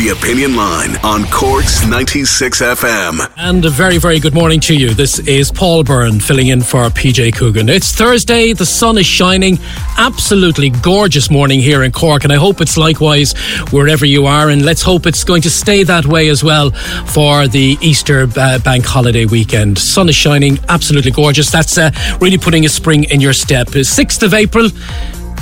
The 0.00 0.08
Opinion 0.08 0.56
Line 0.56 0.96
on 1.04 1.26
Cork's 1.26 1.86
96 1.86 2.62
FM. 2.62 3.30
And 3.36 3.62
a 3.66 3.68
very, 3.68 3.98
very 3.98 4.18
good 4.18 4.32
morning 4.32 4.58
to 4.60 4.74
you. 4.74 4.94
This 4.94 5.18
is 5.18 5.52
Paul 5.52 5.84
Byrne 5.84 6.20
filling 6.20 6.46
in 6.46 6.62
for 6.62 6.84
PJ 6.84 7.36
Coogan. 7.36 7.68
It's 7.68 7.92
Thursday, 7.92 8.54
the 8.54 8.64
sun 8.64 8.96
is 8.96 9.04
shining. 9.04 9.58
Absolutely 9.98 10.70
gorgeous 10.70 11.30
morning 11.30 11.60
here 11.60 11.82
in 11.82 11.92
Cork, 11.92 12.24
and 12.24 12.32
I 12.32 12.36
hope 12.36 12.62
it's 12.62 12.78
likewise 12.78 13.34
wherever 13.72 14.06
you 14.06 14.24
are. 14.24 14.48
And 14.48 14.64
let's 14.64 14.80
hope 14.80 15.04
it's 15.04 15.22
going 15.22 15.42
to 15.42 15.50
stay 15.50 15.82
that 15.82 16.06
way 16.06 16.30
as 16.30 16.42
well 16.42 16.70
for 16.70 17.46
the 17.46 17.76
Easter 17.82 18.26
uh, 18.36 18.58
bank 18.60 18.86
holiday 18.86 19.26
weekend. 19.26 19.76
Sun 19.76 20.08
is 20.08 20.16
shining, 20.16 20.58
absolutely 20.70 21.10
gorgeous. 21.10 21.50
That's 21.50 21.76
uh, 21.76 21.90
really 22.22 22.38
putting 22.38 22.64
a 22.64 22.70
spring 22.70 23.04
in 23.04 23.20
your 23.20 23.34
step. 23.34 23.66
6th 23.68 24.22
of 24.22 24.32
April. 24.32 24.70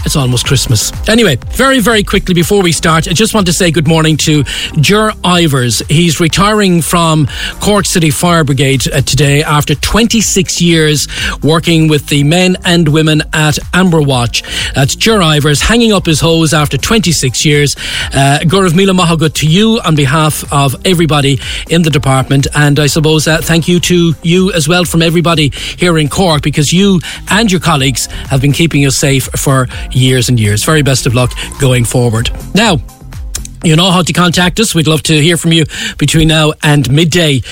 It's 0.04 0.16
almost 0.16 0.46
Christmas. 0.46 0.90
Anyway, 1.08 1.36
very, 1.50 1.80
very 1.80 2.02
quickly 2.02 2.34
before 2.34 2.62
we 2.62 2.72
start, 2.72 3.08
I 3.08 3.12
just 3.12 3.34
want 3.34 3.46
to 3.46 3.52
say 3.52 3.70
good 3.70 3.86
morning 3.86 4.16
to 4.18 4.42
Ger 4.80 5.10
Ivers. 5.22 5.82
He's 5.90 6.18
retiring 6.18 6.80
from 6.80 7.28
Cork 7.60 7.84
City 7.84 8.10
Fire 8.10 8.42
Brigade 8.42 8.90
uh, 8.90 9.02
today 9.02 9.42
after 9.42 9.74
26 9.74 10.62
years 10.62 11.06
working 11.42 11.88
with 11.88 12.06
the 12.08 12.24
men 12.24 12.56
and 12.64 12.88
women 12.88 13.22
at 13.34 13.58
Amber 13.74 14.00
Watch. 14.00 14.42
That's 14.74 14.94
Ger 14.94 15.18
Ivers 15.18 15.60
hanging 15.60 15.92
up 15.92 16.06
his 16.06 16.20
hose 16.20 16.54
after 16.54 16.78
26 16.78 17.44
years. 17.44 17.74
Uh, 18.14 18.38
Gaurav 18.42 18.74
Mila 18.74 18.94
Mahagut 18.94 19.34
to 19.34 19.46
you 19.46 19.80
on 19.84 19.94
behalf 19.94 20.50
of 20.52 20.74
everybody 20.86 21.38
in 21.68 21.82
the 21.82 21.90
department. 21.90 22.46
And 22.54 22.78
I 22.80 22.86
suppose 22.86 23.26
uh, 23.28 23.38
thank 23.42 23.68
you 23.68 23.78
to 23.80 24.14
you 24.22 24.52
as 24.52 24.68
well 24.68 24.84
from 24.84 25.02
everybody 25.02 25.50
here 25.76 25.98
in 25.98 26.08
Cork 26.08 26.42
because 26.42 26.72
you 26.72 27.00
and 27.30 27.50
your 27.52 27.60
colleagues 27.60 28.06
have 28.06 28.40
been 28.40 28.52
keeping 28.52 28.86
us 28.86 28.96
safe 28.96 29.28
for 29.36 29.66
years 29.90 30.28
and 30.28 30.38
years. 30.38 30.64
Very 30.64 30.82
best 30.82 31.06
of 31.06 31.14
luck 31.14 31.32
going 31.60 31.84
forward. 31.84 32.30
Now, 32.54 32.78
you 33.64 33.76
know 33.76 33.90
how 33.90 34.02
to 34.02 34.12
contact 34.12 34.60
us. 34.60 34.74
We'd 34.74 34.86
love 34.86 35.02
to 35.04 35.20
hear 35.20 35.36
from 35.36 35.52
you 35.52 35.64
between 35.98 36.28
now 36.28 36.52
and 36.62 36.90
midday. 36.90 37.42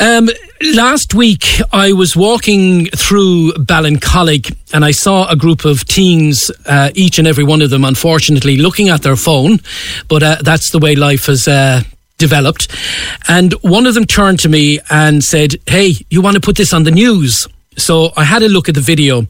Um, 0.00 0.28
last 0.74 1.14
week, 1.14 1.46
I 1.72 1.92
was 1.92 2.16
walking 2.16 2.86
through 2.86 3.52
Ballincollig 3.52 4.56
and 4.72 4.84
I 4.84 4.90
saw 4.90 5.28
a 5.28 5.36
group 5.36 5.64
of 5.64 5.84
teens, 5.84 6.50
uh, 6.66 6.90
each 6.94 7.18
and 7.18 7.28
every 7.28 7.44
one 7.44 7.62
of 7.62 7.70
them, 7.70 7.84
unfortunately, 7.84 8.56
looking 8.56 8.88
at 8.88 9.02
their 9.02 9.16
phone. 9.16 9.60
But 10.08 10.22
uh, 10.22 10.36
that's 10.42 10.72
the 10.72 10.80
way 10.80 10.96
life 10.96 11.26
has 11.26 11.46
uh, 11.46 11.82
developed. 12.18 12.74
And 13.28 13.52
one 13.62 13.86
of 13.86 13.94
them 13.94 14.04
turned 14.04 14.40
to 14.40 14.48
me 14.48 14.80
and 14.90 15.22
said, 15.22 15.54
Hey, 15.66 15.94
you 16.10 16.20
want 16.20 16.34
to 16.34 16.40
put 16.40 16.56
this 16.56 16.72
on 16.72 16.82
the 16.82 16.90
news? 16.90 17.46
So 17.76 18.12
I 18.16 18.24
had 18.24 18.42
a 18.42 18.48
look 18.48 18.68
at 18.68 18.74
the 18.74 18.80
video 18.80 19.26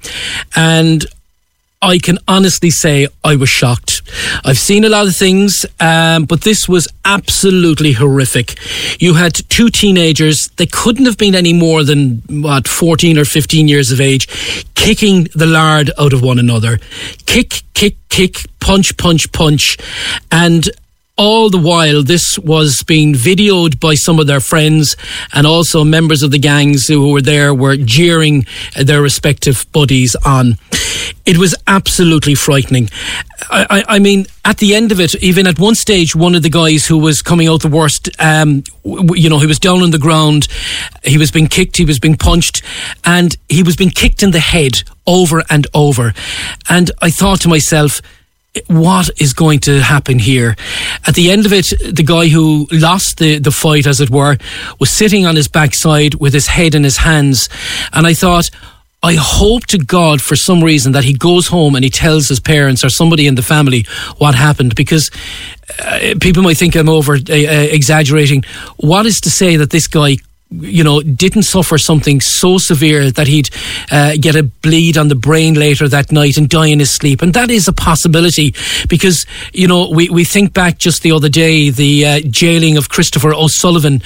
and 0.57 1.05
I 1.85 1.99
can 1.99 2.19
honestly 2.27 2.71
say 2.71 3.09
I 3.23 3.37
was 3.37 3.51
shocked. 3.51 4.01
I've 4.43 4.59
seen 4.59 4.85
a 4.85 4.89
lot 4.89 5.07
of 5.07 5.15
things, 5.15 5.67
um, 5.81 6.25
but 6.25 6.41
this 6.41 6.67
was 6.67 6.89
absolutely 7.05 7.93
horrific. 7.93 8.59
You 9.01 9.15
had 9.15 9.35
two 9.51 9.69
teenagers, 9.69 10.49
they 10.57 10.65
couldn't 10.65 11.05
have 11.05 11.19
been 11.19 11.35
any 11.35 11.53
more 11.53 11.85
than, 11.85 12.23
what, 12.29 12.67
14 12.67 13.19
or 13.19 13.27
15 13.27 13.69
years 13.69 13.93
of 13.93 14.01
age, 14.01 14.27
kicking 14.75 15.29
the 15.35 15.47
lard 15.47 15.91
out 15.99 16.15
of 16.15 16.23
one 16.23 16.39
another. 16.39 16.79
Kick, 17.27 17.63
kick, 17.75 17.97
kick, 18.09 18.39
punch, 18.61 18.97
punch, 18.97 19.31
punch. 19.33 19.77
And 20.33 20.71
all 21.17 21.49
the 21.49 21.59
while, 21.59 22.03
this 22.03 22.39
was 22.41 22.83
being 22.83 23.15
videoed 23.15 23.79
by 23.79 23.95
some 23.95 24.19
of 24.19 24.27
their 24.27 24.41
friends, 24.41 24.97
and 25.33 25.47
also 25.47 25.85
members 25.85 26.23
of 26.23 26.33
the 26.33 26.39
gangs 26.39 26.87
who 26.87 27.13
were 27.13 27.23
there 27.23 27.55
were 27.55 27.77
jeering 27.77 28.47
their 28.77 29.01
respective 29.01 29.65
buddies 29.73 30.17
on. 30.25 30.59
It 31.25 31.39
was 31.39 31.55
absolutely 31.67 32.35
frightening. 32.35 32.91
I, 33.49 33.67
I, 33.71 33.85
I 33.97 33.99
mean, 34.01 34.27
at 34.45 34.59
the 34.59 34.75
end 34.75 34.91
of 34.91 34.99
it, 34.99 35.15
even 35.23 35.47
at 35.47 35.59
one 35.59 35.77
stage, 35.77 36.17
one 36.17 36.35
of 36.35 36.43
the 36.43 36.51
guys 36.51 36.87
who 36.87 36.99
was 36.99 37.23
coming 37.23 37.47
out 37.47 37.63
the 37.63 37.69
worst, 37.69 38.09
um, 38.19 38.65
you 38.85 39.31
know, 39.31 39.39
he 39.39 39.47
was 39.47 39.61
down 39.61 39.83
on 39.83 39.91
the 39.93 39.99
ground, 39.99 40.49
he 41.05 41.17
was 41.17 41.31
being 41.31 41.47
kicked, 41.47 41.77
he 41.77 41.85
was 41.85 42.01
being 42.01 42.17
punched, 42.17 42.63
and 43.05 43.37
he 43.49 43.63
was 43.63 43.77
being 43.77 43.91
kicked 43.91 44.23
in 44.23 44.33
the 44.33 44.41
head 44.41 44.83
over 45.07 45.45
and 45.49 45.67
over. 45.75 46.13
And 46.69 46.91
I 47.01 47.11
thought 47.11 47.41
to 47.43 47.49
myself, 47.49 48.03
what 48.67 49.11
is 49.21 49.33
going 49.33 49.61
to 49.61 49.81
happen 49.81 50.19
here? 50.19 50.57
At 51.07 51.15
the 51.15 51.31
end 51.31 51.47
of 51.47 51.53
it, 51.53 51.67
the 51.93 52.05
guy 52.05 52.29
who 52.29 52.67
lost 52.71 53.19
the, 53.19 53.39
the 53.39 53.51
fight, 53.51 53.87
as 53.87 54.01
it 54.01 54.11
were, 54.11 54.37
was 54.79 54.91
sitting 54.91 55.27
on 55.27 55.37
his 55.37 55.49
backside 55.49 56.15
with 56.15 56.33
his 56.33 56.47
head 56.47 56.75
in 56.75 56.85
his 56.85 56.99
hands. 56.99 57.49
And 57.93 58.07
I 58.07 58.15
thought, 58.15 58.49
I 59.03 59.17
hope 59.19 59.67
to 59.67 59.79
God 59.79 60.23
for 60.23 60.35
some 60.35 60.65
reason 60.65 60.93
that 60.93 61.05
he 61.05 61.13
goes 61.13 61.49
home 61.49 61.75
and 61.75 61.85
he 61.85 61.91
tells 61.91 62.29
his 62.29 62.41
parents 62.41 62.83
or 62.83 62.89
somebody 62.89 63.27
in 63.27 63.35
the 63.35 63.43
family 63.43 63.85
what 64.17 64.35
happened 64.35 64.75
because 64.75 65.11
uh, 65.79 66.15
people 66.23 66.43
might 66.43 66.57
think 66.57 66.75
I'm 66.75 66.89
over 66.89 67.15
uh, 67.15 67.19
exaggerating. 67.29 68.45
What 68.77 69.05
is 69.05 69.21
to 69.21 69.31
say 69.31 69.57
that 69.57 69.71
this 69.71 69.89
guy 69.89 70.17
you 70.61 70.85
know, 70.85 71.01
didn't 71.01 71.43
suffer 71.43 71.79
something 71.79 72.21
so 72.21 72.59
severe 72.59 73.11
that 73.11 73.27
he'd 73.27 73.51
uh, 73.91 74.17
get 74.21 74.37
a 74.37 74.43
bleed 74.43 74.97
on 74.97 75.09
the 75.09 75.15
brain 75.15 75.55
later 75.55 75.89
that 75.89 76.13
night 76.13 76.37
and 76.37 76.49
die 76.49 76.67
in 76.67 76.79
his 76.79 76.91
sleep. 76.91 77.23
And 77.23 77.35
that 77.35 77.51
is 77.51 77.69
a 77.69 77.73
possibility 77.73 78.55
because, 78.89 79.27
you 79.53 79.69
know, 79.69 79.91
we, 79.91 80.09
we 80.09 80.25
think 80.25 80.53
back 80.53 80.79
just 80.79 81.03
the 81.03 81.13
other 81.13 81.29
day, 81.29 81.71
the 81.71 82.07
uh, 82.07 82.21
jailing 82.29 82.77
of 82.77 82.89
Christopher 82.89 83.35
O'Sullivan, 83.35 84.03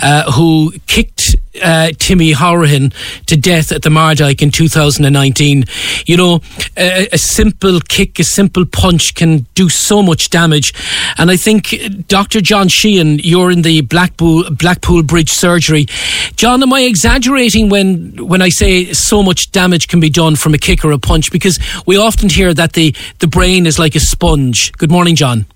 uh, 0.00 0.30
who 0.32 0.72
kicked 0.86 1.36
uh, 1.60 1.92
Timmy 1.98 2.32
Hourihan 2.32 2.92
to 3.26 3.36
death 3.36 3.72
at 3.72 3.82
the 3.82 3.90
Mardyke 3.90 4.42
in 4.42 4.50
2019. 4.50 5.64
You 6.06 6.16
know, 6.16 6.40
a, 6.76 7.08
a, 7.12 7.18
simple 7.18 7.80
kick, 7.80 8.18
a 8.18 8.24
simple 8.24 8.64
punch 8.64 9.14
can 9.14 9.46
do 9.54 9.68
so 9.68 10.02
much 10.02 10.30
damage. 10.30 10.72
And 11.18 11.30
I 11.30 11.36
think, 11.36 11.74
Dr. 12.08 12.40
John 12.40 12.68
Sheehan, 12.68 13.18
you're 13.18 13.50
in 13.50 13.62
the 13.62 13.82
Blackpool, 13.82 14.50
Blackpool 14.50 15.02
Bridge 15.02 15.30
surgery. 15.30 15.86
John, 16.36 16.62
am 16.62 16.72
I 16.72 16.82
exaggerating 16.82 17.68
when, 17.68 18.16
when 18.26 18.42
I 18.42 18.48
say 18.48 18.92
so 18.92 19.22
much 19.22 19.52
damage 19.52 19.88
can 19.88 20.00
be 20.00 20.10
done 20.10 20.36
from 20.36 20.54
a 20.54 20.58
kick 20.58 20.84
or 20.84 20.92
a 20.92 20.98
punch? 20.98 21.30
Because 21.30 21.58
we 21.86 21.96
often 21.96 22.28
hear 22.28 22.54
that 22.54 22.72
the, 22.72 22.94
the 23.18 23.26
brain 23.26 23.66
is 23.66 23.78
like 23.78 23.94
a 23.94 24.00
sponge. 24.00 24.72
Good 24.72 24.90
morning, 24.90 25.16
John. 25.16 25.46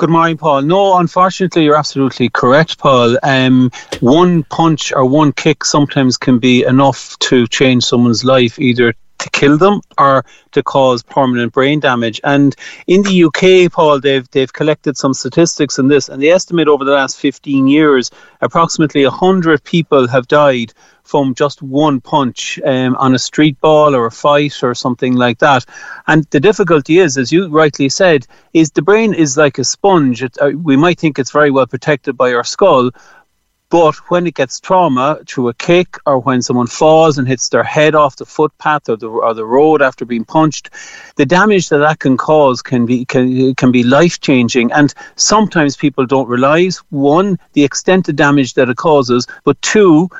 Good 0.00 0.08
morning, 0.08 0.38
Paul. 0.38 0.62
No, 0.62 0.96
unfortunately, 0.96 1.64
you're 1.64 1.76
absolutely 1.76 2.30
correct, 2.30 2.78
Paul. 2.78 3.18
Um, 3.22 3.70
one 4.00 4.44
punch 4.44 4.94
or 4.94 5.04
one 5.04 5.30
kick 5.30 5.62
sometimes 5.62 6.16
can 6.16 6.38
be 6.38 6.64
enough 6.64 7.18
to 7.18 7.46
change 7.46 7.84
someone's 7.84 8.24
life, 8.24 8.58
either 8.58 8.94
to 9.20 9.30
kill 9.30 9.56
them 9.56 9.80
or 9.98 10.24
to 10.52 10.62
cause 10.62 11.02
permanent 11.02 11.52
brain 11.52 11.80
damage. 11.80 12.20
And 12.24 12.54
in 12.86 13.02
the 13.02 13.24
UK, 13.24 13.72
Paul, 13.72 14.00
they've 14.00 14.28
they've 14.30 14.52
collected 14.52 14.96
some 14.96 15.14
statistics 15.14 15.78
on 15.78 15.88
this, 15.88 16.08
and 16.08 16.22
they 16.22 16.30
estimate 16.30 16.68
over 16.68 16.84
the 16.84 16.92
last 16.92 17.18
15 17.18 17.66
years, 17.66 18.10
approximately 18.40 19.04
100 19.04 19.62
people 19.64 20.08
have 20.08 20.26
died 20.28 20.72
from 21.10 21.34
just 21.34 21.60
one 21.60 22.00
punch 22.00 22.60
um, 22.64 22.94
on 22.96 23.14
a 23.14 23.18
street 23.18 23.60
ball 23.60 23.96
or 23.96 24.06
a 24.06 24.12
fight 24.12 24.62
or 24.62 24.74
something 24.76 25.14
like 25.14 25.38
that. 25.40 25.64
And 26.06 26.24
the 26.30 26.38
difficulty 26.38 26.98
is, 26.98 27.18
as 27.18 27.32
you 27.32 27.48
rightly 27.48 27.88
said, 27.88 28.26
is 28.52 28.70
the 28.70 28.82
brain 28.82 29.12
is 29.12 29.36
like 29.36 29.58
a 29.58 29.64
sponge. 29.64 30.22
It, 30.22 30.38
uh, 30.40 30.50
we 30.50 30.76
might 30.76 31.00
think 31.00 31.18
it's 31.18 31.32
very 31.32 31.50
well 31.50 31.66
protected 31.66 32.16
by 32.16 32.32
our 32.32 32.44
skull, 32.44 32.92
But 33.70 33.94
when 34.10 34.26
it 34.26 34.34
gets 34.34 34.58
trauma 34.58 35.20
through 35.26 35.48
a 35.48 35.54
kick 35.54 35.96
or 36.04 36.18
when 36.18 36.42
someone 36.42 36.66
falls 36.66 37.18
and 37.18 37.26
hits 37.26 37.48
their 37.48 37.62
head 37.62 37.94
off 37.94 38.16
the 38.16 38.26
footpath 38.26 38.88
or 38.88 38.96
the, 38.96 39.08
or 39.08 39.32
the 39.32 39.46
road 39.46 39.80
after 39.80 40.04
being 40.04 40.24
punched, 40.24 40.70
the 41.14 41.24
damage 41.24 41.68
that 41.68 41.78
that 41.78 42.00
can 42.00 42.16
cause 42.16 42.62
can 42.62 42.84
be 42.84 43.04
can, 43.04 43.54
can 43.54 43.70
be 43.70 43.84
life 43.84 44.20
changing. 44.20 44.72
And 44.72 44.92
sometimes 45.14 45.76
people 45.76 46.04
don't 46.04 46.28
realize 46.28 46.78
one 46.90 47.38
the 47.52 47.62
extent 47.62 48.08
of 48.08 48.16
damage 48.16 48.54
that 48.54 48.68
it 48.68 48.76
causes, 48.76 49.26
but 49.44 49.60
two 49.62 50.10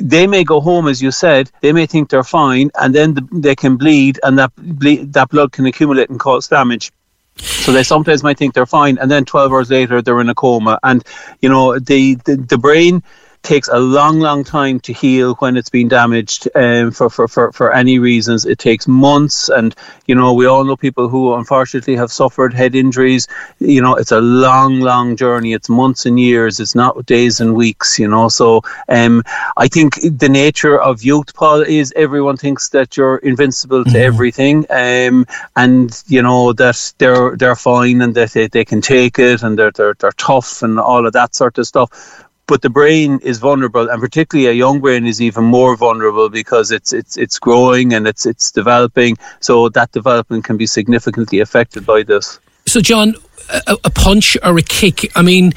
they 0.00 0.26
may 0.26 0.44
go 0.44 0.60
home, 0.60 0.88
as 0.88 1.02
you 1.02 1.10
said, 1.10 1.50
they 1.60 1.72
may 1.72 1.86
think 1.86 2.08
they're 2.08 2.24
fine, 2.24 2.70
and 2.80 2.94
then 2.94 3.14
the, 3.14 3.28
they 3.32 3.54
can 3.54 3.76
bleed, 3.76 4.18
and 4.22 4.38
that 4.38 4.50
bleed, 4.56 5.12
that 5.12 5.28
blood 5.28 5.52
can 5.52 5.66
accumulate 5.66 6.08
and 6.08 6.18
cause 6.18 6.48
damage. 6.48 6.90
So 7.36 7.72
they 7.72 7.82
sometimes 7.82 8.22
might 8.22 8.38
think 8.38 8.54
they're 8.54 8.66
fine, 8.66 8.98
and 8.98 9.10
then 9.10 9.24
12 9.24 9.52
hours 9.52 9.70
later 9.70 10.02
they're 10.02 10.20
in 10.20 10.28
a 10.28 10.34
coma. 10.34 10.78
And 10.82 11.04
you 11.40 11.48
know 11.48 11.78
the 11.78 12.16
the, 12.24 12.36
the 12.36 12.58
brain 12.58 13.02
takes 13.42 13.68
a 13.68 13.78
long, 13.78 14.20
long 14.20 14.44
time 14.44 14.78
to 14.80 14.92
heal 14.92 15.34
when 15.36 15.56
it's 15.56 15.70
been 15.70 15.88
damaged 15.88 16.48
um, 16.54 16.90
for, 16.90 17.08
for, 17.08 17.26
for, 17.26 17.52
for 17.52 17.72
any 17.72 17.98
reasons. 17.98 18.44
It 18.44 18.58
takes 18.58 18.86
months, 18.86 19.48
and 19.48 19.74
you 20.06 20.14
know 20.14 20.34
we 20.34 20.46
all 20.46 20.64
know 20.64 20.76
people 20.76 21.08
who 21.08 21.34
unfortunately 21.34 21.96
have 21.96 22.12
suffered 22.12 22.52
head 22.52 22.74
injuries. 22.74 23.26
You 23.58 23.80
know 23.82 23.94
it's 23.96 24.12
a 24.12 24.20
long, 24.20 24.80
long 24.80 25.16
journey. 25.16 25.52
It's 25.52 25.68
months 25.68 26.06
and 26.06 26.20
years. 26.20 26.60
It's 26.60 26.74
not 26.74 27.06
days 27.06 27.40
and 27.40 27.54
weeks. 27.54 27.98
You 27.98 28.08
know, 28.08 28.28
so 28.28 28.62
um, 28.88 29.22
I 29.56 29.68
think 29.68 29.94
the 30.18 30.28
nature 30.28 30.80
of 30.80 31.02
youth, 31.02 31.34
Paul, 31.34 31.62
is 31.62 31.92
everyone 31.96 32.36
thinks 32.36 32.68
that 32.70 32.96
you're 32.96 33.18
invincible 33.18 33.84
to 33.84 33.90
mm-hmm. 33.90 33.96
everything, 33.96 34.66
um, 34.70 35.26
and 35.56 36.02
you 36.06 36.22
know 36.22 36.52
that 36.54 36.92
they're 36.98 37.36
they're 37.36 37.56
fine 37.56 38.02
and 38.02 38.14
that 38.14 38.32
they, 38.32 38.48
they 38.48 38.64
can 38.64 38.80
take 38.80 39.18
it 39.18 39.42
and 39.42 39.58
they're, 39.58 39.70
they're 39.70 39.94
they're 39.94 40.12
tough 40.12 40.62
and 40.62 40.78
all 40.78 41.06
of 41.06 41.12
that 41.14 41.34
sort 41.34 41.58
of 41.58 41.66
stuff 41.66 42.26
but 42.50 42.62
the 42.62 42.68
brain 42.68 43.20
is 43.22 43.38
vulnerable, 43.38 43.88
and 43.88 44.00
particularly 44.02 44.48
a 44.50 44.52
young 44.52 44.80
brain 44.80 45.06
is 45.06 45.22
even 45.22 45.44
more 45.44 45.76
vulnerable 45.76 46.28
because 46.28 46.72
it's 46.72 46.92
it's 46.92 47.16
it's 47.16 47.38
growing 47.38 47.94
and 47.94 48.06
it's 48.08 48.26
it's 48.26 48.50
developing. 48.50 49.16
So 49.38 49.68
that 49.70 49.92
development 49.92 50.44
can 50.44 50.56
be 50.56 50.66
significantly 50.66 51.38
affected 51.38 51.86
by 51.86 52.02
this. 52.02 52.40
So, 52.66 52.80
John, 52.80 53.14
a, 53.48 53.76
a 53.84 53.90
punch 53.90 54.36
or 54.42 54.58
a 54.58 54.62
kick. 54.62 55.16
I 55.16 55.22
mean, 55.22 55.52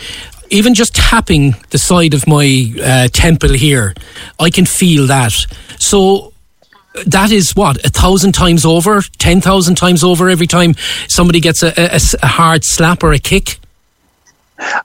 even 0.51 0.75
just 0.75 0.93
tapping 0.93 1.55
the 1.71 1.79
side 1.79 2.13
of 2.13 2.27
my 2.27 2.47
uh, 2.81 3.07
temple 3.11 3.53
here, 3.53 3.95
I 4.39 4.51
can 4.51 4.65
feel 4.65 5.07
that. 5.07 5.33
So 5.79 6.31
that 7.07 7.31
is 7.31 7.55
what 7.55 7.83
a 7.83 7.89
thousand 7.89 8.33
times 8.33 8.65
over, 8.65 9.01
ten 9.17 9.41
thousand 9.41 9.75
times 9.75 10.03
over 10.03 10.29
every 10.29 10.47
time 10.47 10.75
somebody 11.07 11.39
gets 11.39 11.63
a, 11.63 11.73
a, 11.75 11.99
a 12.21 12.27
hard 12.27 12.63
slap 12.63 13.03
or 13.03 13.13
a 13.13 13.19
kick. 13.19 13.59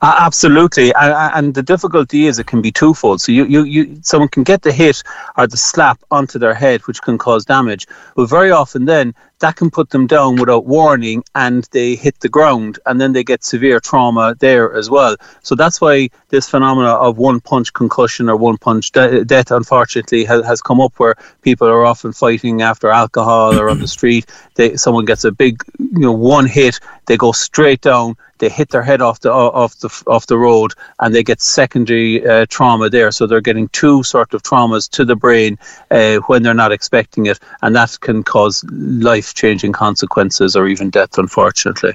Uh, 0.00 0.16
absolutely, 0.20 0.92
and, 0.94 1.34
and, 1.34 1.54
the 1.54 1.62
difficulty 1.62 2.26
is 2.26 2.38
it 2.38 2.46
can 2.46 2.60
be 2.62 2.70
twofold. 2.70 3.20
So 3.20 3.32
you, 3.32 3.44
you, 3.44 3.64
you, 3.64 3.98
someone 4.02 4.28
can 4.28 4.42
get 4.42 4.62
the 4.62 4.72
hit 4.72 5.02
or 5.36 5.46
the 5.46 5.56
slap 5.56 6.00
onto 6.10 6.38
their 6.38 6.54
head, 6.54 6.86
which 6.86 7.00
can 7.02 7.19
cause 7.19 7.44
damage. 7.44 7.86
But 8.14 8.28
very 8.28 8.50
often, 8.50 8.84
then 8.84 9.14
that 9.40 9.56
can 9.56 9.70
put 9.70 9.90
them 9.90 10.06
down 10.06 10.37
without 10.37 10.67
warning 10.67 11.23
and 11.35 11.69
they 11.70 11.94
hit 11.94 12.19
the 12.20 12.29
ground 12.29 12.79
and 12.87 13.00
then 13.00 13.12
they 13.12 13.25
get 13.25 13.44
severe 13.44 13.81
trauma 13.81 14.35
there 14.38 14.75
as 14.75 14.90
well. 14.90 15.17
So 15.43 15.55
that's 15.55 15.81
why 15.81 16.11
this 16.29 16.49
phenomena 16.49 16.90
of 16.90 17.19
one 17.19 17.40
punch 17.40 17.73
concussion 17.73 18.29
or 18.29 18.37
one 18.37 18.58
punch 18.58 18.93
de- 18.93 19.25
death, 19.25 19.50
unfortunately, 19.50 20.25
has, 20.25 20.44
has 20.44 20.62
come 20.62 20.81
up 20.81 20.99
where 20.99 21.17
people 21.43 21.69
are 21.69 21.87
often 21.87 22.12
fighting 22.12 22.62
after 22.62 22.90
alcohol 22.90 23.58
or 23.58 23.70
on 23.70 23.79
the 23.79 23.88
street. 23.88 24.26
They, 24.55 24.76
someone 24.76 25.05
gets 25.05 25.25
a 25.25 25.32
big, 25.32 25.62
you 25.79 26.00
know, 26.00 26.12
one 26.12 26.46
hit, 26.46 26.81
they 27.06 27.17
go 27.17 27.32
straight 27.32 27.81
down, 27.81 28.17
they 28.38 28.49
hit 28.49 28.70
their 28.70 28.82
head 28.82 29.02
off 29.02 29.20
the 29.20 29.32
off 29.32 29.79
the 29.81 30.05
off 30.06 30.26
the 30.26 30.38
road, 30.38 30.73
and 31.00 31.14
they 31.14 31.23
get 31.23 31.40
secondary 31.40 32.26
uh, 32.26 32.46
trauma 32.49 32.88
there. 32.88 33.11
So 33.11 33.26
they're 33.26 33.40
getting 33.40 33.69
two 33.69 34.02
sort 34.02 34.35
of 34.35 34.43
traumas 34.43 34.88
to 34.90 35.05
the 35.05 35.17
brain 35.17 35.58
uh, 35.90 36.17
when 36.26 36.43
they're 36.43 36.55
not 36.55 36.73
expecting 36.73 37.26
it, 37.26 37.38
and 37.62 37.75
that 37.76 37.99
can 38.00 38.23
cause 38.23 38.64
life 38.70 39.27
life 39.28 39.34
changing 39.34 39.72
consequences 39.72 40.56
or 40.56 40.66
even 40.69 40.90
death, 40.90 41.19
unfortunately. 41.19 41.92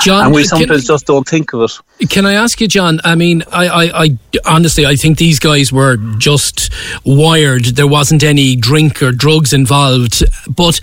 John, 0.00 0.26
and 0.26 0.34
we 0.34 0.44
sometimes 0.44 0.82
can, 0.82 0.86
just 0.86 1.06
don't 1.06 1.26
think 1.26 1.52
of 1.52 1.62
it. 1.62 2.10
Can 2.10 2.26
I 2.26 2.34
ask 2.34 2.60
you, 2.60 2.68
John? 2.68 3.00
I 3.04 3.14
mean, 3.14 3.42
I, 3.52 3.68
I, 3.68 4.04
I 4.04 4.18
honestly, 4.46 4.86
I 4.86 4.96
think 4.96 5.18
these 5.18 5.38
guys 5.38 5.72
were 5.72 5.96
just 6.18 6.70
wired. 7.04 7.64
There 7.76 7.86
wasn't 7.86 8.22
any 8.22 8.56
drink 8.56 9.02
or 9.02 9.12
drugs 9.12 9.52
involved, 9.52 10.24
but 10.48 10.80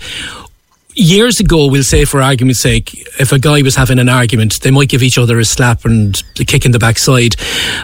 years 0.94 1.40
ago, 1.40 1.66
we'll 1.66 1.82
say 1.82 2.04
for 2.04 2.20
argument's 2.20 2.62
sake, 2.62 2.94
if 3.18 3.32
a 3.32 3.38
guy 3.38 3.62
was 3.62 3.76
having 3.76 3.98
an 3.98 4.08
argument, 4.08 4.60
they 4.60 4.70
might 4.70 4.88
give 4.88 5.02
each 5.02 5.18
other 5.18 5.38
a 5.38 5.44
slap 5.44 5.84
and 5.84 6.22
a 6.38 6.44
kick 6.44 6.64
in 6.64 6.72
the 6.72 6.78
backside. 6.78 7.36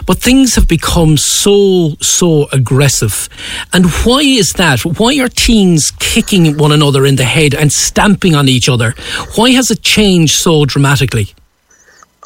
But 0.05 0.19
things 0.19 0.55
have 0.55 0.67
become 0.67 1.17
so, 1.17 1.95
so 2.01 2.47
aggressive. 2.51 3.29
And 3.73 3.85
why 4.03 4.21
is 4.21 4.51
that? 4.53 4.85
Why 4.85 5.19
are 5.19 5.29
teens 5.29 5.91
kicking 5.99 6.57
one 6.57 6.71
another 6.71 7.05
in 7.05 7.15
the 7.15 7.23
head 7.23 7.53
and 7.53 7.71
stamping 7.71 8.35
on 8.35 8.47
each 8.47 8.69
other? 8.69 8.95
Why 9.35 9.51
has 9.51 9.71
it 9.71 9.81
changed 9.81 10.35
so 10.35 10.65
dramatically? 10.65 11.33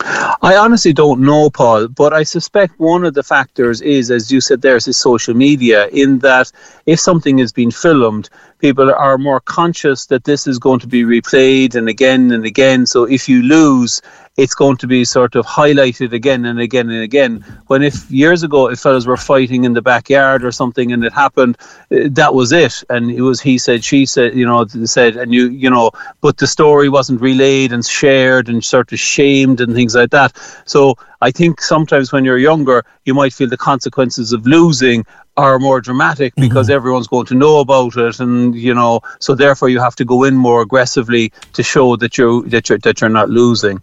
I 0.06 0.58
honestly 0.60 0.92
don't 0.92 1.22
know, 1.22 1.50
Paul, 1.50 1.88
but 1.88 2.12
I 2.12 2.24
suspect 2.24 2.78
one 2.78 3.06
of 3.06 3.14
the 3.14 3.24
factors 3.24 3.82
is, 3.82 4.12
as 4.12 4.32
you 4.32 4.42
said, 4.42 4.62
there's 4.62 4.88
is 4.88 4.98
social 4.98 5.34
media, 5.34 5.88
in 5.88 6.20
that 6.20 6.52
if 6.86 7.00
something 7.00 7.40
is 7.40 7.54
being 7.54 7.72
filmed, 7.72 8.30
people 8.60 8.94
are 8.94 9.18
more 9.18 9.40
conscious 9.40 10.06
that 10.08 10.26
this 10.26 10.46
is 10.46 10.60
going 10.60 10.80
to 10.82 10.88
be 10.88 11.04
replayed 11.04 11.76
and 11.76 11.88
again 11.88 12.32
and 12.32 12.46
again. 12.46 12.86
So 12.86 13.06
if 13.06 13.30
you 13.30 13.44
lose, 13.44 14.02
it's 14.36 14.56
going 14.56 14.78
to 14.78 14.88
be 14.88 15.06
sort 15.06 15.36
of 15.36 15.46
highlighted 15.46 16.12
again 16.12 16.46
and 16.46 16.60
again 16.60 16.90
and 16.90 17.04
again. 17.04 17.46
When 17.68 17.84
if 17.84 18.10
years 18.10 18.42
ago, 18.42 18.70
if 18.70 18.80
fellas 18.80 19.06
were 19.06 19.18
fighting 19.18 19.64
in 19.64 19.74
the 19.74 19.82
backyard 19.82 20.44
or 20.44 20.52
something 20.52 20.92
and 20.92 21.04
it 21.04 21.14
happened, 21.14 21.58
uh, 21.92 22.10
that 22.12 22.34
was 22.34 22.52
it, 22.52 22.84
and 22.90 23.12
it 23.12 23.22
was 23.22 23.40
he 23.42 23.60
said, 23.60 23.84
she 23.84 24.06
said, 24.06 24.36
you 24.36 24.46
know, 24.46 24.66
said, 24.86 25.18
and 25.18 25.34
you, 25.34 25.50
you 25.50 25.70
know, 25.70 25.92
but 26.22 26.38
the 26.38 26.48
story 26.48 26.90
wasn't 26.90 27.22
relayed 27.22 27.72
and 27.72 27.86
shared 27.86 28.50
and 28.50 28.64
sort 28.64 28.92
of 28.92 29.00
shamed 29.00 29.62
and 29.62 29.76
things 29.76 29.94
like 29.94 30.10
that. 30.10 30.36
So 30.66 30.96
I 31.24 31.32
think 31.32 31.62
sometimes 31.62 32.12
when 32.12 32.26
you're 32.26 32.38
younger, 32.38 32.84
you 33.06 33.14
might 33.14 33.34
feel 33.34 33.48
the 33.48 33.64
consequences 33.72 34.34
of 34.34 34.46
losing 34.46 35.06
are 35.38 35.58
more 35.58 35.80
dramatic 35.80 36.36
because 36.36 36.68
mm-hmm. 36.68 36.76
everyone's 36.76 37.08
going 37.08 37.26
to 37.28 37.36
know 37.36 37.60
about 37.60 37.96
it, 37.96 38.20
and 38.20 38.54
you 38.54 38.74
know, 38.74 39.00
so 39.20 39.34
therefore 39.34 39.70
you 39.70 39.80
have 39.80 39.96
to 39.96 40.06
go 40.06 40.26
in 40.26 40.36
more 40.36 40.62
aggressively 40.62 41.32
to 41.54 41.64
show 41.64 41.96
that 41.96 42.18
you 42.18 42.44
that 42.50 42.68
you're 42.68 42.78
that 42.80 43.00
you're 43.00 43.10
not 43.10 43.30
losing. 43.30 43.82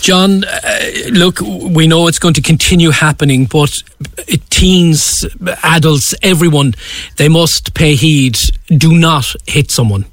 John, 0.00 0.44
uh, 0.44 0.80
look, 1.10 1.40
we 1.40 1.88
know 1.88 2.06
it's 2.06 2.20
going 2.20 2.34
to 2.34 2.42
continue 2.52 2.90
happening, 2.90 3.46
but 3.46 3.72
teens, 4.48 5.26
adults, 5.64 6.14
everyone, 6.22 6.74
they 7.16 7.28
must 7.28 7.74
pay 7.74 7.96
heed. 7.96 8.36
Do 8.68 8.96
not 8.96 9.34
hit 9.46 9.72
someone. 9.72 10.04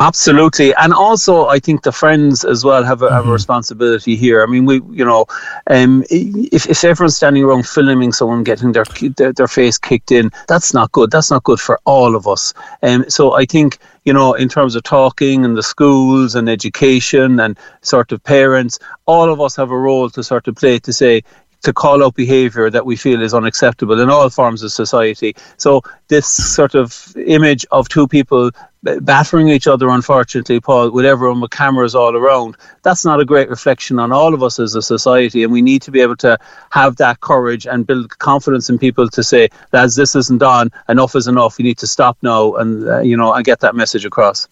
Absolutely, 0.00 0.74
and 0.74 0.92
also 0.92 1.46
I 1.46 1.58
think 1.58 1.82
the 1.82 1.92
friends 1.92 2.44
as 2.44 2.64
well 2.64 2.82
have 2.82 3.02
a, 3.02 3.06
mm-hmm. 3.06 3.14
have 3.14 3.22
a 3.22 3.26
mm-hmm. 3.26 3.32
responsibility 3.32 4.16
here. 4.16 4.42
I 4.42 4.46
mean, 4.46 4.64
we, 4.64 4.80
you 4.90 5.04
know, 5.04 5.26
um, 5.68 6.04
if 6.10 6.68
if 6.68 6.82
everyone's 6.84 7.16
standing 7.16 7.44
around 7.44 7.68
filming 7.68 8.12
someone 8.12 8.42
getting 8.42 8.72
their, 8.72 8.84
their, 9.16 9.32
their 9.32 9.48
face 9.48 9.78
kicked 9.78 10.10
in, 10.10 10.30
that's 10.48 10.74
not 10.74 10.90
good. 10.92 11.10
That's 11.10 11.30
not 11.30 11.44
good 11.44 11.60
for 11.60 11.78
all 11.84 12.16
of 12.16 12.26
us. 12.26 12.54
Um, 12.82 13.08
so 13.08 13.34
I 13.34 13.44
think 13.44 13.78
you 14.04 14.12
know, 14.12 14.34
in 14.34 14.48
terms 14.48 14.74
of 14.74 14.82
talking 14.82 15.44
and 15.44 15.56
the 15.56 15.62
schools 15.62 16.34
and 16.34 16.48
education 16.48 17.38
and 17.38 17.56
sort 17.82 18.10
of 18.10 18.22
parents, 18.24 18.78
all 19.06 19.32
of 19.32 19.40
us 19.40 19.54
have 19.56 19.70
a 19.70 19.78
role 19.78 20.10
to 20.10 20.24
sort 20.24 20.48
of 20.48 20.56
play 20.56 20.80
to 20.80 20.92
say, 20.92 21.22
to 21.62 21.72
call 21.72 22.04
out 22.04 22.14
behaviour 22.14 22.70
that 22.70 22.86
we 22.86 22.96
feel 22.96 23.22
is 23.22 23.34
unacceptable 23.34 24.00
in 24.00 24.10
all 24.10 24.28
forms 24.30 24.62
of 24.62 24.72
society. 24.72 25.34
So 25.56 25.82
this 26.08 26.26
sort 26.26 26.74
of 26.74 27.14
image 27.16 27.64
of 27.70 27.88
two 27.88 28.06
people 28.06 28.50
battering 28.82 29.48
each 29.48 29.68
other, 29.68 29.88
unfortunately, 29.88 30.60
Paul, 30.60 30.90
with 30.90 31.04
everyone 31.04 31.40
with 31.40 31.52
cameras 31.52 31.94
all 31.94 32.16
around, 32.16 32.56
that's 32.82 33.04
not 33.04 33.20
a 33.20 33.24
great 33.24 33.48
reflection 33.48 33.98
on 33.98 34.10
all 34.10 34.34
of 34.34 34.42
us 34.42 34.58
as 34.58 34.74
a 34.74 34.82
society. 34.82 35.44
And 35.44 35.52
we 35.52 35.62
need 35.62 35.82
to 35.82 35.90
be 35.90 36.00
able 36.00 36.16
to 36.16 36.36
have 36.70 36.96
that 36.96 37.20
courage 37.20 37.66
and 37.66 37.86
build 37.86 38.18
confidence 38.18 38.68
in 38.68 38.78
people 38.78 39.08
to 39.08 39.22
say, 39.22 39.48
lads, 39.72 39.94
this 39.94 40.16
isn't 40.16 40.42
on, 40.42 40.70
enough 40.88 41.14
is 41.14 41.28
enough, 41.28 41.58
we 41.58 41.64
need 41.64 41.78
to 41.78 41.86
stop 41.86 42.18
now, 42.22 42.54
and, 42.56 42.88
uh, 42.88 43.00
you 43.00 43.16
know, 43.16 43.32
and 43.32 43.44
get 43.44 43.60
that 43.60 43.76
message 43.76 44.04
across. 44.04 44.48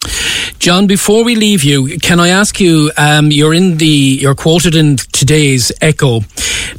John, 0.61 0.85
before 0.85 1.23
we 1.23 1.35
leave 1.35 1.63
you, 1.63 1.97
can 1.97 2.19
I 2.19 2.27
ask 2.27 2.59
you, 2.59 2.91
um, 2.95 3.31
you're 3.31 3.55
in 3.55 3.77
the, 3.77 3.87
you're 3.87 4.35
quoted 4.35 4.75
in 4.75 4.97
today's 4.97 5.71
Echo 5.81 6.19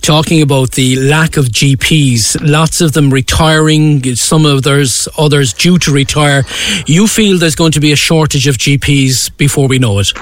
talking 0.03 0.41
about 0.41 0.71
the 0.71 0.95
lack 1.01 1.37
of 1.37 1.47
GPs, 1.47 2.37
lots 2.49 2.81
of 2.81 2.93
them 2.93 3.13
retiring, 3.13 4.15
some 4.15 4.47
of 4.47 4.59
others, 4.59 5.09
others 5.19 5.53
due 5.53 5.81
to 5.81 5.93
retire. 5.93 6.45
You 6.87 7.09
feel 7.09 7.39
there's 7.39 7.57
going 7.57 7.73
to 7.73 7.81
be 7.81 7.91
a 7.91 7.97
shortage 7.97 8.47
of 8.47 8.57
GPs 8.57 9.37
before 9.37 9.67
we 9.67 9.81
know 9.81 9.99
it? 9.99 10.13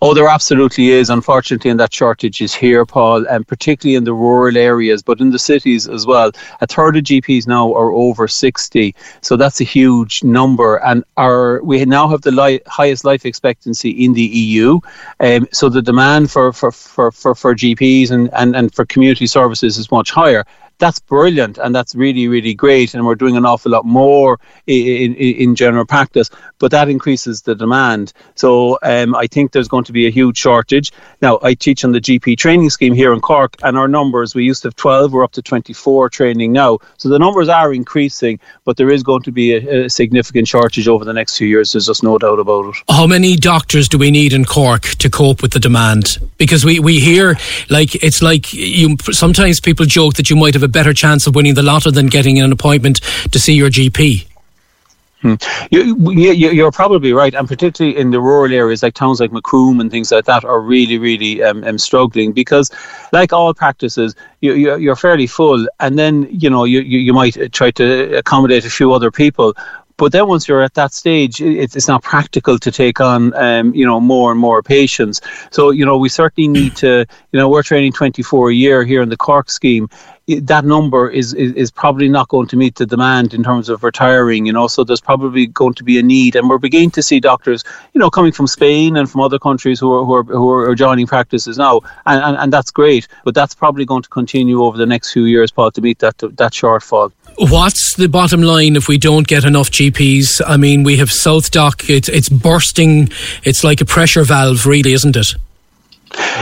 Oh, 0.00 0.14
there 0.14 0.28
absolutely 0.28 0.90
is, 0.90 1.10
unfortunately, 1.10 1.70
and 1.70 1.80
that 1.80 1.92
shortage 1.92 2.40
is 2.40 2.54
here, 2.54 2.84
Paul, 2.84 3.26
and 3.28 3.46
particularly 3.46 3.96
in 3.96 4.04
the 4.04 4.12
rural 4.12 4.56
areas, 4.56 5.02
but 5.02 5.20
in 5.20 5.30
the 5.30 5.38
cities 5.38 5.88
as 5.88 6.06
well. 6.06 6.32
A 6.60 6.66
third 6.66 6.96
of 6.96 7.04
GPs 7.04 7.46
now 7.46 7.72
are 7.74 7.92
over 7.92 8.28
60, 8.28 8.94
so 9.20 9.36
that's 9.36 9.60
a 9.60 9.64
huge 9.64 10.22
number. 10.24 10.76
And 10.76 11.04
our 11.16 11.62
we 11.62 11.84
now 11.84 12.08
have 12.08 12.22
the 12.22 12.32
li- 12.32 12.60
highest 12.66 13.04
life 13.04 13.24
expectancy 13.24 13.90
in 13.90 14.12
the 14.12 14.22
EU, 14.22 14.80
um, 15.20 15.48
so 15.52 15.68
the 15.68 15.82
demand 15.82 16.30
for, 16.30 16.52
for, 16.52 16.72
for, 16.72 17.10
for, 17.10 17.34
for 17.34 17.54
GPs 17.54 18.10
and, 18.10 18.30
and, 18.34 18.54
and 18.56 18.74
for 18.74 18.84
community 18.84 19.26
services 19.26 19.78
is 19.78 19.90
much 19.90 20.10
higher 20.10 20.44
that's 20.82 20.98
brilliant 20.98 21.58
and 21.58 21.72
that's 21.72 21.94
really 21.94 22.26
really 22.26 22.54
great 22.54 22.92
and 22.92 23.06
we're 23.06 23.14
doing 23.14 23.36
an 23.36 23.46
awful 23.46 23.70
lot 23.70 23.84
more 23.84 24.40
in, 24.66 25.14
in, 25.14 25.34
in 25.36 25.54
general 25.54 25.86
practice 25.86 26.28
but 26.58 26.72
that 26.72 26.88
increases 26.88 27.42
the 27.42 27.54
demand. 27.54 28.12
So 28.34 28.78
um, 28.82 29.14
I 29.14 29.28
think 29.28 29.52
there's 29.52 29.68
going 29.68 29.84
to 29.84 29.92
be 29.92 30.06
a 30.06 30.10
huge 30.10 30.38
shortage. 30.38 30.92
Now 31.20 31.38
I 31.42 31.54
teach 31.54 31.84
on 31.84 31.92
the 31.92 32.00
GP 32.00 32.36
training 32.36 32.70
scheme 32.70 32.94
here 32.94 33.12
in 33.12 33.20
Cork 33.20 33.54
and 33.62 33.78
our 33.78 33.86
numbers 33.86 34.34
we 34.34 34.44
used 34.44 34.62
to 34.62 34.68
have 34.68 34.76
12 34.76 35.12
we're 35.12 35.22
up 35.22 35.30
to 35.32 35.42
24 35.42 36.10
training 36.10 36.50
now. 36.50 36.78
So 36.98 37.08
the 37.08 37.18
numbers 37.18 37.48
are 37.48 37.72
increasing 37.72 38.40
but 38.64 38.76
there 38.76 38.90
is 38.90 39.04
going 39.04 39.22
to 39.22 39.30
be 39.30 39.54
a, 39.54 39.84
a 39.84 39.88
significant 39.88 40.48
shortage 40.48 40.88
over 40.88 41.04
the 41.04 41.12
next 41.12 41.38
few 41.38 41.46
years 41.46 41.70
there's 41.70 41.86
just 41.86 42.02
no 42.02 42.18
doubt 42.18 42.40
about 42.40 42.74
it. 42.74 42.82
How 42.88 43.06
many 43.06 43.36
doctors 43.36 43.88
do 43.88 43.98
we 43.98 44.10
need 44.10 44.32
in 44.32 44.44
Cork 44.44 44.82
to 44.98 45.08
cope 45.08 45.42
with 45.42 45.52
the 45.52 45.60
demand? 45.60 46.18
Because 46.38 46.64
we, 46.64 46.80
we 46.80 46.98
hear 46.98 47.36
like 47.70 47.94
it's 48.02 48.20
like 48.20 48.52
you 48.52 48.96
sometimes 49.12 49.60
people 49.60 49.86
joke 49.86 50.14
that 50.14 50.28
you 50.28 50.34
might 50.34 50.54
have 50.54 50.64
a 50.64 50.71
better 50.72 50.92
chance 50.92 51.26
of 51.26 51.34
winning 51.34 51.54
the 51.54 51.62
lotto 51.62 51.90
than 51.90 52.06
getting 52.06 52.40
an 52.40 52.52
appointment 52.52 53.00
to 53.30 53.38
see 53.38 53.54
your 53.54 53.70
GP. 53.70 54.26
Hmm. 55.22 55.34
You, 55.70 56.10
you, 56.10 56.66
are 56.66 56.72
probably 56.72 57.12
right, 57.12 57.32
and 57.32 57.46
particularly 57.46 57.96
in 57.96 58.10
the 58.10 58.20
rural 58.20 58.52
areas 58.52 58.82
like 58.82 58.94
towns 58.94 59.20
like 59.20 59.30
Macroom 59.30 59.80
and 59.80 59.88
things 59.88 60.10
like 60.10 60.24
that 60.24 60.44
are 60.44 60.60
really, 60.60 60.98
really 60.98 61.40
um, 61.44 61.62
um, 61.62 61.78
struggling 61.78 62.32
because, 62.32 62.72
like 63.12 63.32
all 63.32 63.54
practices, 63.54 64.16
you, 64.40 64.54
you, 64.54 64.90
are 64.90 64.96
fairly 64.96 65.28
full, 65.28 65.64
and 65.78 65.96
then 65.96 66.26
you 66.28 66.50
know 66.50 66.64
you, 66.64 66.80
you, 66.80 67.12
might 67.12 67.52
try 67.52 67.70
to 67.70 68.18
accommodate 68.18 68.64
a 68.64 68.70
few 68.70 68.92
other 68.92 69.12
people, 69.12 69.54
but 69.96 70.10
then 70.10 70.26
once 70.26 70.48
you're 70.48 70.62
at 70.62 70.74
that 70.74 70.92
stage, 70.92 71.40
it's 71.40 71.86
not 71.86 72.02
practical 72.02 72.58
to 72.58 72.72
take 72.72 73.00
on, 73.00 73.32
um, 73.34 73.72
you 73.72 73.86
know, 73.86 74.00
more 74.00 74.32
and 74.32 74.40
more 74.40 74.60
patients. 74.60 75.20
So, 75.52 75.70
you 75.70 75.86
know, 75.86 75.96
we 75.96 76.08
certainly 76.08 76.48
need 76.48 76.74
to, 76.76 77.06
you 77.30 77.38
know, 77.38 77.48
we're 77.48 77.62
training 77.62 77.92
24 77.92 78.50
a 78.50 78.54
year 78.54 78.84
here 78.84 79.02
in 79.02 79.10
the 79.10 79.16
Cork 79.16 79.48
scheme 79.48 79.88
that 80.26 80.64
number 80.64 81.10
is, 81.10 81.34
is, 81.34 81.52
is 81.52 81.70
probably 81.70 82.08
not 82.08 82.28
going 82.28 82.46
to 82.48 82.56
meet 82.56 82.76
the 82.76 82.86
demand 82.86 83.34
in 83.34 83.42
terms 83.42 83.68
of 83.68 83.82
retiring, 83.82 84.46
you 84.46 84.52
know, 84.52 84.68
so 84.68 84.84
there's 84.84 85.00
probably 85.00 85.46
going 85.46 85.74
to 85.74 85.84
be 85.84 85.98
a 85.98 86.02
need. 86.02 86.36
And 86.36 86.48
we're 86.48 86.58
beginning 86.58 86.92
to 86.92 87.02
see 87.02 87.18
doctors, 87.18 87.64
you 87.92 87.98
know, 87.98 88.08
coming 88.08 88.32
from 88.32 88.46
Spain 88.46 88.96
and 88.96 89.10
from 89.10 89.20
other 89.20 89.38
countries 89.38 89.80
who 89.80 89.92
are, 89.92 90.04
who 90.04 90.14
are, 90.14 90.22
who 90.22 90.50
are 90.50 90.74
joining 90.74 91.06
practices 91.06 91.58
now. 91.58 91.80
And, 92.06 92.22
and, 92.22 92.36
and 92.36 92.52
that's 92.52 92.70
great. 92.70 93.08
But 93.24 93.34
that's 93.34 93.54
probably 93.54 93.84
going 93.84 94.02
to 94.02 94.08
continue 94.08 94.62
over 94.62 94.78
the 94.78 94.86
next 94.86 95.12
few 95.12 95.24
years, 95.24 95.50
Paul, 95.50 95.72
to 95.72 95.80
meet 95.80 95.98
that, 95.98 96.18
that 96.18 96.52
shortfall. 96.52 97.12
What's 97.38 97.96
the 97.96 98.08
bottom 98.08 98.42
line 98.42 98.76
if 98.76 98.88
we 98.88 98.98
don't 98.98 99.26
get 99.26 99.44
enough 99.44 99.70
GPs? 99.70 100.40
I 100.46 100.56
mean, 100.56 100.84
we 100.84 100.98
have 100.98 101.08
SouthDoc, 101.08 101.88
it's, 101.88 102.08
it's 102.08 102.28
bursting. 102.28 103.08
It's 103.42 103.64
like 103.64 103.80
a 103.80 103.84
pressure 103.84 104.22
valve, 104.22 104.66
really, 104.66 104.92
isn't 104.92 105.16
it? 105.16 105.34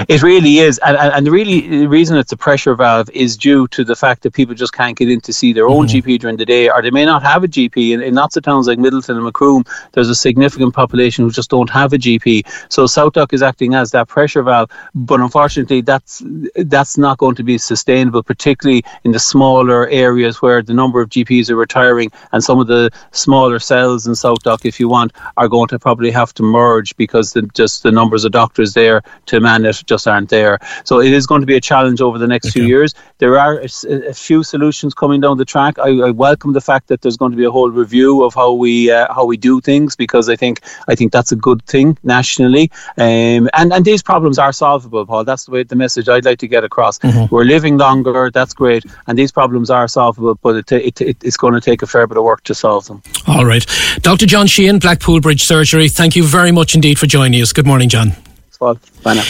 It 0.09 0.23
really 0.23 0.59
is, 0.59 0.79
and, 0.79 0.97
and 0.97 1.27
the 1.27 1.31
really 1.31 1.69
the 1.69 1.87
reason 1.87 2.17
it's 2.17 2.33
a 2.33 2.37
pressure 2.37 2.75
valve 2.75 3.11
is 3.11 3.37
due 3.37 3.69
to 3.69 3.85
the 3.85 3.95
fact 3.95 4.23
that 4.23 4.33
people 4.33 4.55
just 4.55 4.73
can't 4.73 4.97
get 4.97 5.11
in 5.11 5.21
to 5.23 5.33
see 5.33 5.53
their 5.53 5.69
own 5.69 5.87
mm. 5.87 6.03
GP 6.03 6.21
during 6.21 6.37
the 6.37 6.47
day, 6.47 6.69
or 6.69 6.83
they 6.83 6.91
may 6.91 7.05
not 7.05 7.23
have 7.23 7.45
a 7.45 7.49
GP. 7.49 7.93
In, 7.93 8.03
in 8.03 8.15
lots 8.15 8.37
of 8.37 8.43
towns 8.43 8.67
like 8.67 8.79
Midleton 8.79 9.17
and 9.17 9.25
Macroom, 9.25 9.65
there's 9.93 10.09
a 10.09 10.15
significant 10.15 10.75
population 10.75 11.25
who 11.25 11.31
just 11.31 11.50
don't 11.50 11.71
have 11.71 11.93
a 11.93 11.99
GP. 11.99 12.47
So 12.69 12.85
SouthDoc 12.85 13.33
is 13.33 13.43
acting 13.43 13.75
as 13.75 13.91
that 13.91 14.09
pressure 14.09 14.43
valve, 14.43 14.71
but 14.95 15.21
unfortunately, 15.21 15.83
that's 15.83 16.23
that's 16.57 16.97
not 16.99 17.19
going 17.19 17.35
to 17.37 17.43
be 17.43 17.59
sustainable, 17.59 18.23
particularly 18.23 18.83
in 19.05 19.12
the 19.12 19.21
smaller 19.21 19.89
areas 19.89 20.43
where 20.43 20.62
the 20.62 20.75
number 20.75 21.00
of 21.00 21.11
GPs 21.11 21.50
are 21.50 21.57
retiring, 21.57 22.11
and 22.33 22.43
some 22.43 22.59
of 22.59 22.67
the 22.67 22.91
smaller 23.12 23.59
cells 23.59 24.07
in 24.07 24.15
SouthDoc, 24.15 24.65
if 24.65 24.81
you 24.81 24.89
want, 24.89 25.12
are 25.37 25.49
going 25.49 25.69
to 25.69 25.79
probably 25.79 26.11
have 26.11 26.33
to 26.35 26.43
merge 26.43 26.97
because 26.97 27.33
the, 27.33 27.43
just 27.55 27.83
the 27.83 27.93
numbers 27.93 28.25
of 28.25 28.33
doctors 28.33 28.75
there 28.75 29.03
to 29.27 29.41
manage 29.41 29.60
it 29.64 29.83
just 29.87 30.07
aren't 30.07 30.29
there. 30.29 30.59
So 30.85 31.00
it 31.00 31.12
is 31.12 31.26
going 31.26 31.40
to 31.40 31.47
be 31.47 31.57
a 31.57 31.61
challenge 31.61 32.00
over 32.00 32.19
the 32.19 32.26
next 32.26 32.47
okay. 32.47 32.61
few 32.61 32.64
years. 32.64 32.95
There 33.19 33.38
are 33.38 33.61
a, 33.61 33.69
a, 34.09 34.14
few 34.14 34.43
solutions 34.43 34.95
coming 34.95 35.21
down 35.21 35.37
the 35.37 35.45
track. 35.45 35.79
I, 35.79 35.90
I, 36.00 36.11
welcome 36.11 36.52
the 36.52 36.61
fact 36.61 36.88
that 36.88 37.02
there's 37.02 37.17
going 37.17 37.33
to 37.33 37.37
be 37.37 37.45
a 37.45 37.50
whole 37.50 37.71
review 37.71 38.25
of 38.25 38.35
how 38.35 38.52
we 38.52 38.90
uh, 38.90 39.12
how 39.12 39.25
we 39.25 39.37
do 39.37 39.61
things 39.61 39.97
because 39.97 40.29
I 40.29 40.37
think 40.37 40.61
I 40.88 40.95
think 40.95 41.12
that's 41.12 41.33
a 41.33 41.37
good 41.37 41.64
thing 41.67 41.99
nationally. 42.02 42.71
Um, 42.97 43.49
and 43.52 43.73
and 43.73 43.85
these 43.85 44.02
problems 44.02 44.38
are 44.38 44.52
solvable, 44.52 45.05
Paul. 45.07 45.25
That's 45.25 45.45
the 45.45 45.52
way 45.52 45.62
the 45.62 45.76
message 45.76 46.09
I'd 46.09 46.25
like 46.25 46.38
to 46.40 46.49
get 46.49 46.64
across. 46.64 46.99
Mm-hmm. 46.99 47.35
We're 47.35 47.45
living 47.45 47.79
longer. 47.79 48.31
That's 48.31 48.55
great, 48.55 48.85
and 49.07 49.19
these 49.19 49.33
problems 49.33 49.71
are 49.71 49.88
solvable, 49.88 50.37
but 50.37 50.57
it, 50.57 50.73
it, 50.73 51.00
it, 51.00 51.17
it's 51.23 51.37
going 51.37 51.55
to 51.55 51.61
take 51.61 51.83
a 51.83 51.87
fair 51.87 52.07
bit 52.07 52.17
of 52.17 52.25
work 52.25 52.43
to 52.45 52.55
solve 52.55 52.87
them. 52.87 53.02
All 53.26 53.45
right, 53.45 53.64
Dr. 54.00 54.26
John 54.26 54.47
Sheehan, 54.47 54.79
Blackpool 54.79 55.21
Bridge 55.21 55.43
Surgery. 55.43 55.88
Thank 55.88 56.17
you 56.17 56.25
very 56.25 56.52
much 56.52 56.75
indeed 56.75 56.99
for 56.99 57.07
joining 57.07 57.40
us. 57.43 57.52
Good 57.52 57.67
morning, 57.67 57.88
John. 57.88 58.12
Bye 58.61 59.14
now. 59.14 59.25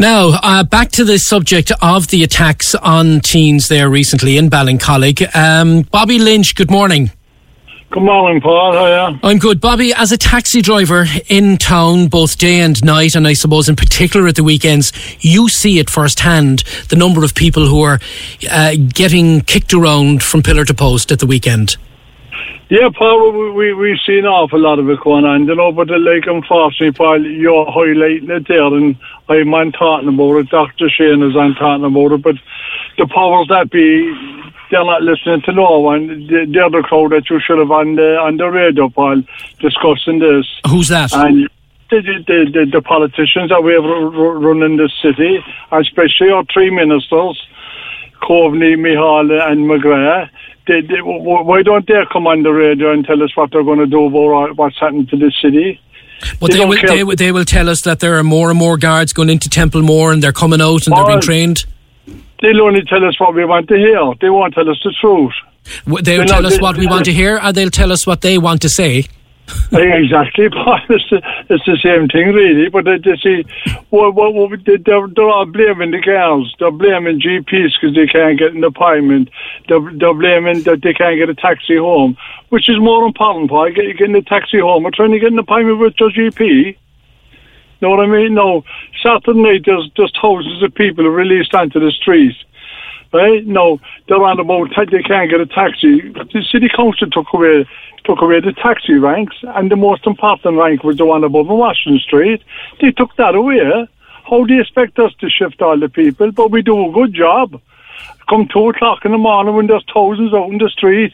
Now, 0.00 0.38
uh, 0.42 0.64
back 0.64 0.90
to 0.92 1.04
the 1.04 1.16
subject 1.16 1.70
of 1.80 2.08
the 2.08 2.24
attacks 2.24 2.74
on 2.74 3.20
teens 3.20 3.68
there 3.68 3.88
recently 3.88 4.36
in 4.36 4.50
Ballincollig. 4.50 5.34
Um, 5.36 5.82
Bobby 5.82 6.18
Lynch, 6.18 6.56
good 6.56 6.70
morning. 6.70 7.12
Good 7.90 8.02
morning, 8.02 8.40
Paul. 8.40 8.72
How 8.72 8.84
are 8.84 9.10
you? 9.12 9.20
I'm 9.22 9.38
good. 9.38 9.60
Bobby, 9.60 9.92
as 9.94 10.10
a 10.10 10.18
taxi 10.18 10.62
driver 10.62 11.04
in 11.28 11.58
town, 11.58 12.08
both 12.08 12.38
day 12.38 12.60
and 12.60 12.82
night, 12.82 13.14
and 13.14 13.28
I 13.28 13.34
suppose 13.34 13.68
in 13.68 13.76
particular 13.76 14.26
at 14.26 14.34
the 14.34 14.42
weekends, 14.42 14.92
you 15.20 15.48
see 15.48 15.78
it 15.78 15.88
firsthand 15.88 16.64
the 16.88 16.96
number 16.96 17.22
of 17.22 17.36
people 17.36 17.68
who 17.68 17.82
are 17.82 18.00
uh, 18.50 18.74
getting 18.88 19.42
kicked 19.42 19.74
around 19.74 20.24
from 20.24 20.42
pillar 20.42 20.64
to 20.64 20.74
post 20.74 21.12
at 21.12 21.20
the 21.20 21.26
weekend. 21.26 21.76
Yeah, 22.68 22.88
Paul, 22.96 23.32
we, 23.32 23.50
we, 23.50 23.74
we've 23.74 24.00
seen 24.06 24.20
an 24.20 24.26
awful 24.26 24.58
lot 24.58 24.78
of 24.78 24.88
it 24.88 25.00
going 25.00 25.26
on, 25.26 25.46
you 25.46 25.54
know, 25.54 25.72
but 25.72 25.90
uh, 25.90 25.98
like, 25.98 26.24
unfortunately, 26.26 26.92
Paul, 26.92 27.22
you're 27.24 27.66
highlighting 27.66 28.30
it 28.30 28.48
there, 28.48 28.64
and 28.64 28.96
I'm 29.28 29.52
on 29.52 29.72
talking 29.72 30.08
about 30.08 30.36
it, 30.38 30.48
Dr. 30.48 30.88
Shane 30.88 31.22
is 31.22 31.36
on 31.36 31.54
talking 31.54 31.84
about 31.84 32.12
it, 32.12 32.22
but 32.22 32.36
the 32.96 33.06
powers 33.06 33.48
that 33.48 33.70
be, 33.70 34.08
they're 34.70 34.84
not 34.84 35.02
listening 35.02 35.42
to 35.42 35.52
no 35.52 35.80
one. 35.80 36.26
They're 36.28 36.70
the 36.70 36.82
crowd 36.82 37.12
that 37.12 37.28
you 37.28 37.40
should 37.40 37.58
have 37.58 37.70
on 37.70 37.96
the, 37.96 38.16
on 38.16 38.38
the 38.38 38.48
radio, 38.48 38.88
Paul, 38.88 39.22
discussing 39.60 40.18
this. 40.18 40.46
Who's 40.66 40.88
that? 40.88 41.12
And 41.12 41.50
the, 41.90 42.00
the, 42.00 42.50
the, 42.50 42.70
the 42.72 42.80
politicians 42.80 43.50
that 43.50 43.62
we 43.62 43.74
have 43.74 43.84
running 43.84 44.78
this 44.78 44.92
city, 45.02 45.44
especially 45.70 46.30
our 46.30 46.44
three 46.52 46.70
ministers, 46.70 47.46
Coveney, 48.22 48.76
Micheál 48.76 49.30
and 49.50 49.66
McGrath, 49.68 50.30
they, 50.66 50.80
they, 50.80 51.00
why 51.00 51.62
don't 51.62 51.86
they 51.86 51.94
come 52.12 52.26
on 52.26 52.42
the 52.42 52.52
radio 52.52 52.92
and 52.92 53.04
tell 53.04 53.22
us 53.22 53.36
what 53.36 53.50
they're 53.50 53.64
going 53.64 53.78
to 53.78 53.86
do 53.86 54.06
about 54.06 54.56
what's 54.56 54.78
happened 54.78 55.08
to 55.10 55.16
the 55.16 55.32
city? 55.42 55.80
But 56.38 56.52
they, 56.52 56.58
they 56.58 56.64
will, 56.64 56.82
they, 56.86 57.04
will, 57.04 57.16
they 57.16 57.32
will 57.32 57.44
tell 57.44 57.68
us 57.68 57.80
that 57.82 58.00
there 58.00 58.16
are 58.16 58.22
more 58.22 58.50
and 58.50 58.58
more 58.58 58.76
guards 58.76 59.12
going 59.12 59.28
into 59.28 59.48
Templemore 59.48 60.12
and 60.12 60.22
they're 60.22 60.32
coming 60.32 60.60
out 60.60 60.86
and 60.86 60.96
they're 60.96 61.06
being 61.06 61.20
trained. 61.20 61.64
They'll 62.40 62.62
only 62.62 62.82
tell 62.82 63.04
us 63.04 63.18
what 63.18 63.34
we 63.34 63.44
want 63.44 63.68
to 63.68 63.76
hear. 63.76 64.12
They 64.20 64.30
won't 64.30 64.54
tell 64.54 64.68
us 64.68 64.80
the 64.84 64.94
truth. 65.00 65.32
They'll 66.04 66.26
tell 66.26 66.44
us 66.46 66.60
what 66.60 66.76
we 66.76 66.86
want 66.86 67.04
to 67.06 67.12
hear, 67.12 67.40
or 67.42 67.52
they'll 67.52 67.70
tell 67.70 67.92
us 67.92 68.06
what 68.06 68.20
they 68.20 68.38
want 68.38 68.62
to 68.62 68.68
say. 68.68 69.06
exactly, 69.72 70.46
it's 70.46 71.10
the, 71.10 71.22
it's 71.48 71.64
the 71.64 71.78
same 71.82 72.08
thing, 72.08 72.32
really. 72.32 72.68
But 72.68 72.84
they, 72.84 72.98
they 72.98 73.16
see, 73.16 73.44
well, 73.90 74.12
well, 74.12 74.32
well, 74.32 74.48
they're, 74.64 74.78
they're 74.78 75.30
all 75.30 75.46
blaming 75.46 75.90
the 75.90 76.00
girls. 76.00 76.54
They're 76.58 76.70
blaming 76.70 77.20
GPs 77.20 77.72
because 77.80 77.94
they 77.94 78.06
can't 78.06 78.38
get 78.38 78.54
an 78.54 78.64
appointment. 78.64 79.30
They're, 79.68 79.80
they're 79.80 80.14
blaming 80.14 80.62
that 80.64 80.82
they 80.82 80.94
can't 80.94 81.18
get 81.18 81.30
a 81.30 81.34
taxi 81.34 81.76
home, 81.76 82.16
which 82.50 82.68
is 82.68 82.78
more 82.78 83.06
important, 83.06 83.50
Paul. 83.50 83.70
Get, 83.70 83.96
getting 83.96 84.16
a 84.16 84.22
taxi 84.22 84.58
home 84.60 84.84
or 84.84 84.90
trying 84.90 85.12
to 85.12 85.18
get 85.18 85.32
an 85.32 85.38
appointment 85.38 85.78
with 85.78 85.94
your 85.98 86.10
GP. 86.10 86.76
Know 87.82 87.90
what 87.90 88.00
I 88.00 88.06
mean? 88.06 88.34
No, 88.34 88.64
Saturday 89.02 89.42
night 89.42 89.62
there's 89.66 89.90
just 89.96 90.16
thousands 90.22 90.62
of 90.62 90.72
people 90.74 91.04
released 91.04 91.52
onto 91.52 91.80
the 91.80 91.90
streets. 91.90 92.36
Right? 93.12 93.46
No, 93.46 93.78
they're 94.08 94.22
on 94.22 94.40
about 94.40 94.70
they 94.90 95.02
can't 95.02 95.30
get 95.30 95.40
a 95.40 95.46
taxi. 95.46 96.00
The 96.00 96.42
city 96.50 96.68
council 96.74 97.10
took 97.10 97.26
away 97.34 97.66
took 98.04 98.20
away 98.20 98.40
the 98.40 98.52
taxi 98.52 98.94
ranks, 98.94 99.36
and 99.42 99.70
the 99.70 99.76
most 99.76 100.06
important 100.06 100.58
rank 100.58 100.82
was 100.82 100.96
the 100.96 101.06
one 101.06 101.22
above 101.22 101.46
Washington 101.46 102.00
Street. 102.00 102.42
They 102.80 102.90
took 102.90 103.14
that 103.16 103.34
away. 103.34 103.86
How 104.28 104.44
do 104.44 104.54
you 104.54 104.60
expect 104.60 104.98
us 104.98 105.12
to 105.20 105.28
shift 105.30 105.62
all 105.62 105.78
the 105.78 105.88
people? 105.88 106.32
But 106.32 106.50
we 106.50 106.62
do 106.62 106.88
a 106.88 106.92
good 106.92 107.14
job. 107.14 107.60
Come 108.28 108.48
two 108.48 108.70
o'clock 108.70 109.04
in 109.04 109.12
the 109.12 109.18
morning 109.18 109.54
when 109.54 109.66
there's 109.66 109.84
thousands 109.92 110.32
out 110.32 110.50
in 110.50 110.58
the 110.58 110.68
street. 110.70 111.12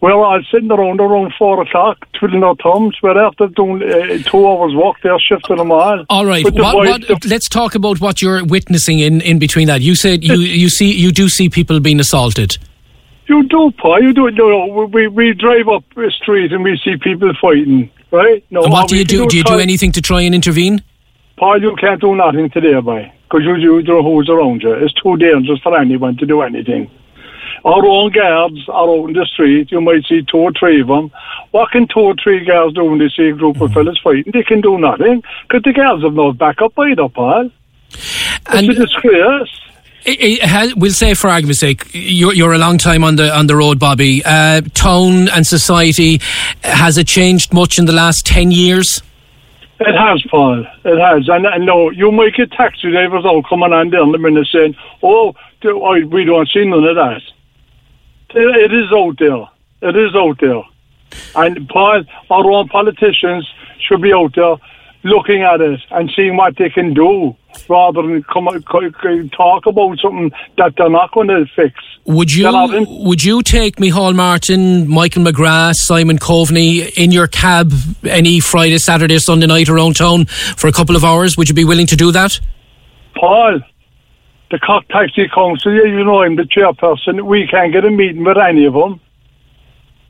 We're 0.00 0.12
all 0.12 0.40
sitting 0.52 0.70
around 0.70 1.00
around 1.00 1.32
four 1.38 1.62
o'clock, 1.62 2.06
twiddling 2.12 2.44
our 2.44 2.54
thumbs. 2.56 2.96
We're 3.02 3.18
after 3.18 3.46
doing 3.48 3.82
uh, 3.82 4.18
two 4.28 4.46
hours 4.46 4.74
walk, 4.74 4.96
they're 5.02 5.18
shifting 5.18 5.58
a 5.58 5.64
mile. 5.64 6.04
All 6.10 6.26
right, 6.26 6.44
what, 6.44 6.54
what, 6.54 7.24
let's 7.24 7.48
talk 7.48 7.74
about 7.74 8.00
what 8.00 8.20
you're 8.20 8.44
witnessing 8.44 8.98
in, 8.98 9.22
in 9.22 9.38
between 9.38 9.66
that. 9.68 9.80
You 9.80 9.94
said 9.94 10.22
you, 10.22 10.34
you 10.34 10.68
see 10.68 10.92
you 10.92 11.10
do 11.10 11.28
see 11.28 11.48
people 11.48 11.80
being 11.80 12.00
assaulted. 12.00 12.58
You 13.26 13.48
do, 13.48 13.70
Paul. 13.78 14.02
You 14.02 14.12
do. 14.12 14.30
No, 14.30 14.88
we 14.92 15.08
we 15.08 15.32
drive 15.32 15.68
up 15.68 15.84
the 15.94 16.10
street 16.10 16.52
and 16.52 16.62
we 16.62 16.78
see 16.84 16.96
people 16.98 17.32
fighting. 17.40 17.90
Right? 18.10 18.44
No. 18.50 18.64
And 18.64 18.72
what 18.72 18.88
do 18.88 18.96
you 18.96 19.04
do? 19.04 19.26
Do 19.26 19.36
you 19.36 19.44
do 19.44 19.58
anything 19.58 19.90
to 19.92 20.02
try 20.02 20.20
and 20.22 20.34
intervene? 20.34 20.82
Paul, 21.36 21.60
you 21.60 21.74
can't 21.76 22.00
do 22.00 22.14
nothing 22.14 22.50
today, 22.50 22.78
boy, 22.80 23.10
because 23.24 23.42
you, 23.42 23.56
you 23.56 23.82
don't 23.82 24.04
know 24.04 24.14
who's 24.14 24.28
around 24.28 24.62
you. 24.62 24.72
It's 24.74 24.94
too 24.94 25.16
dangerous 25.16 25.60
for 25.62 25.76
anyone 25.76 26.16
to 26.18 26.26
do 26.26 26.42
anything. 26.42 26.90
Our 27.64 27.86
own 27.86 28.12
guards 28.12 28.68
are 28.68 28.88
out 28.90 29.08
in 29.08 29.14
the 29.14 29.24
street. 29.26 29.72
You 29.72 29.80
might 29.80 30.04
see 30.06 30.22
two 30.22 30.36
or 30.36 30.52
three 30.52 30.82
of 30.82 30.88
them. 30.88 31.10
What 31.52 31.70
can 31.70 31.86
two 31.88 32.00
or 32.00 32.14
three 32.22 32.44
guards 32.44 32.74
do 32.74 32.84
when 32.84 32.98
they 32.98 33.08
see 33.08 33.28
a 33.28 33.32
group 33.32 33.60
of 33.60 33.72
fellas 33.72 33.98
fighting? 34.04 34.32
They 34.32 34.42
can 34.42 34.60
do 34.60 34.76
nothing 34.78 35.22
because 35.48 35.62
the 35.62 35.72
guards 35.72 36.02
have 36.02 36.12
no 36.14 36.32
backup 36.32 36.78
either, 36.78 37.08
Paul. 37.08 37.50
It's 37.92 38.44
And- 38.48 38.70
a 38.70 38.74
disgrace. 38.74 39.48
It- 40.04 40.20
it 40.20 40.42
has- 40.42 40.74
we'll 40.76 40.92
say, 40.92 41.14
for 41.14 41.30
argument's 41.30 41.60
sake, 41.60 41.84
you're, 41.94 42.34
you're 42.34 42.52
a 42.52 42.58
long 42.58 42.76
time 42.76 43.02
on 43.02 43.16
the 43.16 43.34
on 43.34 43.46
the 43.46 43.56
road, 43.56 43.78
Bobby. 43.78 44.22
Uh, 44.22 44.60
tone 44.74 45.28
and 45.28 45.46
society 45.46 46.20
has 46.62 46.98
it 46.98 47.06
changed 47.06 47.54
much 47.54 47.78
in 47.78 47.86
the 47.86 47.92
last 47.94 48.26
ten 48.26 48.50
years? 48.50 49.00
It 49.80 49.94
has, 49.96 50.22
Paul. 50.30 50.66
It 50.84 50.98
has. 51.00 51.26
And, 51.30 51.46
and 51.46 51.64
no, 51.64 51.88
you 51.90 52.12
might 52.12 52.34
get 52.34 52.52
taxi 52.52 52.90
drivers 52.90 53.24
all 53.24 53.42
coming 53.42 53.72
on 53.72 53.88
down 53.88 54.12
the 54.12 54.18
minute 54.18 54.46
saying, 54.52 54.76
oh, 55.02 55.34
do- 55.62 55.82
I- 55.82 56.04
we 56.04 56.24
don't 56.24 56.48
see 56.50 56.66
none 56.66 56.84
of 56.84 56.96
that. 56.96 57.22
It, 58.34 58.70
it 58.70 58.74
is 58.74 58.90
out 58.92 59.16
there. 59.18 59.48
It 59.90 59.96
is 59.96 60.14
out 60.14 60.38
there. 60.40 60.62
And 61.36 61.68
Paul, 61.68 62.02
our 62.30 62.50
own 62.50 62.68
politicians 62.68 63.48
should 63.80 64.02
be 64.02 64.12
out 64.12 64.34
there 64.34 64.56
looking 65.04 65.42
at 65.42 65.60
it 65.60 65.80
and 65.90 66.10
seeing 66.16 66.36
what 66.36 66.56
they 66.56 66.70
can 66.70 66.94
do 66.94 67.36
rather 67.68 68.02
than 68.02 68.22
come 68.24 68.46
co- 68.62 68.90
co- 68.90 69.28
talk 69.28 69.66
about 69.66 69.98
something 69.98 70.32
that 70.56 70.74
they're 70.76 70.88
not 70.90 71.12
going 71.12 71.28
to 71.28 71.44
fix. 71.54 71.74
Would 72.06 72.32
you 72.32 72.44
They're 72.44 72.52
not 72.52 72.74
in- 72.74 72.86
would 72.88 73.22
you 73.22 73.42
take 73.42 73.76
Micheál 73.76 74.14
Martin, 74.14 74.88
Michael 74.88 75.22
McGrath, 75.22 75.74
Simon 75.76 76.18
Coveney 76.18 76.90
in 76.96 77.12
your 77.12 77.26
cab 77.28 77.72
any 78.04 78.40
Friday, 78.40 78.78
Saturday, 78.78 79.18
Sunday 79.18 79.46
night 79.46 79.68
around 79.68 79.96
town 79.96 80.24
for 80.24 80.66
a 80.68 80.72
couple 80.72 80.96
of 80.96 81.04
hours? 81.04 81.36
Would 81.36 81.48
you 81.48 81.54
be 81.54 81.64
willing 81.64 81.86
to 81.88 81.96
do 81.96 82.10
that? 82.12 82.40
Paul, 83.14 83.60
the 84.54 84.60
Cork 84.60 84.86
Taxi 84.86 85.28
Council, 85.34 85.74
yeah, 85.74 85.82
you 85.82 86.04
know 86.04 86.22
I'm 86.22 86.36
the 86.36 86.44
chairperson. 86.44 87.26
We 87.26 87.48
can't 87.48 87.72
get 87.72 87.84
a 87.84 87.90
meeting 87.90 88.22
with 88.22 88.38
any 88.38 88.66
of 88.66 88.74
them. 88.74 89.00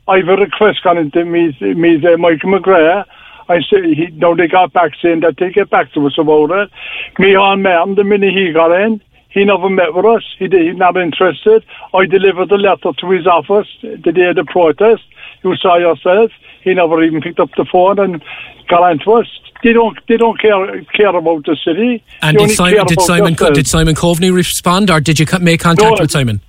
I've 0.07 0.27
a 0.27 0.35
request 0.35 0.83
gone 0.83 0.99
into 0.99 1.25
me, 1.25 1.57
meet 1.59 2.05
uh, 2.05 2.15
Michael 2.17 2.51
McGrath. 2.51 3.05
I 3.49 3.61
say 3.61 3.95
he 3.95 4.07
now 4.13 4.35
they 4.35 4.47
got 4.47 4.71
back 4.71 4.91
saying 5.01 5.21
that 5.21 5.37
they 5.39 5.49
get 5.49 5.71
back 5.71 5.91
to 5.93 6.05
us 6.05 6.19
about 6.19 6.51
it. 6.51 6.69
Me 7.17 7.33
Micheál 7.33 7.59
Martin, 7.59 7.95
the 7.95 8.03
minute 8.03 8.35
he 8.35 8.51
got 8.51 8.71
in, 8.71 9.01
he 9.29 9.45
never 9.45 9.67
met 9.67 9.95
with 9.95 10.05
us. 10.05 10.23
He 10.37 10.47
did, 10.47 10.61
he's 10.67 10.77
not 10.77 10.95
interested. 10.95 11.65
I 11.95 12.05
delivered 12.05 12.49
the 12.49 12.57
letter 12.57 12.93
to 12.93 13.09
his 13.09 13.25
office 13.25 13.67
the 13.81 14.11
day 14.11 14.29
of 14.29 14.35
the 14.35 14.45
protest. 14.45 15.01
You 15.43 15.55
saw 15.55 15.77
yourself. 15.77 16.29
He 16.65 16.73
never 16.73 17.01
even 17.03 17.21
picked 17.21 17.39
up 17.39 17.49
the 17.55 17.63
phone 17.71 17.99
and 17.99 18.21
got 18.67 18.83
on 18.83 18.99
to 19.05 19.13
us. 19.13 19.27
They 19.63 19.71
don't. 19.71 19.97
They 20.07 20.17
don't 20.17 20.37
care 20.41 20.81
care 20.97 21.15
about 21.15 21.45
the 21.45 21.55
city. 21.63 22.03
And 22.21 22.37
did 22.37 22.51
Simon 22.51 22.85
did 22.87 22.99
Simon 23.01 23.35
Co- 23.35 23.51
did 23.51 23.67
Simon 23.67 23.95
Coveney 23.95 24.33
respond, 24.33 24.91
or 24.91 24.99
did 24.99 25.19
you 25.19 25.25
make 25.41 25.61
contact 25.61 25.97
No, 25.97 26.01
with 26.01 26.11
Simon? 26.11 26.41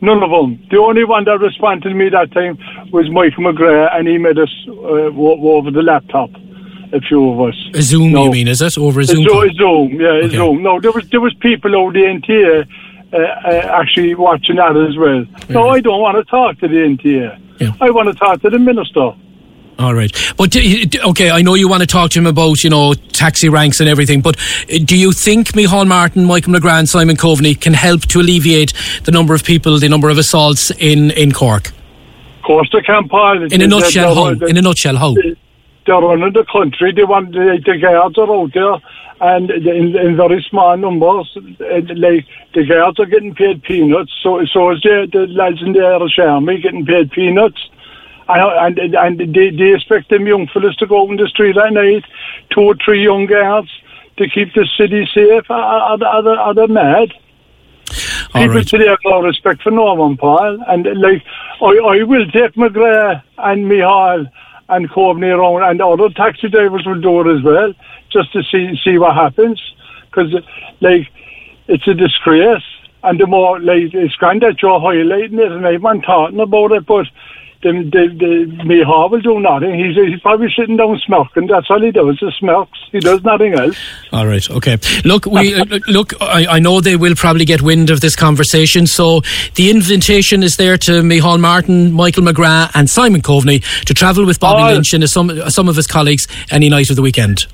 None 0.00 0.22
of 0.22 0.30
them. 0.30 0.64
The 0.70 0.78
only 0.78 1.04
one 1.04 1.24
that 1.24 1.40
responded 1.40 1.88
to 1.88 1.94
me 1.94 2.08
that 2.08 2.30
time 2.32 2.56
was 2.92 3.10
Michael 3.10 3.44
McGrath, 3.44 3.96
and 3.96 4.06
he 4.08 4.16
made 4.16 4.38
us 4.38 4.48
uh, 4.68 4.72
over 4.72 5.70
the 5.72 5.82
laptop. 5.82 6.30
A 6.92 7.00
few 7.00 7.28
of 7.32 7.40
us. 7.48 7.54
A 7.74 7.82
Zoom, 7.82 8.12
No. 8.12 8.24
you 8.24 8.30
mean? 8.30 8.48
Is 8.48 8.62
it 8.62 8.78
over 8.78 9.00
a 9.00 9.04
Zoom? 9.04 9.24
Zo- 9.28 9.42
a 9.42 9.50
Zoom, 9.52 10.00
yeah, 10.00 10.06
a 10.06 10.12
Okay. 10.24 10.36
Zoom. 10.36 10.62
No, 10.62 10.80
there 10.80 10.92
was 10.92 11.06
there 11.10 11.20
was 11.20 11.34
people 11.34 11.76
over 11.76 11.92
the 11.92 11.98
NTA 12.00 12.64
uh, 13.12 13.16
uh, 13.18 13.80
actually 13.80 14.14
watching 14.14 14.56
that 14.56 14.74
as 14.74 14.96
well. 14.96 15.26
No, 15.50 15.68
I 15.68 15.80
don't 15.80 16.00
want 16.00 16.16
to 16.16 16.24
talk 16.24 16.58
to 16.60 16.68
the 16.68 16.76
NTA. 16.76 17.38
Yeah. 17.60 17.72
I 17.80 17.90
want 17.90 18.08
to 18.08 18.14
talk 18.14 18.40
to 18.42 18.50
the 18.50 18.58
minister. 18.58 19.10
All 19.78 19.94
right, 19.94 20.10
but 20.36 20.50
d- 20.50 20.88
okay, 21.04 21.30
I 21.30 21.40
know 21.42 21.54
you 21.54 21.68
want 21.68 21.82
to 21.82 21.86
talk 21.86 22.10
to 22.10 22.18
him 22.18 22.26
about 22.26 22.64
you 22.64 22.70
know 22.70 22.94
taxi 22.94 23.48
ranks 23.48 23.78
and 23.78 23.88
everything, 23.88 24.20
but 24.20 24.36
uh, 24.36 24.78
do 24.84 24.96
you 24.96 25.12
think 25.12 25.52
Micheál 25.52 25.86
Martin, 25.86 26.24
Michael 26.24 26.54
McGrath, 26.54 26.88
Simon 26.88 27.16
Coveney 27.16 27.54
can 27.60 27.74
help 27.74 28.02
to 28.06 28.18
alleviate 28.20 28.72
the 29.04 29.12
number 29.12 29.34
of 29.34 29.44
people, 29.44 29.78
the 29.78 29.88
number 29.88 30.08
of 30.08 30.18
assaults 30.18 30.72
in 30.72 31.12
in 31.12 31.30
Cork? 31.30 31.68
Of 31.68 32.42
course, 32.44 32.68
they 32.72 32.80
can, 32.80 33.08
Paul. 33.08 33.52
In 33.52 33.62
a 33.62 33.68
nutshell, 33.68 34.14
how? 34.16 34.30
In 34.46 34.56
a 34.56 34.62
nutshell, 34.62 34.96
how? 34.96 35.14
they're 35.88 36.00
running 36.00 36.32
the 36.32 36.44
country. 36.52 36.92
They 36.92 37.04
want 37.04 37.32
the, 37.32 37.58
the 37.64 37.78
guards 37.78 38.18
are 38.18 38.30
out 38.30 38.52
there, 38.52 38.76
and 39.20 39.50
in, 39.50 39.96
in 39.96 40.16
very 40.16 40.44
small 40.48 40.76
numbers. 40.76 41.36
Like 41.60 42.26
the 42.52 42.66
guards 42.68 43.00
are 43.00 43.06
getting 43.06 43.34
paid 43.34 43.62
peanuts. 43.62 44.12
So 44.22 44.44
so 44.46 44.72
is 44.72 44.82
the, 44.82 45.08
the 45.10 45.26
lads 45.28 45.62
in 45.62 45.72
the 45.72 45.84
Irish 45.84 46.18
Army 46.18 46.60
getting 46.60 46.84
paid 46.84 47.10
peanuts. 47.10 47.68
And, 48.28 48.78
and, 48.78 48.94
and 48.94 49.34
they, 49.34 49.50
they 49.50 49.74
expect 49.74 50.10
them 50.10 50.26
young 50.26 50.46
fellas 50.48 50.76
to 50.76 50.86
go 50.86 51.02
out 51.02 51.10
in 51.10 51.16
the 51.16 51.28
street 51.28 51.56
at 51.56 51.72
night, 51.72 52.04
two 52.50 52.60
or 52.60 52.74
three 52.84 53.02
young 53.02 53.26
girls 53.26 53.68
to 54.18 54.28
keep 54.28 54.52
the 54.54 54.66
city 54.76 55.08
safe. 55.14 55.50
Are, 55.50 55.58
are, 55.60 56.04
are, 56.04 56.22
they- 56.22 56.30
are 56.30 56.54
they 56.54 56.66
mad? 56.66 57.12
All 58.34 58.42
People 58.42 58.56
right. 58.56 58.66
today 58.68 58.86
have 58.88 58.98
no 59.06 59.22
respect 59.22 59.62
for 59.62 59.70
Norman 59.70 60.18
Paul. 60.18 60.62
And 60.68 60.84
like, 61.00 61.22
I, 61.62 61.64
I 61.66 62.02
will 62.02 62.26
take 62.30 62.52
McGrath 62.54 63.22
and 63.38 63.64
Micheál 63.64 64.30
and 64.68 64.90
Coveney 64.90 65.30
around, 65.34 65.62
and 65.70 65.80
other 65.80 66.10
taxi 66.10 66.50
drivers 66.50 66.84
will 66.84 67.00
do 67.00 67.20
it 67.22 67.38
as 67.38 67.42
well, 67.42 67.72
just 68.10 68.30
to 68.34 68.42
see 68.42 68.78
see 68.84 68.98
what 68.98 69.14
happens. 69.14 69.58
Because, 70.10 70.34
like, 70.82 71.08
it's 71.68 71.88
a 71.88 71.94
disgrace. 71.94 72.62
And 73.02 73.18
the 73.18 73.26
more, 73.26 73.58
like, 73.60 73.94
it's 73.94 74.14
grand 74.16 74.42
that 74.42 74.60
you're 74.60 74.78
highlighting 74.80 75.38
it, 75.38 75.50
and 75.52 75.66
I'm 75.66 76.02
talking 76.02 76.40
about 76.40 76.72
it, 76.72 76.84
but 76.84 77.06
the, 77.62 77.72
the, 77.72 78.08
the 78.16 78.62
Micheál 78.64 79.10
will 79.10 79.20
do 79.20 79.40
nothing. 79.40 79.74
He's, 79.74 79.96
he's 79.96 80.20
probably 80.20 80.48
sitting 80.56 80.76
down 80.76 80.98
smirking. 81.04 81.46
That's 81.48 81.68
all 81.70 81.80
he 81.80 81.90
does, 81.90 82.18
is 82.22 82.34
smirks. 82.38 82.78
He 82.92 83.00
does 83.00 83.22
nothing 83.24 83.54
else. 83.54 83.76
All 84.12 84.26
right. 84.26 84.48
Okay. 84.48 84.78
Look, 85.04 85.26
we 85.26 85.54
uh, 85.54 85.64
look. 85.88 86.12
I, 86.20 86.46
I 86.46 86.58
know 86.58 86.80
they 86.80 86.96
will 86.96 87.14
probably 87.14 87.44
get 87.44 87.62
wind 87.62 87.90
of 87.90 88.00
this 88.00 88.14
conversation. 88.16 88.86
So 88.86 89.22
the 89.56 89.70
invitation 89.70 90.42
is 90.42 90.56
there 90.56 90.76
to 90.78 91.02
Micheál 91.02 91.40
Martin, 91.40 91.92
Michael 91.92 92.22
McGrath, 92.22 92.70
and 92.74 92.88
Simon 92.88 93.22
Coveney 93.22 93.62
to 93.84 93.94
travel 93.94 94.24
with 94.24 94.38
Bobby 94.40 94.62
Oh. 94.62 94.74
Lynch 94.74 94.92
and 94.92 95.08
some 95.08 95.50
some 95.50 95.68
of 95.68 95.76
his 95.76 95.86
colleagues 95.86 96.26
any 96.50 96.68
night 96.68 96.90
of 96.90 96.96
the 96.96 97.02
weekend. 97.02 97.46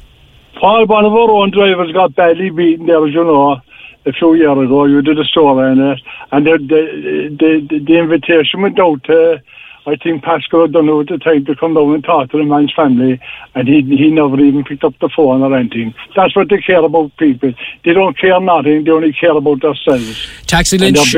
Paul, 0.60 0.86
one 0.86 1.04
of 1.04 1.12
our 1.12 1.30
own 1.30 1.50
drivers 1.50 1.92
got 1.92 2.14
badly 2.14 2.50
beaten 2.50 2.86
there, 2.86 3.04
as 3.06 3.12
you 3.12 3.24
know, 3.24 3.60
a 4.06 4.12
few 4.12 4.34
years 4.34 4.52
ago. 4.56 4.84
You 4.84 5.02
did 5.02 5.18
a 5.18 5.24
story 5.24 5.70
on 5.70 5.80
it. 5.80 6.00
And 6.30 6.46
the, 6.46 6.58
the, 6.58 7.36
the, 7.38 7.66
the, 7.68 7.84
the 7.84 7.98
invitation 7.98 8.62
went 8.62 8.78
out 8.78 9.02
to, 9.04 9.42
I 9.86 9.96
think 9.96 10.24
Pascal 10.24 10.62
had 10.62 10.72
done 10.72 10.88
it 10.88 11.00
at 11.00 11.06
the 11.08 11.18
time 11.18 11.44
to 11.44 11.54
come 11.56 11.74
down 11.74 11.94
and 11.94 12.02
talk 12.02 12.30
to 12.30 12.38
the 12.38 12.44
man's 12.44 12.72
family. 12.72 13.20
And 13.54 13.68
he, 13.68 13.82
he 13.82 14.10
never 14.10 14.40
even 14.40 14.64
picked 14.64 14.82
up 14.82 14.94
the 14.98 15.10
phone 15.14 15.42
or 15.42 15.54
anything. 15.54 15.94
That's 16.16 16.34
what 16.34 16.48
they 16.48 16.58
care 16.58 16.82
about 16.82 17.16
people. 17.18 17.52
They 17.84 17.92
don't 17.92 18.18
care 18.18 18.40
nothing. 18.40 18.84
They 18.84 18.90
only 18.90 19.12
care 19.12 19.36
about 19.36 19.60
themselves. 19.60 20.26
Taxi 20.46 20.78
Lynch. 20.78 21.14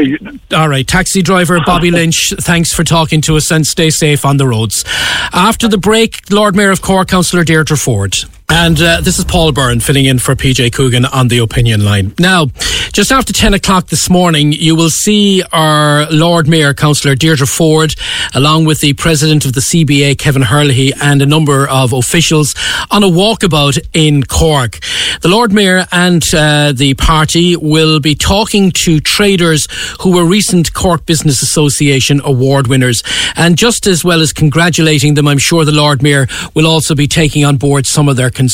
All 0.53 0.69
right, 0.69 0.87
taxi 0.87 1.23
driver 1.23 1.61
Bobby 1.65 1.91
Lynch. 1.93 2.33
Thanks 2.41 2.73
for 2.73 2.83
talking 2.85 3.21
to 3.23 3.37
us 3.37 3.51
and 3.53 3.67
stay 3.67 3.91
safe 3.91 4.25
on 4.25 4.37
the 4.37 4.49
roads. 4.49 4.85
After 5.33 5.69
the 5.69 5.79
break, 5.79 6.31
Lord 6.31 6.57
Mayor 6.57 6.71
of 6.71 6.83
Cork, 6.83 7.09
Councillor 7.09 7.45
Deirdre 7.45 7.77
Forde. 7.77 8.25
And 8.59 8.81
uh, 8.81 9.03
this 9.03 9.19
is 9.19 9.27
Paul 9.27 9.53
Byrne 9.53 9.81
filling 9.81 10.07
in 10.07 10.19
for 10.19 10.35
PJ 10.35 10.73
Coogan 10.73 11.05
on 11.05 11.29
the 11.29 11.39
opinion 11.39 11.85
line. 11.85 12.15
Now, 12.19 12.47
just 12.91 13.13
after 13.13 13.31
10 13.31 13.53
o'clock 13.53 13.89
this 13.89 14.09
morning, 14.09 14.51
you 14.51 14.75
will 14.75 14.89
see 14.89 15.43
our 15.53 16.11
Lord 16.11 16.49
Mayor, 16.49 16.73
Councillor 16.73 17.15
Deirdre 17.15 17.47
Forde, 17.47 17.95
along 18.35 18.65
with 18.65 18.81
the 18.81 18.95
President 18.95 19.45
of 19.45 19.53
the 19.53 19.61
CBA, 19.61 20.17
Kevin 20.19 20.41
Hurley, 20.41 20.95
and 21.03 21.21
a 21.21 21.27
number 21.27 21.69
of 21.69 21.93
officials 21.93 22.55
on 22.91 23.05
a 23.05 23.09
walkabout 23.09 23.79
in 23.93 24.23
Cork. 24.23 24.79
The 25.21 25.29
Lord 25.29 25.53
Mayor 25.53 25.85
and 25.93 26.25
uh, 26.33 26.73
the 26.73 26.95
party 26.95 27.57
will 27.57 28.01
be 28.01 28.15
talking 28.15 28.71
to 28.71 29.01
traders 29.01 29.69
who 30.01 30.15
were 30.15 30.25
recent 30.25 30.73
Cork 30.73 31.05
Business 31.05 31.43
Association 31.43 32.23
award 32.25 32.69
winners. 32.69 33.03
And 33.37 33.59
just 33.59 33.87
as 33.87 34.03
well 34.03 34.23
as 34.23 34.33
congratulating 34.33 35.13
them, 35.13 35.29
I'm 35.29 35.37
sure 35.37 35.67
the 35.67 35.73
Lord 35.73 36.03
Mayor 36.03 36.27
will 36.55 36.67
also 36.67 36.95
be 36.95 37.07
taking 37.07 37.45
on 37.45 37.59
board 37.59 37.85
some 37.85 38.09
of 38.09 38.17
their 38.17 38.31
concerns. 38.31 38.46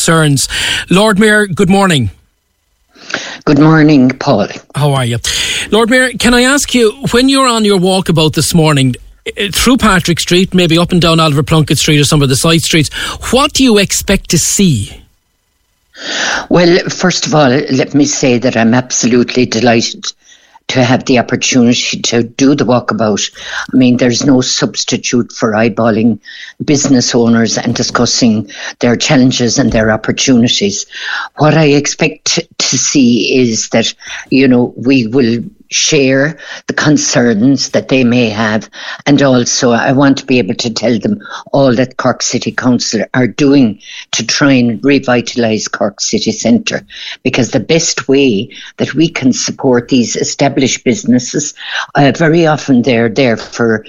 Lord 0.90 1.18
Mayor, 1.18 1.46
good 1.46 1.70
morning. 1.70 2.10
Good 3.44 3.58
morning, 3.58 4.10
Paul. 4.10 4.48
How 4.74 4.92
are 4.92 5.04
you? 5.04 5.18
Lord 5.70 5.90
Mayor, 5.90 6.10
can 6.12 6.34
I 6.34 6.42
ask 6.42 6.74
you, 6.74 6.92
when 7.12 7.28
you're 7.28 7.46
on 7.46 7.64
your 7.64 7.78
walkabout 7.78 8.34
this 8.34 8.54
morning, 8.54 8.94
eh, 9.36 9.50
through 9.52 9.78
Patrick 9.78 10.20
Street, 10.20 10.54
maybe 10.54 10.78
up 10.78 10.92
and 10.92 11.00
down 11.00 11.18
Oliver 11.18 11.42
Plunkett 11.42 11.78
Street 11.78 12.00
or 12.00 12.04
some 12.04 12.22
of 12.22 12.28
the 12.28 12.36
side 12.36 12.60
streets, 12.60 12.92
what 13.32 13.52
do 13.52 13.64
you 13.64 13.78
expect 13.78 14.30
to 14.30 14.38
see? 14.38 15.02
Well, 16.48 16.88
first 16.88 17.26
of 17.26 17.34
all, 17.34 17.50
let 17.50 17.94
me 17.94 18.04
say 18.04 18.38
that 18.38 18.56
I'm 18.56 18.74
absolutely 18.74 19.46
delighted 19.46 20.12
to 20.72 20.82
have 20.82 21.04
the 21.04 21.18
opportunity 21.18 22.00
to 22.00 22.22
do 22.22 22.54
the 22.54 22.64
walkabout. 22.64 23.30
I 23.72 23.76
mean, 23.76 23.98
there's 23.98 24.24
no 24.24 24.40
substitute 24.40 25.30
for 25.30 25.52
eyeballing 25.52 26.18
business 26.64 27.14
owners 27.14 27.58
and 27.58 27.76
discussing 27.76 28.50
their 28.80 28.96
challenges 28.96 29.58
and 29.58 29.70
their 29.70 29.90
opportunities. 29.90 30.86
What 31.36 31.54
I 31.54 31.66
expect 31.66 32.40
to 32.58 32.78
see 32.78 33.36
is 33.36 33.68
that, 33.70 33.92
you 34.30 34.48
know, 34.48 34.72
we 34.76 35.06
will 35.06 35.44
share 35.72 36.38
the 36.66 36.74
concerns 36.74 37.70
that 37.70 37.88
they 37.88 38.04
may 38.04 38.28
have. 38.28 38.68
And 39.06 39.20
also, 39.22 39.70
I 39.70 39.92
want 39.92 40.18
to 40.18 40.26
be 40.26 40.38
able 40.38 40.54
to 40.54 40.72
tell 40.72 40.98
them 40.98 41.20
all 41.52 41.74
that 41.74 41.96
Cork 41.96 42.22
City 42.22 42.52
Council 42.52 43.04
are 43.14 43.26
doing 43.26 43.80
to 44.12 44.26
try 44.26 44.52
and 44.52 44.80
revitalise 44.82 45.70
Cork 45.70 46.00
City 46.00 46.32
Centre. 46.32 46.86
Because 47.22 47.50
the 47.50 47.60
best 47.60 48.08
way 48.08 48.50
that 48.76 48.94
we 48.94 49.08
can 49.08 49.32
support 49.32 49.88
these 49.88 50.16
established 50.16 50.84
businesses, 50.84 51.54
uh, 51.94 52.12
very 52.16 52.46
often 52.46 52.82
they're 52.82 53.08
there 53.08 53.36
for 53.36 53.84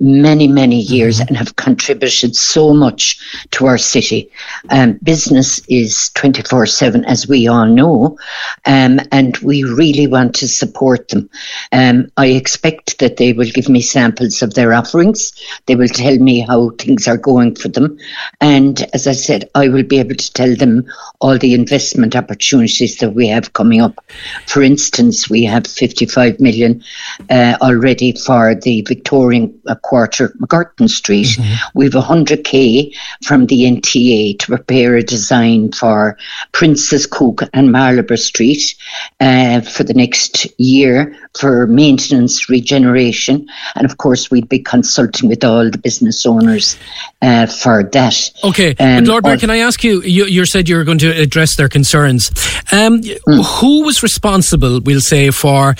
many, 0.00 0.48
many 0.48 0.80
years 0.80 1.18
mm-hmm. 1.18 1.28
and 1.28 1.36
have 1.36 1.56
contributed 1.56 2.36
so 2.36 2.72
much 2.74 3.18
to 3.52 3.66
our 3.66 3.78
city. 3.78 4.30
Um, 4.70 4.98
business 5.02 5.60
is 5.68 6.10
24 6.14 6.66
7, 6.66 7.04
as 7.04 7.28
we 7.28 7.48
all 7.48 7.66
know, 7.66 8.18
um, 8.64 9.00
and 9.12 9.36
we 9.38 9.64
really 9.64 10.06
want 10.06 10.34
to 10.36 10.48
support 10.48 11.08
them. 11.08 11.28
Um, 11.72 12.10
I 12.16 12.26
expect 12.26 12.98
that 12.98 13.16
they 13.16 13.32
will 13.32 13.50
give 13.50 13.68
me 13.68 13.80
samples 13.80 14.42
of 14.42 14.54
their 14.54 14.72
offerings. 14.74 15.32
They 15.66 15.76
will 15.76 15.88
tell 15.88 16.16
me 16.18 16.40
how 16.40 16.70
things 16.78 17.08
are 17.08 17.16
going 17.16 17.54
for 17.54 17.68
them. 17.68 17.98
And 18.40 18.86
as 18.92 19.06
I 19.06 19.12
said, 19.12 19.48
I 19.54 19.68
will 19.68 19.82
be 19.84 19.98
able 19.98 20.14
to 20.14 20.32
tell 20.32 20.54
them 20.54 20.84
all 21.20 21.38
the 21.38 21.54
investment 21.54 22.16
opportunities 22.16 22.98
that 22.98 23.10
we 23.10 23.28
have 23.28 23.52
coming 23.52 23.80
up. 23.80 24.04
For 24.46 24.62
instance, 24.62 25.30
we 25.30 25.44
have 25.44 25.66
55 25.66 26.40
million 26.40 26.82
uh, 27.30 27.56
already 27.60 28.12
for 28.12 28.54
the 28.54 28.82
Victorian 28.82 29.60
uh, 29.66 29.74
quarter, 29.86 30.30
MacCurtain 30.40 30.90
Street. 30.90 31.28
Mm-hmm. 31.28 31.78
We've 31.78 31.92
100k 31.92 32.92
from 33.24 33.46
the 33.46 33.62
NTA 33.62 34.38
to 34.40 34.46
prepare 34.46 34.96
a 34.96 35.02
design 35.02 35.70
for 35.70 36.18
Princess 36.50 37.06
Cook 37.06 37.42
and 37.52 37.70
Marlborough 37.70 38.16
Street 38.16 38.74
uh, 39.20 39.60
for 39.60 39.84
the 39.84 39.94
next 39.94 40.46
year 40.58 41.16
for 41.38 41.68
maintenance, 41.68 42.48
regeneration, 42.48 43.46
and 43.76 43.84
of 43.84 43.98
course 43.98 44.30
we'd 44.30 44.48
be 44.48 44.58
consulting 44.58 45.28
with 45.28 45.44
all 45.44 45.70
the 45.70 45.78
business 45.78 46.26
owners 46.26 46.76
uh, 47.22 47.46
for 47.46 47.84
that. 47.84 48.32
Okay, 48.42 48.70
um, 48.70 49.04
but 49.04 49.06
Lord 49.06 49.24
Mayor, 49.24 49.38
can 49.38 49.50
I 49.50 49.58
ask 49.58 49.84
you, 49.84 50.02
you? 50.02 50.24
You 50.24 50.46
said 50.46 50.68
you 50.68 50.76
were 50.76 50.84
going 50.84 50.98
to 50.98 51.10
address 51.10 51.56
their 51.56 51.68
concerns. 51.68 52.30
Um, 52.72 53.02
mm. 53.02 53.60
Who 53.60 53.84
was 53.84 54.02
responsible, 54.02 54.80
we'll 54.80 55.00
say, 55.00 55.30
for 55.30 55.76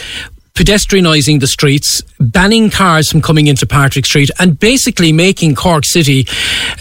pedestrianising 0.56 1.40
the 1.40 1.46
streets, 1.46 2.02
banning 2.18 2.70
cars 2.70 3.10
from 3.10 3.20
coming 3.20 3.46
into 3.46 3.66
Patrick 3.66 4.06
Street, 4.06 4.30
and 4.38 4.58
basically 4.58 5.12
making 5.12 5.54
Cork 5.54 5.84
City 5.84 6.24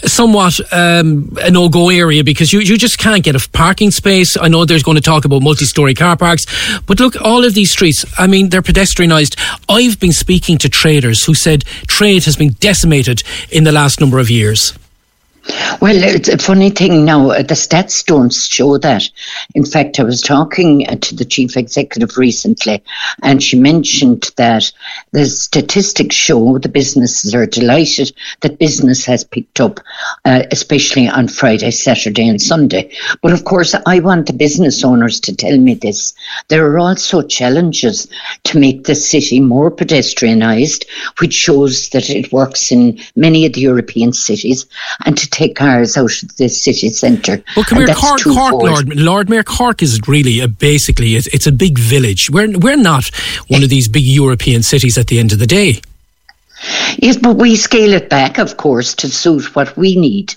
somewhat 0.04 0.58
um, 0.72 1.36
a 1.42 1.50
no 1.50 1.68
go 1.68 1.90
area 1.90 2.24
because 2.24 2.52
you, 2.52 2.60
you 2.60 2.78
just 2.78 2.98
can't 2.98 3.22
get 3.22 3.36
a 3.36 3.48
parking 3.50 3.90
space. 3.90 4.36
I 4.36 4.48
know 4.48 4.64
there's 4.64 4.82
going 4.82 4.96
to 4.96 5.02
talk 5.02 5.26
about 5.26 5.42
multi 5.42 5.66
story 5.66 5.94
car 5.94 6.16
parks, 6.16 6.46
but 6.86 6.98
look, 6.98 7.20
all 7.20 7.44
of 7.44 7.54
these 7.54 7.70
streets, 7.70 8.04
I 8.18 8.26
mean, 8.26 8.48
they're 8.48 8.62
pedestrianised. 8.62 9.36
I've 9.68 10.00
been 10.00 10.12
speaking 10.12 10.56
to 10.58 10.68
traders 10.70 11.24
who 11.24 11.34
said 11.34 11.64
trade 11.86 12.24
has 12.24 12.36
been 12.36 12.52
decimated 12.60 13.22
in 13.50 13.64
the 13.64 13.72
last 13.72 14.00
number 14.00 14.18
of 14.18 14.30
years. 14.30 14.72
Well, 15.80 16.02
it's 16.02 16.28
a 16.28 16.38
funny 16.38 16.70
thing 16.70 17.04
now, 17.04 17.30
uh, 17.30 17.42
the 17.42 17.54
stats 17.54 18.04
don't 18.04 18.32
show 18.32 18.78
that. 18.78 19.08
In 19.54 19.64
fact, 19.64 20.00
I 20.00 20.04
was 20.04 20.20
talking 20.20 20.88
uh, 20.88 20.96
to 20.96 21.14
the 21.14 21.24
chief 21.24 21.56
executive 21.56 22.16
recently, 22.16 22.82
and 23.22 23.42
she 23.42 23.58
mentioned 23.58 24.30
that 24.36 24.72
the 25.12 25.26
statistics 25.26 26.16
show 26.16 26.58
the 26.58 26.68
businesses 26.68 27.34
are 27.34 27.46
delighted 27.46 28.12
that 28.40 28.58
business 28.58 29.04
has 29.04 29.22
picked 29.22 29.60
up, 29.60 29.78
uh, 30.24 30.42
especially 30.50 31.08
on 31.08 31.28
Friday, 31.28 31.70
Saturday, 31.70 32.26
and 32.26 32.42
Sunday. 32.42 32.90
But 33.22 33.32
of 33.32 33.44
course, 33.44 33.74
I 33.86 34.00
want 34.00 34.26
the 34.26 34.32
business 34.32 34.82
owners 34.82 35.20
to 35.20 35.36
tell 35.36 35.56
me 35.56 35.74
this. 35.74 36.14
There 36.48 36.66
are 36.66 36.78
also 36.78 37.22
challenges 37.22 38.08
to 38.44 38.58
make 38.58 38.84
the 38.84 38.94
city 38.96 39.38
more 39.38 39.70
pedestrianised, 39.70 40.86
which 41.20 41.34
shows 41.34 41.90
that 41.90 42.10
it 42.10 42.32
works 42.32 42.72
in 42.72 42.98
many 43.14 43.46
of 43.46 43.52
the 43.52 43.60
European 43.60 44.12
cities, 44.12 44.66
and 45.04 45.16
to 45.16 45.30
take 45.36 45.54
cars 45.54 45.96
out 45.96 46.22
of 46.22 46.36
the 46.36 46.48
city 46.48 46.88
centre. 46.88 47.42
Well, 47.54 47.64
come 47.64 47.78
here, 47.78 47.94
Cork, 47.94 48.22
Cork 48.22 48.52
Lord, 48.52 48.96
Lord 48.96 49.28
Mayor, 49.28 49.42
Cork 49.42 49.82
is 49.82 50.00
really 50.08 50.40
a, 50.40 50.48
basically 50.48 51.14
it's, 51.14 51.26
it's 51.28 51.46
a 51.46 51.52
big 51.52 51.78
village. 51.78 52.30
We're 52.30 52.58
we're 52.58 52.76
not 52.76 53.08
one 53.48 53.62
of 53.62 53.68
these 53.68 53.88
big 53.88 54.04
European 54.04 54.62
cities 54.62 54.96
at 54.96 55.08
the 55.08 55.18
end 55.18 55.32
of 55.32 55.38
the 55.38 55.46
day. 55.46 55.80
Yes, 56.98 57.16
but 57.16 57.36
we 57.36 57.54
scale 57.56 57.92
it 57.92 58.08
back, 58.08 58.38
of 58.38 58.56
course, 58.56 58.94
to 58.94 59.08
suit 59.08 59.54
what 59.54 59.76
we 59.76 59.96
need. 59.96 60.34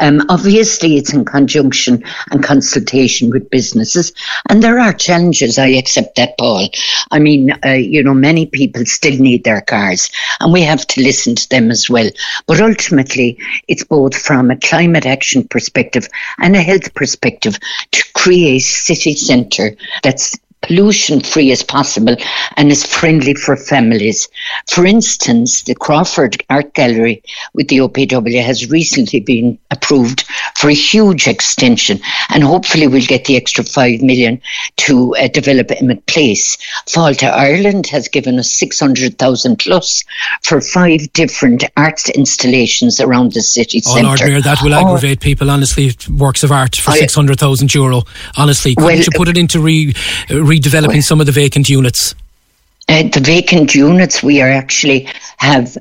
Um, 0.00 0.22
obviously, 0.28 0.96
it's 0.96 1.12
in 1.12 1.24
conjunction 1.24 2.04
and 2.30 2.44
consultation 2.44 3.30
with 3.30 3.48
businesses, 3.50 4.12
and 4.48 4.62
there 4.62 4.78
are 4.78 4.92
challenges. 4.92 5.58
I 5.58 5.68
accept 5.68 6.16
that, 6.16 6.36
Paul. 6.38 6.68
I 7.10 7.18
mean, 7.18 7.52
uh, 7.64 7.70
you 7.70 8.02
know, 8.02 8.12
many 8.14 8.46
people 8.46 8.84
still 8.84 9.16
need 9.16 9.44
their 9.44 9.62
cars, 9.62 10.10
and 10.40 10.52
we 10.52 10.62
have 10.62 10.86
to 10.88 11.02
listen 11.02 11.36
to 11.36 11.48
them 11.48 11.70
as 11.70 11.88
well. 11.88 12.10
But 12.46 12.60
ultimately, 12.60 13.38
it's 13.68 13.84
both 13.84 14.16
from 14.16 14.50
a 14.50 14.58
climate 14.58 15.06
action 15.06 15.48
perspective 15.48 16.06
and 16.38 16.54
a 16.54 16.62
health 16.62 16.92
perspective 16.94 17.58
to 17.92 18.04
create 18.14 18.60
city 18.60 19.14
centre 19.14 19.74
that's 20.02 20.38
pollution 20.62 21.20
free 21.20 21.50
as 21.52 21.62
possible 21.62 22.16
and 22.56 22.70
as 22.70 22.84
friendly 22.84 23.34
for 23.34 23.56
families. 23.56 24.28
For 24.68 24.86
instance, 24.86 25.62
the 25.62 25.74
Crawford 25.74 26.42
Art 26.48 26.72
Gallery 26.74 27.22
with 27.52 27.68
the 27.68 27.78
OPW 27.78 28.42
has 28.42 28.70
recently 28.70 29.20
been 29.20 29.58
approved 29.70 30.24
for 30.56 30.70
a 30.70 30.74
huge 30.74 31.26
extension 31.26 32.00
and 32.30 32.42
hopefully 32.42 32.86
we'll 32.86 33.06
get 33.06 33.24
the 33.24 33.36
extra 33.36 33.64
5 33.64 34.02
million 34.02 34.40
to 34.76 35.14
uh, 35.16 35.28
develop 35.28 35.70
Emmet 35.70 36.06
Place. 36.06 36.56
Fáilte 36.88 37.30
Ireland 37.30 37.86
has 37.88 38.08
given 38.08 38.38
us 38.38 38.50
600,000 38.52 39.58
plus 39.58 40.04
for 40.42 40.60
five 40.60 41.12
different 41.12 41.64
arts 41.76 42.08
installations 42.10 43.00
around 43.00 43.32
the 43.32 43.42
city 43.42 43.82
oh, 43.86 43.94
centre. 43.94 44.28
Lord 44.28 44.44
that 44.44 44.62
will 44.62 44.74
oh. 44.74 44.80
aggravate 44.80 45.18
oh, 45.18 45.22
people, 45.22 45.50
honestly, 45.50 45.90
works 46.08 46.44
of 46.44 46.52
art 46.52 46.76
for 46.76 46.92
600,000 46.92 47.74
euro. 47.74 48.02
Honestly, 48.36 48.74
couldn't 48.74 48.86
well, 48.86 48.98
you 48.98 49.08
put 49.14 49.28
it 49.28 49.36
into 49.36 49.60
re, 49.60 49.92
re 50.30 50.51
redeveloping 50.52 51.02
some 51.02 51.20
of 51.20 51.26
the 51.26 51.32
vacant 51.32 51.68
units? 51.68 52.14
Uh, 52.92 53.04
the 53.04 53.22
vacant 53.24 53.74
units, 53.74 54.22
we 54.22 54.42
are 54.42 54.50
actually 54.50 55.08
have 55.38 55.78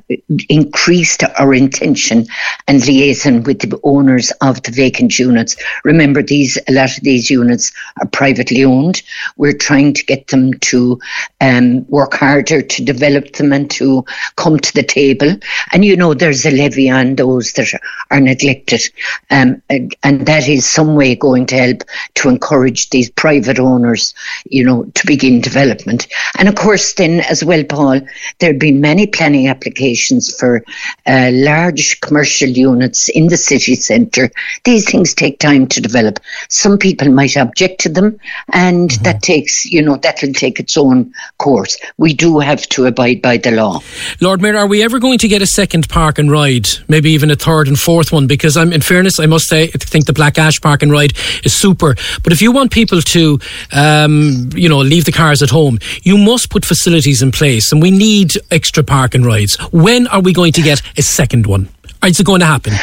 increased 0.47 1.25
our 1.37 1.53
intention 1.53 2.25
and 2.69 2.87
liaison 2.87 3.43
with 3.43 3.59
the 3.59 3.77
owners 3.83 4.31
of 4.39 4.63
the 4.63 4.71
vacant 4.71 5.19
units. 5.19 5.57
Remember, 5.83 6.23
these 6.23 6.57
a 6.69 6.71
lot 6.71 6.97
of 6.97 7.03
these 7.03 7.29
units 7.29 7.73
are 7.99 8.07
privately 8.07 8.63
owned. 8.63 9.03
We're 9.35 9.57
trying 9.57 9.93
to 9.95 10.05
get 10.05 10.27
them 10.27 10.53
to 10.53 11.01
um, 11.41 11.85
work 11.89 12.13
harder 12.13 12.61
to 12.61 12.85
develop 12.85 13.33
them 13.33 13.51
and 13.51 13.69
to 13.71 14.05
come 14.37 14.57
to 14.57 14.73
the 14.73 14.81
table. 14.83 15.35
And 15.73 15.83
you 15.83 15.97
know, 15.97 16.13
there's 16.13 16.45
a 16.45 16.51
levy 16.51 16.89
on 16.89 17.15
those 17.15 17.51
that 17.53 17.73
are 18.09 18.21
neglected, 18.21 18.83
um, 19.29 19.61
and, 19.69 19.93
and 20.03 20.25
that 20.27 20.47
is 20.47 20.65
some 20.65 20.95
way 20.95 21.15
going 21.17 21.45
to 21.47 21.57
help 21.57 21.83
to 22.15 22.29
encourage 22.29 22.89
these 22.91 23.09
private 23.09 23.59
owners, 23.59 24.13
you 24.45 24.63
know, 24.63 24.85
to 24.85 25.05
begin 25.05 25.41
development. 25.41 26.07
And 26.37 26.47
of 26.47 26.55
course 26.55 27.00
then 27.01 27.19
as 27.21 27.43
well, 27.43 27.63
Paul, 27.63 28.01
there 28.39 28.51
have 28.51 28.59
been 28.59 28.79
many 28.79 29.07
planning 29.07 29.47
applications 29.47 30.33
for 30.33 30.63
uh, 31.07 31.31
large 31.33 31.99
commercial 32.01 32.49
units 32.49 33.09
in 33.09 33.27
the 33.27 33.37
city 33.37 33.75
centre. 33.75 34.29
These 34.63 34.89
things 34.89 35.13
take 35.13 35.39
time 35.39 35.67
to 35.67 35.81
develop. 35.81 36.19
Some 36.49 36.77
people 36.77 37.09
might 37.09 37.35
object 37.35 37.81
to 37.81 37.89
them, 37.89 38.19
and 38.53 38.89
mm-hmm. 38.89 39.03
that 39.03 39.23
takes, 39.23 39.65
you 39.65 39.81
know, 39.81 39.97
that 39.97 40.21
will 40.21 40.33
take 40.33 40.59
its 40.59 40.77
own 40.77 41.13
course. 41.39 41.77
We 41.97 42.13
do 42.13 42.39
have 42.39 42.67
to 42.69 42.85
abide 42.85 43.21
by 43.21 43.37
the 43.37 43.51
law. 43.51 43.79
Lord 44.19 44.41
Mayor, 44.41 44.57
are 44.57 44.67
we 44.67 44.83
ever 44.83 44.99
going 44.99 45.17
to 45.19 45.27
get 45.27 45.41
a 45.41 45.47
second 45.47 45.89
park 45.89 46.19
and 46.19 46.29
ride? 46.31 46.67
Maybe 46.87 47.11
even 47.11 47.31
a 47.31 47.35
third 47.35 47.67
and 47.67 47.79
fourth 47.79 48.11
one? 48.11 48.27
Because 48.27 48.55
I'm, 48.55 48.71
in 48.71 48.81
fairness, 48.81 49.19
I 49.19 49.25
must 49.25 49.47
say, 49.47 49.63
I 49.63 49.77
think 49.77 50.05
the 50.05 50.13
Black 50.13 50.37
Ash 50.37 50.61
Park 50.61 50.83
and 50.83 50.91
Ride 50.91 51.13
is 51.43 51.53
super. 51.53 51.95
But 52.23 52.31
if 52.31 52.41
you 52.41 52.51
want 52.51 52.71
people 52.71 53.01
to, 53.01 53.39
um, 53.71 54.49
you 54.53 54.69
know, 54.69 54.79
leave 54.79 55.05
the 55.05 55.11
cars 55.11 55.41
at 55.41 55.49
home, 55.49 55.79
you 56.03 56.17
must 56.17 56.49
put 56.49 56.63
facilities 56.63 56.90
in 57.21 57.31
place, 57.31 57.71
and 57.71 57.81
we 57.81 57.91
need 57.91 58.33
extra 58.51 58.83
park 58.83 59.15
and 59.15 59.25
rides. 59.25 59.55
When 59.71 60.07
are 60.07 60.21
we 60.21 60.33
going 60.33 60.53
to 60.53 60.61
get 60.61 60.81
a 60.97 61.01
second 61.01 61.47
one? 61.47 61.69
Is 62.03 62.19
it 62.19 62.25
going 62.25 62.39
to 62.41 62.45
happen? 62.45 62.73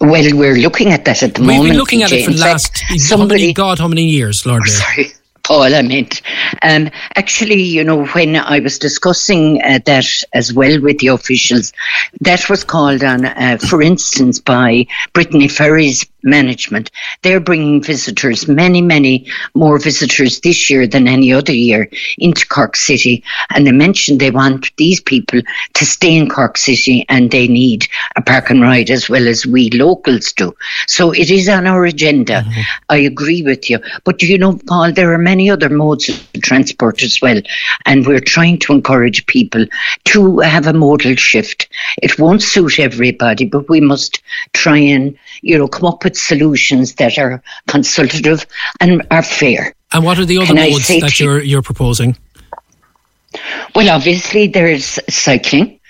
Well, 0.00 0.36
we're 0.36 0.56
looking 0.56 0.92
at 0.92 1.04
that 1.04 1.22
at 1.22 1.34
the 1.34 1.40
We've 1.40 1.46
moment. 1.46 1.62
We've 1.62 1.70
been 1.70 1.78
looking 1.78 2.02
at 2.02 2.12
it 2.12 2.24
for 2.24 2.32
the 2.32 2.38
last 2.38 2.76
somebody, 2.98 3.40
how 3.40 3.44
many, 3.44 3.52
God, 3.52 3.78
how 3.78 3.88
many 3.88 4.04
years, 4.04 4.44
Lord? 4.44 4.62
Oh, 4.66 4.70
sorry. 4.70 5.12
Paul, 5.44 5.74
I 5.74 5.82
meant. 5.82 6.22
Um, 6.62 6.90
actually, 7.16 7.62
you 7.62 7.84
know, 7.84 8.06
when 8.06 8.34
I 8.34 8.60
was 8.60 8.78
discussing 8.78 9.60
uh, 9.62 9.78
that 9.84 10.06
as 10.32 10.54
well 10.54 10.80
with 10.80 10.98
the 10.98 11.08
officials, 11.08 11.72
that 12.22 12.48
was 12.48 12.64
called 12.64 13.04
on, 13.04 13.26
uh, 13.26 13.58
for 13.58 13.82
instance, 13.82 14.40
by 14.40 14.86
Brittany 15.12 15.48
Ferries 15.48 16.06
management. 16.24 16.90
They're 17.22 17.40
bringing 17.40 17.82
visitors, 17.82 18.48
many, 18.48 18.80
many 18.80 19.30
more 19.54 19.78
visitors 19.78 20.40
this 20.40 20.70
year 20.70 20.86
than 20.86 21.06
any 21.06 21.32
other 21.32 21.52
year 21.52 21.88
into 22.18 22.46
Cork 22.46 22.76
City. 22.76 23.22
And 23.50 23.66
they 23.66 23.72
mentioned 23.72 24.20
they 24.20 24.30
want 24.30 24.74
these 24.76 25.00
people 25.00 25.40
to 25.74 25.84
stay 25.84 26.16
in 26.16 26.28
Cork 26.28 26.56
City 26.56 27.04
and 27.08 27.30
they 27.30 27.46
need 27.46 27.86
a 28.16 28.22
park 28.22 28.50
and 28.50 28.62
ride 28.62 28.90
as 28.90 29.08
well 29.08 29.28
as 29.28 29.46
we 29.46 29.70
locals 29.70 30.32
do. 30.32 30.54
So 30.86 31.12
it 31.12 31.30
is 31.30 31.48
on 31.48 31.66
our 31.66 31.84
agenda. 31.84 32.42
Mm-hmm. 32.42 32.60
I 32.88 32.96
agree 32.96 33.42
with 33.42 33.68
you. 33.70 33.78
But 34.04 34.22
you 34.22 34.38
know, 34.38 34.58
Paul, 34.66 34.92
there 34.92 35.12
are 35.12 35.18
many 35.18 35.50
other 35.50 35.68
modes 35.68 36.08
of 36.08 36.42
transport 36.42 37.02
as 37.02 37.20
well. 37.20 37.40
And 37.86 38.06
we're 38.06 38.20
trying 38.20 38.58
to 38.60 38.72
encourage 38.72 39.26
people 39.26 39.66
to 40.04 40.38
have 40.40 40.66
a 40.66 40.72
modal 40.72 41.14
shift. 41.16 41.68
It 42.02 42.18
won't 42.18 42.42
suit 42.42 42.78
everybody, 42.78 43.44
but 43.44 43.68
we 43.68 43.80
must 43.80 44.22
try 44.52 44.78
and, 44.78 45.16
you 45.42 45.58
know, 45.58 45.68
come 45.68 45.86
up 45.86 46.04
with 46.04 46.13
solutions 46.16 46.94
that 46.94 47.18
are 47.18 47.42
consultative 47.66 48.46
and 48.80 49.06
are 49.10 49.22
fair. 49.22 49.74
And 49.92 50.04
what 50.04 50.18
are 50.18 50.24
the 50.24 50.38
other 50.38 50.46
Can 50.46 50.56
modes 50.56 50.88
that 50.88 51.20
you're, 51.20 51.40
you're 51.40 51.62
proposing? 51.62 52.16
Well, 53.74 53.90
obviously, 53.90 54.46
there's 54.46 54.98
cycling. 55.08 55.80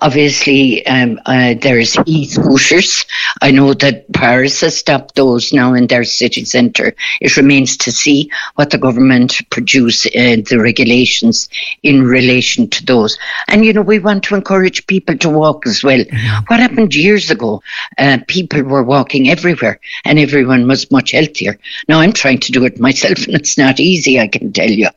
Obviously, 0.00 0.86
um, 0.86 1.20
uh, 1.26 1.54
there's 1.60 1.96
e-scooters. 2.06 3.04
I 3.42 3.50
know 3.50 3.74
that 3.74 4.10
Paris 4.12 4.60
has 4.60 4.76
stopped 4.76 5.14
those 5.16 5.52
now 5.52 5.74
in 5.74 5.86
their 5.88 6.04
city 6.04 6.44
centre. 6.44 6.94
It 7.20 7.36
remains 7.36 7.76
to 7.78 7.92
see 7.92 8.30
what 8.54 8.70
the 8.70 8.78
government 8.78 9.40
produce 9.50 10.06
uh, 10.06 10.36
the 10.48 10.58
regulations 10.60 11.48
in 11.82 12.04
relation 12.04 12.68
to 12.68 12.84
those. 12.84 13.18
And 13.48 13.64
you 13.64 13.72
know, 13.72 13.82
we 13.82 13.98
want 13.98 14.22
to 14.24 14.36
encourage 14.36 14.86
people 14.86 15.18
to 15.18 15.28
walk 15.28 15.66
as 15.66 15.82
well. 15.82 15.98
Mm-hmm. 15.98 16.44
What 16.46 16.60
happened 16.60 16.94
years 16.94 17.30
ago? 17.30 17.62
Uh, 17.98 18.18
people 18.28 18.62
were 18.62 18.84
walking 18.84 19.28
everywhere, 19.28 19.80
and 20.04 20.18
everyone 20.18 20.68
was 20.68 20.90
much 20.90 21.10
healthier. 21.10 21.58
Now 21.88 22.00
I'm 22.00 22.12
trying 22.12 22.38
to 22.40 22.52
do 22.52 22.64
it 22.64 22.78
myself, 22.78 23.26
and 23.26 23.34
it's 23.34 23.58
not 23.58 23.80
easy, 23.80 24.20
I 24.20 24.28
can 24.28 24.52
tell 24.52 24.70
you. 24.70 24.88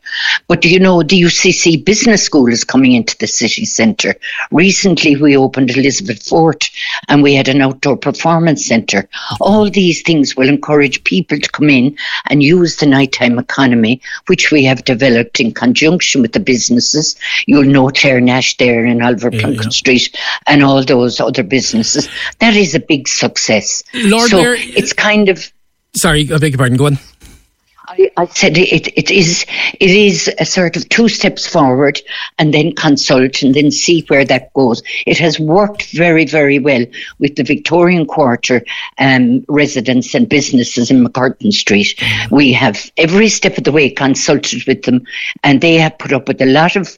But 0.48 0.64
you 0.64 0.80
know, 0.80 1.02
the 1.02 1.22
UCC 1.22 1.84
Business 1.84 2.24
School 2.24 2.48
is 2.48 2.64
coming 2.64 2.94
into 2.94 3.18
the 3.18 3.28
city 3.28 3.66
centre. 3.66 4.16
Recently 4.52 4.91
recently 4.92 5.22
we 5.22 5.38
opened 5.38 5.72
Elizabeth 5.72 6.22
Fort 6.28 6.70
and 7.08 7.24
we 7.24 7.34
had 7.34 7.48
an 7.48 7.62
outdoor 7.62 7.96
performance 7.96 8.66
centre. 8.66 9.08
All 9.40 9.70
these 9.70 10.02
things 10.02 10.36
will 10.36 10.50
encourage 10.50 11.04
people 11.06 11.40
to 11.40 11.50
come 11.50 11.70
in 11.70 11.96
and 12.28 12.44
use 12.44 12.76
the 12.76 12.86
nighttime 12.86 13.40
economy, 13.40 14.02
which 14.28 14.52
we 14.52 14.66
have 14.66 14.84
developed 14.84 15.40
in 15.40 15.54
conjunction 15.54 16.22
with 16.22 16.34
the 16.34 16.42
businesses. 16.42 17.16
You'll 17.48 17.64
know 17.64 17.90
Claire 17.90 18.20
Nash 18.20 18.58
there 18.58 18.86
in 18.86 19.02
Oliver 19.02 19.30
yeah, 19.32 19.42
Plunkett 19.42 19.66
yeah. 19.66 19.70
Street 19.70 20.18
and 20.46 20.62
all 20.62 20.84
those 20.84 21.22
other 21.22 21.44
businesses. 21.44 22.10
That 22.40 22.56
is 22.56 22.76
a 22.76 22.80
big 22.80 23.08
success. 23.08 23.84
Lord 23.94 24.30
so 24.30 24.38
Mayor, 24.38 24.56
it's 24.58 24.94
kind 24.94 25.30
of. 25.30 25.52
Sorry, 25.96 26.30
I 26.34 26.38
beg 26.38 26.52
your 26.52 26.58
pardon. 26.58 26.78
Go 26.78 26.88
on. 26.88 26.98
I, 27.88 28.12
I 28.16 28.26
said 28.28 28.58
it, 28.58 28.88
it 28.96 29.10
is 29.10 29.46
it 29.80 29.90
is 29.90 30.30
a 30.40 30.46
sort 30.46 30.78
of 30.78 30.88
two 30.90 31.10
steps 31.10 31.48
forward 31.48 32.00
and 32.38 32.54
then 32.54 32.74
consult 32.76 33.42
and 33.42 33.56
then 33.56 33.72
see 33.72 34.06
where 34.08 34.24
that 34.26 34.54
goes. 34.54 34.84
It 35.08 35.18
has 35.18 35.40
worked 35.40 35.92
very 35.92 36.26
very 36.26 36.60
well 36.60 36.86
with 37.20 37.36
the 37.36 37.44
Victorian 37.44 38.06
Quarter 38.06 38.64
um, 39.00 39.44
residents 39.48 40.14
and 40.14 40.30
businesses 40.30 40.92
in 40.92 41.04
MacCurtain 41.04 41.52
Street. 41.52 41.96
Mm-hmm. 41.98 42.36
We 42.36 42.54
have 42.54 42.92
every 42.98 43.30
step 43.30 43.58
of 43.58 43.64
the 43.64 43.72
way 43.72 43.90
consulted 43.90 44.66
with 44.68 44.84
them, 44.84 45.04
and 45.44 45.60
they 45.62 45.76
have 45.76 45.98
put 45.98 46.14
up 46.14 46.28
with 46.28 46.42
a 46.42 46.46
lot 46.46 46.76
of 46.76 46.98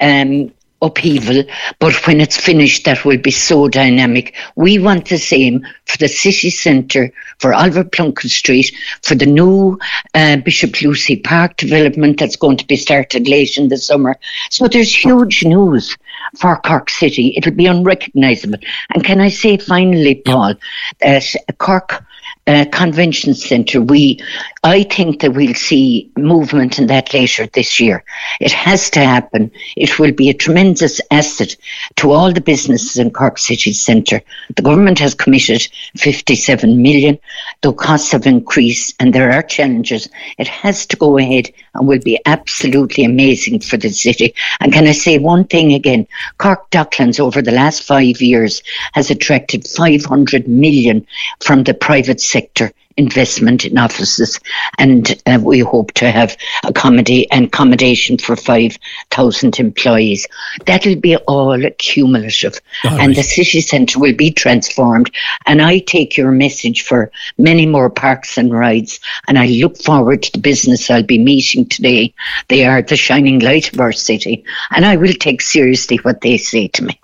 um, 0.00 0.52
upheaval, 0.84 1.44
but 1.78 1.94
when 2.06 2.20
it's 2.20 2.36
finished, 2.36 2.84
that 2.84 3.04
will 3.04 3.18
be 3.18 3.30
so 3.30 3.68
dynamic. 3.68 4.34
We 4.56 4.78
want 4.78 5.08
the 5.08 5.18
same 5.18 5.66
for 5.86 5.98
the 5.98 6.08
city 6.08 6.50
centre, 6.50 7.12
for 7.38 7.54
Oliver 7.54 7.84
Plunkett 7.84 8.30
Street, 8.30 8.74
for 9.02 9.14
the 9.14 9.26
new 9.26 9.78
uh, 10.14 10.36
Bishop 10.36 10.80
Lucy 10.82 11.16
Park 11.16 11.56
development 11.56 12.18
that's 12.18 12.36
going 12.36 12.56
to 12.58 12.66
be 12.66 12.76
started 12.76 13.28
late 13.28 13.56
in 13.56 13.68
the 13.68 13.78
summer. 13.78 14.16
So 14.50 14.68
there's 14.68 14.94
huge 14.94 15.44
news 15.44 15.96
for 16.38 16.56
Cork 16.60 16.90
City. 16.90 17.34
It'll 17.36 17.52
be 17.52 17.66
unrecognisable. 17.66 18.58
And 18.94 19.04
can 19.04 19.20
I 19.20 19.28
say 19.28 19.56
finally, 19.56 20.16
Paul, 20.16 20.54
that 21.00 21.34
Cork 21.58 22.04
uh, 22.46 22.66
convention 22.72 23.34
centre, 23.34 23.80
we, 23.80 24.20
I 24.62 24.82
think 24.82 25.20
that 25.20 25.32
we'll 25.32 25.54
see 25.54 26.10
movement 26.16 26.78
in 26.78 26.88
that 26.88 27.14
later 27.14 27.46
this 27.46 27.80
year. 27.80 28.04
It 28.40 28.52
has 28.52 28.90
to 28.90 29.00
happen. 29.00 29.50
It 29.76 29.98
will 29.98 30.12
be 30.12 30.28
a 30.28 30.34
tremendous 30.34 31.00
asset 31.10 31.56
to 31.96 32.10
all 32.10 32.32
the 32.32 32.42
businesses 32.42 32.98
in 32.98 33.12
Cork 33.12 33.38
City 33.38 33.72
Centre. 33.72 34.20
The 34.54 34.62
government 34.62 34.98
has 34.98 35.14
committed 35.14 35.66
57 35.96 36.82
million. 36.82 37.18
The 37.62 37.72
costs 37.72 38.12
have 38.12 38.26
increased 38.26 38.94
and 39.00 39.14
there 39.14 39.32
are 39.32 39.42
challenges. 39.42 40.08
It 40.36 40.48
has 40.48 40.84
to 40.86 40.96
go 40.96 41.16
ahead 41.16 41.50
and 41.74 41.88
will 41.88 42.00
be 42.00 42.20
absolutely 42.26 43.04
amazing 43.04 43.60
for 43.60 43.78
the 43.78 43.88
city. 43.88 44.34
And 44.60 44.72
can 44.72 44.86
I 44.86 44.92
say 44.92 45.18
one 45.18 45.44
thing 45.44 45.72
again? 45.72 46.06
Cork 46.36 46.70
Docklands 46.70 47.20
over 47.20 47.40
the 47.40 47.52
last 47.52 47.84
five 47.84 48.20
years 48.20 48.62
has 48.92 49.10
attracted 49.10 49.66
500 49.66 50.46
million 50.46 51.06
from 51.40 51.64
the 51.64 51.72
private 51.72 52.20
sector 52.20 52.33
sector 52.34 52.72
investment 52.96 53.64
in 53.64 53.78
offices, 53.78 54.38
and 54.78 55.20
uh, 55.26 55.38
we 55.42 55.60
hope 55.60 55.92
to 55.92 56.10
have 56.10 56.36
accommodate 56.64 57.28
accommodation 57.32 58.18
for 58.18 58.36
five 58.36 58.78
thousand 59.10 59.58
employees. 59.58 60.26
That'll 60.66 60.96
be 60.96 61.16
all 61.16 61.58
cumulative, 61.78 62.60
all 62.84 62.92
and 62.92 63.08
right. 63.08 63.16
the 63.16 63.22
city 63.22 63.60
centre 63.60 63.98
will 63.98 64.14
be 64.14 64.30
transformed. 64.30 65.10
And 65.46 65.60
I 65.60 65.78
take 65.78 66.16
your 66.16 66.30
message 66.30 66.82
for 66.82 67.10
many 67.38 67.66
more 67.66 67.90
parks 67.90 68.38
and 68.38 68.52
rides, 68.52 69.00
and 69.28 69.38
I 69.38 69.46
look 69.46 69.76
forward 69.78 70.22
to 70.22 70.32
the 70.32 70.38
business 70.38 70.90
I'll 70.90 71.02
be 71.02 71.18
meeting 71.18 71.66
today. 71.66 72.14
They 72.48 72.64
are 72.64 72.82
the 72.82 72.96
shining 72.96 73.40
light 73.40 73.72
of 73.72 73.80
our 73.80 73.92
city, 73.92 74.44
and 74.70 74.84
I 74.84 74.96
will 74.96 75.14
take 75.14 75.42
seriously 75.42 75.96
what 75.98 76.20
they 76.20 76.36
say 76.36 76.68
to 76.68 76.84
me. 76.84 77.00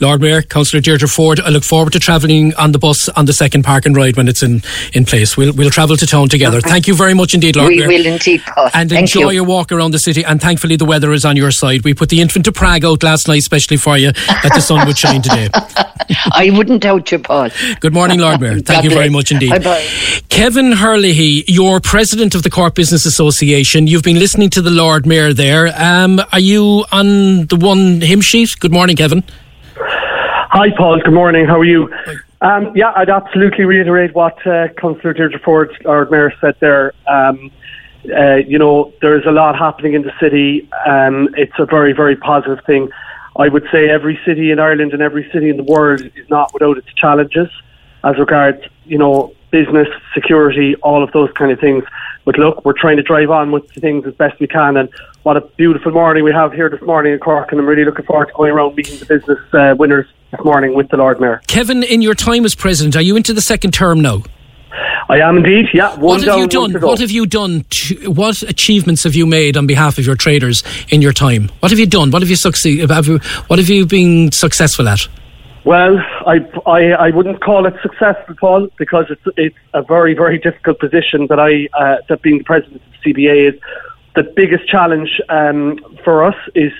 Lord 0.00 0.20
Mayor, 0.20 0.42
Councillor 0.42 0.80
Deirdre 0.80 1.08
Forde, 1.08 1.40
I 1.40 1.50
look 1.50 1.64
forward 1.64 1.92
to 1.92 2.00
travelling 2.00 2.54
on 2.54 2.72
the 2.72 2.78
bus 2.78 3.08
on 3.10 3.26
the 3.26 3.32
second 3.32 3.62
park 3.62 3.86
and 3.86 3.96
ride 3.96 4.16
when 4.16 4.28
it's 4.28 4.42
in, 4.42 4.62
in 4.92 5.04
place. 5.04 5.31
We'll, 5.36 5.52
we'll 5.52 5.70
travel 5.70 5.96
to 5.96 6.06
town 6.06 6.28
together. 6.28 6.60
Thank 6.60 6.86
you 6.86 6.94
very 6.94 7.14
much 7.14 7.34
indeed, 7.34 7.56
Lord 7.56 7.68
we 7.68 7.78
Mayor. 7.78 7.88
We 7.88 7.98
will 7.98 8.06
indeed, 8.12 8.42
Paul. 8.42 8.70
And 8.74 8.90
Thank 8.90 9.00
enjoy 9.00 9.30
you. 9.30 9.36
your 9.36 9.44
walk 9.44 9.72
around 9.72 9.92
the 9.92 9.98
city. 9.98 10.24
And 10.24 10.40
thankfully, 10.40 10.76
the 10.76 10.84
weather 10.84 11.12
is 11.12 11.24
on 11.24 11.36
your 11.36 11.50
side. 11.50 11.84
We 11.84 11.94
put 11.94 12.08
the 12.08 12.20
infant 12.20 12.44
to 12.46 12.52
Prague 12.52 12.84
out 12.84 13.02
last 13.02 13.28
night, 13.28 13.38
especially 13.38 13.76
for 13.76 13.96
you, 13.96 14.12
that 14.12 14.52
the 14.54 14.60
sun 14.60 14.86
would 14.86 14.98
shine 14.98 15.22
today. 15.22 15.48
I 16.32 16.50
wouldn't 16.52 16.82
doubt 16.82 17.10
you, 17.12 17.18
Paul. 17.18 17.48
Good 17.80 17.92
morning, 17.92 18.18
Lord 18.20 18.40
Mayor. 18.40 18.52
Thank 18.60 18.66
God 18.66 18.84
you 18.84 18.90
very 18.90 19.10
much 19.10 19.32
indeed. 19.32 19.50
Bye-bye. 19.50 19.86
Kevin 20.28 20.72
Hurley, 20.72 21.44
you're 21.46 21.80
president 21.80 22.34
of 22.34 22.42
the 22.42 22.50
Cork 22.50 22.74
Business 22.74 23.06
Association. 23.06 23.86
You've 23.86 24.02
been 24.02 24.18
listening 24.18 24.50
to 24.50 24.62
the 24.62 24.70
Lord 24.70 25.06
Mayor 25.06 25.32
there. 25.32 25.72
Um, 25.76 26.20
are 26.32 26.40
you 26.40 26.84
on 26.92 27.46
the 27.46 27.56
one 27.58 28.00
hymn 28.00 28.20
sheet? 28.20 28.50
Good 28.58 28.72
morning, 28.72 28.96
Kevin. 28.96 29.24
Hi, 29.76 30.68
Paul. 30.76 31.00
Good 31.00 31.14
morning. 31.14 31.46
How 31.46 31.58
are 31.58 31.64
you? 31.64 31.90
Um, 32.42 32.72
yeah, 32.74 32.92
I'd 32.96 33.08
absolutely 33.08 33.64
reiterate 33.64 34.16
what 34.16 34.44
uh, 34.44 34.66
Councillor 34.76 35.12
Deirdre 35.12 35.38
Forde, 35.38 35.76
Lord 35.84 36.10
Mayor, 36.10 36.32
said 36.40 36.56
there. 36.58 36.92
Um, 37.06 37.52
uh, 38.12 38.34
you 38.34 38.58
know, 38.58 38.92
there's 39.00 39.24
a 39.26 39.30
lot 39.30 39.56
happening 39.56 39.94
in 39.94 40.02
the 40.02 40.12
city. 40.18 40.68
Um, 40.84 41.28
it's 41.36 41.52
a 41.60 41.66
very, 41.66 41.92
very 41.92 42.16
positive 42.16 42.58
thing. 42.66 42.90
I 43.36 43.48
would 43.48 43.64
say 43.70 43.88
every 43.88 44.18
city 44.26 44.50
in 44.50 44.58
Ireland 44.58 44.92
and 44.92 45.00
every 45.00 45.30
city 45.32 45.50
in 45.50 45.56
the 45.56 45.62
world 45.62 46.02
is 46.02 46.28
not 46.28 46.52
without 46.52 46.76
its 46.78 46.92
challenges 46.94 47.48
as 48.02 48.18
regards, 48.18 48.60
you 48.86 48.98
know, 48.98 49.32
business, 49.52 49.86
security, 50.12 50.74
all 50.76 51.04
of 51.04 51.12
those 51.12 51.30
kind 51.38 51.52
of 51.52 51.60
things. 51.60 51.84
But 52.24 52.38
look, 52.38 52.64
we're 52.64 52.78
trying 52.78 52.96
to 52.96 53.02
drive 53.02 53.30
on 53.30 53.50
with 53.50 53.70
things 53.72 54.06
as 54.06 54.14
best 54.14 54.38
we 54.40 54.46
can. 54.46 54.76
And 54.76 54.88
what 55.22 55.36
a 55.36 55.40
beautiful 55.40 55.92
morning 55.92 56.24
we 56.24 56.32
have 56.32 56.52
here 56.52 56.68
this 56.68 56.82
morning 56.82 57.12
in 57.12 57.18
Cork. 57.18 57.50
And 57.50 57.60
I'm 57.60 57.66
really 57.66 57.84
looking 57.84 58.04
forward 58.04 58.26
to 58.26 58.32
going 58.34 58.52
around 58.52 58.76
meeting 58.76 58.98
the 58.98 59.06
business 59.06 59.38
uh, 59.52 59.74
winners 59.78 60.06
this 60.30 60.44
morning 60.44 60.74
with 60.74 60.88
the 60.88 60.96
Lord 60.96 61.20
Mayor. 61.20 61.40
Kevin, 61.46 61.82
in 61.82 62.02
your 62.02 62.14
time 62.14 62.44
as 62.44 62.54
president, 62.54 62.96
are 62.96 63.02
you 63.02 63.16
into 63.16 63.32
the 63.32 63.40
second 63.40 63.72
term 63.72 64.00
now? 64.00 64.22
I 65.08 65.18
am 65.18 65.36
indeed. 65.36 65.66
Yeah. 65.74 65.94
what 65.96 66.22
have 66.22 66.38
you 66.38 66.48
done? 66.48 66.80
What 66.80 67.00
have 67.00 67.10
you 67.10 67.26
done? 67.26 67.64
To, 67.68 68.10
what 68.10 68.42
achievements 68.42 69.04
have 69.04 69.14
you 69.14 69.26
made 69.26 69.56
on 69.56 69.66
behalf 69.66 69.98
of 69.98 70.06
your 70.06 70.14
traders 70.14 70.62
in 70.88 71.02
your 71.02 71.12
time? 71.12 71.50
What 71.60 71.70
have 71.70 71.78
you 71.78 71.86
done? 71.86 72.10
What 72.10 72.22
have 72.22 72.30
you 72.30 72.36
succeed? 72.36 72.88
Have 72.88 73.06
you, 73.06 73.18
what 73.48 73.58
have 73.58 73.68
you 73.68 73.84
been 73.84 74.32
successful 74.32 74.88
at? 74.88 75.08
Well, 75.64 75.98
I, 76.26 76.40
I, 76.66 76.90
I 76.90 77.10
wouldn't 77.10 77.40
call 77.40 77.66
it 77.66 77.74
successful, 77.82 78.34
Paul, 78.34 78.68
because 78.78 79.06
it's 79.10 79.22
it's 79.36 79.56
a 79.74 79.82
very 79.82 80.12
very 80.12 80.38
difficult 80.38 80.80
position 80.80 81.28
that 81.28 81.38
I 81.38 81.68
uh, 81.72 81.98
that 82.08 82.22
being 82.22 82.38
the 82.38 82.44
president 82.44 82.82
of 82.82 83.02
CBA 83.04 83.54
is. 83.54 83.60
The 84.14 84.24
biggest 84.24 84.68
challenge 84.68 85.22
um, 85.30 85.78
for 86.04 86.22
us 86.22 86.34
is 86.54 86.72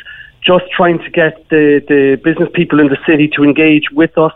just 0.42 0.70
trying 0.70 0.98
to 0.98 1.10
get 1.10 1.48
the, 1.48 1.82
the 1.88 2.20
business 2.22 2.50
people 2.52 2.78
in 2.78 2.88
the 2.88 2.98
city 3.06 3.28
to 3.28 3.44
engage 3.44 3.90
with 3.90 4.18
us. 4.18 4.34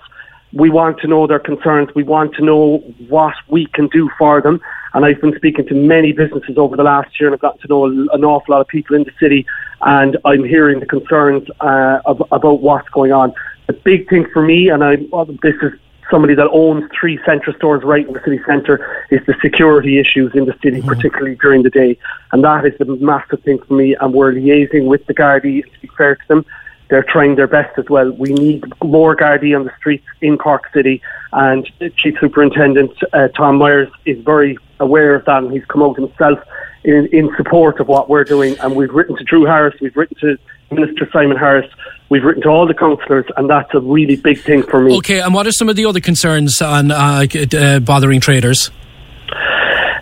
We 0.52 0.70
want 0.70 1.00
to 1.00 1.06
know 1.06 1.26
their 1.26 1.40
concerns. 1.40 1.94
We 1.94 2.04
want 2.04 2.34
to 2.36 2.42
know 2.42 2.78
what 3.08 3.34
we 3.48 3.66
can 3.66 3.88
do 3.88 4.08
for 4.16 4.40
them. 4.40 4.62
And 4.94 5.04
I've 5.04 5.20
been 5.20 5.36
speaking 5.36 5.66
to 5.66 5.74
many 5.74 6.12
businesses 6.12 6.56
over 6.56 6.74
the 6.74 6.84
last 6.84 7.20
year 7.20 7.28
and 7.28 7.34
I've 7.34 7.40
gotten 7.40 7.60
to 7.60 7.68
know 7.68 7.84
an 7.84 8.24
awful 8.24 8.54
lot 8.54 8.62
of 8.62 8.68
people 8.68 8.96
in 8.96 9.02
the 9.02 9.12
city 9.20 9.44
and 9.82 10.16
I'm 10.24 10.44
hearing 10.44 10.80
the 10.80 10.86
concerns 10.86 11.46
uh, 11.60 12.00
of, 12.06 12.22
about 12.32 12.62
what's 12.62 12.88
going 12.88 13.12
on. 13.12 13.34
The 13.66 13.72
big 13.72 14.08
thing 14.08 14.26
for 14.32 14.42
me, 14.42 14.68
and 14.68 14.84
I, 14.84 14.96
well, 15.10 15.24
this 15.24 15.54
is 15.62 15.72
somebody 16.10 16.34
that 16.34 16.48
owns 16.50 16.88
three 16.98 17.18
Centra 17.18 17.54
stores 17.56 17.82
right 17.82 18.06
in 18.06 18.12
the 18.12 18.20
city 18.24 18.40
centre 18.46 19.04
is 19.10 19.20
the 19.26 19.34
security 19.42 19.98
issues 19.98 20.32
in 20.34 20.44
the 20.44 20.54
city, 20.62 20.78
mm-hmm. 20.78 20.88
particularly 20.88 21.36
during 21.36 21.62
the 21.62 21.70
day. 21.70 21.98
And 22.32 22.44
that 22.44 22.64
is 22.64 22.74
the 22.78 22.84
massive 22.84 23.42
thing 23.42 23.58
for 23.66 23.74
me. 23.74 23.96
And 23.96 24.14
we're 24.14 24.32
liaising 24.32 24.86
with 24.86 25.04
the 25.06 25.14
Gardaí, 25.14 25.62
to 25.62 25.80
be 25.80 25.88
fair 25.96 26.16
to 26.16 26.28
them. 26.28 26.46
They're 26.88 27.02
trying 27.02 27.34
their 27.34 27.48
best 27.48 27.76
as 27.78 27.86
well. 27.88 28.12
We 28.12 28.32
need 28.32 28.64
more 28.84 29.16
Gardaí 29.16 29.58
on 29.58 29.64
the 29.64 29.72
streets 29.78 30.06
in 30.20 30.38
Cork 30.38 30.70
City. 30.72 31.02
And 31.32 31.68
Chief 31.96 32.14
Superintendent 32.20 32.92
uh, 33.12 33.28
Tom 33.28 33.56
Myers 33.56 33.90
is 34.04 34.22
very 34.24 34.56
aware 34.78 35.14
of 35.14 35.24
that 35.24 35.42
and 35.42 35.52
he's 35.52 35.64
come 35.64 35.82
out 35.82 35.96
himself 35.96 36.38
in, 36.84 37.08
in 37.12 37.34
support 37.36 37.80
of 37.80 37.88
what 37.88 38.08
we're 38.08 38.24
doing. 38.24 38.56
And 38.60 38.76
we've 38.76 38.92
written 38.92 39.16
to 39.16 39.24
Drew 39.24 39.44
Harris, 39.44 39.74
we've 39.80 39.96
written 39.96 40.16
to 40.20 40.38
Minister 40.70 41.08
Simon 41.12 41.36
Harris, 41.36 41.70
we've 42.08 42.24
written 42.24 42.42
to 42.42 42.48
all 42.48 42.66
the 42.66 42.74
councillors, 42.74 43.26
and 43.36 43.48
that's 43.48 43.72
a 43.74 43.80
really 43.80 44.16
big 44.16 44.40
thing 44.40 44.62
for 44.62 44.80
me. 44.80 44.96
Okay, 44.98 45.20
and 45.20 45.32
what 45.32 45.46
are 45.46 45.52
some 45.52 45.68
of 45.68 45.76
the 45.76 45.86
other 45.86 46.00
concerns 46.00 46.60
on 46.60 46.90
uh, 46.90 47.26
uh, 47.56 47.78
bothering 47.80 48.20
traders? 48.20 48.70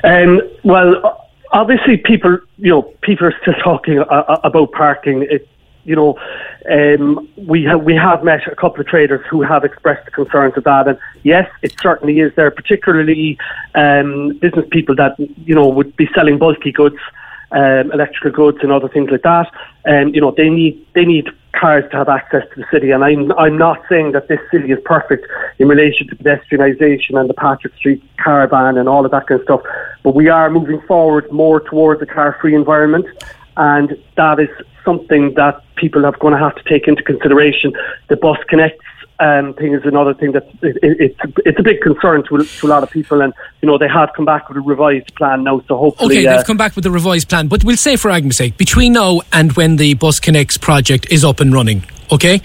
Um, 0.03 0.41
well, 0.63 1.29
obviously, 1.53 1.97
people, 1.97 2.39
you 2.59 2.71
know, 2.71 2.83
people 3.03 3.27
are 3.27 3.35
still 3.43 3.55
talking 3.63 3.99
uh, 3.99 4.05
uh 4.05 4.41
about 4.45 4.73
parking. 4.73 5.27
It, 5.31 5.49
you 5.85 5.97
know, 5.97 6.19
um, 6.71 7.29
we 7.37 7.65
have 7.65 7.83
we 7.83 7.95
have 7.95 8.25
met 8.25 8.47
a 8.47 8.57
couple 8.57 8.81
of 8.81 8.87
traders 8.87 9.25
who 9.31 9.43
have 9.43 9.65
expressed 9.65 10.11
concerns 10.13 10.57
of 10.57 10.65
that, 10.65 10.89
and 10.89 10.99
yes, 11.23 11.51
it 11.63 11.79
certainly 11.79 12.21
is 12.21 12.35
there, 12.37 12.51
particularly 12.51 13.39
um, 13.75 14.39
business 14.39 14.67
people 14.71 14.95
that 14.97 15.15
you 15.19 15.55
know 15.55 15.69
would 15.69 15.95
be 15.97 16.09
selling 16.15 16.39
bulky 16.39 16.73
goods, 16.73 16.97
um, 17.53 17.93
electrical 17.93 18.31
goods, 18.31 18.59
and 18.63 18.73
other 18.73 18.89
things 18.89 19.11
like 19.11 19.23
that. 19.23 19.51
And 19.85 20.15
you 20.15 20.21
know, 20.21 20.33
they 20.37 20.49
need 20.49 20.87
they 20.95 21.05
need 21.05 21.29
cars 21.53 21.85
to 21.91 21.97
have 21.97 22.09
access 22.09 22.43
to 22.55 22.61
the 22.61 22.67
city. 22.71 22.91
And 22.91 23.05
I'm 23.05 23.33
I'm 23.33 23.57
not 23.57 23.83
saying 23.89 24.13
that 24.13 24.29
this 24.29 24.41
city 24.51 24.73
is 24.73 24.79
perfect 24.85 25.27
in 25.59 25.69
relation 25.69 26.09
to 26.09 26.17
pedestrianisation 26.17 27.19
and 27.19 27.29
the 27.29 27.35
Patrick 27.35 27.75
Street 27.77 28.03
car 28.19 28.47
ban 28.49 28.77
and 28.77 28.89
all 28.89 29.05
of 29.05 29.11
that 29.13 29.27
kind 29.27 29.41
of 29.41 29.45
stuff, 29.45 29.63
but 30.03 30.15
we 30.15 30.29
are 30.29 30.51
moving 30.51 30.81
forward 30.83 31.31
more 31.31 31.61
towards 31.61 32.03
a 32.03 32.07
car-free 32.07 32.55
environment 32.55 33.07
and 33.57 33.97
that 34.17 34.41
is 34.41 34.49
something 34.85 35.35
that 35.35 35.63
people 35.77 36.05
are 36.05 36.13
going 36.13 36.33
to 36.33 36.39
have 36.39 36.55
to 36.57 36.63
take 36.65 36.89
into 36.89 37.03
consideration. 37.03 37.73
The 38.09 38.17
bus 38.17 38.39
connects 38.49 38.85
um, 39.21 39.55
thing 39.55 39.75
is 39.75 39.83
another 39.85 40.13
thing 40.13 40.33
that 40.33 40.49
it, 40.63 40.77
it, 40.83 41.01
it's 41.01 41.37
it's 41.45 41.59
a 41.59 41.63
big 41.63 41.81
concern 41.81 42.25
to, 42.29 42.45
to 42.45 42.67
a 42.67 42.69
lot 42.69 42.83
of 42.83 42.91
people, 42.91 43.21
and 43.21 43.33
you 43.63 43.69
know 43.69 43.79
they 43.79 43.89
have 43.89 44.11
come 44.15 44.25
back 44.25 44.49
with 44.49 44.59
a 44.59 44.61
revised 44.61 45.15
plan 45.15 45.45
now. 45.45 45.61
So 45.69 45.77
hopefully, 45.77 46.17
okay, 46.17 46.25
they've 46.25 46.41
uh, 46.41 46.45
come 46.45 46.57
back 46.57 46.75
with 46.75 46.85
a 46.87 46.91
revised 46.91 47.29
plan. 47.29 47.47
But 47.49 47.65
we'll 47.65 47.77
say, 47.77 47.97
for 47.97 48.11
argument's 48.11 48.39
sake, 48.39 48.57
between 48.57 48.95
now 48.95 49.21
and 49.33 49.53
when 49.53 49.77
the 49.77 49.95
Bus 49.95 50.19
Connects 50.19 50.59
project 50.59 51.07
is 51.11 51.25
up 51.25 51.41
and 51.41 51.53
running, 51.55 51.85
okay, 52.11 52.41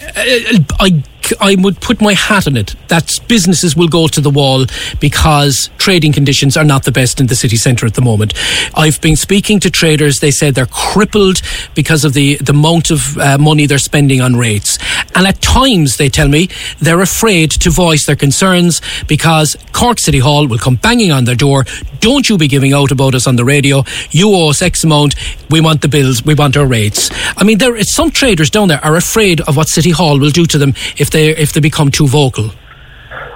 uh, 0.00 0.58
I 0.78 1.02
I 1.40 1.56
would 1.58 1.80
put 1.80 2.00
my 2.00 2.14
hat 2.14 2.46
on 2.46 2.56
it 2.56 2.74
that 2.88 3.12
businesses 3.28 3.76
will 3.76 3.88
go 3.88 4.08
to 4.08 4.20
the 4.20 4.30
wall 4.30 4.66
because 4.98 5.70
trading 5.78 6.12
conditions 6.12 6.56
are 6.56 6.64
not 6.64 6.84
the 6.84 6.92
best 6.92 7.20
in 7.20 7.28
the 7.28 7.36
city 7.36 7.56
centre 7.56 7.86
at 7.86 7.94
the 7.94 8.02
moment. 8.02 8.34
I've 8.74 9.00
been 9.00 9.16
speaking 9.16 9.60
to 9.60 9.70
traders. 9.70 10.18
They 10.18 10.30
said 10.30 10.54
they're 10.54 10.66
crippled 10.66 11.40
because 11.74 12.04
of 12.04 12.14
the, 12.14 12.36
the 12.36 12.52
amount 12.52 12.90
of 12.90 13.16
uh, 13.18 13.38
money 13.38 13.66
they're 13.66 13.78
spending 13.78 14.20
on 14.20 14.36
rates. 14.36 14.78
And 15.14 15.26
at 15.26 15.40
times, 15.40 15.96
they 15.96 16.08
tell 16.08 16.28
me, 16.28 16.48
they're 16.80 17.00
afraid 17.00 17.50
to 17.52 17.70
voice 17.70 18.06
their 18.06 18.16
concerns 18.16 18.80
because 19.06 19.56
Cork 19.72 19.98
City 19.98 20.18
Hall 20.18 20.46
will 20.46 20.58
come 20.58 20.76
banging 20.76 21.12
on 21.12 21.24
their 21.24 21.34
door. 21.34 21.64
Don't 22.00 22.28
you 22.28 22.38
be 22.38 22.48
giving 22.48 22.72
out 22.72 22.90
about 22.90 23.14
us 23.14 23.26
on 23.26 23.36
the 23.36 23.44
radio. 23.44 23.84
You 24.10 24.34
owe 24.34 24.50
us 24.50 24.62
X 24.62 24.84
amount. 24.84 25.14
We 25.50 25.60
want 25.60 25.82
the 25.82 25.88
bills. 25.88 26.24
We 26.24 26.34
want 26.34 26.56
our 26.56 26.66
rates. 26.66 27.10
I 27.36 27.44
mean, 27.44 27.58
there 27.58 27.80
some 27.82 28.10
traders 28.10 28.50
down 28.50 28.68
there 28.68 28.84
are 28.84 28.96
afraid 28.96 29.40
of 29.42 29.56
what 29.56 29.68
City 29.68 29.90
Hall 29.90 30.18
will 30.18 30.30
do 30.30 30.46
to 30.46 30.58
them 30.58 30.74
if 30.96 31.10
they 31.10 31.19
if 31.28 31.52
they 31.52 31.60
become 31.60 31.90
too 31.90 32.06
vocal. 32.06 32.50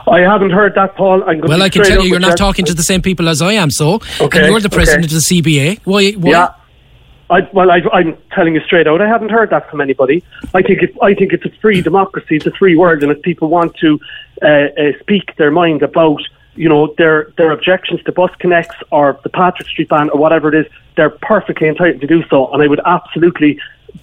I 0.07 0.21
haven't 0.21 0.51
heard 0.51 0.75
that, 0.75 0.97
Paul. 0.97 1.21
well, 1.21 1.63
I 1.63 1.69
can 1.69 1.83
tell 1.83 2.03
you, 2.03 2.11
you're 2.11 2.21
not 2.21 2.37
talking 2.37 2.65
to 2.67 2.75
the 2.75 2.83
same 2.83 3.01
people 3.01 3.29
as 3.29 3.41
I 3.41 3.55
am. 3.55 3.71
So, 3.71 4.01
okay, 4.21 4.41
and 4.41 4.49
you're 4.49 4.61
the 4.61 4.69
president 4.69 5.07
okay. 5.07 5.17
of 5.17 5.23
the 5.23 5.43
CBA. 5.43 5.81
Why? 5.85 6.13
why? 6.13 6.31
Yeah. 6.31 6.55
I, 7.31 7.49
well, 7.53 7.71
I, 7.71 7.81
am 8.01 8.19
telling 8.33 8.55
you 8.55 8.61
straight 8.61 8.87
out, 8.87 9.01
I 9.01 9.09
haven't 9.09 9.31
heard 9.31 9.49
that 9.51 9.71
from 9.71 9.81
anybody. 9.81 10.23
I 10.53 10.61
think 10.61 10.83
it, 10.83 10.95
I 11.03 11.15
think 11.15 11.33
it's 11.33 11.45
a 11.47 11.51
free 11.61 11.81
democracy, 11.81 12.37
it's 12.37 12.47
a 12.47 12.51
free 12.51 12.77
world, 12.77 13.03
and 13.03 13.11
if 13.11 13.23
people 13.23 13.49
want 13.49 13.75
to 13.77 13.99
uh, 14.43 14.47
uh, 14.47 14.69
speak 15.01 15.35
their 15.37 15.51
mind 15.51 15.83
about, 15.83 16.21
you 16.55 16.69
know, 16.69 16.95
their 16.99 17.33
their 17.39 17.51
objections 17.51 18.03
to 18.05 18.13
bus 18.13 18.31
connects 18.39 18.77
or 18.93 19.19
the 19.23 19.31
Patrick 19.31 19.69
Street 19.69 19.89
ban 19.89 20.11
or 20.11 20.21
whatever 20.21 20.55
it 20.55 20.67
is, 20.67 20.73
they're 20.97 21.11
perfectly 21.11 21.67
entitled 21.67 22.03
to 22.03 22.07
do 22.07 22.23
so. 22.29 22.53
And 22.53 22.63
I 22.63 22.67
would 22.67 22.81
absolutely 22.85 23.59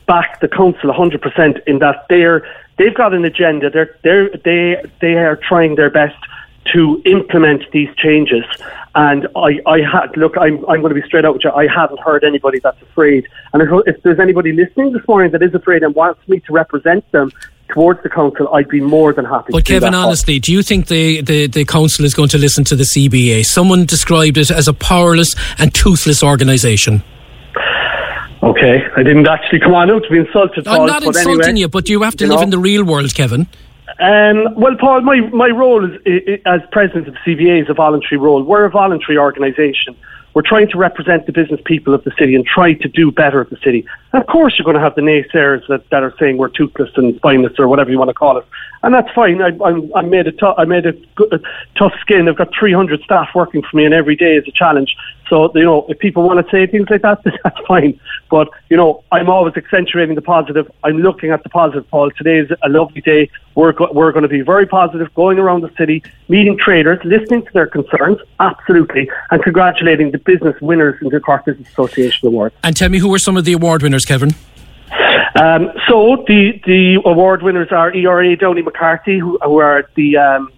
back 0.08 0.39
the 0.39 0.48
council 0.48 0.91
100% 0.91 1.62
in 1.67 1.80
that 1.80 2.06
they're 2.10 2.46
they've 2.82 2.96
got 2.96 3.13
an 3.13 3.24
agenda. 3.26 3.70
They're 3.70 3.96
they 4.04 4.39
they 4.44 4.84
they 5.00 5.13
are 5.15 5.36
trying 5.36 5.76
their 5.76 5.89
best 5.89 6.17
to 6.74 7.02
implement 7.06 7.63
these 7.72 7.89
changes. 7.96 8.44
And 8.94 9.28
I, 9.36 9.60
I 9.65 9.80
had 9.80 10.15
look. 10.17 10.36
I'm, 10.38 10.58
I'm 10.67 10.82
going 10.82 10.94
to 10.94 11.00
be 11.02 11.08
straight 11.08 11.26
out 11.26 11.36
with 11.36 11.44
you. 11.44 11.52
I 11.52 11.67
haven't 11.67 12.02
heard 12.02 12.24
anybody 12.24 12.60
that's 12.60 12.82
afraid. 12.82 13.28
And 13.54 13.62
if, 13.62 13.70
if 13.88 14.04
there's 14.04 14.20
anybody 14.20 14.52
listening 14.52 14.91
this 14.94 15.08
morning 15.08 15.32
that 15.32 15.41
is 15.41 15.54
afraid 15.54 15.84
and 15.84 15.96
wants 15.96 16.28
me 16.28 16.39
to 16.41 16.54
represent 16.54 17.10
them 17.12 17.32
towards 17.70 18.04
the 18.04 18.10
council, 18.10 18.54
I'd 18.54 18.67
be 18.67 18.82
more 18.82 19.13
than 19.13 19.24
happy. 19.24 19.54
But 19.54 19.63
Kevin, 19.65 19.94
honestly, 19.94 20.39
do 20.39 20.52
you 20.52 20.62
think 20.62 20.88
the, 20.88 21.22
the, 21.22 21.48
the 21.48 21.63
council 21.63 22.04
is 22.04 22.13
going 22.13 22.28
to 22.30 22.38
listen 22.38 22.65
to 22.65 22.76
the 22.76 22.84
CBA? 22.84 23.46
Someone 23.46 23.86
described 23.86 24.38
it 24.38 24.52
as 24.52 24.67
a 24.67 24.74
powerless 24.74 25.36
and 25.58 25.74
toothless 25.74 26.22
organisation. 26.22 27.02
Okay, 28.44 28.82
I 28.96 29.04
didn't 29.04 29.28
actually 29.28 29.60
come 29.60 29.76
on 29.76 29.92
out 29.92 30.04
to 30.04 30.10
be 30.10 30.18
insulted. 30.18 30.68
I'm 30.68 30.88
not 30.88 31.04
insulting 31.04 31.42
anyway, 31.42 31.60
you, 31.60 31.68
but 31.68 31.90
you 31.90 32.02
have 32.02 32.16
to 32.18 32.24
you 32.24 32.30
live 32.30 32.40
know. 32.40 32.44
in 32.44 32.50
the 32.50 32.58
real 32.58 32.84
world, 32.84 33.14
Kevin. 33.14 33.48
Um, 34.00 34.56
well, 34.56 34.76
Paul, 34.80 35.02
my, 35.02 35.20
my 35.30 35.50
role 35.50 35.86
is, 35.86 36.42
as 36.46 36.62
president 36.72 37.08
of 37.08 37.16
CBA 37.26 37.64
is 37.64 37.70
a 37.70 37.74
voluntary 37.74 38.18
role. 38.18 38.42
We're 38.42 38.66
a 38.66 38.70
voluntary 38.70 39.18
organisation. 39.18 39.96
We're 40.34 40.44
trying 40.44 40.70
to 40.70 40.78
represent 40.78 41.26
the 41.26 41.34
business 41.34 41.60
people 41.66 41.94
of 41.94 42.04
the 42.06 42.12
city 42.18 42.36
and 42.36 42.46
try 42.46 42.74
to 42.74 42.88
do 42.88 43.12
better 43.12 43.42
at 43.42 43.50
the 43.50 43.58
city. 43.58 43.86
And 44.14 44.22
of 44.22 44.28
course, 44.28 44.58
you're 44.58 44.64
going 44.64 44.78
to 44.78 44.82
have 44.82 44.96
the 44.96 45.02
naysayers 45.02 45.68
that, 45.68 45.90
that 45.90 46.04
are 46.04 46.14
saying 46.18 46.38
we're 46.38 46.48
toothless 46.48 46.90
and 46.96 47.16
spineless 47.18 47.60
or 47.60 47.68
whatever 47.68 47.92
you 47.92 48.00
want 48.00 48.10
to 48.10 48.14
call 48.14 48.38
it. 48.38 48.46
And 48.82 48.94
that's 48.94 49.12
fine. 49.14 49.42
I, 49.42 49.50
I'm, 49.64 49.94
I 49.94 50.02
made 50.02 50.28
a, 50.28 50.32
t- 50.32 50.54
I 50.58 50.64
made 50.64 50.86
a, 50.86 50.94
a 51.32 51.40
tough 51.78 51.94
skin. 52.00 52.30
I've 52.30 52.38
got 52.38 52.50
300 52.58 53.02
staff 53.02 53.30
working 53.36 53.62
for 53.62 53.76
me, 53.76 53.84
and 53.84 53.94
every 53.94 54.16
day 54.16 54.36
is 54.36 54.48
a 54.48 54.52
challenge. 54.52 54.96
So, 55.32 55.50
you 55.56 55.63
know, 55.63 55.86
if 55.88 55.98
people 55.98 56.24
want 56.24 56.46
to 56.46 56.52
say 56.52 56.67
things 56.67 56.89
like 56.89 57.04
that, 57.04 57.24
that's 57.44 57.60
fine. 57.65 57.98
But, 58.30 58.50
you 58.70 58.76
know, 58.76 59.02
I'm 59.13 59.30
always 59.30 59.56
accentuating 59.56 60.15
the 60.15 60.22
positive. 60.22 60.70
I'm 60.84 60.98
looking 60.98 61.32
at 61.32 61.41
the 61.44 61.48
positive, 61.48 61.89
Paul. 61.89 62.12
Today 62.12 62.39
is 62.39 62.52
a 62.62 62.67
lovely 62.67 63.00
day. 63.00 63.32
We're, 63.56 63.72
go- 63.72 63.89
we're 63.94 64.12
going 64.12 64.24
to 64.24 64.30
be 64.30 64.41
very 64.41 64.65
positive, 64.65 65.12
going 65.15 65.39
around 65.39 65.62
the 65.62 65.72
city, 65.78 66.04
meeting 66.28 66.58
traders, 66.58 67.00
listening 67.06 67.46
to 67.46 67.54
their 67.54 67.67
concerns, 67.67 68.17
absolutely, 68.41 69.10
and 69.32 69.41
congratulating 69.41 70.12
the 70.12 70.17
business 70.17 70.60
winners 70.60 71.02
in 71.02 71.08
the 71.08 71.22
Cork 71.22 71.46
Business 71.46 71.70
Association 71.70 72.28
Award. 72.28 72.52
And 72.62 72.76
tell 72.76 72.89
me 72.89 73.00
who 73.00 73.08
were 73.08 73.20
some 73.20 73.38
of 73.38 73.46
the 73.46 73.54
award 73.54 73.84
winners, 73.84 74.04
Kevin? 74.04 74.32
Um, 75.36 75.72
so 75.88 76.26
the 76.28 76.62
the 76.65 77.02
award 77.06 77.41
winners 77.41 77.72
are 77.72 77.94
ERA 77.94 78.36
Downey 78.36 78.63
McCarthy, 78.63 79.17
who, 79.17 79.39
who 79.41 79.60
are 79.60 79.89
the 79.96 80.17
um, 80.17 80.52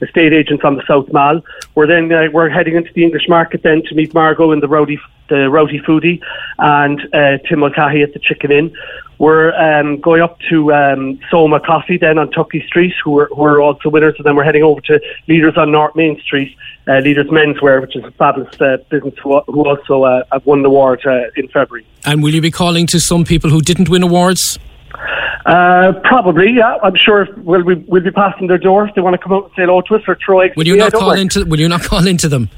estate 0.00 0.32
agents 0.32 0.64
on 0.64 0.76
the 0.76 0.82
South 0.86 1.12
Mall. 1.12 1.40
We're 1.74 1.86
then 1.86 2.12
uh, 2.12 2.28
we're 2.32 2.48
heading 2.48 2.76
into 2.76 2.92
the 2.92 3.04
English 3.04 3.28
market 3.28 3.62
then 3.62 3.82
to 3.84 3.94
meet 3.94 4.14
Margot 4.14 4.52
in 4.52 4.60
the 4.60 4.68
Rowdy 4.68 4.98
the 5.28 5.50
Rowdy 5.50 5.80
Foodie 5.80 6.20
and 6.58 7.00
uh, 7.14 7.38
Tim 7.46 7.60
Mulcahy 7.60 8.02
at 8.02 8.12
the 8.12 8.18
Chicken 8.18 8.50
Inn. 8.50 8.76
We're 9.18 9.52
um, 9.54 10.00
going 10.00 10.22
up 10.22 10.38
to 10.48 10.72
um, 10.72 11.20
Soma 11.28 11.58
Coffee 11.58 11.98
then 11.98 12.18
on 12.18 12.30
Tuckey 12.30 12.64
Street, 12.66 12.94
who 13.02 13.18
are, 13.18 13.26
who 13.26 13.42
are 13.42 13.60
also 13.60 13.88
winners, 13.88 14.14
and 14.16 14.24
then 14.24 14.36
we're 14.36 14.44
heading 14.44 14.62
over 14.62 14.80
to 14.82 15.00
Leaders 15.26 15.56
on 15.56 15.72
North 15.72 15.96
Main 15.96 16.20
Street, 16.20 16.56
uh, 16.86 16.98
Leaders 16.98 17.26
Menswear, 17.26 17.80
which 17.80 17.96
is 17.96 18.04
a 18.04 18.12
fabulous 18.12 18.60
uh, 18.60 18.76
business 18.88 19.14
who, 19.20 19.40
who 19.40 19.66
also 19.66 20.04
uh, 20.04 20.22
have 20.30 20.46
won 20.46 20.62
the 20.62 20.68
award 20.68 21.04
uh, 21.04 21.24
in 21.36 21.48
February. 21.48 21.84
And 22.04 22.22
will 22.22 22.32
you 22.32 22.40
be 22.40 22.52
calling 22.52 22.86
to 22.88 23.00
some 23.00 23.24
people 23.24 23.50
who 23.50 23.60
didn't 23.60 23.88
win 23.88 24.04
awards? 24.04 24.58
Uh, 25.46 25.92
probably, 26.04 26.52
yeah. 26.52 26.76
I'm 26.82 26.96
sure 26.96 27.28
we'll, 27.38 27.62
we, 27.62 27.74
will 27.74 28.02
be 28.02 28.10
passing 28.10 28.46
their 28.48 28.58
door 28.58 28.88
if 28.88 28.94
they 28.94 29.00
want 29.00 29.14
to 29.14 29.18
come 29.18 29.32
out 29.32 29.44
and 29.44 29.52
say 29.52 29.62
hello 29.62 29.80
to 29.82 29.96
us 29.96 30.02
or 30.06 30.16
throw 30.24 30.40
eggs. 30.40 30.56
Will 30.56 30.66
you 30.66 30.76
not 30.76 30.92
call 30.92 31.12
into? 31.12 31.44
Will 31.44 31.60
you 31.60 31.68
not 31.68 31.82
call 31.82 32.06
into 32.06 32.28
them? 32.28 32.50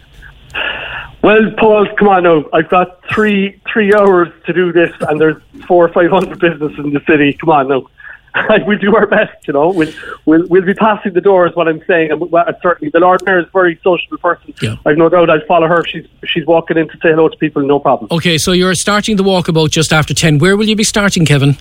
Well, 1.23 1.51
Paul, 1.59 1.87
come 1.99 2.09
on 2.09 2.23
now. 2.23 2.45
I've 2.53 2.71
got 2.71 3.01
three 3.12 3.61
three 3.71 3.93
hours 3.95 4.29
to 4.47 4.53
do 4.53 4.73
this, 4.73 4.90
and 5.01 5.21
there's 5.21 5.37
four 5.69 5.85
or 5.85 5.93
five 5.93 6.11
hundred 6.11 6.38
businesses 6.40 6.79
in 6.79 6.93
the 6.93 7.01
city. 7.07 7.35
Come 7.35 7.51
on 7.51 7.69
now. 7.69 7.87
we'll 8.66 8.79
do 8.79 8.95
our 8.95 9.07
best, 9.07 9.47
you 9.47 9.53
know. 9.53 9.71
We'll, 9.71 9.93
we'll, 10.25 10.47
we'll 10.47 10.64
be 10.64 10.75
passing 10.75 11.14
the 11.14 11.21
door, 11.21 11.49
is 11.49 11.57
what 11.57 11.69
I'm 11.69 11.83
saying. 11.87 12.12
And 12.12 12.21
well, 12.31 12.47
certainly, 12.62 12.90
the 12.90 13.01
Lord 13.01 13.23
Mayor 13.25 13.40
is 13.40 13.47
a 13.47 13.51
very 13.51 13.79
sociable 13.83 14.19
person. 14.19 14.55
Yeah. 14.62 14.77
I've 14.87 14.97
no 14.97 15.09
doubt 15.09 15.31
I'll 15.31 15.45
follow 15.47 15.66
her. 15.66 15.85
She's 15.85 16.07
she's 16.25 16.47
walking 16.47 16.79
in 16.79 16.88
to 16.88 16.95
say 16.95 17.11
hello 17.11 17.29
to 17.29 17.37
people, 17.37 17.62
no 17.62 17.81
problem. 17.81 18.09
Okay, 18.11 18.38
so 18.38 18.53
you're 18.53 18.75
starting 18.75 19.16
the 19.16 19.25
walkabout 19.25 19.71
just 19.71 19.93
after 19.93 20.14
10. 20.14 20.38
Where 20.38 20.57
will 20.57 20.69
you 20.69 20.77
be 20.77 20.85
starting, 20.85 21.27
Kevin? 21.27 21.57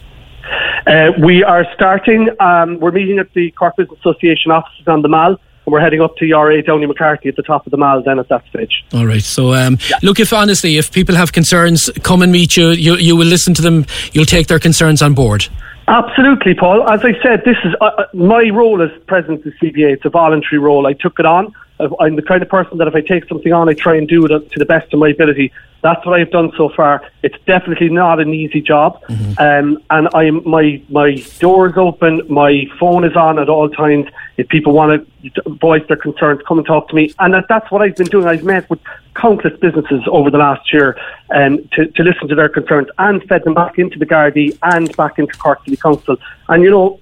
Uh, 0.87 1.11
we 1.23 1.43
are 1.43 1.65
starting, 1.73 2.29
um, 2.39 2.79
we're 2.79 2.91
meeting 2.91 3.19
at 3.19 3.31
the 3.33 3.51
Cork 3.51 3.75
Business 3.77 3.99
Association 3.99 4.51
offices 4.51 4.87
on 4.87 5.01
the 5.01 5.09
Mall 5.09 5.37
and 5.69 5.73
we're 5.73 5.81
heading 5.81 6.01
up 6.01 6.15
to 6.17 6.25
ERA 6.25 6.63
Downey 6.63 6.87
McCarthy 6.87 7.29
at 7.29 7.35
the 7.35 7.43
top 7.43 7.67
of 7.67 7.71
the 7.71 7.77
mall 7.77 8.01
then 8.01 8.17
at 8.17 8.27
that 8.29 8.43
stage. 8.47 8.83
All 8.91 9.05
right. 9.05 9.21
So, 9.21 9.53
um, 9.53 9.77
yeah. 9.87 9.97
look, 10.01 10.19
if 10.19 10.33
honestly, 10.33 10.77
if 10.77 10.91
people 10.91 11.15
have 11.15 11.31
concerns, 11.31 11.91
come 12.01 12.23
and 12.23 12.31
meet 12.31 12.57
you. 12.57 12.69
you. 12.69 12.95
You 12.95 13.15
will 13.15 13.27
listen 13.27 13.53
to 13.53 13.61
them. 13.61 13.85
You'll 14.11 14.25
take 14.25 14.47
their 14.47 14.59
concerns 14.59 15.03
on 15.03 15.13
board. 15.13 15.47
Absolutely, 15.89 16.53
Paul. 16.53 16.87
As 16.87 17.03
I 17.03 17.19
said, 17.23 17.43
this 17.45 17.57
is 17.63 17.73
uh, 17.81 17.85
uh 17.85 18.05
my 18.13 18.49
role 18.49 18.79
as 18.81 18.91
president 19.07 19.43
of 19.43 19.53
the 19.59 19.71
CBA. 19.71 19.93
It's 19.93 20.05
a 20.05 20.09
voluntary 20.09 20.59
role. 20.59 20.85
I 20.85 20.93
took 20.93 21.19
it 21.19 21.25
on. 21.25 21.51
I'm 21.99 22.15
the 22.15 22.21
kind 22.21 22.43
of 22.43 22.49
person 22.49 22.77
that 22.77 22.87
if 22.87 22.93
I 22.93 23.01
take 23.01 23.27
something 23.27 23.53
on, 23.53 23.69
I 23.69 23.73
try 23.73 23.95
and 23.95 24.07
do 24.07 24.25
it 24.25 24.51
to 24.51 24.59
the 24.59 24.65
best 24.65 24.93
of 24.93 24.99
my 24.99 25.09
ability. 25.09 25.51
That's 25.81 26.05
what 26.05 26.19
I've 26.19 26.29
done 26.29 26.51
so 26.57 26.69
far. 26.69 27.09
It's 27.23 27.37
definitely 27.45 27.89
not 27.89 28.19
an 28.19 28.33
easy 28.33 28.61
job, 28.61 29.01
mm-hmm. 29.05 29.31
um, 29.39 29.81
and 29.89 30.09
I'm 30.13 30.47
my 30.47 30.79
my 30.89 31.15
door 31.39 31.69
is 31.69 31.77
open. 31.77 32.21
My 32.29 32.65
phone 32.79 33.03
is 33.03 33.15
on 33.15 33.39
at 33.39 33.49
all 33.49 33.69
times. 33.69 34.05
If 34.37 34.47
people 34.49 34.73
want 34.73 35.07
to 35.23 35.49
voice 35.49 35.83
their 35.87 35.97
concerns, 35.97 36.41
come 36.47 36.59
and 36.59 36.67
talk 36.67 36.89
to 36.89 36.95
me. 36.95 37.13
And 37.17 37.33
that, 37.33 37.45
that's 37.49 37.71
what 37.71 37.81
I've 37.81 37.95
been 37.95 38.07
doing. 38.07 38.27
I've 38.27 38.43
met 38.43 38.69
with 38.69 38.79
countless 39.19 39.57
businesses 39.59 40.01
over 40.07 40.29
the 40.31 40.37
last 40.37 40.71
year 40.71 40.97
um, 41.35 41.67
to, 41.73 41.87
to 41.87 42.03
listen 42.03 42.27
to 42.27 42.35
their 42.35 42.49
concerns 42.49 42.87
and 42.97 43.23
fed 43.23 43.43
them 43.43 43.53
back 43.53 43.77
into 43.77 43.99
the 43.99 44.05
Gardaí 44.05 44.57
and 44.63 44.95
back 44.95 45.19
into 45.19 45.33
Cork 45.37 45.63
City 45.65 45.77
Council. 45.77 46.17
And 46.47 46.63
you 46.63 46.71
know, 46.71 46.99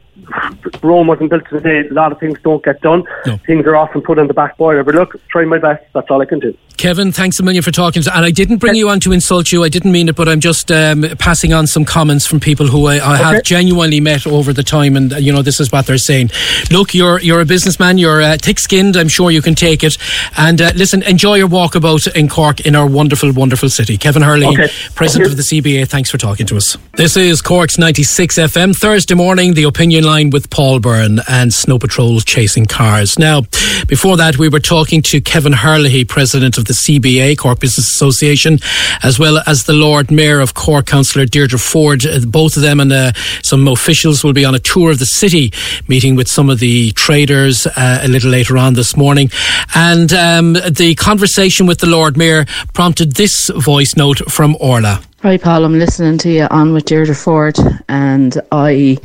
Rome 0.82 1.08
wasn't 1.08 1.30
built 1.30 1.44
in 1.52 1.58
a 1.58 1.62
day. 1.62 1.88
A 1.88 1.94
lot 1.94 2.12
of 2.12 2.20
things 2.20 2.40
don't 2.44 2.64
get 2.64 2.82
done. 2.82 3.04
No. 3.26 3.38
Things 3.38 3.66
are 3.66 3.76
often 3.76 4.02
put 4.02 4.20
on 4.20 4.28
the 4.28 4.34
back 4.34 4.58
burner. 4.58 4.84
But 4.84 4.96
look, 4.96 5.16
try 5.30 5.46
my 5.46 5.58
best. 5.58 5.84
That's 5.94 6.10
all 6.10 6.22
I 6.22 6.26
can 6.26 6.40
do. 6.40 6.58
Kevin, 6.78 7.12
thanks 7.12 7.40
a 7.40 7.44
million 7.44 7.64
for 7.64 7.72
talking. 7.72 8.04
To, 8.04 8.16
and 8.16 8.24
I 8.24 8.30
didn't 8.30 8.58
bring 8.58 8.76
you 8.76 8.88
on 8.90 9.00
to 9.02 9.12
insult 9.12 9.52
you. 9.52 9.64
I 9.64 9.70
didn't 9.70 9.92
mean 9.92 10.10
it, 10.10 10.16
but 10.16 10.30
I'm 10.30 10.40
just 10.40 10.72
um, 10.72 11.04
passing 11.18 11.52
on 11.52 11.66
some 11.66 11.86
comments 11.86 12.28
from 12.28 12.40
people 12.40 12.68
who 12.68 12.86
I, 12.86 12.98
I 12.98 13.16
okay. 13.16 13.24
have 13.24 13.44
genuinely 13.44 14.00
met 14.00 14.28
over 14.28 14.54
the 14.54 14.62
time, 14.62 14.96
and 14.96 15.12
you 15.14 15.34
know 15.34 15.42
this 15.42 15.60
is 15.60 15.72
what 15.72 15.88
they're 15.88 15.98
saying. 15.98 16.30
Look, 16.70 16.94
you're 16.94 17.20
you're 17.20 17.42
a 17.42 17.46
businessman. 17.46 17.98
You're 17.98 18.22
uh, 18.22 18.38
thick-skinned. 18.40 18.96
I'm 18.96 19.08
sure 19.08 19.32
you 19.32 19.42
can 19.42 19.56
take 19.56 19.84
it. 19.84 19.98
And 20.38 20.62
uh, 20.62 20.72
listen, 20.76 21.02
enjoy 21.02 21.36
your 21.36 21.48
walkabout 21.48 22.14
in 22.16 22.30
Cork, 22.30 22.60
in 22.60 22.76
our 22.76 22.88
wonderful, 22.88 23.34
wonderful 23.34 23.70
city. 23.70 23.98
Kevin 23.98 24.22
Hurley, 24.22 24.46
okay. 24.46 24.70
president 24.94 25.32
of 25.32 25.38
the 25.38 25.44
CBA. 25.44 25.88
Thanks 25.88 26.12
for 26.12 26.20
talking 26.20 26.46
to 26.46 26.58
us. 26.58 26.78
This 26.94 27.18
is 27.18 27.42
Cork's 27.42 27.80
96 27.80 28.36
FM 28.36 28.76
Thursday 28.76 29.16
morning. 29.16 29.56
The 29.56 29.64
opinion 29.64 30.04
line 30.08 30.30
with 30.30 30.50
Paul 30.50 30.80
Byrne 30.80 31.20
and 31.30 31.54
Snow 31.54 31.78
Patrol 31.78 32.20
chasing 32.22 32.66
cars. 32.66 33.20
Now, 33.20 33.42
before 33.88 34.18
that, 34.18 34.38
we 34.38 34.48
were 34.48 34.62
talking 34.62 35.02
to 35.04 35.20
Kevin 35.20 35.54
Hurley, 35.54 36.06
president 36.06 36.58
of 36.58 36.66
the 36.66 36.74
CBA, 36.74 37.38
Cork 37.38 37.60
Business 37.60 37.90
Association, 37.90 38.60
as 39.04 39.20
well 39.20 39.44
as 39.46 39.66
the 39.66 39.74
Lord 39.74 40.10
Mayor 40.10 40.40
of 40.40 40.54
Cork, 40.54 40.86
Councillor 40.88 41.26
Deirdre 41.26 41.60
Forde. 41.60 42.06
Uh, 42.06 42.26
both 42.26 42.56
of 42.56 42.64
them 42.64 42.80
and 42.80 42.92
uh, 42.92 43.12
some 43.44 43.68
officials 43.68 44.24
will 44.24 44.34
be 44.34 44.46
on 44.46 44.56
a 44.56 44.60
tour 44.60 44.92
of 44.92 45.00
the 45.00 45.06
city, 45.06 45.52
meeting 45.88 46.16
with 46.16 46.30
some 46.30 46.50
of 46.50 46.60
the 46.60 46.92
traders 46.92 47.68
uh, 47.68 48.00
a 48.02 48.08
little 48.08 48.32
later 48.32 48.58
on 48.58 48.74
this 48.74 48.96
morning. 48.96 49.30
And 49.76 50.12
um, 50.14 50.54
the 50.54 50.96
conversation 50.98 51.68
with 51.68 51.80
the 51.80 51.88
Lord 51.88 52.16
Mayor 52.18 52.46
prompted 52.74 53.16
this 53.16 53.50
voice 53.50 53.96
note 53.98 54.20
from 54.32 54.56
Orla. 54.60 55.02
Hi, 55.24 55.36
Paul. 55.38 55.66
I'm 55.66 55.78
listening 55.78 56.18
to 56.20 56.30
you 56.30 56.48
on 56.52 56.74
with 56.74 56.86
Deirdre 56.86 57.16
Forde, 57.16 57.60
and 57.90 58.40
I 58.52 58.98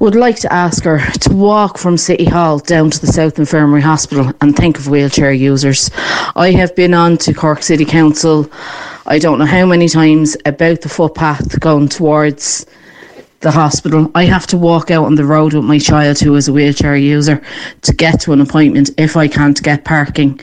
would 0.00 0.14
like 0.14 0.36
to 0.36 0.50
ask 0.50 0.82
her 0.84 0.98
to 1.20 1.34
walk 1.34 1.76
from 1.76 1.98
City 1.98 2.24
Hall 2.24 2.58
down 2.58 2.90
to 2.90 2.98
the 2.98 3.06
South 3.06 3.38
Infirmary 3.38 3.82
Hospital 3.82 4.32
and 4.40 4.56
think 4.56 4.78
of 4.78 4.88
wheelchair 4.88 5.30
users. 5.30 5.90
I 6.36 6.52
have 6.52 6.74
been 6.74 6.94
on 6.94 7.18
to 7.18 7.34
Cork 7.34 7.62
City 7.62 7.84
Council, 7.84 8.50
I 9.04 9.18
don't 9.18 9.38
know 9.38 9.44
how 9.44 9.66
many 9.66 9.90
times, 9.90 10.38
about 10.46 10.80
the 10.80 10.88
footpath 10.88 11.60
going 11.60 11.90
towards 11.90 12.64
the 13.40 13.50
hospital. 13.50 14.10
I 14.14 14.24
have 14.24 14.46
to 14.48 14.56
walk 14.56 14.90
out 14.90 15.04
on 15.04 15.16
the 15.16 15.24
road 15.26 15.52
with 15.52 15.64
my 15.64 15.78
child 15.78 16.18
who 16.18 16.34
is 16.34 16.48
a 16.48 16.52
wheelchair 16.52 16.96
user 16.96 17.42
to 17.82 17.92
get 17.92 18.20
to 18.22 18.32
an 18.32 18.40
appointment 18.40 18.90
if 18.96 19.18
I 19.18 19.28
can't 19.28 19.62
get 19.62 19.84
parking 19.84 20.40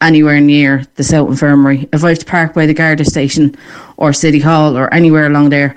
anywhere 0.00 0.40
near 0.40 0.84
the 0.94 1.02
South 1.02 1.28
Infirmary. 1.28 1.88
If 1.92 2.04
I 2.04 2.10
have 2.10 2.20
to 2.20 2.26
park 2.26 2.54
by 2.54 2.66
the 2.66 2.74
Garda 2.74 3.04
station 3.04 3.56
or 3.96 4.12
City 4.12 4.38
Hall 4.38 4.78
or 4.78 4.94
anywhere 4.94 5.26
along 5.26 5.50
there, 5.50 5.74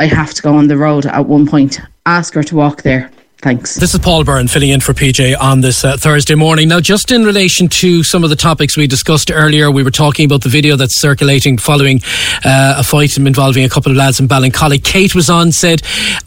I 0.00 0.06
have 0.06 0.32
to 0.34 0.42
go 0.42 0.54
on 0.54 0.68
the 0.68 0.76
road 0.76 1.06
at 1.06 1.26
one 1.26 1.44
point. 1.44 1.80
Ask 2.06 2.34
her 2.34 2.44
to 2.44 2.54
walk 2.54 2.82
there. 2.82 3.10
Thanks. 3.40 3.76
This 3.76 3.94
is 3.94 4.00
Paul 4.00 4.24
Byrne 4.24 4.48
filling 4.48 4.70
in 4.70 4.80
for 4.80 4.92
PJ 4.92 5.38
on 5.40 5.60
this 5.60 5.84
uh, 5.84 5.96
Thursday 5.96 6.34
morning. 6.34 6.68
Now, 6.68 6.80
just 6.80 7.12
in 7.12 7.24
relation 7.24 7.68
to 7.68 8.02
some 8.02 8.24
of 8.24 8.30
the 8.30 8.36
topics 8.36 8.76
we 8.76 8.88
discussed 8.88 9.30
earlier, 9.30 9.70
we 9.70 9.84
were 9.84 9.92
talking 9.92 10.26
about 10.26 10.42
the 10.42 10.48
video 10.48 10.74
that's 10.74 11.00
circulating 11.00 11.56
following 11.56 12.00
uh, 12.44 12.74
a 12.78 12.82
fight 12.82 13.16
involving 13.16 13.64
a 13.64 13.68
couple 13.68 13.92
of 13.92 13.96
lads 13.96 14.18
in 14.18 14.26
Ballincollig. 14.26 14.82
Kate 14.82 15.14
was 15.14 15.30
on, 15.30 15.52
said, 15.52 15.82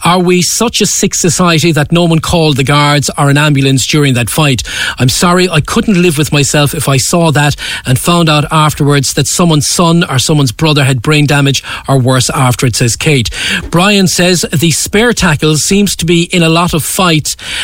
Are 0.05 0.21
we 0.21 0.41
such 0.41 0.79
a 0.79 0.85
sick 0.85 1.13
society 1.13 1.73
that 1.73 1.91
no 1.91 2.05
one 2.05 2.19
called 2.19 2.55
the 2.55 2.63
guards 2.63 3.09
or 3.17 3.29
an 3.29 3.37
ambulance 3.37 3.85
during 3.85 4.13
that 4.13 4.29
fight? 4.29 4.63
I'm 4.97 5.09
sorry, 5.09 5.49
I 5.49 5.59
couldn't 5.59 6.01
live 6.01 6.17
with 6.17 6.31
myself 6.31 6.73
if 6.73 6.87
I 6.87 6.95
saw 6.95 7.29
that 7.31 7.57
and 7.85 7.99
found 7.99 8.29
out 8.29 8.45
afterwards 8.51 9.15
that 9.15 9.27
someone's 9.27 9.67
son 9.67 10.05
or 10.09 10.17
someone's 10.17 10.53
brother 10.53 10.85
had 10.85 11.01
brain 11.01 11.25
damage 11.25 11.61
or 11.89 11.99
worse 11.99 12.29
after 12.29 12.65
it, 12.67 12.77
says 12.77 12.95
Kate. 12.95 13.29
Brian 13.69 14.07
says, 14.07 14.45
The 14.53 14.71
spear 14.71 15.11
tackle 15.11 15.57
seems 15.57 15.93
to 15.97 16.05
be 16.05 16.29
in 16.31 16.41
a 16.41 16.47
lot 16.47 16.73
of 16.73 16.85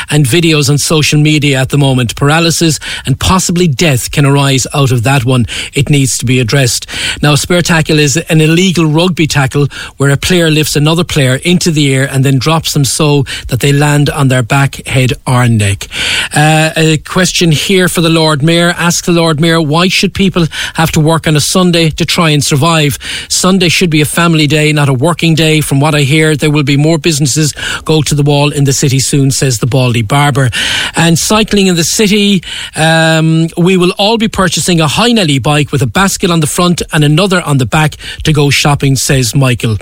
and 0.09 0.25
videos 0.25 0.69
on 0.69 0.77
social 0.77 1.19
media 1.19 1.59
at 1.59 1.69
the 1.69 1.77
moment. 1.77 2.15
Paralysis 2.15 2.79
and 3.05 3.19
possibly 3.19 3.67
death 3.67 4.11
can 4.11 4.25
arise 4.25 4.65
out 4.73 4.91
of 4.91 5.03
that 5.03 5.25
one. 5.25 5.45
It 5.73 5.89
needs 5.89 6.17
to 6.17 6.25
be 6.25 6.39
addressed. 6.39 6.88
Now, 7.21 7.33
a 7.33 7.38
spear 7.38 7.61
tackle 7.61 7.99
is 7.99 8.17
an 8.17 8.41
illegal 8.41 8.85
rugby 8.85 9.27
tackle 9.27 9.67
where 9.97 10.09
a 10.09 10.17
player 10.17 10.49
lifts 10.49 10.75
another 10.75 11.03
player 11.03 11.35
into 11.43 11.71
the 11.71 11.93
air 11.93 12.07
and 12.09 12.23
then 12.23 12.39
drops 12.39 12.73
them 12.73 12.85
so 12.85 13.23
that 13.47 13.59
they 13.59 13.71
land 13.71 14.09
on 14.09 14.27
their 14.27 14.43
back, 14.43 14.75
head, 14.88 15.13
or 15.25 15.47
neck. 15.47 15.88
Uh, 16.35 16.71
a 16.75 16.97
question 16.97 17.51
here 17.51 17.88
for 17.88 18.01
the 18.01 18.09
Lord 18.09 18.43
Mayor. 18.43 18.69
Ask 18.69 19.05
the 19.05 19.11
Lord 19.11 19.39
Mayor, 19.39 19.61
why 19.61 19.88
should 19.88 20.13
people 20.13 20.45
have 20.75 20.91
to 20.91 20.99
work 20.99 21.27
on 21.27 21.35
a 21.35 21.39
Sunday 21.39 21.89
to 21.91 22.05
try 22.05 22.31
and 22.31 22.43
survive? 22.43 22.97
Sunday 23.29 23.69
should 23.69 23.89
be 23.89 24.01
a 24.01 24.05
family 24.05 24.47
day, 24.47 24.73
not 24.73 24.89
a 24.89 24.93
working 24.93 25.35
day. 25.35 25.61
From 25.61 25.79
what 25.79 25.95
I 25.95 26.01
hear, 26.01 26.35
there 26.35 26.51
will 26.51 26.63
be 26.63 26.77
more 26.77 26.97
businesses 26.97 27.53
go 27.85 28.01
to 28.01 28.15
the 28.15 28.23
wall 28.23 28.51
in 28.51 28.65
the 28.65 28.73
city 28.73 28.99
soon 28.99 29.26
says 29.32 29.57
the 29.57 29.67
Baldy 29.67 30.01
Barber. 30.01 30.49
And 30.95 31.17
cycling 31.17 31.67
in 31.67 31.75
the 31.75 31.84
city, 31.84 32.43
um, 32.75 33.47
we 33.57 33.78
will 33.78 33.93
all 33.97 34.17
be 34.17 34.28
purchasing 34.28 34.80
a 34.80 34.88
High 34.88 35.11
Nelly 35.11 35.39
bike 35.39 35.71
with 35.71 35.82
a 35.82 35.88
basket 35.88 36.32
on 36.32 36.39
the 36.39 36.47
front 36.47 36.82
and 36.91 37.03
another 37.03 37.41
on 37.41 37.57
the 37.57 37.65
back 37.65 37.95
to 38.23 38.34
go 38.34 38.49
shopping, 38.49 38.95
says 38.95 39.36
Michael. 39.36 39.78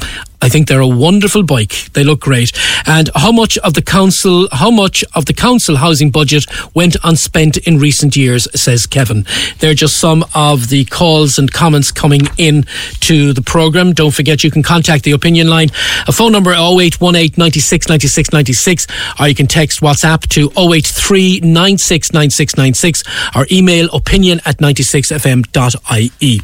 I 0.45 0.49
think 0.49 0.67
they're 0.67 0.79
a 0.79 0.87
wonderful 0.87 1.41
bike. 1.41 1.91
They 1.93 2.03
look 2.03 2.19
great. 2.19 2.51
And 2.85 3.09
how 3.15 3.31
much 3.31 3.57
of 3.57 3.73
the 3.73 3.81
council, 3.81 4.47
how 4.51 4.69
much 4.69 5.03
of 5.15 5.25
the 5.25 5.33
council 5.33 5.75
housing 5.75 6.11
budget 6.11 6.45
went 6.75 6.95
unspent 7.03 7.57
in 7.57 7.79
recent 7.79 8.15
years, 8.15 8.47
says 8.53 8.85
Kevin. 8.85 9.25
They're 9.57 9.73
just 9.73 9.99
some 9.99 10.23
of 10.35 10.69
the 10.69 10.85
calls 10.85 11.39
and 11.39 11.51
comments 11.51 11.91
coming 11.91 12.27
in 12.37 12.65
to 12.99 13.33
the 13.33 13.41
programme. 13.41 13.93
Don't 13.93 14.13
forget 14.13 14.43
you 14.43 14.51
can 14.51 14.61
contact 14.61 15.03
the 15.03 15.13
opinion 15.13 15.47
line. 15.47 15.69
A 16.07 16.11
phone 16.11 16.31
number 16.31 16.51
0818 16.51 17.39
96 17.39 17.89
96 17.89 18.31
96 18.31 18.87
or 19.19 19.27
you 19.27 19.33
can 19.33 19.47
text 19.47 19.81
WhatsApp 19.81 20.27
to 20.27 20.51
083 20.55 21.39
96 21.39 22.13
96 22.13 22.55
96 22.55 23.03
or 23.35 23.47
email 23.51 23.89
opinion 23.93 24.41
at 24.45 24.57
96fm.ie. 24.59 26.41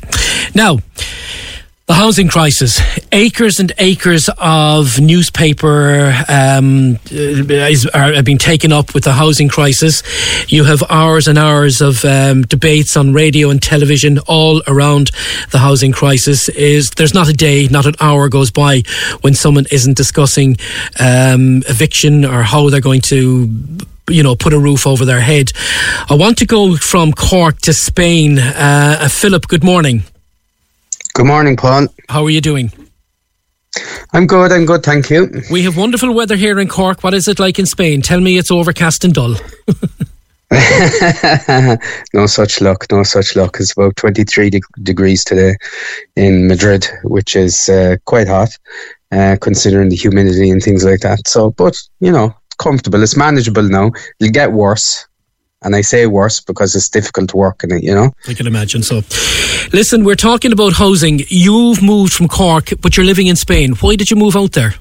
Now, 0.56 0.80
the 1.92 1.96
housing 1.96 2.30
crisis. 2.30 2.80
Acres 3.12 3.60
and 3.60 3.74
acres 3.78 4.30
of 4.38 5.02
newspaper 5.02 6.14
um, 6.30 6.98
is, 7.10 7.86
are, 7.88 8.14
have 8.14 8.24
been 8.24 8.38
taken 8.38 8.72
up 8.72 8.94
with 8.94 9.04
the 9.04 9.12
housing 9.12 9.50
crisis. 9.50 10.02
You 10.50 10.64
have 10.64 10.82
hours 10.90 11.28
and 11.28 11.38
hours 11.38 11.82
of 11.82 12.06
um, 12.06 12.44
debates 12.44 12.96
on 12.96 13.12
radio 13.12 13.50
and 13.50 13.62
television 13.62 14.20
all 14.20 14.64
around 14.68 15.12
the 15.52 15.58
housing 15.58 15.92
crisis. 15.92 16.48
Is 16.48 16.92
there's 16.92 17.14
not 17.14 17.28
a 17.28 17.34
day, 17.34 17.68
not 17.68 17.86
an 17.86 17.96
hour 18.00 18.30
goes 18.30 18.52
by 18.52 18.84
when 19.20 19.34
someone 19.34 19.66
isn't 19.70 19.98
discussing 19.98 20.56
um, 20.98 21.62
eviction 21.68 22.24
or 22.24 22.42
how 22.44 22.70
they're 22.70 22.80
going 22.80 23.02
to 23.02 23.50
you 24.08 24.24
know, 24.24 24.38
put 24.38 24.54
a 24.54 24.60
roof 24.60 24.88
over 24.88 25.04
their 25.04 25.20
head. 25.20 25.52
I 26.10 26.16
want 26.16 26.38
to 26.38 26.46
go 26.46 26.78
from 26.78 27.12
Cork 27.12 27.60
to 27.62 27.74
Spain. 27.74 28.40
Uh, 28.40 29.10
Philip, 29.10 29.48
good 29.50 29.64
morning. 29.64 30.04
Good 31.14 31.26
morning, 31.26 31.58
Paul. 31.58 31.88
How 32.08 32.24
are 32.24 32.30
you 32.30 32.40
doing? 32.42 32.72
I'm 34.14 34.28
good, 34.28 34.52
I'm 34.52 34.66
good, 34.66 34.84
thank 34.84 35.10
you. 35.10 35.30
We 35.52 35.64
have 35.64 35.78
wonderful 35.78 36.14
weather 36.14 36.36
here 36.36 36.60
in 36.60 36.68
Cork. 36.68 37.04
What 37.04 37.14
is 37.14 37.28
it 37.28 37.40
like 37.40 37.60
in 37.60 37.66
Spain? 37.66 38.02
Tell 38.02 38.20
me 38.20 38.38
it's 38.38 38.52
overcast 38.52 39.04
and 39.04 39.14
dull. 39.14 39.36
no 42.14 42.26
such 42.26 42.62
luck, 42.62 42.86
no 42.92 43.04
such 43.04 43.36
luck. 43.36 43.58
It's 43.60 43.74
about 43.74 43.96
23 43.98 44.50
de- 44.50 44.62
degrees 44.84 45.24
today 45.24 45.56
in 46.16 46.48
Madrid, 46.48 46.88
which 47.04 47.36
is 47.36 47.70
uh, 47.70 47.98
quite 48.06 48.28
hot, 48.28 48.50
uh, 49.12 49.38
considering 49.42 49.90
the 49.90 49.96
humidity 49.96 50.50
and 50.50 50.62
things 50.64 50.84
like 50.86 51.02
that. 51.02 51.28
So, 51.28 51.52
but, 51.52 51.78
you 52.00 52.12
know, 52.12 52.34
comfortable. 52.58 53.04
It's 53.04 53.18
manageable 53.18 53.64
now. 53.64 53.92
It'll 54.20 54.32
get 54.32 54.52
worse, 54.54 55.08
and 55.62 55.76
I 55.76 55.82
say 55.82 56.08
worse 56.08 56.40
because 56.40 56.76
it's 56.76 56.90
difficult 56.90 57.30
to 57.30 57.38
work 57.38 57.64
in 57.64 57.72
it, 57.72 57.84
you 57.84 57.94
know? 57.94 58.14
I 58.28 58.34
can 58.34 58.48
imagine 58.48 58.84
so. 58.84 59.02
Listen, 59.74 60.04
we're 60.04 60.16
talking 60.16 60.52
about 60.52 60.74
housing. 60.74 61.22
You've 61.28 61.82
moved 61.84 62.14
from 62.14 62.28
Cork, 62.28 62.74
but 62.82 62.98
you're 62.98 63.06
living 63.06 63.28
in 63.28 63.36
Spain. 63.36 63.74
Why 63.76 63.96
did 63.96 64.10
you 64.10 64.18
move 64.18 64.36
out 64.36 64.54
there? 64.54 64.76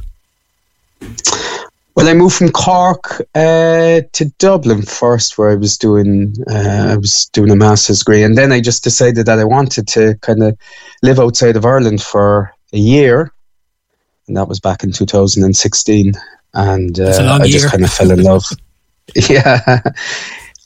Well, 1.97 2.09
I 2.09 2.15
moved 2.15 2.37
from 2.37 2.51
Cork 2.51 3.21
uh, 3.35 4.01
to 4.13 4.25
Dublin 4.39 4.83
first, 4.83 5.37
where 5.37 5.51
I 5.51 5.55
was 5.55 5.77
doing 5.77 6.35
uh, 6.49 6.93
I 6.93 6.97
was 6.97 7.27
doing 7.33 7.51
a 7.51 7.57
master's 7.57 7.99
degree, 7.99 8.23
and 8.23 8.39
then 8.39 8.53
I 8.53 8.61
just 8.61 8.85
decided 8.85 9.27
that 9.27 9.39
I 9.39 9.45
wanted 9.45 9.87
to 9.89 10.15
kind 10.23 10.43
of 10.43 10.57
live 11.03 11.19
outside 11.19 11.57
of 11.57 11.67
Ireland 11.67 12.01
for 12.01 12.55
a 12.73 12.79
year, 12.79 13.33
and 14.29 14.37
that 14.37 14.49
was 14.49 14.61
back 14.61 14.83
in 14.83 14.93
2016. 14.93 16.15
And 16.55 16.99
uh, 16.99 17.39
I 17.41 17.49
just 17.49 17.71
kind 17.71 17.85
of 17.85 17.93
fell 17.93 18.11
in 18.11 18.23
love. 18.23 18.45
yeah. 19.29 19.81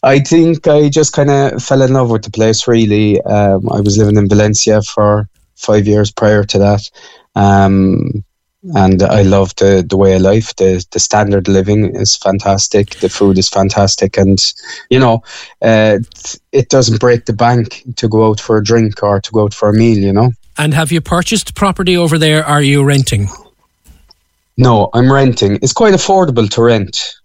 I 0.04 0.20
think 0.20 0.68
I 0.68 0.90
just 0.90 1.14
kind 1.14 1.30
of 1.30 1.62
fell 1.62 1.82
in 1.82 1.94
love 1.94 2.10
with 2.10 2.24
the 2.24 2.30
place, 2.30 2.68
really. 2.68 3.20
Um, 3.22 3.68
I 3.70 3.80
was 3.80 3.96
living 3.96 4.18
in 4.18 4.28
Valencia 4.28 4.82
for 4.82 5.28
five 5.54 5.86
years 5.86 6.12
prior 6.12 6.44
to 6.44 6.58
that. 6.58 6.90
Um, 7.34 8.22
and 8.74 9.02
I 9.02 9.22
love 9.22 9.54
the, 9.56 9.84
the 9.86 9.96
way 9.96 10.14
of 10.14 10.22
life. 10.22 10.54
The 10.56 10.84
the 10.90 10.98
standard 10.98 11.48
living 11.48 11.94
is 11.96 12.16
fantastic. 12.16 12.90
The 13.00 13.08
food 13.08 13.38
is 13.38 13.48
fantastic, 13.48 14.16
and 14.16 14.38
you 14.88 14.98
know, 14.98 15.22
uh, 15.60 15.98
it 16.52 16.68
doesn't 16.70 17.00
break 17.00 17.26
the 17.26 17.34
bank 17.34 17.82
to 17.96 18.08
go 18.08 18.28
out 18.28 18.40
for 18.40 18.56
a 18.56 18.64
drink 18.64 19.02
or 19.02 19.20
to 19.20 19.32
go 19.32 19.44
out 19.44 19.54
for 19.54 19.68
a 19.68 19.74
meal. 19.74 19.98
You 19.98 20.12
know. 20.12 20.32
And 20.56 20.72
have 20.72 20.92
you 20.92 21.00
purchased 21.00 21.54
property 21.54 21.96
over 21.96 22.16
there? 22.16 22.44
Are 22.44 22.62
you 22.62 22.84
renting? 22.84 23.28
No, 24.56 24.88
I'm 24.94 25.12
renting. 25.12 25.56
It's 25.56 25.72
quite 25.72 25.94
affordable 25.94 26.48
to 26.48 26.62
rent. 26.62 27.16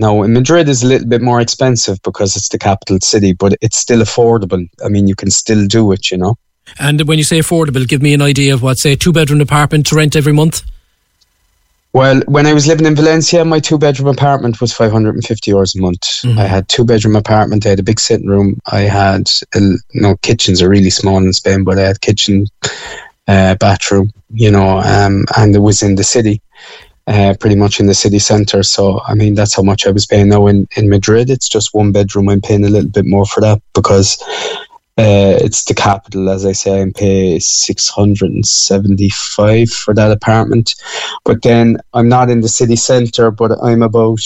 Now, 0.00 0.22
Madrid 0.22 0.66
is 0.66 0.82
a 0.82 0.86
little 0.86 1.06
bit 1.06 1.20
more 1.20 1.42
expensive 1.42 2.00
because 2.02 2.34
it's 2.34 2.48
the 2.48 2.58
capital 2.58 2.98
city, 3.02 3.34
but 3.34 3.54
it's 3.60 3.76
still 3.76 4.00
affordable. 4.00 4.66
I 4.82 4.88
mean, 4.88 5.06
you 5.06 5.14
can 5.14 5.30
still 5.30 5.66
do 5.66 5.92
it, 5.92 6.10
you 6.10 6.16
know. 6.16 6.38
And 6.78 7.02
when 7.02 7.18
you 7.18 7.24
say 7.24 7.38
affordable, 7.38 7.86
give 7.86 8.00
me 8.00 8.14
an 8.14 8.22
idea 8.22 8.54
of 8.54 8.62
what, 8.62 8.78
say, 8.78 8.92
a 8.92 8.96
two 8.96 9.12
bedroom 9.12 9.42
apartment 9.42 9.86
to 9.88 9.96
rent 9.96 10.16
every 10.16 10.32
month? 10.32 10.62
Well, 11.92 12.22
when 12.28 12.46
I 12.46 12.54
was 12.54 12.66
living 12.66 12.86
in 12.86 12.94
Valencia, 12.94 13.44
my 13.44 13.60
two 13.60 13.76
bedroom 13.76 14.08
apartment 14.08 14.58
was 14.58 14.72
550 14.72 15.50
euros 15.50 15.76
a 15.76 15.82
month. 15.82 16.00
Mm-hmm. 16.00 16.38
I 16.38 16.44
had 16.44 16.66
two 16.68 16.86
bedroom 16.86 17.14
apartment. 17.14 17.66
I 17.66 17.70
had 17.70 17.80
a 17.80 17.82
big 17.82 18.00
sitting 18.00 18.28
room. 18.28 18.58
I 18.72 18.80
had, 18.80 19.30
a, 19.54 19.60
no, 19.92 20.16
kitchens 20.22 20.62
are 20.62 20.68
really 20.70 20.88
small 20.88 21.18
in 21.18 21.34
Spain, 21.34 21.62
but 21.62 21.78
I 21.78 21.82
had 21.82 22.00
kitchen, 22.00 22.46
uh, 23.28 23.54
bathroom, 23.56 24.12
you 24.32 24.50
know, 24.50 24.78
um, 24.78 25.26
and 25.36 25.54
it 25.54 25.58
was 25.58 25.82
in 25.82 25.96
the 25.96 26.04
city, 26.04 26.40
uh, 27.10 27.34
pretty 27.40 27.56
much 27.56 27.80
in 27.80 27.86
the 27.86 27.94
city 27.94 28.18
centre. 28.20 28.62
So, 28.62 29.00
I 29.06 29.14
mean, 29.14 29.34
that's 29.34 29.54
how 29.54 29.62
much 29.62 29.86
I 29.86 29.90
was 29.90 30.06
paying 30.06 30.28
now 30.28 30.46
in, 30.46 30.66
in 30.76 30.88
Madrid. 30.88 31.28
It's 31.28 31.48
just 31.48 31.74
one 31.74 31.90
bedroom. 31.92 32.28
I'm 32.28 32.40
paying 32.40 32.64
a 32.64 32.68
little 32.68 32.88
bit 32.88 33.04
more 33.04 33.26
for 33.26 33.40
that 33.40 33.60
because 33.74 34.16
uh, 34.96 35.36
it's 35.44 35.64
the 35.64 35.74
capital, 35.74 36.30
as 36.30 36.46
I 36.46 36.52
say, 36.52 36.80
and 36.80 36.94
pay 36.94 37.38
675 37.40 39.70
for 39.70 39.92
that 39.94 40.12
apartment. 40.12 40.74
But 41.24 41.42
then 41.42 41.78
I'm 41.94 42.08
not 42.08 42.30
in 42.30 42.40
the 42.42 42.48
city 42.48 42.76
centre, 42.76 43.30
but 43.30 43.52
I'm 43.62 43.82
about 43.82 44.20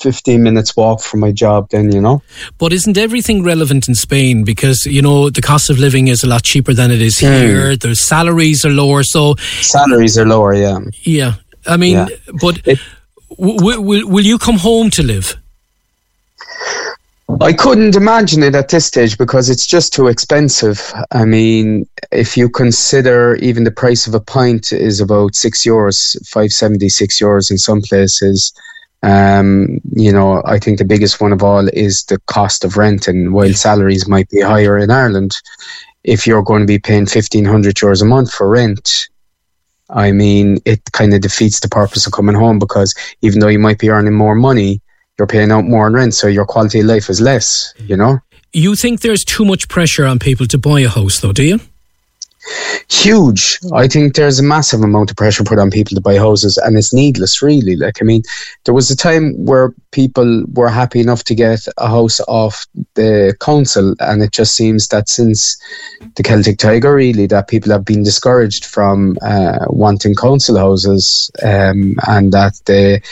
15 0.00 0.42
minutes 0.42 0.76
walk 0.76 1.00
from 1.00 1.18
my 1.18 1.32
job 1.32 1.68
then 1.70 1.90
you 1.90 2.00
know 2.00 2.22
but 2.56 2.72
isn't 2.72 2.96
everything 2.96 3.42
relevant 3.42 3.88
in 3.88 3.96
spain 3.96 4.44
because 4.44 4.86
you 4.86 5.02
know 5.02 5.28
the 5.28 5.40
cost 5.42 5.70
of 5.70 5.78
living 5.80 6.06
is 6.06 6.22
a 6.22 6.26
lot 6.28 6.44
cheaper 6.44 6.72
than 6.72 6.92
it 6.92 7.02
is 7.02 7.18
Hmm. 7.18 7.26
here 7.26 7.74
the 7.76 7.96
salaries 7.96 8.64
are 8.64 8.70
lower 8.70 9.02
so 9.02 9.34
salaries 9.60 10.16
are 10.16 10.24
lower 10.24 10.54
yeah 10.54 10.78
yeah 11.02 11.34
i 11.68 11.76
mean 11.76 11.94
Yeah. 11.96 12.08
but 12.40 12.54
w- 13.38 13.80
will, 13.88 14.08
will 14.08 14.24
you 14.32 14.38
come 14.38 14.58
home 14.58 14.90
to 14.90 15.02
live 15.02 15.36
I 17.40 17.52
couldn't 17.52 17.94
imagine 17.94 18.42
it 18.42 18.54
at 18.54 18.70
this 18.70 18.86
stage 18.86 19.18
because 19.18 19.50
it's 19.50 19.66
just 19.66 19.92
too 19.92 20.06
expensive. 20.08 20.92
I 21.12 21.24
mean, 21.26 21.86
if 22.10 22.36
you 22.38 22.48
consider 22.48 23.36
even 23.36 23.64
the 23.64 23.70
price 23.70 24.06
of 24.06 24.14
a 24.14 24.20
pint 24.20 24.72
is 24.72 24.98
about 25.00 25.34
six 25.34 25.62
euros, 25.64 26.16
five 26.26 26.52
seventy 26.52 26.88
six 26.88 27.20
euros 27.20 27.50
in 27.50 27.58
some 27.58 27.82
places. 27.82 28.52
Um, 29.02 29.80
you 29.92 30.10
know, 30.10 30.42
I 30.46 30.58
think 30.58 30.78
the 30.78 30.84
biggest 30.84 31.20
one 31.20 31.32
of 31.32 31.42
all 31.44 31.68
is 31.68 32.02
the 32.04 32.18
cost 32.26 32.64
of 32.64 32.76
rent, 32.76 33.06
and 33.06 33.32
while 33.32 33.52
salaries 33.52 34.08
might 34.08 34.28
be 34.30 34.40
higher 34.40 34.76
in 34.78 34.90
Ireland, 34.90 35.36
if 36.02 36.26
you're 36.26 36.42
going 36.42 36.62
to 36.62 36.66
be 36.66 36.78
paying 36.80 37.06
fifteen 37.06 37.44
hundred 37.44 37.76
euros 37.76 38.02
a 38.02 38.06
month 38.06 38.32
for 38.32 38.48
rent, 38.48 39.08
I 39.90 40.12
mean, 40.12 40.58
it 40.64 40.80
kind 40.92 41.14
of 41.14 41.20
defeats 41.20 41.60
the 41.60 41.68
purpose 41.68 42.06
of 42.06 42.12
coming 42.12 42.34
home 42.34 42.58
because 42.58 42.94
even 43.22 43.40
though 43.40 43.48
you 43.48 43.58
might 43.58 43.78
be 43.78 43.90
earning 43.90 44.14
more 44.14 44.34
money, 44.34 44.80
you're 45.18 45.26
paying 45.26 45.50
out 45.50 45.64
more 45.64 45.86
in 45.86 45.94
rent, 45.94 46.14
so 46.14 46.28
your 46.28 46.44
quality 46.44 46.80
of 46.80 46.86
life 46.86 47.10
is 47.10 47.20
less, 47.20 47.74
you 47.78 47.96
know? 47.96 48.20
you 48.52 48.74
think 48.74 49.00
there's 49.00 49.24
too 49.24 49.44
much 49.44 49.68
pressure 49.68 50.06
on 50.06 50.18
people 50.18 50.46
to 50.46 50.58
buy 50.58 50.80
a 50.80 50.88
house 50.88 51.20
though 51.20 51.32
do 51.32 51.44
you 51.44 51.60
Huge. 52.90 53.58
I 53.74 53.86
think 53.86 54.14
there's 54.14 54.38
a 54.38 54.42
massive 54.42 54.82
amount 54.82 55.10
of 55.10 55.16
pressure 55.16 55.44
put 55.44 55.58
on 55.58 55.70
people 55.70 55.94
to 55.94 56.00
buy 56.00 56.16
houses, 56.16 56.56
and 56.56 56.76
it's 56.76 56.94
needless, 56.94 57.42
really. 57.42 57.76
Like, 57.76 57.98
I 58.00 58.04
mean, 58.04 58.22
there 58.64 58.74
was 58.74 58.90
a 58.90 58.96
time 58.96 59.34
where 59.44 59.74
people 59.90 60.44
were 60.54 60.68
happy 60.68 61.00
enough 61.00 61.24
to 61.24 61.34
get 61.34 61.60
a 61.76 61.88
house 61.88 62.20
off 62.28 62.66
the 62.94 63.36
council, 63.40 63.94
and 64.00 64.22
it 64.22 64.32
just 64.32 64.54
seems 64.54 64.88
that 64.88 65.08
since 65.08 65.60
the 66.16 66.22
Celtic 66.22 66.58
Tiger, 66.58 66.94
really, 66.94 67.26
that 67.26 67.48
people 67.48 67.72
have 67.72 67.84
been 67.84 68.02
discouraged 68.02 68.64
from 68.64 69.16
uh, 69.22 69.66
wanting 69.68 70.14
council 70.14 70.56
houses, 70.58 71.30
um, 71.42 71.96
and 72.06 72.32
that 72.32 72.60
the 72.64 73.02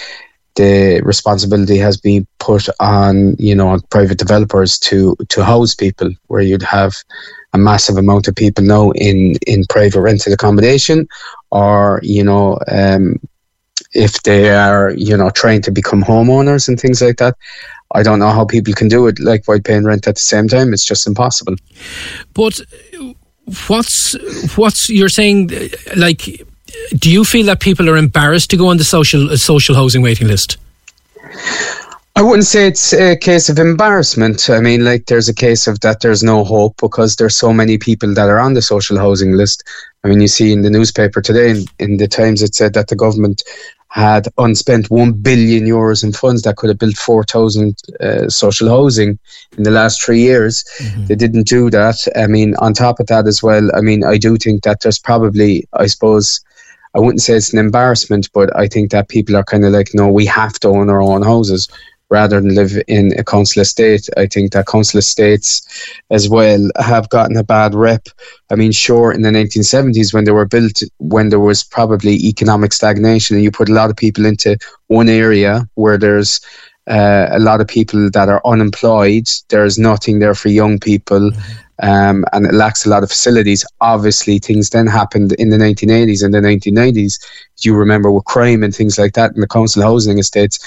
the 0.57 1.03
responsibility 1.05 1.77
has 1.77 1.99
been 1.99 2.27
put 2.39 2.67
on 2.81 3.37
you 3.39 3.55
know 3.55 3.79
private 3.91 4.19
developers 4.19 4.79
to 4.79 5.15
to 5.29 5.45
house 5.45 5.75
people 5.75 6.11
where 6.29 6.41
you'd 6.41 6.63
have 6.63 6.95
a 7.57 7.59
massive 7.71 7.97
amount 7.97 8.29
of 8.29 8.35
people 8.35 8.65
now 8.65 8.91
in 8.93 9.35
in 9.47 9.65
private 9.69 10.01
rented 10.01 10.33
accommodation 10.33 10.99
or 11.51 12.01
you 12.03 12.25
know 12.25 12.59
um 12.69 13.05
if 13.93 14.13
they 14.23 14.51
are 14.51 14.91
you 14.91 15.17
know 15.17 15.31
trying 15.31 15.63
to 15.63 15.71
become 15.71 16.03
homeowners 16.03 16.69
and 16.69 16.79
things 16.79 17.01
like 17.03 17.17
that 17.17 17.35
i 17.99 18.03
don't 18.03 18.19
know 18.19 18.31
how 18.31 18.45
people 18.45 18.75
can 18.75 18.89
do 18.89 19.07
it 19.07 19.19
like 19.19 19.47
while 19.47 19.61
paying 19.61 19.85
rent 19.85 20.07
at 20.07 20.17
the 20.17 20.21
same 20.21 20.49
time. 20.49 20.73
It's 20.73 20.85
just 20.85 21.07
impossible. 21.07 21.57
But 22.35 22.61
what's 23.69 24.17
what's 24.57 24.89
you're 24.89 25.09
saying 25.09 25.51
like 25.97 26.23
do 26.99 27.11
you 27.11 27.25
feel 27.25 27.47
that 27.47 27.61
people 27.61 27.89
are 27.89 27.97
embarrassed 27.97 28.51
to 28.51 28.57
go 28.57 28.69
on 28.69 28.77
the 28.77 28.85
social 28.85 29.37
social 29.37 29.75
housing 29.77 30.03
waiting 30.03 30.27
list 30.27 30.59
I 32.17 32.23
wouldn't 32.23 32.47
say 32.47 32.67
it's 32.67 32.95
a 32.95 33.15
case 33.15 33.51
of 33.51 33.59
embarrassment. 33.59 34.49
I 34.49 34.59
mean, 34.61 34.83
like, 34.83 35.05
there's 35.05 35.29
a 35.29 35.35
case 35.35 35.67
of 35.67 35.81
that 35.81 36.01
there's 36.01 36.23
no 36.23 36.45
hope 36.45 36.75
because 36.81 37.17
there's 37.17 37.37
so 37.37 37.53
many 37.53 37.77
people 37.77 38.15
that 38.15 38.31
are 38.31 38.39
on 38.39 38.55
the 38.55 38.63
social 38.63 38.97
housing 38.97 39.33
list. 39.33 39.65
I 40.03 40.09
mean, 40.09 40.23
you 40.23 40.29
see 40.29 40.51
in 40.51 40.63
the 40.63 40.71
newspaper 40.71 41.21
today, 41.21 41.51
in, 41.51 41.65
in 41.79 41.97
the 41.99 42.09
Times, 42.09 42.43
it 42.43 42.55
said 42.55 42.73
that 42.73 42.89
the 42.89 42.97
government 42.97 43.43
had 43.89 44.29
unspent 44.39 44.91
1 44.91 45.13
billion 45.13 45.65
euros 45.67 46.03
in 46.03 46.11
funds 46.11 46.41
that 46.43 46.57
could 46.57 46.71
have 46.71 46.79
built 46.79 46.97
4,000 46.97 47.77
uh, 48.01 48.31
social 48.31 48.71
housing 48.71 49.19
in 49.59 49.65
the 49.65 49.71
last 49.71 50.03
three 50.03 50.21
years. 50.21 50.65
They 51.09 51.17
didn't 51.17 51.47
do 51.47 51.69
that. 51.69 51.97
I 52.17 52.29
mean, 52.29 52.55
on 52.61 52.73
top 52.73 52.99
of 52.99 53.09
that 53.09 53.27
as 53.27 53.43
well, 53.43 53.69
I 53.77 53.83
mean, 53.83 54.05
I 54.05 54.17
do 54.17 54.39
think 54.39 54.63
that 54.63 54.81
there's 54.81 54.99
probably, 54.99 55.69
I 55.75 55.87
suppose, 55.87 56.41
I 56.95 56.99
wouldn't 56.99 57.21
say 57.21 57.35
it's 57.35 57.53
an 57.53 57.59
embarrassment, 57.59 58.31
but 58.33 58.57
I 58.57 58.69
think 58.69 58.91
that 58.93 59.11
people 59.11 59.37
are 59.37 59.45
kind 59.45 59.67
of 59.67 59.73
like, 59.73 59.91
no, 59.93 60.09
we 60.09 60.25
have 60.25 60.55
to 60.61 60.69
own 60.69 60.89
our 60.89 61.03
own 61.03 61.23
houses 61.23 61.69
rather 62.11 62.41
than 62.41 62.55
live 62.55 62.73
in 62.89 63.13
a 63.19 63.25
council 63.25 63.63
estate. 63.63 64.09
I 64.17 64.27
think 64.27 64.53
that 64.53 64.67
council 64.67 64.99
estates 64.99 65.67
as 66.11 66.29
well 66.29 66.69
have 66.79 67.09
gotten 67.09 67.37
a 67.37 67.45
bad 67.45 67.75
rep. 67.75 68.09
I 68.51 68.55
mean, 68.55 68.73
sure, 68.73 69.13
in 69.13 69.23
the 69.23 69.31
1970s 69.31 70.15
when 70.15 70.25
they 70.25 70.33
were 70.33 70.47
built, 70.47 70.83
when 70.99 71.29
there 71.29 71.41
was 71.41 71.65
probably 71.65 72.15
economic 72.15 72.73
stagnation 72.73 73.37
and 73.37 73.45
you 73.45 73.51
put 73.51 73.69
a 73.69 73.75
lot 73.75 73.91
of 73.91 73.97
people 73.97 74.25
into 74.25 74.57
one 74.89 75.09
area 75.09 75.69
where 75.75 75.99
there's 75.99 76.41
uh, 76.89 77.29
a 77.33 77.41
lot 77.41 77.61
of 77.61 77.67
people 77.67 78.11
that 78.11 78.29
are 78.29 78.41
unemployed, 78.45 79.29
there's 79.49 79.79
nothing 79.79 80.21
there 80.21 80.35
for 80.35 80.49
young 80.49 80.79
people. 80.79 81.33
Um, 81.83 82.25
and 82.33 82.47
it 82.47 82.55
lacks 82.55 82.87
a 82.87 82.89
lot 82.89 83.03
of 83.03 83.11
facilities. 83.11 83.65
Obviously, 83.81 84.39
things 84.39 84.71
then 84.71 84.87
happened 84.87 85.33
in 85.33 85.51
the 85.51 85.59
1980s 85.59 86.25
and 86.25 86.33
the 86.33 86.39
1990s. 86.39 87.21
You 87.61 87.75
remember 87.75 88.11
with 88.11 88.25
crime 88.25 88.63
and 88.63 88.75
things 88.75 88.99
like 88.99 89.13
that 89.15 89.35
in 89.35 89.41
the 89.41 89.47
council 89.47 89.83
housing 89.83 90.19
estates. 90.19 90.59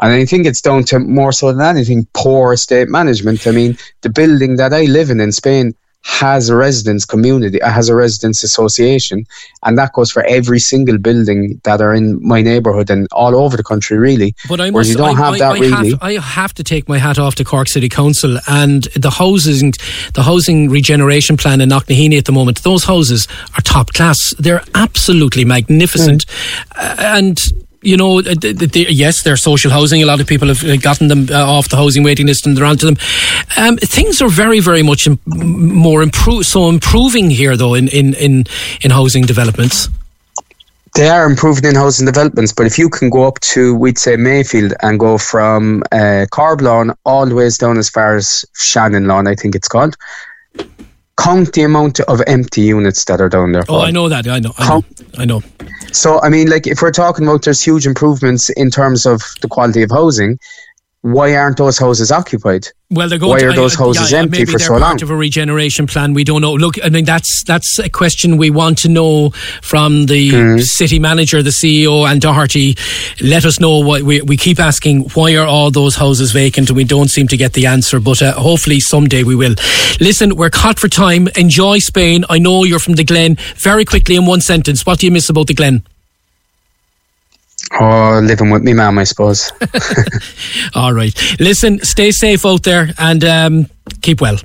And 0.00 0.12
I 0.12 0.24
think 0.24 0.46
it's 0.46 0.60
down 0.60 0.84
to 0.84 0.98
more 0.98 1.32
so 1.32 1.52
than 1.52 1.60
anything 1.76 2.06
poor 2.14 2.54
estate 2.54 2.88
management. 2.88 3.46
I 3.46 3.50
mean, 3.50 3.76
the 4.00 4.10
building 4.10 4.56
that 4.56 4.72
I 4.72 4.84
live 4.84 5.10
in 5.10 5.20
in 5.20 5.32
Spain 5.32 5.74
has 6.02 6.48
a 6.48 6.56
residence 6.56 7.04
community, 7.04 7.60
uh, 7.60 7.70
has 7.70 7.90
a 7.90 7.94
residence 7.94 8.42
association, 8.42 9.26
and 9.64 9.76
that 9.76 9.92
goes 9.92 10.10
for 10.10 10.22
every 10.24 10.58
single 10.58 10.96
building 10.96 11.60
that 11.64 11.82
are 11.82 11.94
in 11.94 12.26
my 12.26 12.40
neighbourhood 12.40 12.88
and 12.88 13.06
all 13.12 13.36
over 13.36 13.54
the 13.56 13.62
country, 13.62 13.98
really. 13.98 14.34
But 14.48 14.62
I 14.62 14.70
must, 14.70 14.88
you 14.88 14.96
don't 14.96 15.18
I, 15.18 15.24
have 15.24 15.34
I, 15.34 15.38
that 15.38 15.52
I 15.52 15.58
really. 15.58 15.90
Have, 15.90 16.02
I 16.02 16.12
have 16.18 16.54
to 16.54 16.64
take 16.64 16.88
my 16.88 16.96
hat 16.96 17.18
off 17.18 17.34
to 17.34 17.44
Cork 17.44 17.68
City 17.68 17.90
Council 17.90 18.38
and 18.48 18.84
the 18.96 19.10
housing, 19.10 19.74
the 20.14 20.22
housing 20.22 20.70
regeneration 20.70 21.36
plan 21.36 21.60
in 21.60 21.68
Knocknaheeny 21.68 22.16
at 22.16 22.24
the 22.24 22.32
moment. 22.32 22.62
Those 22.62 22.84
houses 22.84 23.28
are 23.58 23.60
top 23.60 23.92
class. 23.92 24.34
They're 24.38 24.64
absolutely 24.74 25.44
magnificent, 25.44 26.24
Uh, 26.74 26.96
and. 26.98 27.38
You 27.82 27.96
know, 27.96 28.18
uh, 28.18 28.34
th- 28.34 28.58
th- 28.58 28.72
they- 28.72 28.88
yes, 28.88 29.22
they're 29.22 29.38
social 29.38 29.70
housing. 29.70 30.02
A 30.02 30.06
lot 30.06 30.20
of 30.20 30.26
people 30.26 30.48
have 30.48 30.62
uh, 30.62 30.76
gotten 30.76 31.08
them 31.08 31.28
uh, 31.30 31.44
off 31.44 31.68
the 31.68 31.76
housing 31.76 32.02
waiting 32.02 32.26
list 32.26 32.46
and 32.46 32.56
they're 32.56 32.64
onto 32.66 32.86
them. 32.86 32.96
Um, 33.56 33.78
things 33.78 34.20
are 34.20 34.28
very, 34.28 34.60
very 34.60 34.82
much 34.82 35.08
more 35.26 36.02
improve. 36.02 36.44
So 36.44 36.68
improving 36.68 37.30
here, 37.30 37.56
though, 37.56 37.74
in, 37.74 37.88
in, 37.88 38.14
in, 38.14 38.44
in 38.82 38.90
housing 38.90 39.24
developments. 39.24 39.88
They 40.96 41.08
are 41.08 41.24
improving 41.24 41.64
in 41.66 41.76
housing 41.76 42.04
developments, 42.04 42.52
but 42.52 42.66
if 42.66 42.76
you 42.76 42.88
can 42.90 43.10
go 43.10 43.24
up 43.24 43.38
to, 43.40 43.74
we'd 43.76 43.96
say 43.96 44.16
Mayfield, 44.16 44.74
and 44.82 44.98
go 44.98 45.18
from 45.18 45.84
uh, 45.92 46.26
Corb 46.32 46.60
Lawn 46.62 46.92
all 47.04 47.26
the 47.26 47.34
way 47.34 47.48
down 47.48 47.78
as 47.78 47.88
far 47.88 48.16
as 48.16 48.44
Shannon 48.56 49.06
Lawn, 49.06 49.28
I 49.28 49.36
think 49.36 49.54
it's 49.54 49.68
called. 49.68 49.96
Count 51.20 51.52
the 51.52 51.62
amount 51.62 52.00
of 52.00 52.22
empty 52.26 52.62
units 52.62 53.04
that 53.04 53.20
are 53.20 53.28
down 53.28 53.52
there. 53.52 53.62
Oh, 53.68 53.80
I 53.80 53.90
know 53.90 54.08
that. 54.08 54.26
I 54.26 54.38
know. 54.38 54.52
I 54.58 54.68
know. 54.68 54.84
I 55.18 55.24
know. 55.26 55.42
So, 55.92 56.20
I 56.22 56.28
mean, 56.28 56.48
like, 56.48 56.66
if 56.66 56.80
we're 56.80 56.92
talking 56.92 57.26
about 57.26 57.44
there's 57.44 57.62
huge 57.62 57.86
improvements 57.86 58.48
in 58.50 58.70
terms 58.70 59.06
of 59.06 59.22
the 59.42 59.48
quality 59.48 59.82
of 59.82 59.90
housing, 59.90 60.38
why 61.02 61.34
aren't 61.34 61.56
those 61.56 61.78
houses 61.78 62.12
occupied? 62.12 62.66
Well, 62.90 63.08
they're 63.08 63.18
going 63.18 63.30
Why 63.30 63.38
to, 63.38 63.46
are 63.46 63.52
those 63.54 63.74
houses 63.76 64.10
yeah, 64.12 64.18
empty 64.18 64.38
maybe 64.40 64.52
for 64.52 64.58
they're 64.58 64.66
so 64.66 64.72
part 64.72 64.82
long? 64.82 65.02
of 65.02 65.10
a 65.10 65.16
regeneration 65.16 65.86
plan. 65.86 66.12
We 66.12 66.24
don't 66.24 66.40
know. 66.42 66.52
Look, 66.54 66.74
I 66.84 66.88
mean, 66.88 67.04
that's 67.04 67.44
that's 67.46 67.78
a 67.78 67.88
question 67.88 68.36
we 68.36 68.50
want 68.50 68.78
to 68.78 68.88
know 68.88 69.30
from 69.62 70.06
the 70.06 70.30
Hmm. 70.30 70.58
city 70.58 70.98
manager, 70.98 71.40
the 71.42 71.52
CEO, 71.52 72.04
Ann 72.06 72.18
Doherty. 72.18 72.76
Let 73.22 73.44
us 73.44 73.60
know 73.60 73.78
what 73.78 74.02
we 74.02 74.20
we 74.22 74.36
keep 74.36 74.58
asking. 74.58 75.02
Why 75.14 75.36
are 75.36 75.46
all 75.46 75.70
those 75.70 75.94
houses 75.94 76.32
vacant? 76.32 76.68
And 76.68 76.76
we 76.76 76.84
don't 76.84 77.08
seem 77.08 77.28
to 77.28 77.36
get 77.36 77.52
the 77.52 77.66
answer. 77.66 78.00
But 78.00 78.20
uh, 78.22 78.32
hopefully 78.34 78.80
someday 78.80 79.22
we 79.22 79.36
will. 79.36 79.54
Listen, 80.00 80.34
we're 80.36 80.50
caught 80.50 80.78
for 80.80 80.88
time. 80.88 81.28
Enjoy 81.36 81.78
Spain. 81.78 82.24
I 82.28 82.38
know 82.38 82.64
you're 82.64 82.80
from 82.80 82.94
the 82.96 83.04
Glen. 83.04 83.36
Very 83.56 83.84
quickly, 83.84 84.16
in 84.16 84.26
one 84.26 84.40
sentence, 84.40 84.84
what 84.84 84.98
do 84.98 85.06
you 85.06 85.12
miss 85.12 85.30
about 85.30 85.46
the 85.46 85.54
Glen? 85.54 85.84
Oh, 87.78 88.20
living 88.22 88.50
with 88.50 88.62
me 88.62 88.72
mum, 88.72 88.98
I 88.98 89.04
suppose. 89.04 89.52
All 90.74 90.92
right. 90.92 91.14
Listen, 91.38 91.78
stay 91.84 92.10
safe 92.10 92.44
out 92.44 92.62
there 92.64 92.88
and 92.98 93.24
um, 93.24 93.66
keep 94.02 94.20
well. 94.20 94.38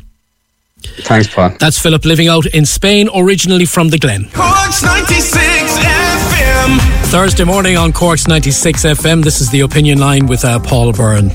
Thanks, 1.00 1.28
Paul. 1.34 1.50
That's 1.60 1.80
Philip 1.80 2.06
living 2.06 2.28
out 2.28 2.46
in 2.46 2.66
Spain, 2.66 3.10
originally 3.16 3.66
from 3.66 3.90
the 3.90 3.98
Glen. 3.98 4.30
Corks 4.34 4.84
96 4.84 5.34
FM. 5.34 6.80
Thursday 7.08 7.44
morning 7.44 7.78
on 7.78 7.92
Corks 7.92 8.28
96 8.28 8.84
FM. 8.84 9.24
This 9.24 9.42
is 9.42 9.50
the 9.50 9.62
opinion 9.62 9.98
line 10.00 10.28
with 10.28 10.46
uh, 10.46 10.60
Paul 10.60 10.94
Byrne. 10.94 11.32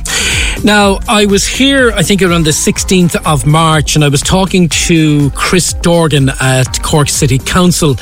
Now, 0.62 0.98
I 1.08 1.24
was 1.24 1.46
here, 1.46 1.90
I 1.92 2.02
think 2.02 2.20
around 2.20 2.44
the 2.44 2.50
16th 2.50 3.16
of 3.24 3.46
March, 3.46 3.94
and 3.94 4.04
I 4.04 4.08
was 4.08 4.20
talking 4.20 4.68
to 4.68 5.30
Chris 5.30 5.72
Dorgan 5.72 6.28
at 6.38 6.82
Cork 6.82 7.08
City 7.08 7.38
Council. 7.38 7.96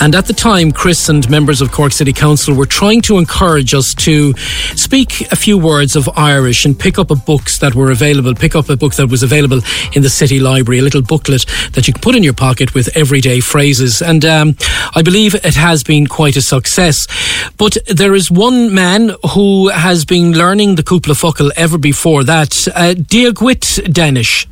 And 0.00 0.14
at 0.14 0.26
the 0.26 0.32
time, 0.32 0.70
Chris 0.70 1.08
and 1.08 1.28
members 1.28 1.60
of 1.60 1.72
Cork 1.72 1.90
City 1.90 2.12
Council 2.12 2.54
were 2.54 2.64
trying 2.64 3.02
to 3.02 3.18
encourage 3.18 3.74
us 3.74 3.92
to 3.94 4.34
speak 4.76 5.32
a 5.32 5.36
few 5.36 5.58
words 5.58 5.96
of 5.96 6.08
Irish 6.16 6.64
and 6.64 6.78
pick 6.78 6.96
up 6.96 7.10
a 7.10 7.16
books 7.16 7.58
that 7.58 7.74
were 7.74 7.90
available, 7.90 8.36
pick 8.36 8.54
up 8.54 8.68
a 8.68 8.76
book 8.76 8.94
that 8.94 9.10
was 9.10 9.24
available 9.24 9.60
in 9.92 10.02
the 10.02 10.10
city 10.10 10.38
library, 10.38 10.78
a 10.78 10.82
little 10.82 11.02
booklet 11.02 11.44
that 11.72 11.88
you 11.88 11.92
can 11.92 12.02
put 12.02 12.14
in 12.14 12.22
your 12.22 12.34
pocket 12.34 12.72
with 12.72 12.96
everyday 12.96 13.40
phrases. 13.40 14.00
And 14.00 14.24
um, 14.24 14.56
I 14.94 15.02
believe 15.02 15.34
it 15.34 15.56
has 15.56 15.82
been 15.82 16.06
quite 16.06 16.36
a 16.36 16.42
success. 16.42 17.08
But 17.56 17.78
there 17.88 18.14
is 18.14 18.30
one 18.30 18.72
man 18.72 19.10
who 19.34 19.70
has 19.70 20.04
been 20.04 20.32
learning 20.32 20.76
the 20.76 20.84
cúpla 20.84 21.18
focal 21.18 21.50
ever 21.56 21.78
before 21.78 21.95
that. 22.24 22.68
Uh, 22.68 22.94
Diagwit 22.94 23.92
Danish. 23.92 24.46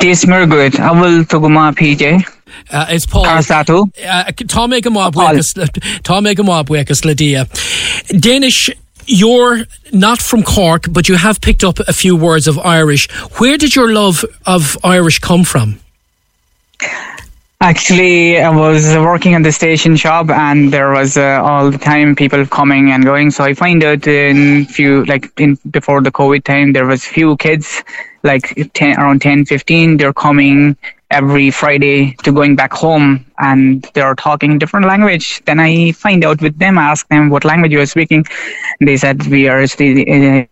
Tis 0.00 0.24
good. 0.46 0.78
I 0.80 0.92
will 0.92 1.24
to 1.24 1.40
go 1.40 1.48
PJ. 1.72 2.22
Uh, 2.70 2.86
it's 2.90 3.06
Paul. 3.06 3.24
Arsato. 3.24 3.90
Uh, 3.98 4.24
Tá 4.32 4.68
mé 4.68 4.82
go 4.82 4.90
má 4.90 5.10
buchas 5.10 5.56
le- 5.56 5.66
Tá 6.02 6.20
mé 6.22 6.34
go 6.36 6.42
má 6.42 6.64
buchas 6.64 7.04
le 7.04 7.14
dia. 7.14 7.46
Danish, 8.18 8.70
you're 9.06 9.64
not 9.92 10.20
from 10.20 10.42
Cork, 10.42 10.86
but 10.92 11.08
you 11.08 11.16
have 11.16 11.40
picked 11.40 11.64
up 11.64 11.78
a 11.80 11.92
few 11.92 12.16
words 12.16 12.46
of 12.48 12.58
Irish. 12.58 13.08
Where 13.38 13.56
did 13.58 13.74
your 13.74 13.92
love 13.92 14.24
of 14.46 14.76
Irish 14.84 15.18
come 15.20 15.44
from? 15.44 15.78
Actually, 17.64 18.38
I 18.38 18.50
was 18.50 18.94
working 18.94 19.32
in 19.32 19.40
the 19.40 19.50
station 19.50 19.96
shop, 19.96 20.28
and 20.28 20.70
there 20.70 20.90
was 20.90 21.16
uh, 21.16 21.40
all 21.42 21.70
the 21.70 21.78
time 21.78 22.14
people 22.14 22.44
coming 22.44 22.90
and 22.90 23.04
going. 23.04 23.30
So 23.30 23.42
I 23.42 23.54
find 23.54 23.82
out 23.82 24.06
in 24.06 24.66
few 24.66 25.06
like 25.06 25.32
in 25.40 25.56
before 25.70 26.02
the 26.02 26.12
COVID 26.12 26.44
time, 26.44 26.74
there 26.74 26.84
was 26.84 27.06
few 27.06 27.38
kids 27.38 27.82
like 28.22 28.70
10, 28.74 28.98
around 29.00 29.22
10, 29.22 29.46
15. 29.46 29.96
They're 29.96 30.12
coming 30.12 30.76
every 31.10 31.50
Friday 31.50 32.12
to 32.24 32.32
going 32.32 32.54
back 32.54 32.74
home, 32.74 33.24
and 33.38 33.82
they're 33.94 34.14
talking 34.14 34.58
different 34.58 34.86
language. 34.86 35.42
Then 35.46 35.58
I 35.58 35.92
find 35.92 36.22
out 36.22 36.42
with 36.42 36.58
them, 36.58 36.76
ask 36.76 37.08
them 37.08 37.30
what 37.30 37.46
language 37.46 37.72
you 37.72 37.80
are 37.80 37.86
speaking. 37.86 38.26
They 38.80 38.98
said 38.98 39.26
we 39.28 39.48
are 39.48 39.62
uh, 39.62 40.44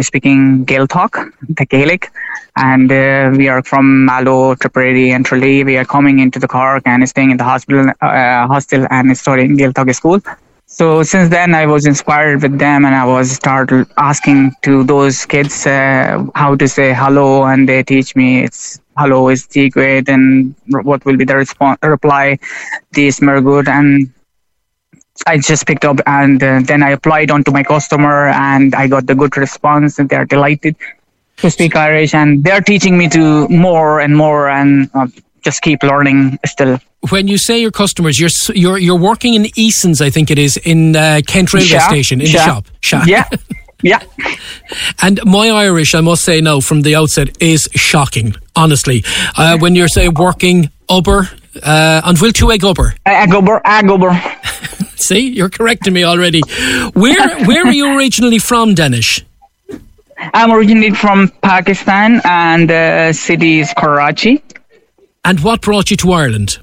speaking 0.00 0.64
Gaeltacht, 0.66 1.32
the 1.48 1.66
Gaelic, 1.66 2.10
and 2.56 2.90
uh, 2.90 3.32
we 3.36 3.48
are 3.48 3.62
from 3.62 4.04
Mallow, 4.04 4.54
Tipperary, 4.54 5.10
and 5.10 5.24
Tralee. 5.24 5.64
We 5.64 5.76
are 5.76 5.84
coming 5.84 6.18
into 6.18 6.38
the 6.38 6.48
Cork 6.48 6.82
and 6.86 7.08
staying 7.08 7.30
in 7.30 7.36
the 7.36 7.44
hospital, 7.44 7.88
uh, 8.00 8.46
hostel, 8.46 8.86
and 8.90 9.16
studying 9.16 9.56
Gaeltacht 9.56 9.94
school. 9.94 10.20
So 10.68 11.02
since 11.04 11.30
then, 11.30 11.54
I 11.54 11.66
was 11.66 11.86
inspired 11.86 12.42
with 12.42 12.58
them, 12.58 12.84
and 12.84 12.94
I 12.94 13.04
was 13.04 13.30
started 13.30 13.86
asking 13.96 14.52
to 14.62 14.82
those 14.84 15.24
kids 15.24 15.66
uh, 15.66 16.26
how 16.34 16.56
to 16.56 16.68
say 16.68 16.92
hello, 16.92 17.44
and 17.44 17.68
they 17.68 17.82
teach 17.82 18.16
me 18.16 18.42
it's 18.42 18.80
hello 18.98 19.28
is 19.28 19.46
secret, 19.48 20.08
and 20.08 20.54
what 20.66 21.04
will 21.04 21.16
be 21.16 21.24
the 21.24 21.36
response 21.36 21.78
reply, 21.82 22.38
this 22.92 23.22
is 23.22 23.40
good, 23.42 23.68
and 23.68 24.10
I 25.26 25.38
just 25.38 25.66
picked 25.66 25.84
up, 25.84 26.00
and 26.06 26.42
uh, 26.42 26.60
then 26.64 26.82
I 26.82 26.90
applied 26.90 27.30
onto 27.30 27.50
my 27.50 27.62
customer, 27.62 28.28
and 28.28 28.74
I 28.74 28.88
got 28.88 29.06
the 29.06 29.14
good 29.14 29.36
response, 29.36 29.98
and 29.98 30.08
they're 30.08 30.24
delighted 30.24 30.76
to 31.38 31.50
speak 31.50 31.76
Irish, 31.76 32.14
and 32.14 32.42
they're 32.42 32.60
teaching 32.60 32.96
me 32.98 33.08
to 33.10 33.48
more 33.48 34.00
and 34.00 34.16
more, 34.16 34.48
and 34.48 34.90
uh, 34.94 35.06
just 35.42 35.62
keep 35.62 35.82
learning 35.82 36.38
still. 36.44 36.78
When 37.10 37.28
you 37.28 37.38
say 37.38 37.60
your 37.60 37.70
customers, 37.70 38.18
you're 38.18 38.30
you're 38.54 38.78
you're 38.78 38.98
working 38.98 39.34
in 39.34 39.46
Eason's, 39.54 40.00
I 40.00 40.10
think 40.10 40.30
it 40.30 40.38
is, 40.38 40.56
in 40.56 40.96
uh, 40.96 41.20
Kent 41.26 41.52
railway 41.54 41.68
Sha. 41.68 41.88
station 41.88 42.20
in 42.20 42.26
Sha. 42.26 42.38
the 42.38 42.44
shop. 42.44 42.64
Sha. 42.80 43.04
Yeah, 43.06 43.28
yeah. 43.82 44.00
And 45.02 45.20
my 45.24 45.50
Irish, 45.50 45.94
I 45.94 46.00
must 46.00 46.24
say 46.24 46.40
now 46.40 46.60
from 46.60 46.82
the 46.82 46.96
outset, 46.96 47.40
is 47.40 47.68
shocking. 47.74 48.34
Honestly, 48.56 49.04
uh, 49.36 49.58
when 49.58 49.74
you're 49.74 49.88
saying 49.88 50.14
working 50.14 50.70
uber, 50.90 51.28
uh, 51.62 52.00
and 52.04 52.18
will 52.18 52.32
two 52.32 52.50
egg 52.50 52.62
uber. 52.62 52.94
Agober, 53.06 53.62
agober. 53.62 54.12
See, 54.96 55.28
you're 55.28 55.50
correcting 55.50 55.92
me 55.92 56.04
already. 56.04 56.40
Where 56.94 57.44
where 57.44 57.66
are 57.66 57.72
you 57.72 57.96
originally 57.96 58.38
from, 58.38 58.74
Danish? 58.74 59.24
I'm 60.18 60.50
originally 60.50 60.90
from 60.92 61.28
Pakistan, 61.42 62.20
and 62.24 62.70
the 62.70 63.12
city 63.12 63.60
is 63.60 63.72
Karachi. 63.76 64.42
And 65.24 65.40
what 65.40 65.60
brought 65.60 65.90
you 65.90 65.96
to 65.98 66.12
Ireland? 66.12 66.58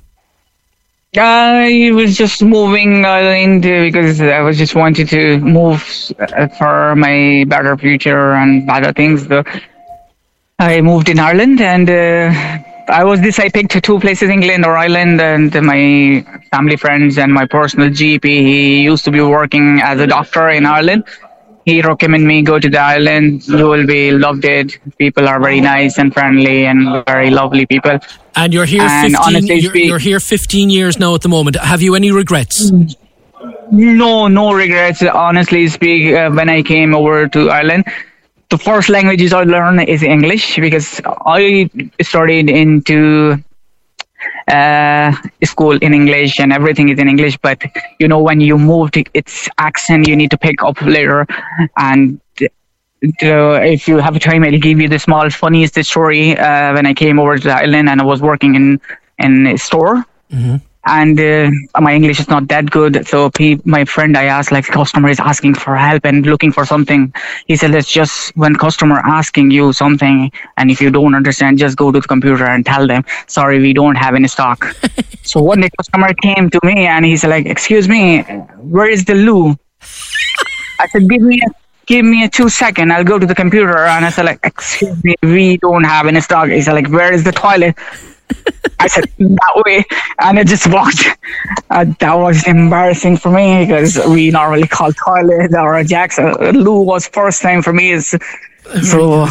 I 1.16 1.92
was 1.94 2.18
just 2.18 2.42
moving 2.42 3.06
Ireland 3.06 3.62
because 3.62 4.20
I 4.20 4.42
was 4.42 4.58
just 4.58 4.74
wanted 4.74 5.10
to 5.10 5.38
move 5.40 5.84
uh, 6.18 6.48
for 6.48 6.96
my 6.96 7.46
better 7.48 7.78
future 7.78 8.34
and 8.34 8.66
better 8.66 8.92
things. 8.92 9.28
So 9.28 9.44
I 10.58 10.82
moved 10.82 11.10
in 11.10 11.20
Ireland, 11.20 11.62
and 11.62 11.88
uh, 11.88 12.64
I 12.88 13.04
was 13.04 13.22
this. 13.22 13.40
I 13.40 13.50
picked 13.50 13.82
two 13.84 14.00
places, 14.00 14.30
England 14.30 14.66
or 14.66 14.76
Ireland, 14.76 15.22
and 15.22 15.54
my 15.62 16.26
family 16.52 16.76
friends 16.76 17.18
and 17.18 17.34
my 17.34 17.46
personal 17.46 17.90
GP. 17.90 18.24
He 18.24 18.84
used 18.84 19.06
to 19.06 19.12
be 19.12 19.22
working 19.22 19.80
as 19.82 20.00
a 20.00 20.08
doctor 20.08 20.50
in 20.50 20.66
Ireland. 20.66 21.06
He 21.66 21.82
recommended 21.82 22.28
me 22.28 22.42
go 22.42 22.60
to 22.60 22.70
the 22.70 22.80
island. 22.80 23.48
You 23.48 23.70
will 23.70 23.88
be 23.88 24.12
loved 24.12 24.44
it. 24.44 24.78
People 24.98 25.30
are 25.30 25.40
very 25.40 25.62
nice 25.62 25.98
and 25.98 26.14
friendly 26.14 26.66
and 26.66 27.06
very 27.06 27.30
lovely 27.30 27.66
people. 27.66 28.00
And 28.36 28.54
you're 28.54 28.66
here 28.66 28.82
And 28.82 29.14
15 29.14 29.36
honestly 29.36 29.56
you're, 29.60 29.78
you're 29.78 30.00
here 30.00 30.20
15 30.20 30.70
years 30.70 31.00
now 31.00 31.16
at 31.16 31.22
the 31.22 31.30
moment. 31.30 31.56
Have 31.56 31.82
you 31.82 31.96
any 31.96 32.12
regrets? 32.12 32.70
No, 33.72 34.28
no 34.28 34.54
regrets. 34.54 35.02
Honestly 35.04 35.68
speak, 35.70 36.14
uh, 36.14 36.32
when 36.32 36.50
I 36.50 36.64
came 36.64 36.94
over 36.94 37.30
to 37.30 37.50
Ireland, 37.50 37.86
the 38.54 38.60
first 38.60 38.88
languages 38.88 39.34
I 39.34 39.44
learned 39.56 39.90
is 39.90 40.04
English 40.04 40.58
because 40.58 41.02
I 41.42 41.68
studied 42.02 42.52
into 42.52 43.44
uh, 44.48 45.12
school 45.44 45.76
in 45.86 45.92
English 45.92 46.40
and 46.40 46.54
everything 46.54 46.90
is 46.90 47.00
in 47.00 47.08
English. 47.10 47.36
But 47.38 47.60
you 48.00 48.08
know, 48.08 48.22
when 48.22 48.40
you 48.42 48.60
move 48.60 48.92
to 48.92 49.04
its 49.16 49.50
accent, 49.58 50.08
you 50.08 50.16
need 50.16 50.30
to 50.36 50.38
pick 50.38 50.62
up 50.62 50.80
later. 50.84 51.26
And 51.78 52.22
uh, 52.42 53.74
if 53.76 53.88
you 53.88 53.98
have 53.98 54.16
a 54.16 54.20
time, 54.20 54.44
I'll 54.44 54.64
give 54.68 54.80
you 54.80 54.88
the 54.88 55.00
small 55.00 55.32
funniest 55.32 55.84
story. 55.84 56.38
Uh, 56.38 56.74
when 56.76 56.86
I 56.86 56.94
came 56.94 57.18
over 57.18 57.38
to 57.40 57.48
the 57.52 57.58
island 57.66 57.90
and 57.90 58.00
I 58.00 58.06
was 58.06 58.22
working 58.22 58.54
in 58.54 58.80
in 59.18 59.48
a 59.48 59.58
store 59.58 60.06
and 60.86 61.20
uh, 61.20 61.50
my 61.80 61.94
English 61.94 62.20
is 62.20 62.28
not 62.28 62.48
that 62.50 62.70
good. 62.70 63.08
So 63.08 63.30
pe- 63.30 63.60
my 63.64 63.86
friend, 63.86 64.18
I 64.18 64.26
asked 64.26 64.52
like 64.52 64.66
customer 64.66 65.10
is 65.10 65.20
asking 65.20 65.56
for 65.56 65.76
help 65.76 66.06
and 66.06 66.26
looking 66.26 66.52
for 66.52 66.66
something. 66.66 67.14
He 67.48 67.56
said, 67.56 67.72
let's 67.72 67.92
just 67.92 68.36
when 68.36 68.56
customer 68.56 69.00
asking 69.00 69.52
you 69.52 69.72
something, 69.74 70.32
and 70.58 70.72
if 70.72 70.82
you 70.82 70.90
don't 70.92 71.16
understand, 71.16 71.58
just 71.58 71.78
go 71.78 71.92
to 71.92 72.00
the 72.00 72.08
computer 72.08 72.46
and 72.46 72.66
tell 72.66 72.86
them, 72.86 73.06
sorry, 73.28 73.60
we 73.60 73.74
don't 73.74 73.96
have 73.96 74.16
any 74.16 74.28
stock. 74.28 74.66
so 75.24 75.42
one 75.42 75.62
day 75.62 75.70
customer 75.78 76.14
came 76.16 76.50
to 76.50 76.60
me 76.64 76.86
and 76.86 77.06
he's 77.06 77.24
like, 77.24 77.46
excuse 77.46 77.88
me, 77.88 78.22
where 78.22 78.90
is 78.90 79.06
the 79.06 79.16
loo? 79.16 79.58
I 80.80 80.88
said, 80.88 81.10
give 81.10 81.22
me 81.22 81.40
a 81.46 81.50
give 81.86 82.06
me 82.06 82.24
a 82.24 82.30
two 82.30 82.50
second. 82.50 82.92
I'll 82.92 83.04
go 83.04 83.20
to 83.20 83.26
the 83.26 83.36
computer. 83.36 83.78
And 83.80 84.06
I 84.06 84.10
said 84.10 84.26
like, 84.26 84.40
excuse 84.44 85.02
me, 85.04 85.16
we 85.22 85.58
don't 85.58 85.84
have 85.84 86.08
any 86.08 86.22
stock. 86.22 86.50
He 86.50 86.62
said 86.62 86.74
like, 86.74 86.90
where 86.90 87.14
is 87.14 87.24
the 87.24 87.32
toilet? 87.32 87.76
I 88.80 88.88
said 88.88 89.06
that 89.18 89.64
way, 89.66 89.84
and 90.20 90.40
I 90.40 90.44
just 90.44 90.68
walked. 90.72 91.06
Uh, 91.70 91.86
that 92.00 92.14
was 92.16 92.46
embarrassing 92.48 93.18
for 93.18 93.32
me 93.32 93.66
because 93.66 93.98
we 94.08 94.30
normally 94.32 94.68
call 94.68 94.92
toilet 94.94 95.54
or 95.54 95.76
a 95.76 95.84
Jackson. 95.86 96.34
loo 96.64 96.82
was 96.82 97.08
first 97.08 97.42
time 97.42 97.62
for 97.62 97.72
me. 97.72 97.92
Is 97.92 98.10
so 98.82 99.26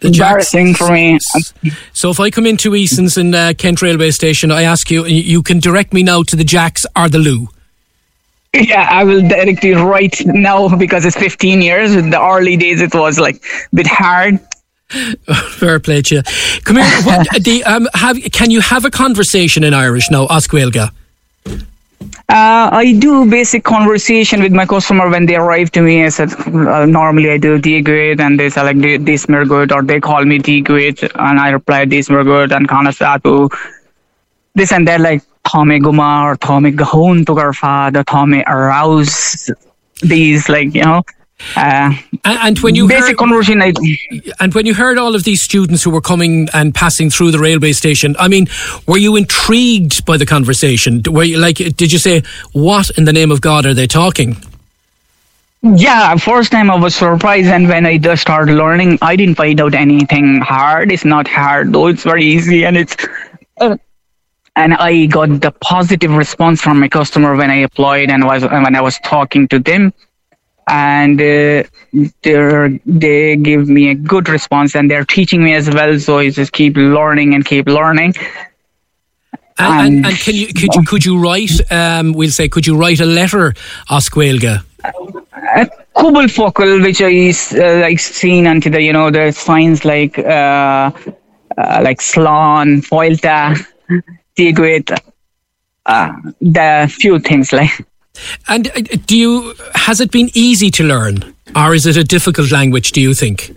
The 0.00 0.10
Jacks- 0.10 0.52
embarrassing 0.54 0.74
for 0.74 0.90
me. 0.92 1.18
So 1.94 2.10
if 2.10 2.20
I 2.20 2.30
come 2.30 2.44
into 2.46 2.74
Eason's 2.74 3.16
in 3.16 3.34
uh, 3.34 3.54
Kent 3.56 3.80
Railway 3.80 4.10
Station, 4.10 4.50
I 4.50 4.62
ask 4.62 4.90
you, 4.90 5.06
you 5.06 5.22
you 5.22 5.42
can 5.42 5.58
direct 5.58 5.92
me 5.94 6.02
now 6.02 6.22
to 6.24 6.36
the 6.36 6.44
Jacks 6.44 6.84
or 6.94 7.08
the 7.08 7.18
loo. 7.18 7.48
Yeah, 8.54 8.86
I 8.90 9.04
will 9.04 9.20
direct 9.26 9.64
you 9.64 9.82
right 9.82 10.14
now 10.26 10.74
because 10.76 11.04
it's 11.04 11.16
15 11.16 11.60
years. 11.62 11.94
In 11.94 12.10
the 12.10 12.20
early 12.20 12.56
days, 12.56 12.80
it 12.80 12.94
was 12.94 13.18
like 13.18 13.36
a 13.72 13.76
bit 13.76 13.86
hard. 13.86 14.38
Fair 15.50 15.80
play 15.80 16.02
to 16.02 16.16
you. 16.16 16.22
Come 16.64 16.76
here. 16.76 16.84
What, 17.02 17.26
the, 17.42 17.64
um, 17.64 17.88
have, 17.94 18.16
can 18.32 18.50
you 18.50 18.60
have 18.60 18.84
a 18.84 18.90
conversation 18.90 19.64
in 19.64 19.74
Irish 19.74 20.10
now, 20.10 20.26
as 20.30 20.46
Gaeilge? 20.46 20.90
Uh, 22.28 22.68
I 22.72 22.94
do 22.98 23.28
basic 23.28 23.64
conversation 23.64 24.42
with 24.42 24.52
my 24.52 24.66
customer 24.66 25.08
when 25.08 25.26
they 25.26 25.36
arrive 25.36 25.70
to 25.72 25.82
me. 25.82 26.04
I 26.04 26.08
said, 26.08 26.32
uh, 26.48 26.84
normally 26.84 27.30
I 27.30 27.38
do 27.38 27.58
D 27.58 27.80
grade 27.82 28.20
and 28.20 28.38
they 28.38 28.50
say 28.50 28.62
like 28.62 28.80
"D- 28.80 28.96
this 28.96 29.28
mere 29.28 29.44
good 29.44 29.72
or 29.72 29.82
they 29.82 30.00
call 30.00 30.24
me 30.24 30.38
D 30.38 30.60
grade 30.60 31.02
and 31.02 31.38
I 31.40 31.50
reply 31.50 31.84
this 31.84 32.10
mere 32.10 32.24
good 32.24 32.52
and 32.52 32.68
kind 32.68 32.88
of 32.88 32.98
satu. 32.98 33.48
This 34.54 34.72
and 34.72 34.86
that 34.88 35.00
like 35.00 35.22
Tommy 35.46 35.78
Guma 35.78 36.24
or 36.24 36.36
Tommy 36.36 36.72
Gahon 36.72 37.24
to 37.26 37.38
our 37.38 37.52
father, 37.52 38.02
Tommy 38.02 38.42
arouse 38.46 39.48
these 40.02 40.48
like, 40.48 40.74
you 40.74 40.82
know. 40.82 41.02
Uh, 41.54 41.92
and, 42.24 42.38
and 42.38 42.58
when 42.60 42.74
you 42.74 42.88
basic 42.88 43.08
heard, 43.08 43.18
conversation, 43.18 43.60
I, 43.60 43.72
and 44.40 44.54
when 44.54 44.64
you 44.64 44.74
heard 44.74 44.96
all 44.96 45.14
of 45.14 45.24
these 45.24 45.42
students 45.42 45.82
who 45.82 45.90
were 45.90 46.00
coming 46.00 46.48
and 46.54 46.74
passing 46.74 47.10
through 47.10 47.30
the 47.30 47.38
railway 47.38 47.72
station, 47.72 48.16
I 48.18 48.28
mean, 48.28 48.46
were 48.86 48.96
you 48.96 49.16
intrigued 49.16 50.06
by 50.06 50.16
the 50.16 50.24
conversation? 50.26 51.02
Were 51.06 51.24
you 51.24 51.38
like, 51.38 51.56
did 51.56 51.92
you 51.92 51.98
say, 51.98 52.22
"What 52.52 52.90
in 52.96 53.04
the 53.04 53.12
name 53.12 53.30
of 53.30 53.42
God 53.42 53.66
are 53.66 53.74
they 53.74 53.86
talking"? 53.86 54.36
Yeah, 55.62 56.16
first 56.16 56.52
time 56.52 56.70
I 56.70 56.76
was 56.76 56.94
surprised, 56.94 57.48
and 57.48 57.68
when 57.68 57.86
I 57.86 57.98
just 57.98 58.22
started 58.22 58.54
learning, 58.54 58.98
I 59.02 59.16
didn't 59.16 59.34
find 59.34 59.60
out 59.60 59.74
anything 59.74 60.40
hard. 60.40 60.90
It's 60.90 61.04
not 61.04 61.28
hard 61.28 61.72
though; 61.72 61.88
it's 61.88 62.02
very 62.02 62.24
easy, 62.24 62.64
and 62.64 62.76
it's. 62.76 62.96
Uh, 63.60 63.76
and 64.54 64.72
I 64.72 65.04
got 65.04 65.42
the 65.42 65.50
positive 65.60 66.12
response 66.12 66.62
from 66.62 66.80
my 66.80 66.88
customer 66.88 67.36
when 67.36 67.50
I 67.50 67.56
applied 67.56 68.10
and 68.10 68.24
was 68.24 68.42
when 68.42 68.74
I 68.74 68.80
was 68.80 68.98
talking 69.00 69.48
to 69.48 69.58
them, 69.58 69.92
and 70.68 71.20
uh, 71.20 71.62
they 72.22 72.80
they 72.86 73.36
give 73.36 73.68
me 73.68 73.90
a 73.90 73.94
good 73.94 74.28
response, 74.28 74.74
and 74.74 74.90
they're 74.90 75.04
teaching 75.04 75.42
me 75.42 75.54
as 75.54 75.68
well. 75.70 75.98
So 75.98 76.18
I 76.18 76.30
just 76.30 76.52
keep 76.52 76.76
learning 76.76 77.34
and 77.34 77.44
keep 77.44 77.66
learning. 77.66 78.14
And, 79.58 79.96
and, 79.96 80.06
and 80.06 80.16
can 80.18 80.34
you 80.34 80.48
could 80.48 80.74
you 80.74 80.82
could 80.84 81.04
you 81.04 81.18
write? 81.18 81.72
Um, 81.72 82.12
we'll 82.12 82.30
say, 82.30 82.48
could 82.48 82.66
you 82.66 82.76
write 82.76 83.00
a 83.00 83.06
letter, 83.06 83.54
as 83.90 84.08
Gaeilge? 84.08 84.62
a 85.54 85.66
cúpla 85.94 86.30
focal 86.30 86.80
which 86.80 87.00
is 87.00 87.52
uh, 87.52 87.78
like 87.80 87.98
seen 87.98 88.46
until 88.46 88.72
the 88.72 88.82
you 88.82 88.92
know 88.92 89.10
the 89.10 89.32
signs 89.32 89.84
like 89.84 90.18
uh, 90.18 90.90
uh 91.56 91.80
like 91.82 92.00
slan 92.00 92.80
foilta 92.82 93.56
tigrit 94.36 94.98
uh 95.86 96.12
the 96.40 96.92
few 96.98 97.18
things 97.18 97.52
like 97.52 97.86
And 98.48 98.68
uh, 98.68 98.80
do 99.06 99.16
you 99.16 99.54
has 99.74 100.00
it 100.00 100.10
been 100.10 100.30
easy 100.34 100.70
to 100.72 100.84
learn, 100.84 101.34
or 101.54 101.74
is 101.74 101.86
it 101.86 101.96
a 101.96 102.04
difficult 102.04 102.50
language? 102.50 102.92
Do 102.92 103.00
you 103.00 103.14
think? 103.14 103.54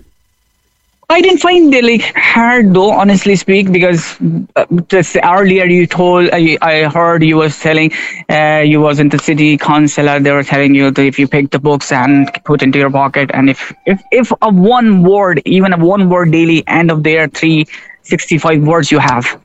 I 1.12 1.22
didn't 1.22 1.40
find 1.40 1.74
it 1.74 1.84
like 1.84 2.14
hard 2.16 2.72
though, 2.72 2.92
honestly 2.92 3.36
speak, 3.36 3.72
because 3.72 4.16
uh, 4.56 4.66
just 4.90 5.18
earlier 5.24 5.66
you 5.66 5.88
told 5.88 6.30
I, 6.32 6.84
heard 6.88 7.24
you 7.24 7.38
was 7.38 7.60
telling 7.60 7.92
uh, 8.30 8.62
you 8.64 8.80
was 8.80 9.00
in 9.00 9.10
the 9.10 9.18
city 9.18 9.58
council. 9.58 10.20
They 10.20 10.32
were 10.32 10.44
telling 10.44 10.76
you 10.76 10.92
that 10.92 11.02
if 11.02 11.18
you 11.18 11.28
pick 11.28 11.50
the 11.50 11.58
books 11.58 11.92
and 11.92 12.30
put 12.46 12.62
into 12.62 12.78
your 12.78 12.92
pocket, 12.92 13.32
and 13.34 13.50
if 13.50 13.74
if 13.88 14.00
if 14.12 14.32
a 14.44 14.54
one 14.54 15.02
word, 15.02 15.42
even 15.46 15.74
a 15.74 15.84
one 15.84 16.10
word 16.10 16.32
daily, 16.32 16.64
end 16.68 16.92
of 16.92 17.02
there 17.02 17.28
three 17.28 17.66
sixty 18.04 18.38
five 18.38 18.62
words 18.62 18.92
you 18.92 19.00
have. 19.00 19.42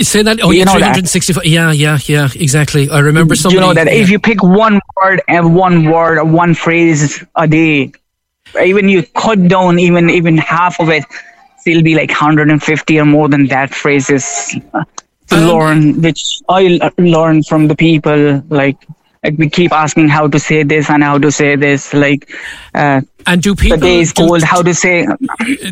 Say 0.00 0.22
that. 0.22 0.40
Oh, 0.42 0.50
You 0.50 0.58
yeah, 0.58 0.64
know 0.64 0.72
three 0.72 0.80
that. 0.80 0.94
hundred 0.94 1.08
sixty-five. 1.08 1.44
Yeah, 1.44 1.72
yeah, 1.72 1.98
yeah. 2.06 2.28
Exactly. 2.34 2.88
I 2.90 2.98
remember 3.00 3.34
somebody. 3.34 3.54
you 3.56 3.60
know 3.60 3.74
that 3.74 3.88
if 3.88 4.10
you 4.10 4.18
pick 4.18 4.42
one 4.42 4.80
word 5.02 5.20
and 5.28 5.54
one 5.54 5.90
word 5.90 6.18
or 6.18 6.24
one 6.24 6.54
phrase 6.54 7.24
a 7.36 7.46
day, 7.46 7.92
even 8.62 8.88
you 8.88 9.02
cut 9.14 9.48
down 9.48 9.78
even 9.78 10.10
even 10.10 10.38
half 10.38 10.80
of 10.80 10.88
it, 10.88 11.04
still 11.58 11.82
be 11.82 11.94
like 11.94 12.10
150 12.10 12.98
or 12.98 13.04
more 13.04 13.28
than 13.28 13.46
that 13.48 13.70
phrases 13.74 14.54
um, 14.72 14.84
to 15.28 15.36
learn, 15.36 16.00
which 16.00 16.40
I 16.48 16.80
learn 16.98 17.42
from 17.42 17.68
the 17.68 17.76
people. 17.76 18.42
Like, 18.48 18.78
like 19.22 19.36
we 19.36 19.48
keep 19.50 19.72
asking 19.72 20.08
how 20.08 20.28
to 20.28 20.38
say 20.38 20.62
this 20.62 20.90
and 20.90 21.02
how 21.02 21.18
to 21.18 21.30
say 21.30 21.56
this. 21.56 21.92
Like, 21.92 22.30
uh, 22.74 23.00
and 23.26 23.42
do 23.42 23.54
people 23.54 23.78
the 23.78 23.86
day 23.86 24.00
is 24.00 24.12
do- 24.12 24.26
cold? 24.26 24.42
How 24.42 24.62
to 24.62 24.74
say? 24.74 25.06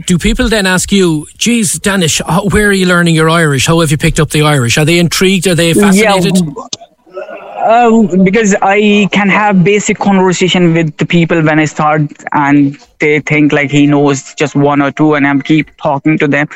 Do 0.06 0.18
people 0.18 0.48
then 0.48 0.66
ask 0.66 0.92
you, 0.92 1.26
"Geez, 1.38 1.78
Danish, 1.78 2.20
how, 2.26 2.46
where 2.46 2.68
are 2.68 2.72
you 2.72 2.86
learning 2.86 3.14
your 3.14 3.30
Irish? 3.30 3.66
How 3.66 3.80
have 3.80 3.90
you 3.90 3.98
picked 3.98 4.20
up 4.20 4.30
the 4.30 4.42
Irish? 4.42 4.78
Are 4.78 4.84
they 4.84 4.98
intrigued? 4.98 5.46
Are 5.46 5.54
they 5.54 5.72
fascinated?" 5.72 6.36
yeah. 6.36 6.64
Uh, 7.66 8.16
because 8.22 8.54
I 8.62 9.08
can 9.10 9.28
have 9.28 9.64
basic 9.64 9.98
conversation 9.98 10.72
with 10.72 10.96
the 10.98 11.06
people 11.06 11.42
when 11.42 11.58
I 11.58 11.64
start, 11.64 12.02
and 12.32 12.78
they 13.00 13.18
think 13.20 13.52
like 13.52 13.72
he 13.72 13.88
knows 13.88 14.34
just 14.34 14.54
one 14.54 14.80
or 14.80 14.92
two, 14.92 15.14
and 15.14 15.26
I'm 15.26 15.42
keep 15.42 15.76
talking 15.76 16.16
to 16.18 16.28
them, 16.28 16.48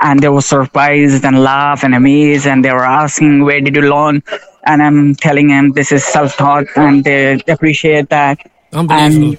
and 0.00 0.18
they 0.18 0.28
were 0.28 0.40
surprised 0.40 1.24
and 1.24 1.40
laugh 1.40 1.84
and 1.84 1.94
amazed, 1.94 2.48
and 2.48 2.64
they 2.64 2.72
were 2.72 2.84
asking 2.84 3.44
where 3.44 3.60
did 3.60 3.76
you 3.76 3.82
learn, 3.82 4.24
and 4.66 4.82
I'm 4.82 5.14
telling 5.14 5.48
them 5.48 5.72
this 5.72 5.92
is 5.92 6.04
self-taught, 6.04 6.66
and 6.76 7.02
they 7.04 7.40
appreciate 7.48 8.08
that. 8.10 8.38
Unbelievable. 8.72 9.28
And 9.28 9.38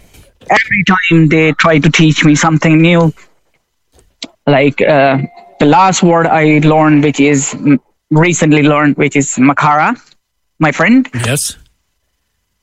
every 0.50 0.84
time 0.86 1.28
they 1.28 1.52
try 1.54 1.80
to 1.80 1.90
teach 1.90 2.24
me 2.24 2.36
something 2.36 2.82
new, 2.82 3.14
like 4.46 4.82
uh, 4.82 5.18
the 5.60 5.66
last 5.66 6.02
word 6.02 6.26
I 6.26 6.60
learned, 6.64 7.04
which 7.04 7.20
is 7.20 7.56
recently 8.10 8.64
learned, 8.64 8.98
which 8.98 9.16
is 9.16 9.38
mo 9.38 9.54
chara, 9.54 9.96
my 10.60 10.72
friend. 10.72 11.08
Yes. 11.14 11.58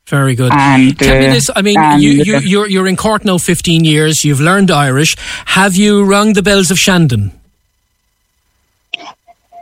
Very 0.09 0.35
good. 0.35 0.53
And, 0.53 0.99
Tell 0.99 1.19
me 1.19 1.29
uh, 1.29 1.33
this. 1.33 1.51
I 1.55 1.63
mean, 1.63 1.79
and, 1.79 2.03
you, 2.03 2.11
you, 2.11 2.37
uh, 2.37 2.41
you're 2.41 2.69
you're 2.69 2.87
in 2.87 2.97
Cork 2.97 3.25
now, 3.25 3.39
fifteen 3.39 3.85
years. 3.85 4.23
You've 4.23 4.41
learned 4.41 4.71
Irish. 4.71 5.17
Have 5.47 5.77
you 5.77 6.05
rung 6.05 6.35
the 6.35 6.43
bells 6.43 6.71
of 6.71 6.79
Shandon? 6.79 7.33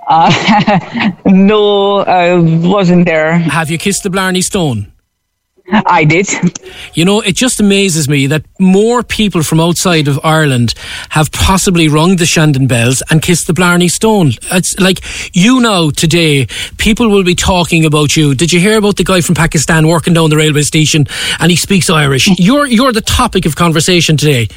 Uh, 0.07 1.13
no, 1.27 1.99
I 1.99 2.39
wasn't 2.39 3.07
there. 3.07 3.35
Have 3.39 3.71
you 3.71 3.79
kissed 3.79 4.03
the 4.03 4.11
Blarney 4.11 4.43
Stone? 4.43 4.93
I 5.71 6.05
did. 6.05 6.29
You 6.93 7.05
know, 7.05 7.21
it 7.21 7.37
just 7.37 7.61
amazes 7.61 8.09
me 8.09 8.27
that 8.27 8.45
more 8.59 9.03
people 9.03 9.43
from 9.43 9.61
outside 9.61 10.09
of 10.09 10.21
Ireland 10.25 10.75
have 11.11 11.31
possibly 11.31 11.89
rung 11.89 12.17
the 12.17 12.27
Shandon 12.27 12.67
bells 12.67 13.03
and 13.11 13.23
kissed 13.23 13.47
the 13.47 13.55
Blarney 13.55 13.89
Stone. 13.89 14.33
It's 14.51 14.79
like 14.79 15.01
you 15.33 15.61
know 15.61 15.91
today, 15.91 16.47
people 16.79 17.09
will 17.09 17.25
be 17.25 17.35
talking 17.35 17.85
about 17.85 18.17
you. 18.17 18.35
Did 18.35 18.53
you 18.53 18.61
hear 18.61 18.77
about 18.77 18.97
the 18.97 19.05
guy 19.05 19.21
from 19.21 19.35
Pakistan 19.35 19.87
working 19.87 20.15
down 20.15 20.31
the 20.31 20.37
railway 20.37 20.63
station 20.63 21.07
and 21.39 21.51
he 21.51 21.57
speaks 21.57 21.89
Irish? 21.89 22.29
You're 22.39 22.67
you're 22.67 22.93
the 22.93 23.01
topic 23.01 23.47
of 23.47 23.57
conversation 23.57 24.17
today. 24.17 24.49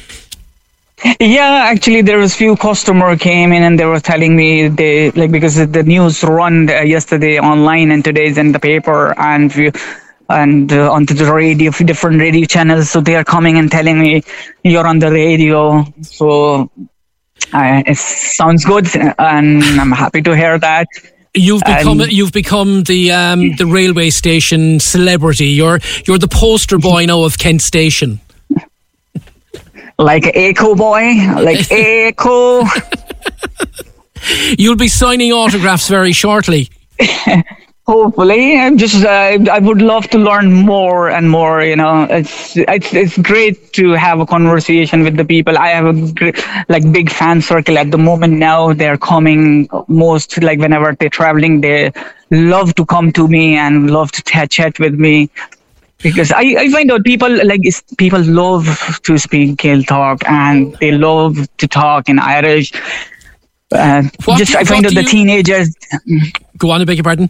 Yeah, 1.20 1.68
actually, 1.70 2.00
there 2.00 2.16
was 2.18 2.34
few 2.34 2.56
customer 2.56 3.16
came 3.16 3.52
in 3.52 3.62
and 3.62 3.78
they 3.78 3.84
were 3.84 4.00
telling 4.00 4.34
me 4.34 4.68
they 4.68 5.10
like 5.10 5.30
because 5.30 5.56
the 5.56 5.82
news 5.82 6.24
run 6.24 6.70
uh, 6.70 6.80
yesterday 6.80 7.38
online 7.38 7.90
and 7.90 8.02
today's 8.02 8.38
in 8.38 8.52
the 8.52 8.58
paper 8.58 9.14
and 9.18 9.52
few, 9.52 9.72
and 10.30 10.72
uh, 10.72 10.90
onto 10.90 11.12
the 11.12 11.30
radio, 11.30 11.70
different 11.70 12.18
radio 12.18 12.46
channels. 12.46 12.88
So 12.90 13.02
they 13.02 13.14
are 13.14 13.24
coming 13.24 13.58
and 13.58 13.70
telling 13.70 13.98
me 13.98 14.22
you're 14.64 14.86
on 14.86 14.98
the 14.98 15.12
radio. 15.12 15.84
So 16.00 16.70
uh, 17.52 17.82
it 17.86 17.98
sounds 17.98 18.64
good, 18.64 18.86
and 18.96 19.62
I'm 19.62 19.92
happy 19.92 20.22
to 20.22 20.34
hear 20.34 20.58
that. 20.58 20.86
You've 21.34 21.62
become 21.62 22.00
And- 22.00 22.10
you've 22.10 22.32
become 22.32 22.84
the 22.84 23.12
um, 23.12 23.54
the 23.56 23.66
railway 23.66 24.08
station 24.08 24.80
celebrity. 24.80 25.48
You're 25.48 25.78
you're 26.06 26.18
the 26.18 26.28
poster 26.28 26.78
boy 26.78 27.04
now 27.04 27.24
of 27.24 27.36
Kent 27.36 27.60
Station. 27.60 28.20
Like 29.98 30.30
Echo 30.34 30.74
Boy, 30.74 31.16
like 31.36 31.66
Echo. 31.70 32.62
You'll 34.58 34.76
be 34.76 34.88
signing 34.88 35.32
autographs 35.32 35.88
very 35.88 36.12
shortly. 36.12 36.68
Hopefully, 37.86 38.58
I'm 38.58 38.78
just 38.78 39.04
uh, 39.04 39.38
I 39.48 39.60
would 39.60 39.80
love 39.80 40.08
to 40.08 40.18
learn 40.18 40.52
more 40.52 41.08
and 41.08 41.30
more. 41.30 41.62
You 41.62 41.76
know, 41.76 42.02
it's 42.10 42.56
it's 42.56 42.92
it's 42.92 43.16
great 43.18 43.72
to 43.74 43.92
have 43.92 44.18
a 44.18 44.26
conversation 44.26 45.04
with 45.04 45.16
the 45.16 45.24
people. 45.24 45.56
I 45.56 45.68
have 45.68 45.86
a 45.86 46.12
great, 46.12 46.44
like 46.68 46.90
big 46.90 47.10
fan 47.10 47.40
circle 47.40 47.78
at 47.78 47.92
the 47.92 47.98
moment. 47.98 48.32
Now 48.32 48.72
they're 48.72 48.98
coming 48.98 49.68
most 49.86 50.42
like 50.42 50.58
whenever 50.58 50.96
they're 50.98 51.08
traveling, 51.08 51.60
they 51.60 51.92
love 52.32 52.74
to 52.74 52.84
come 52.84 53.12
to 53.12 53.28
me 53.28 53.56
and 53.56 53.88
love 53.88 54.10
to 54.12 54.22
chat 54.24 54.50
chat 54.50 54.80
with 54.80 54.94
me. 54.94 55.30
Because 56.08 56.32
I, 56.32 56.42
I 56.58 56.68
find 56.70 56.90
out 56.92 57.04
people 57.04 57.28
like 57.46 57.60
people 57.98 58.20
love 58.22 58.66
to 59.04 59.18
speak 59.18 59.56
Gaelic 59.58 59.86
talk 59.88 60.22
and 60.28 60.74
they 60.80 60.92
love 60.92 61.36
to 61.58 61.66
talk 61.68 62.08
in 62.08 62.18
Irish. 62.18 62.72
Uh, 63.72 64.02
just 64.36 64.52
do- 64.52 64.58
I 64.58 64.64
find 64.64 64.86
out 64.86 64.94
the 64.94 65.02
you- 65.02 65.08
teenagers 65.08 65.74
Go 66.58 66.70
on, 66.70 66.80
I 66.80 66.84
beg 66.84 66.96
your 66.98 67.04
pardon. 67.04 67.28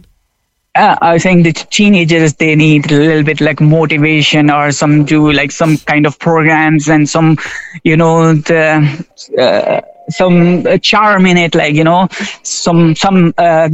uh, 0.75 0.95
I 1.01 1.17
think 1.17 1.43
the 1.45 1.53
teenagers 1.53 2.33
they 2.35 2.55
need 2.55 2.91
a 2.91 2.95
little 2.97 3.23
bit 3.23 3.41
like 3.41 3.59
motivation 3.59 4.51
or 4.51 4.71
some 4.71 5.05
do 5.05 5.31
like 5.31 5.51
some 5.51 5.77
kind 5.79 6.05
of 6.05 6.19
programs 6.19 6.87
and 6.87 7.09
some, 7.09 7.37
you 7.83 7.97
know, 7.97 8.33
the 8.35 9.05
uh, 9.39 9.81
some 10.09 10.63
charm 10.81 11.25
in 11.25 11.37
it, 11.37 11.55
like 11.55 11.73
you 11.73 11.83
know, 11.83 12.07
some 12.43 12.95
some 12.95 13.33
uh, 13.39 13.69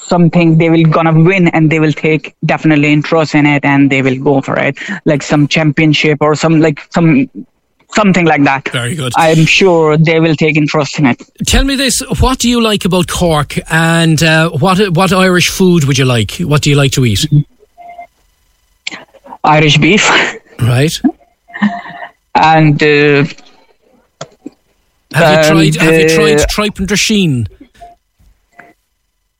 something 0.00 0.58
they 0.58 0.70
will 0.70 0.84
gonna 0.84 1.12
win 1.12 1.48
and 1.48 1.70
they 1.70 1.78
will 1.78 1.92
take 1.92 2.34
definitely 2.44 2.92
interest 2.92 3.34
in 3.34 3.46
it 3.46 3.64
and 3.64 3.90
they 3.90 4.02
will 4.02 4.18
go 4.18 4.40
for 4.40 4.58
it, 4.58 4.78
like 5.04 5.22
some 5.22 5.46
championship 5.46 6.18
or 6.20 6.34
some 6.34 6.60
like 6.60 6.80
some 6.90 7.28
something 7.94 8.26
like 8.26 8.44
that. 8.44 8.68
Very 8.68 8.94
good. 8.94 9.12
I'm 9.16 9.44
sure 9.46 9.96
they 9.96 10.20
will 10.20 10.36
take 10.36 10.56
interest 10.56 10.98
in 10.98 11.06
it. 11.06 11.22
Tell 11.46 11.64
me 11.64 11.76
this: 11.76 12.00
What 12.20 12.38
do 12.38 12.48
you 12.48 12.60
like 12.60 12.84
about 12.84 13.08
Cork, 13.08 13.58
and 13.70 14.22
uh, 14.22 14.50
what 14.50 14.78
what 14.94 15.12
Irish 15.12 15.48
food 15.48 15.84
would 15.84 15.98
you 15.98 16.04
like? 16.04 16.32
What 16.38 16.62
do 16.62 16.70
you 16.70 16.76
like 16.76 16.92
to 16.92 17.04
eat? 17.04 17.26
Irish 19.44 19.78
beef. 19.78 20.08
Right. 20.60 20.92
And 22.34 22.82
uh, 22.82 23.24
have 25.12 25.46
you 25.46 25.50
tried? 25.50 25.66
and, 25.66 25.76
have 25.76 25.94
you 25.94 26.06
uh, 26.06 26.14
tried 26.14 26.48
tripe 26.48 26.78
and 26.78 26.88
drisheen? 26.88 27.48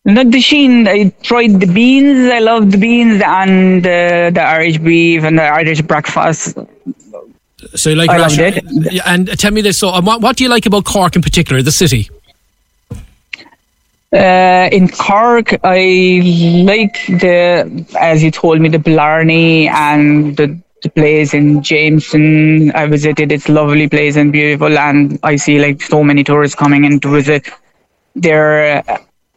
Not 0.05 0.31
the 0.31 0.41
sheen. 0.41 0.89
I 0.89 1.11
tried 1.23 1.61
the 1.61 1.67
beans. 1.67 2.31
I 2.31 2.39
love 2.39 2.71
the 2.71 2.79
beans 2.79 3.23
and 3.25 3.87
uh, 3.87 4.31
the 4.31 4.41
Irish 4.41 4.79
beef 4.79 5.25
and 5.25 5.39
the 5.39 5.43
Irish 5.43 5.83
breakfast. 5.83 6.59
So 7.75 7.91
you 7.91 7.97
like 7.97 8.09
I 8.09 8.17
loved 8.17 8.39
it. 8.39 8.65
And 9.05 9.39
tell 9.39 9.51
me 9.51 9.61
this: 9.61 9.79
So, 9.79 9.91
um, 9.91 10.07
what, 10.07 10.23
what 10.23 10.37
do 10.37 10.45
you 10.45 10.51
like 10.51 10.65
about 10.65 10.87
Cork 10.87 11.17
in 11.17 11.23
particular, 11.23 11.61
the 11.61 11.73
city? 11.73 12.09
Uh, 14.13 14.69
in 14.73 14.89
Cork, 14.89 15.55
I 15.63 16.63
like 16.65 17.07
the, 17.07 17.87
as 18.01 18.25
you 18.25 18.33
told 18.33 18.61
me, 18.61 18.69
the 18.69 18.79
Blarney 18.79 19.69
and 19.69 20.37
the, 20.37 20.59
the 20.83 20.89
place 20.89 21.33
in 21.33 21.63
Jameson. 21.63 22.73
I 22.73 22.87
visited. 22.87 23.31
It's 23.31 23.49
lovely 23.49 23.89
place 23.89 24.17
and 24.17 24.33
beautiful, 24.33 24.77
and 24.79 25.21
I 25.23 25.37
see 25.37 25.61
like 25.61 25.83
so 25.83 26.03
many 26.03 26.25
tourists 26.25 26.57
coming 26.57 26.85
in 26.85 26.99
to 27.01 27.09
visit 27.09 27.49
there. 28.17 28.83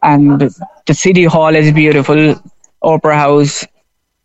And 0.04 0.40
the 0.86 0.94
city 0.94 1.24
hall 1.24 1.56
is 1.56 1.72
beautiful. 1.72 2.34
Opera 2.82 3.16
House, 3.16 3.66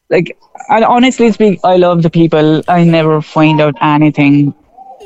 like, 0.10 0.38
and 0.70 0.84
honestly 0.84 1.32
speak, 1.32 1.60
I 1.64 1.78
love 1.78 2.04
the 2.04 2.10
people. 2.10 2.62
I 2.68 2.84
never 2.84 3.22
find 3.22 3.62
out 3.62 3.76
anything 3.82 4.54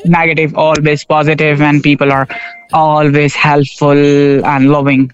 negative, 0.05 0.57
always 0.57 1.05
positive, 1.05 1.61
and 1.61 1.83
people 1.83 2.11
are 2.11 2.27
always 2.73 3.35
helpful 3.35 3.91
and 4.45 4.69
loving. 4.69 5.11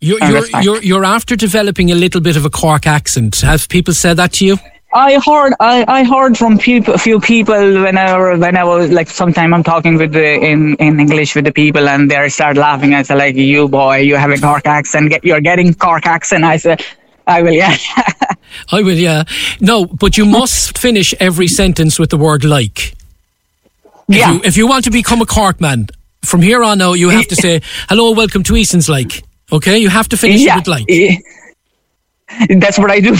You're 0.00 0.18
and 0.22 0.32
you're, 0.32 0.62
you're 0.62 0.82
you're 0.82 1.04
after 1.04 1.36
developing 1.36 1.90
a 1.90 1.94
little 1.94 2.20
bit 2.20 2.36
of 2.36 2.44
a 2.44 2.50
Cork 2.50 2.86
accent. 2.86 3.40
Have 3.40 3.68
people 3.68 3.94
said 3.94 4.16
that 4.16 4.32
to 4.34 4.46
you? 4.46 4.58
I 4.92 5.20
heard 5.24 5.52
I, 5.60 5.84
I 5.86 6.04
heard 6.04 6.38
from 6.38 6.58
people, 6.58 6.94
a 6.94 6.98
few 6.98 7.20
people 7.20 7.82
whenever 7.82 8.38
when 8.38 8.56
I 8.56 8.64
was 8.64 8.90
like 8.90 9.10
sometime 9.10 9.52
I'm 9.52 9.62
talking 9.62 9.96
with 9.96 10.12
the 10.12 10.34
in, 10.34 10.76
in 10.76 10.98
English 10.98 11.34
with 11.34 11.44
the 11.44 11.52
people 11.52 11.88
and 11.88 12.10
they 12.10 12.28
start 12.30 12.56
laughing. 12.56 12.94
I 12.94 13.02
said 13.02 13.18
like 13.18 13.36
you 13.36 13.68
boy 13.68 13.98
you 13.98 14.16
have 14.16 14.30
a 14.30 14.38
Cork 14.38 14.66
accent 14.66 15.10
get 15.10 15.24
you're 15.24 15.42
getting 15.42 15.74
Cork 15.74 16.06
accent. 16.06 16.44
I 16.44 16.56
said 16.56 16.82
I 17.26 17.42
will 17.42 17.52
yeah. 17.52 17.76
I 18.72 18.82
will, 18.82 18.96
yeah. 18.96 19.24
No, 19.60 19.84
but 19.84 20.16
you 20.16 20.24
must 20.24 20.78
finish 20.78 21.14
every 21.20 21.48
sentence 21.48 21.98
with 21.98 22.10
the 22.10 22.16
word 22.16 22.44
like. 22.44 22.92
If 24.08 24.16
Yeah. 24.16 24.32
You, 24.32 24.40
if 24.44 24.56
you 24.56 24.66
want 24.66 24.84
to 24.84 24.90
become 24.90 25.20
a 25.20 25.26
Cork 25.26 25.60
man, 25.60 25.88
from 26.24 26.42
here 26.42 26.64
on 26.64 26.80
out, 26.80 26.94
you 26.94 27.10
have 27.10 27.28
to 27.28 27.36
say, 27.44 27.60
hello, 27.88 28.12
welcome 28.12 28.42
to 28.44 28.56
Eason's 28.56 28.88
like. 28.88 29.22
Okay? 29.52 29.78
You 29.78 29.90
have 29.90 30.08
to 30.08 30.16
finish 30.16 30.40
yeah. 30.40 30.54
it 30.54 30.60
with 30.60 30.68
like. 30.68 30.86
That's 32.60 32.78
what 32.78 32.90
I 32.90 33.00
do. 33.00 33.16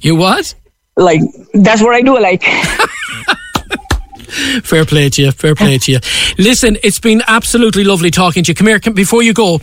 You 0.00 0.16
what? 0.16 0.54
like 0.98 1.20
that's 1.54 1.80
what 1.82 1.94
I 1.94 2.02
do. 2.02 2.18
Like 2.18 2.42
Fair 4.62 4.84
play 4.84 5.08
to 5.08 5.22
you. 5.22 5.32
Fair 5.32 5.54
play 5.54 5.78
to 5.78 5.92
you. 5.92 5.98
Listen, 6.38 6.76
it's 6.82 7.00
been 7.00 7.22
absolutely 7.26 7.82
lovely 7.82 8.10
talking 8.10 8.44
to 8.44 8.50
you. 8.50 8.54
Come 8.54 8.66
here. 8.66 8.78
Can, 8.78 8.92
before 8.92 9.22
you 9.22 9.32
go, 9.32 9.58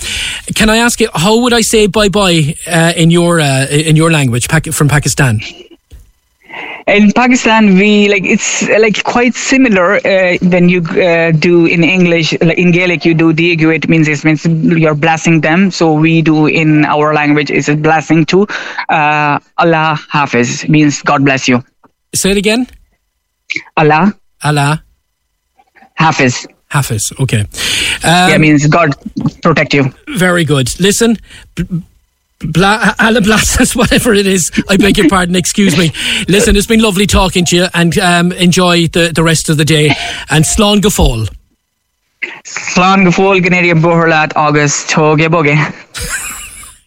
can 0.55 0.69
I 0.69 0.77
ask 0.77 0.99
you 0.99 1.07
how 1.13 1.39
would 1.41 1.53
I 1.53 1.61
say 1.61 1.87
bye 1.87 2.09
bye 2.09 2.55
uh, 2.67 2.93
in 2.95 3.11
your 3.11 3.39
uh, 3.39 3.67
in 3.67 3.95
your 3.95 4.11
language 4.11 4.47
from 4.73 4.87
Pakistan? 4.87 5.39
In 6.87 7.11
Pakistan, 7.11 7.75
we 7.75 8.07
like 8.09 8.23
it's 8.25 8.67
like 8.69 9.03
quite 9.03 9.33
similar 9.33 9.95
uh, 9.95 10.37
than 10.41 10.69
you 10.69 10.81
uh, 10.81 11.31
do 11.31 11.65
in 11.65 11.83
English. 11.83 12.33
Like 12.41 12.57
in 12.57 12.71
Gaelic, 12.71 13.05
you 13.05 13.13
do 13.13 13.33
diegu. 13.33 13.73
It 13.73 13.89
means 13.89 14.07
it 14.07 14.23
means 14.23 14.45
you're 14.45 14.95
blessing 14.95 15.41
them. 15.41 15.71
So 15.71 15.93
we 15.93 16.21
do 16.21 16.47
in 16.47 16.85
our 16.85 17.13
language 17.13 17.49
is 17.49 17.69
a 17.69 17.75
blessing 17.75 18.25
too. 18.25 18.47
Uh, 18.89 19.39
Allah 19.57 19.99
Hafiz 20.09 20.67
means 20.69 21.01
God 21.01 21.25
bless 21.25 21.47
you. 21.47 21.63
Say 22.13 22.31
it 22.31 22.37
again. 22.37 22.67
Allah 23.77 24.13
Allah 24.43 24.83
Hafiz. 25.95 26.47
Hafiz. 26.69 27.11
Okay. 27.19 27.41
Um, 28.03 28.29
yeah, 28.29 28.37
means 28.37 28.67
God 28.67 28.95
protect 29.41 29.73
you. 29.73 29.93
Very 30.17 30.43
good. 30.43 30.67
Listen, 30.79 31.17
b- 31.55 31.65
bla- 32.39 32.95
us, 32.99 33.75
whatever 33.75 34.13
it 34.13 34.27
is. 34.27 34.51
I 34.69 34.77
beg 34.77 34.97
your 34.97 35.09
pardon. 35.09 35.35
Excuse 35.35 35.77
me. 35.77 35.91
Listen, 36.27 36.55
it's 36.55 36.67
been 36.67 36.81
lovely 36.81 37.05
talking 37.05 37.45
to 37.45 37.55
you, 37.55 37.67
and 37.73 37.97
um, 37.99 38.31
enjoy 38.33 38.87
the, 38.87 39.11
the 39.13 39.23
rest 39.23 39.49
of 39.49 39.57
the 39.57 39.65
day. 39.65 39.89
And 40.29 40.45
Slán 40.45 40.81
go 40.81 40.89
fóill. 40.89 41.29
Slán 42.43 43.03
go 43.05 43.11
fóill 43.11 43.41
Ganadian 43.41 43.81
Boherlat 43.81 44.35
August 44.35 44.89
Toge 44.89 45.27
Boge. 45.29 45.55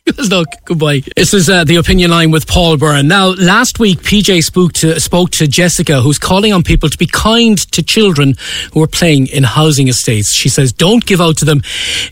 Luck. 0.30 0.48
Goodbye. 0.64 1.02
This 1.16 1.34
is 1.34 1.48
uh, 1.48 1.64
the 1.64 1.76
opinion 1.76 2.10
line 2.10 2.30
with 2.30 2.46
Paul 2.46 2.76
Byrne. 2.76 3.08
Now, 3.08 3.28
last 3.28 3.78
week, 3.78 4.00
PJ 4.00 4.42
spoke 4.42 4.72
to 4.74 4.98
spoke 5.00 5.30
to 5.32 5.46
Jessica, 5.46 6.00
who's 6.00 6.18
calling 6.18 6.52
on 6.52 6.62
people 6.62 6.88
to 6.88 6.98
be 6.98 7.06
kind 7.06 7.58
to 7.72 7.82
children 7.82 8.34
who 8.72 8.82
are 8.82 8.88
playing 8.88 9.26
in 9.28 9.44
housing 9.44 9.88
estates. 9.88 10.32
She 10.32 10.48
says, 10.48 10.72
"Don't 10.72 11.04
give 11.04 11.20
out 11.20 11.36
to 11.38 11.44
them 11.44 11.62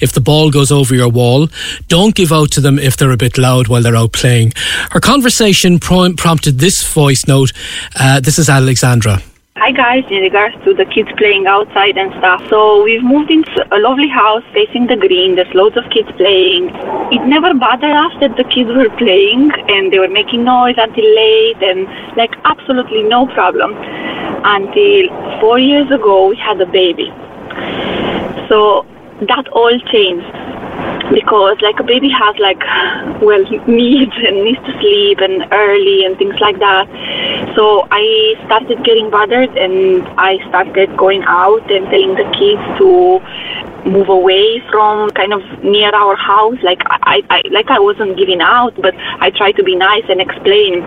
if 0.00 0.12
the 0.12 0.20
ball 0.20 0.50
goes 0.50 0.70
over 0.70 0.94
your 0.94 1.08
wall. 1.08 1.48
Don't 1.88 2.14
give 2.14 2.32
out 2.32 2.50
to 2.52 2.60
them 2.60 2.78
if 2.78 2.96
they're 2.96 3.10
a 3.10 3.16
bit 3.16 3.38
loud 3.38 3.68
while 3.68 3.82
they're 3.82 3.96
out 3.96 4.12
playing." 4.12 4.52
Her 4.90 5.00
conversation 5.00 5.78
pro- 5.78 6.12
prompted 6.14 6.58
this 6.58 6.82
voice 6.82 7.26
note. 7.26 7.52
Uh, 7.98 8.20
this 8.20 8.38
is 8.38 8.48
Alexandra. 8.48 9.22
Hi 9.58 9.70
guys, 9.72 10.04
in 10.10 10.20
regards 10.20 10.54
to 10.64 10.74
the 10.74 10.84
kids 10.84 11.08
playing 11.16 11.46
outside 11.46 11.96
and 11.96 12.12
stuff. 12.18 12.42
So 12.50 12.84
we've 12.84 13.02
moved 13.02 13.30
into 13.30 13.64
a 13.74 13.80
lovely 13.80 14.06
house 14.06 14.42
facing 14.52 14.86
the 14.86 14.96
green. 14.96 15.34
There's 15.34 15.52
loads 15.54 15.78
of 15.78 15.84
kids 15.88 16.10
playing. 16.18 16.68
It 17.10 17.24
never 17.24 17.54
bothered 17.54 17.96
us 17.96 18.12
that 18.20 18.36
the 18.36 18.44
kids 18.44 18.68
were 18.68 18.90
playing 18.98 19.50
and 19.72 19.90
they 19.90 19.98
were 19.98 20.12
making 20.12 20.44
noise 20.44 20.74
until 20.76 21.08
late 21.16 21.62
and 21.62 21.88
like 22.18 22.36
absolutely 22.44 23.02
no 23.04 23.28
problem. 23.28 23.72
Until 24.44 25.08
four 25.40 25.58
years 25.58 25.90
ago 25.90 26.28
we 26.28 26.36
had 26.36 26.60
a 26.60 26.66
baby. 26.66 27.08
So 28.50 28.84
that 29.22 29.48
all 29.48 29.78
changed. 29.92 30.26
Because 31.12 31.60
like 31.62 31.78
a 31.78 31.84
baby 31.84 32.10
has 32.10 32.36
like 32.38 32.60
well 33.22 33.42
needs 33.66 34.12
and 34.16 34.44
needs 34.44 34.58
to 34.66 34.72
sleep 34.80 35.20
and 35.20 35.46
early 35.52 36.04
and 36.04 36.18
things 36.18 36.34
like 36.40 36.58
that. 36.58 36.86
So 37.54 37.86
i 37.90 38.34
started 38.44 38.84
getting 38.84 39.08
bothered 39.08 39.56
and 39.56 40.06
i 40.18 40.36
started 40.48 40.94
going 40.96 41.22
out 41.24 41.70
and 41.70 41.86
telling 41.86 42.14
the 42.14 42.28
kids 42.36 42.64
to 42.78 43.20
move 43.86 44.08
away 44.08 44.60
from 44.70 45.10
kind 45.10 45.32
of 45.32 45.42
near 45.62 45.90
our 45.94 46.16
house. 46.16 46.58
Like 46.62 46.82
i, 46.86 47.22
I 47.30 47.42
like 47.50 47.70
i 47.70 47.78
wasn't 47.78 48.16
giving 48.18 48.40
out 48.40 48.74
but 48.80 48.94
i 49.20 49.30
tried 49.30 49.52
to 49.52 49.62
be 49.62 49.76
nice 49.76 50.04
and 50.08 50.20
explain 50.20 50.84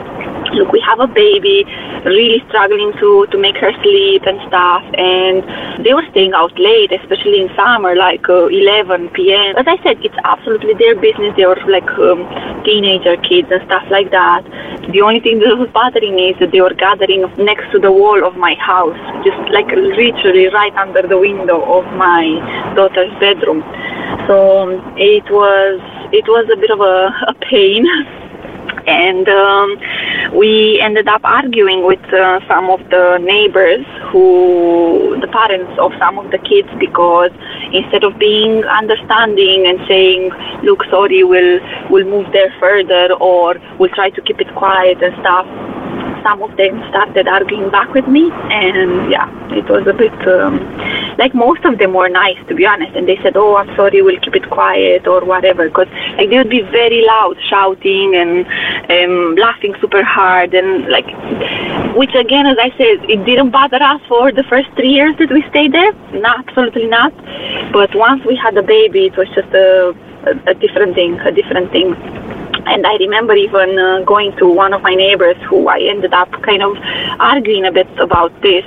look 0.53 0.71
we 0.71 0.81
have 0.81 0.99
a 0.99 1.07
baby 1.07 1.63
really 2.05 2.43
struggling 2.47 2.91
to 2.99 3.27
to 3.31 3.37
make 3.37 3.57
her 3.57 3.71
sleep 3.83 4.23
and 4.25 4.39
stuff. 4.47 4.83
And 4.97 5.85
they 5.85 5.93
were 5.93 6.05
staying 6.11 6.33
out 6.33 6.57
late 6.59 6.91
especially 6.91 7.41
in 7.41 7.49
summer 7.55 7.95
like 7.95 8.27
uh, 8.29 8.47
11 8.47 9.09
p.m 9.09 9.55
as 9.57 9.67
i 9.67 9.81
said 9.83 10.03
it's 10.03 10.15
absolutely 10.23 10.73
their 10.73 10.95
business. 10.95 11.33
They 11.37 11.45
were 11.45 11.61
like 11.67 11.89
um, 11.99 12.27
teenager 12.63 13.15
kids 13.17 13.49
and 13.51 13.63
stuff 13.65 13.85
like 13.89 14.11
that. 14.11 14.43
The 14.91 15.01
only 15.01 15.19
thing 15.19 15.39
that 15.39 15.57
was 15.57 15.69
bothering 15.69 16.15
me 16.15 16.31
is 16.31 16.39
that 16.39 16.51
they 16.51 16.61
were 16.61 16.73
gathering 16.73 17.21
next 17.37 17.71
to 17.71 17.79
the 17.79 17.91
wall 17.91 18.25
of 18.25 18.35
my 18.35 18.55
house 18.55 18.97
just 19.23 19.37
like 19.51 19.67
literally 19.67 20.47
right 20.47 20.73
under 20.75 21.03
the 21.03 21.17
window 21.17 21.61
of 21.77 21.85
my 21.95 22.23
daughter's 22.93 23.17
bedroom. 23.19 23.63
So 24.27 24.61
um, 24.61 24.93
it 24.97 25.23
was 25.31 25.79
it 26.11 26.25
was 26.27 26.49
a 26.51 26.57
bit 26.57 26.71
of 26.71 26.79
a, 26.79 27.13
a 27.27 27.33
pain. 27.49 27.85
And 28.87 29.27
um, 29.29 29.77
we 30.35 30.79
ended 30.81 31.07
up 31.07 31.21
arguing 31.23 31.85
with 31.85 32.01
uh, 32.13 32.39
some 32.47 32.69
of 32.69 32.79
the 32.89 33.17
neighbors 33.21 33.85
who 34.11 35.17
the 35.21 35.27
parents 35.27 35.71
of 35.79 35.91
some 35.99 36.17
of 36.17 36.31
the 36.31 36.39
kids 36.39 36.69
because 36.79 37.29
instead 37.73 38.03
of 38.03 38.17
being 38.17 38.63
understanding 38.65 39.67
and 39.67 39.79
saying 39.87 40.31
look 40.63 40.83
sorry 40.89 41.23
we'll 41.23 41.59
we'll 41.89 42.05
move 42.05 42.31
there 42.31 42.53
further 42.59 43.13
or 43.15 43.55
we'll 43.79 43.93
try 43.93 44.09
to 44.09 44.21
keep 44.21 44.39
it 44.39 44.53
quiet 44.55 45.01
and 45.03 45.13
stuff 45.19 45.45
some 46.23 46.41
of 46.41 46.55
them 46.57 46.77
started 46.89 47.27
arguing 47.27 47.69
back 47.69 47.93
with 47.93 48.07
me, 48.07 48.31
and 48.51 49.11
yeah, 49.11 49.27
it 49.53 49.67
was 49.69 49.87
a 49.87 49.93
bit 49.93 50.13
um, 50.27 50.59
like 51.17 51.33
most 51.33 51.63
of 51.65 51.77
them 51.77 51.93
were 51.93 52.09
nice 52.09 52.37
to 52.47 52.55
be 52.55 52.65
honest, 52.65 52.95
and 52.95 53.07
they 53.07 53.17
said, 53.17 53.35
"Oh, 53.35 53.55
I'm 53.55 53.73
sorry, 53.75 54.01
we'll 54.01 54.19
keep 54.19 54.35
it 54.35 54.49
quiet" 54.49 55.07
or 55.07 55.23
whatever, 55.23 55.67
because 55.67 55.87
like 56.17 56.29
they 56.29 56.37
would 56.37 56.49
be 56.49 56.61
very 56.61 57.05
loud, 57.05 57.37
shouting 57.49 58.15
and 58.15 58.45
um, 58.89 59.35
laughing 59.35 59.75
super 59.81 60.03
hard, 60.03 60.53
and 60.53 60.87
like, 60.89 61.07
which 61.95 62.13
again, 62.15 62.45
as 62.45 62.57
I 62.59 62.69
said, 62.71 63.09
it 63.09 63.25
didn't 63.25 63.51
bother 63.51 63.81
us 63.81 64.01
for 64.07 64.31
the 64.31 64.43
first 64.43 64.69
three 64.75 64.91
years 64.91 65.15
that 65.19 65.31
we 65.31 65.43
stayed 65.49 65.73
there, 65.73 65.93
not 66.13 66.47
absolutely 66.47 66.87
not, 66.87 67.13
but 67.71 67.93
once 67.95 68.23
we 68.25 68.35
had 68.35 68.57
a 68.57 68.63
baby, 68.63 69.05
it 69.05 69.17
was 69.17 69.27
just 69.29 69.49
a, 69.53 69.95
a, 70.25 70.51
a 70.51 70.53
different 70.53 70.95
thing, 70.95 71.19
a 71.21 71.31
different 71.31 71.71
thing. 71.71 71.95
And 72.66 72.86
I 72.86 72.95
remember 72.95 73.36
even 73.36 73.78
uh, 73.80 74.01
going 74.01 74.36
to 74.38 74.47
one 74.47 74.74
of 74.74 74.82
my 74.82 74.93
neighbors 74.93 75.38
who 75.49 75.68
I 75.68 75.80
ended 75.80 76.14
up 76.14 76.32
kind 76.43 76.62
of 76.62 76.76
arguing 77.20 77.66
a 77.66 77.72
bit 77.72 77.88
about 77.99 78.34
this. 78.41 78.64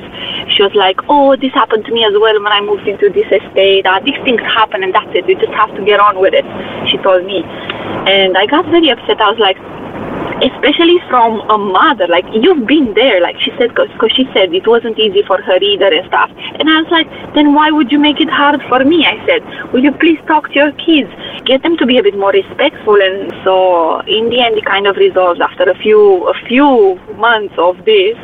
She 0.54 0.62
was 0.62 0.72
like, 0.74 1.00
Oh, 1.08 1.36
this 1.36 1.52
happened 1.52 1.84
to 1.86 1.92
me 1.92 2.04
as 2.04 2.12
well 2.18 2.40
when 2.42 2.52
I 2.52 2.60
moved 2.60 2.86
into 2.88 3.10
this 3.10 3.26
estate. 3.30 3.86
Uh, 3.86 4.00
these 4.00 4.18
things 4.24 4.40
happen 4.40 4.82
and 4.82 4.94
that's 4.94 5.10
it. 5.14 5.28
You 5.28 5.38
just 5.38 5.52
have 5.52 5.74
to 5.76 5.84
get 5.84 6.00
on 6.00 6.20
with 6.20 6.34
it, 6.34 6.44
she 6.90 6.96
told 6.98 7.24
me. 7.24 7.42
And 7.44 8.36
I 8.36 8.46
got 8.46 8.64
very 8.66 8.90
upset. 8.90 9.20
I 9.20 9.30
was 9.30 9.38
like, 9.38 9.56
especially 10.42 10.98
from 11.08 11.40
a 11.48 11.58
mother. 11.58 12.06
Like 12.08 12.24
you've 12.32 12.66
been 12.66 12.94
there, 12.94 13.20
like 13.20 13.38
she 13.40 13.50
said, 13.58 13.74
because 13.74 14.12
she 14.14 14.24
said 14.34 14.52
it 14.52 14.66
wasn't 14.66 14.98
easy 14.98 15.22
for 15.22 15.40
her 15.40 15.58
either 15.58 15.86
and 15.86 16.06
stuff. 16.08 16.30
And 16.58 16.68
I 16.68 16.82
was 16.82 16.90
like, 16.90 17.34
then 17.34 17.54
why 17.54 17.70
would 17.70 17.92
you 17.92 17.98
make 17.98 18.20
it 18.20 18.28
hard 18.28 18.60
for 18.68 18.84
me? 18.84 19.06
I 19.06 19.24
said, 19.26 19.72
will 19.72 19.82
you 19.82 19.92
please 19.92 20.18
talk 20.26 20.48
to 20.48 20.54
your 20.54 20.72
kids, 20.72 21.10
get 21.44 21.62
them 21.62 21.76
to 21.78 21.86
be 21.86 21.98
a 21.98 22.02
bit 22.02 22.18
more 22.18 22.32
respectful. 22.32 23.00
And 23.00 23.32
so 23.44 24.00
in 24.00 24.30
the 24.30 24.40
end, 24.40 24.56
it 24.58 24.64
kind 24.64 24.86
of 24.86 24.96
resolved 24.96 25.40
after 25.40 25.64
a 25.64 25.74
few 25.76 26.26
a 26.28 26.34
few 26.46 26.96
months 27.16 27.54
of 27.58 27.76
this. 27.84 28.16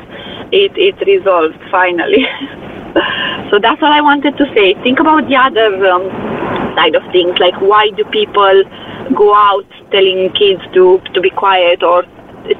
It 0.51 0.73
it 0.77 0.99
resolved 1.07 1.59
finally. 1.71 2.25
so 3.51 3.59
that's 3.59 3.83
all 3.83 3.93
I 3.93 4.01
wanted 4.01 4.37
to 4.39 4.45
say. 4.55 4.75
Think 4.83 4.99
about 4.99 5.29
the 5.29 5.37
other 5.37 5.87
um, 5.87 6.09
side 6.75 6.95
of 6.95 7.03
things, 7.13 7.39
like 7.39 7.59
why 7.61 7.91
do 7.91 8.05
people 8.05 8.65
go 9.17 9.35
out 9.35 9.67
telling 9.91 10.31
kids 10.33 10.63
to 10.75 11.01
to 11.15 11.21
be 11.21 11.31
quiet 11.31 11.83
or 11.83 12.05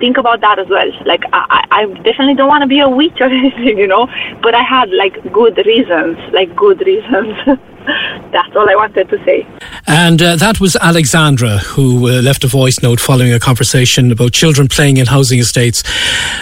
think 0.01 0.17
about 0.19 0.41
that 0.41 0.59
as 0.59 0.69
well. 0.69 0.91
Like 1.07 1.23
I, 1.33 1.65
I 1.71 1.87
definitely 2.03 2.35
don't 2.35 2.49
want 2.49 2.63
to 2.63 2.67
be 2.69 2.81
a 2.81 2.89
witch 2.89 3.21
or 3.21 3.27
anything, 3.41 3.79
you 3.79 3.87
know. 3.87 4.07
But 4.43 4.55
I 4.55 4.63
had 4.63 4.91
like 4.91 5.17
good 5.33 5.57
reasons, 5.67 6.19
like 6.33 6.55
good 6.57 6.81
reasons. 6.81 7.35
That's 8.33 8.55
all 8.55 8.69
I 8.69 8.75
wanted 8.75 9.09
to 9.09 9.25
say. 9.25 9.47
And 9.87 10.21
uh, 10.21 10.37
that 10.37 10.61
was 10.61 10.77
Alexandra, 10.77 11.59
who 11.59 12.09
uh, 12.09 12.21
left 12.21 12.45
a 12.45 12.47
voice 12.47 12.83
note 12.83 13.01
following 13.01 13.33
a 13.33 13.41
conversation 13.41 14.13
about 14.13 14.33
children 14.33 14.69
playing 14.69 14.99
in 14.99 15.07
housing 15.07 15.39
estates. 15.39 15.83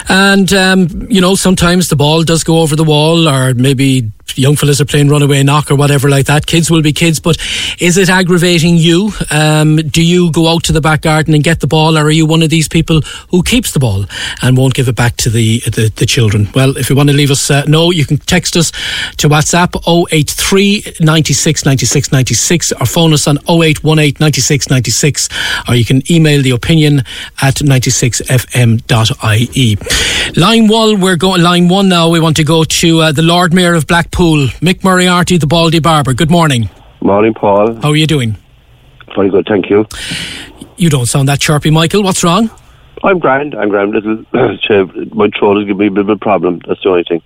And, 0.09 0.51
um, 0.53 1.07
you 1.09 1.21
know, 1.21 1.35
sometimes 1.35 1.87
the 1.87 1.95
ball 1.95 2.23
does 2.23 2.43
go 2.43 2.59
over 2.59 2.75
the 2.75 2.83
wall, 2.83 3.29
or 3.29 3.53
maybe 3.53 4.11
young 4.35 4.55
fellas 4.57 4.81
are 4.81 4.85
playing 4.85 5.07
runaway 5.07 5.41
knock 5.43 5.71
or 5.71 5.75
whatever 5.75 6.09
like 6.09 6.25
that. 6.25 6.45
Kids 6.45 6.69
will 6.69 6.81
be 6.81 6.91
kids, 6.91 7.19
but 7.19 7.37
is 7.79 7.97
it 7.97 8.09
aggravating 8.09 8.75
you? 8.75 9.11
Um, 9.31 9.77
do 9.77 10.03
you 10.03 10.31
go 10.31 10.49
out 10.49 10.63
to 10.65 10.73
the 10.73 10.81
back 10.81 11.01
garden 11.01 11.33
and 11.33 11.43
get 11.43 11.61
the 11.61 11.67
ball, 11.67 11.97
or 11.97 12.03
are 12.03 12.11
you 12.11 12.25
one 12.25 12.43
of 12.43 12.49
these 12.49 12.67
people 12.67 13.01
who 13.31 13.41
keeps 13.43 13.71
the 13.71 13.79
ball 13.79 14.05
and 14.41 14.57
won't 14.57 14.73
give 14.73 14.89
it 14.89 14.95
back 14.95 15.15
to 15.17 15.29
the 15.29 15.59
the, 15.61 15.89
the 15.95 16.05
children? 16.05 16.49
Well, 16.53 16.75
if 16.75 16.89
you 16.89 16.95
want 16.95 17.09
to 17.09 17.15
leave 17.15 17.31
us 17.31 17.49
uh, 17.49 17.63
know, 17.63 17.91
you 17.91 18.05
can 18.05 18.17
text 18.17 18.57
us 18.57 18.71
to 19.17 19.29
WhatsApp 19.29 19.81
083 20.11 20.95
96 20.99 21.36
96 21.45 22.11
96 22.11 22.71
or 22.73 22.85
phone 22.85 23.13
us 23.13 23.27
on 23.27 23.37
0818 23.49 24.17
96 24.19 24.69
96 24.69 25.29
or 25.67 25.75
you 25.75 25.85
can 25.85 26.01
email 26.11 26.41
the 26.41 26.51
opinion 26.51 26.99
at 27.41 27.55
96fm.ie. 27.55 29.77
Line 30.35 30.67
one, 30.67 31.01
we're 31.01 31.15
going 31.15 31.41
line 31.41 31.67
one 31.67 31.89
now. 31.89 32.09
We 32.09 32.19
want 32.19 32.35
to 32.37 32.43
go 32.43 32.63
to 32.63 33.01
uh, 33.01 33.11
the 33.11 33.21
Lord 33.21 33.53
Mayor 33.53 33.73
of 33.73 33.87
Blackpool, 33.87 34.47
Mick 34.61 34.83
Moriarty, 34.83 35.37
the 35.37 35.47
Baldy 35.47 35.79
Barber. 35.79 36.13
Good 36.13 36.31
morning. 36.31 36.69
Morning, 37.01 37.33
Paul. 37.33 37.75
How 37.81 37.89
are 37.89 37.95
you 37.95 38.07
doing? 38.07 38.37
Very 39.15 39.29
good, 39.29 39.45
thank 39.47 39.69
you. 39.69 39.85
You 40.77 40.89
don't 40.89 41.05
sound 41.05 41.29
that 41.29 41.39
chirpy, 41.39 41.71
Michael. 41.71 42.03
What's 42.03 42.23
wrong? 42.23 42.49
I'm 43.03 43.19
grand. 43.19 43.55
I'm 43.55 43.69
grand. 43.69 43.91
Little, 43.91 44.25
my 45.15 45.29
throat 45.37 45.57
is 45.59 45.65
giving 45.65 45.77
me 45.77 45.87
a 45.87 45.91
bit 45.91 45.99
of 46.01 46.09
a 46.09 46.17
problem. 46.17 46.61
That's 46.67 46.81
the 46.81 46.89
only 46.89 47.03
thing. 47.03 47.21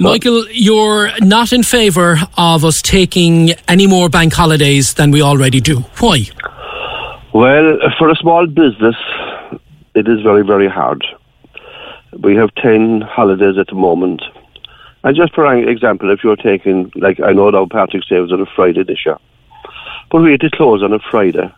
Michael, 0.00 0.46
you're 0.50 1.10
not 1.20 1.52
in 1.52 1.62
favour 1.62 2.18
of 2.36 2.64
us 2.64 2.80
taking 2.82 3.50
any 3.68 3.86
more 3.86 4.08
bank 4.08 4.32
holidays 4.32 4.94
than 4.94 5.10
we 5.10 5.22
already 5.22 5.60
do. 5.60 5.80
Why? 5.98 6.26
Well, 7.32 7.78
for 7.98 8.08
a 8.08 8.16
small 8.16 8.46
business, 8.46 8.96
it 9.94 10.08
is 10.08 10.22
very, 10.22 10.42
very 10.42 10.68
hard. 10.68 11.04
We 12.18 12.34
have 12.36 12.54
10 12.54 13.02
holidays 13.02 13.58
at 13.58 13.66
the 13.66 13.74
moment. 13.74 14.22
And 15.04 15.14
just 15.14 15.34
for 15.34 15.46
an 15.46 15.68
example, 15.68 16.10
if 16.10 16.24
you're 16.24 16.36
taking, 16.36 16.90
like, 16.94 17.20
I 17.20 17.32
know 17.32 17.50
now 17.50 17.66
Patrick's 17.66 18.08
Day 18.08 18.18
was 18.18 18.32
on 18.32 18.40
a 18.40 18.46
Friday 18.46 18.82
this 18.82 19.04
year, 19.04 19.18
but 20.10 20.22
we 20.22 20.32
had 20.32 20.40
to 20.40 20.50
close 20.50 20.82
on 20.82 20.92
a 20.92 20.98
Friday, 20.98 21.52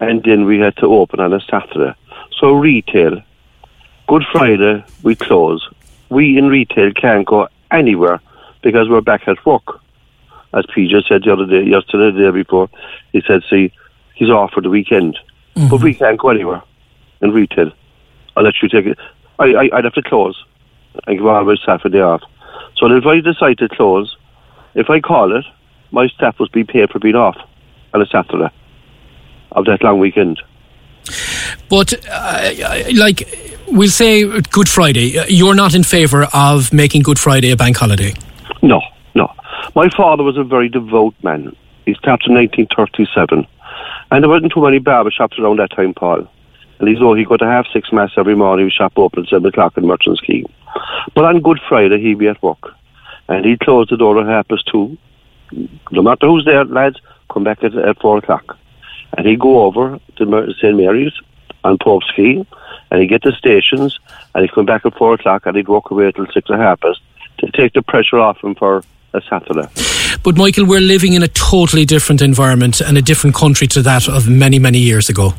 and 0.00 0.22
then 0.22 0.44
we 0.44 0.58
had 0.58 0.76
to 0.76 0.86
open 0.86 1.20
on 1.20 1.32
a 1.32 1.40
Saturday. 1.40 1.94
So 2.40 2.54
retail, 2.54 3.22
Good 4.08 4.24
Friday, 4.32 4.82
we 5.02 5.14
close. 5.14 5.68
We 6.08 6.38
in 6.38 6.48
retail 6.48 6.92
can't 6.92 7.26
go 7.26 7.48
anywhere 7.70 8.20
because 8.62 8.88
we're 8.88 9.02
back 9.02 9.28
at 9.28 9.44
work. 9.44 9.80
As 10.52 10.64
PJ 10.66 11.06
said 11.06 11.22
the 11.22 11.32
other 11.32 11.46
day, 11.46 11.62
yesterday, 11.62 12.10
the 12.10 12.24
day 12.24 12.30
before, 12.30 12.68
he 13.12 13.22
said, 13.26 13.42
see, 13.48 13.72
he's 14.14 14.30
off 14.30 14.52
for 14.52 14.62
the 14.62 14.70
weekend. 14.70 15.18
But 15.54 15.62
mm-hmm. 15.62 15.84
we 15.84 15.94
can't 15.94 16.18
go 16.18 16.30
anywhere 16.30 16.62
in 17.20 17.30
retail 17.32 17.70
unless 18.36 18.54
you 18.62 18.68
take 18.68 18.86
it. 18.86 18.98
I, 19.38 19.52
I, 19.52 19.70
I'd 19.74 19.84
have 19.84 19.94
to 19.94 20.02
close 20.02 20.44
I 21.06 21.14
give 21.14 21.26
all 21.26 21.44
my 21.44 21.54
staff 21.56 21.84
a 21.84 21.88
day 21.88 22.00
off. 22.00 22.22
So 22.76 22.90
if 22.90 23.06
I 23.06 23.20
decide 23.20 23.58
to 23.58 23.68
close, 23.68 24.16
if 24.74 24.90
I 24.90 25.00
call 25.00 25.36
it, 25.36 25.44
my 25.90 26.08
staff 26.08 26.38
must 26.40 26.52
be 26.52 26.64
paid 26.64 26.90
for 26.90 26.98
being 26.98 27.16
off 27.16 27.36
on 27.94 28.02
a 28.02 28.06
Saturday 28.06 28.50
of 29.52 29.66
that 29.66 29.82
long 29.82 29.98
weekend. 29.98 30.40
But, 31.68 31.94
uh, 32.08 32.52
like, 32.94 33.28
we'll 33.68 33.88
say 33.88 34.24
Good 34.40 34.68
Friday. 34.68 35.18
Uh, 35.18 35.24
You're 35.28 35.54
not 35.54 35.74
in 35.74 35.82
favour 35.82 36.26
of 36.32 36.72
making 36.72 37.02
Good 37.02 37.18
Friday 37.18 37.50
a 37.50 37.56
bank 37.56 37.76
holiday. 37.76 38.14
No, 38.62 38.80
no. 39.14 39.32
My 39.74 39.88
father 39.96 40.22
was 40.22 40.36
a 40.36 40.44
very 40.44 40.68
devout 40.68 41.14
man. 41.22 41.54
He 41.86 41.94
started 41.94 42.28
in 42.28 42.34
1937. 42.34 43.46
And 44.10 44.24
there 44.24 44.28
wasn't 44.28 44.52
too 44.52 44.62
many 44.62 44.78
barber 44.78 45.10
shops 45.10 45.38
around 45.38 45.58
that 45.58 45.70
time, 45.70 45.94
Paul. 45.94 46.28
And 46.78 46.88
he's 46.88 46.98
oh, 47.00 47.14
he'd 47.14 47.28
go 47.28 47.36
to 47.36 47.44
half 47.44 47.66
six 47.72 47.92
mass 47.92 48.10
every 48.16 48.34
morning, 48.34 48.66
his 48.66 48.72
shop 48.72 48.94
open 48.96 49.24
at 49.24 49.28
seven 49.28 49.46
o'clock 49.46 49.76
in 49.76 49.86
Merchant's 49.86 50.20
Quay. 50.20 50.44
But 51.14 51.24
on 51.24 51.40
Good 51.40 51.60
Friday, 51.68 52.00
he'd 52.00 52.18
be 52.18 52.28
at 52.28 52.42
work. 52.42 52.74
And 53.28 53.44
he'd 53.44 53.60
close 53.60 53.86
the 53.88 53.96
door 53.96 54.20
at 54.20 54.26
half 54.26 54.48
past 54.48 54.66
two. 54.70 54.96
No 55.92 56.02
matter 56.02 56.26
who's 56.26 56.44
there, 56.44 56.64
lads, 56.64 56.96
come 57.30 57.44
back 57.44 57.62
at, 57.62 57.74
at 57.74 58.00
four 58.00 58.18
o'clock. 58.18 58.56
And 59.16 59.26
he'd 59.26 59.40
go 59.40 59.62
over 59.62 59.98
to 60.16 60.54
St. 60.60 60.76
Mary's 60.76 61.12
on 61.64 61.78
Pope's 61.78 62.10
Quay, 62.14 62.44
and 62.90 63.00
he'd 63.00 63.08
get 63.08 63.22
the 63.22 63.32
stations, 63.32 63.98
and 64.34 64.42
he'd 64.42 64.52
come 64.52 64.66
back 64.66 64.86
at 64.86 64.96
four 64.96 65.14
o'clock, 65.14 65.46
and 65.46 65.56
he'd 65.56 65.68
walk 65.68 65.90
away 65.90 66.10
till 66.12 66.26
six 66.32 66.48
and 66.48 66.60
a 66.60 66.64
half 66.64 66.80
past 66.80 67.00
to 67.38 67.50
take 67.52 67.72
the 67.72 67.82
pressure 67.82 68.18
off 68.18 68.42
him 68.42 68.54
for 68.54 68.82
a 69.12 69.20
Saturday. 69.28 69.68
But, 70.22 70.36
Michael, 70.36 70.66
we're 70.66 70.80
living 70.80 71.14
in 71.14 71.22
a 71.22 71.28
totally 71.28 71.84
different 71.84 72.22
environment 72.22 72.80
and 72.80 72.98
a 72.98 73.02
different 73.02 73.34
country 73.34 73.66
to 73.68 73.82
that 73.82 74.08
of 74.08 74.28
many, 74.28 74.58
many 74.58 74.78
years 74.78 75.08
ago. 75.08 75.32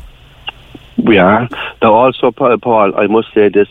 We 0.98 1.18
are. 1.18 1.48
Now, 1.80 1.94
also, 1.94 2.30
Paul, 2.30 2.98
I 2.98 3.06
must 3.06 3.32
say 3.32 3.48
this. 3.48 3.68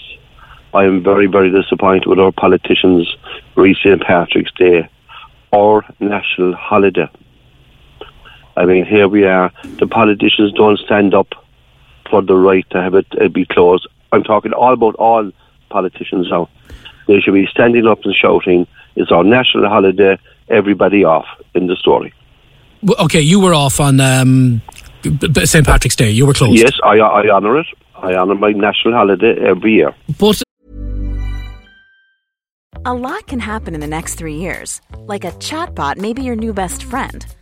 I 0.73 0.85
am 0.85 1.03
very, 1.03 1.27
very 1.27 1.51
disappointed 1.51 2.07
with 2.07 2.19
our 2.19 2.31
politicians 2.31 3.13
St. 3.55 4.01
Patrick's 4.01 4.51
Day 4.53 4.87
or 5.51 5.83
national 5.99 6.55
holiday. 6.55 7.09
I 8.61 8.65
mean, 8.65 8.85
here 8.85 9.07
we 9.07 9.23
are. 9.25 9.51
The 9.79 9.87
politicians 9.87 10.51
don't 10.53 10.77
stand 10.77 11.15
up 11.15 11.29
for 12.11 12.21
the 12.21 12.35
right 12.35 12.63
to 12.69 12.79
have 12.79 12.93
it 12.93 13.07
uh, 13.19 13.27
be 13.27 13.43
closed. 13.43 13.87
I'm 14.11 14.21
talking 14.23 14.53
all 14.53 14.71
about 14.71 14.93
all 14.95 15.31
politicians 15.69 16.27
now. 16.29 16.47
They 17.07 17.19
should 17.21 17.33
be 17.33 17.47
standing 17.47 17.87
up 17.87 18.05
and 18.05 18.13
shouting, 18.13 18.67
it's 18.95 19.09
our 19.11 19.23
national 19.23 19.67
holiday, 19.67 20.19
everybody 20.47 21.03
off 21.03 21.25
in 21.55 21.65
the 21.65 21.75
story. 21.75 22.13
W- 22.83 23.03
Okay, 23.05 23.21
you 23.21 23.39
were 23.39 23.55
off 23.55 23.79
on 23.79 23.99
um, 23.99 24.61
b- 25.01 25.09
b- 25.09 25.45
St. 25.47 25.65
Patrick's 25.65 25.95
Day. 25.95 26.11
You 26.11 26.27
were 26.27 26.33
closed. 26.33 26.59
Yes, 26.59 26.73
I, 26.83 26.99
I 26.99 27.29
honour 27.29 27.57
it. 27.61 27.67
I 27.95 28.13
honour 28.13 28.35
my 28.35 28.51
national 28.51 28.93
holiday 28.93 29.39
every 29.43 29.73
year. 29.73 29.95
But 30.19 30.43
A 32.85 32.93
lot 32.93 33.25
can 33.25 33.39
happen 33.39 33.73
in 33.73 33.79
the 33.81 33.87
next 33.87 34.15
three 34.15 34.35
years. 34.35 34.81
Like 35.07 35.23
a 35.23 35.31
chatbot 35.31 35.97
may 35.97 36.13
be 36.13 36.21
your 36.21 36.35
new 36.35 36.53
best 36.53 36.83
friend. 36.83 37.25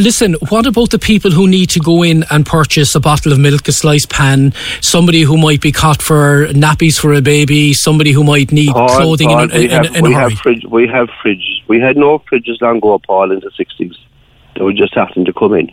Listen, 0.00 0.32
what 0.48 0.64
about 0.64 0.90
the 0.90 0.98
people 0.98 1.30
who 1.30 1.46
need 1.46 1.68
to 1.68 1.78
go 1.78 2.02
in 2.02 2.24
and 2.30 2.46
purchase 2.46 2.94
a 2.94 3.00
bottle 3.00 3.32
of 3.32 3.38
milk, 3.38 3.68
a 3.68 3.72
sliced 3.72 4.08
pan, 4.08 4.54
somebody 4.80 5.20
who 5.20 5.36
might 5.36 5.60
be 5.60 5.72
caught 5.72 6.00
for 6.00 6.46
nappies 6.52 6.98
for 6.98 7.12
a 7.12 7.20
baby, 7.20 7.74
somebody 7.74 8.10
who 8.10 8.24
might 8.24 8.50
need 8.50 8.72
Paul, 8.72 8.88
clothing 8.88 9.28
Paul, 9.28 9.42
in, 9.42 9.50
a- 9.50 9.58
we 9.58 9.64
in, 9.64 9.70
have, 9.70 9.96
in 9.96 10.04
we 10.04 10.12
have 10.14 10.32
fridge, 10.32 10.64
we 10.70 10.88
have 10.88 11.10
fridges. 11.22 11.60
We 11.68 11.80
had 11.80 11.98
no 11.98 12.18
fridges 12.20 12.62
long 12.62 12.78
ago, 12.78 12.98
Paul, 12.98 13.30
in 13.30 13.40
the 13.40 13.50
sixties. 13.54 13.94
They 14.56 14.62
were 14.62 14.72
just 14.72 14.94
having 14.94 15.26
to 15.26 15.34
come 15.34 15.52
in, 15.52 15.70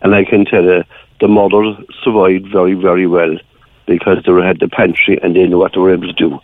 and 0.00 0.14
I 0.14 0.24
can 0.26 0.44
tell 0.44 0.62
you, 0.62 0.84
the 1.20 1.28
model 1.28 1.78
survived 2.04 2.52
very, 2.52 2.74
very 2.74 3.06
well 3.06 3.38
because 3.86 4.22
they 4.26 4.32
had 4.46 4.60
the 4.60 4.68
pantry 4.68 5.18
and 5.22 5.34
they 5.34 5.46
knew 5.46 5.58
what 5.58 5.72
they 5.72 5.80
were 5.80 5.94
able 5.94 6.08
to 6.08 6.12
do. 6.12 6.38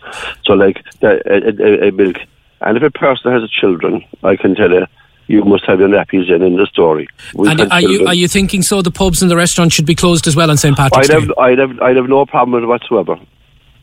So, 0.45 0.53
like 0.53 0.83
a, 1.03 1.19
a, 1.27 1.89
a 1.89 1.91
milk, 1.91 2.15
and 2.61 2.75
if 2.75 2.81
a 2.81 2.89
person 2.89 3.31
has 3.31 3.47
children, 3.51 4.03
I 4.23 4.35
can 4.35 4.55
tell 4.55 4.71
you, 4.71 4.87
you 5.27 5.43
must 5.45 5.65
have 5.65 5.79
your 5.79 5.89
nappies 5.89 6.29
in 6.33 6.41
in 6.41 6.57
the 6.57 6.65
story. 6.67 7.07
We've 7.33 7.51
And 7.51 7.71
are 7.71 7.81
you 7.81 8.07
are 8.07 8.13
you 8.13 8.27
thinking 8.27 8.61
so? 8.61 8.81
The 8.81 8.91
pubs 8.91 9.21
and 9.21 9.31
the 9.31 9.37
restaurants 9.37 9.75
should 9.75 9.85
be 9.85 9.95
closed 9.95 10.27
as 10.27 10.35
well 10.35 10.49
on 10.49 10.57
St 10.57 10.75
Patrick's 10.75 11.09
I'd 11.09 11.13
Day. 11.13 11.19
have, 11.21 11.37
I'd 11.37 11.57
have, 11.59 11.79
I'd 11.81 11.95
have 11.95 12.09
no 12.09 12.25
problem 12.25 12.53
with 12.53 12.63
it 12.63 12.67
whatsoever. 12.67 13.19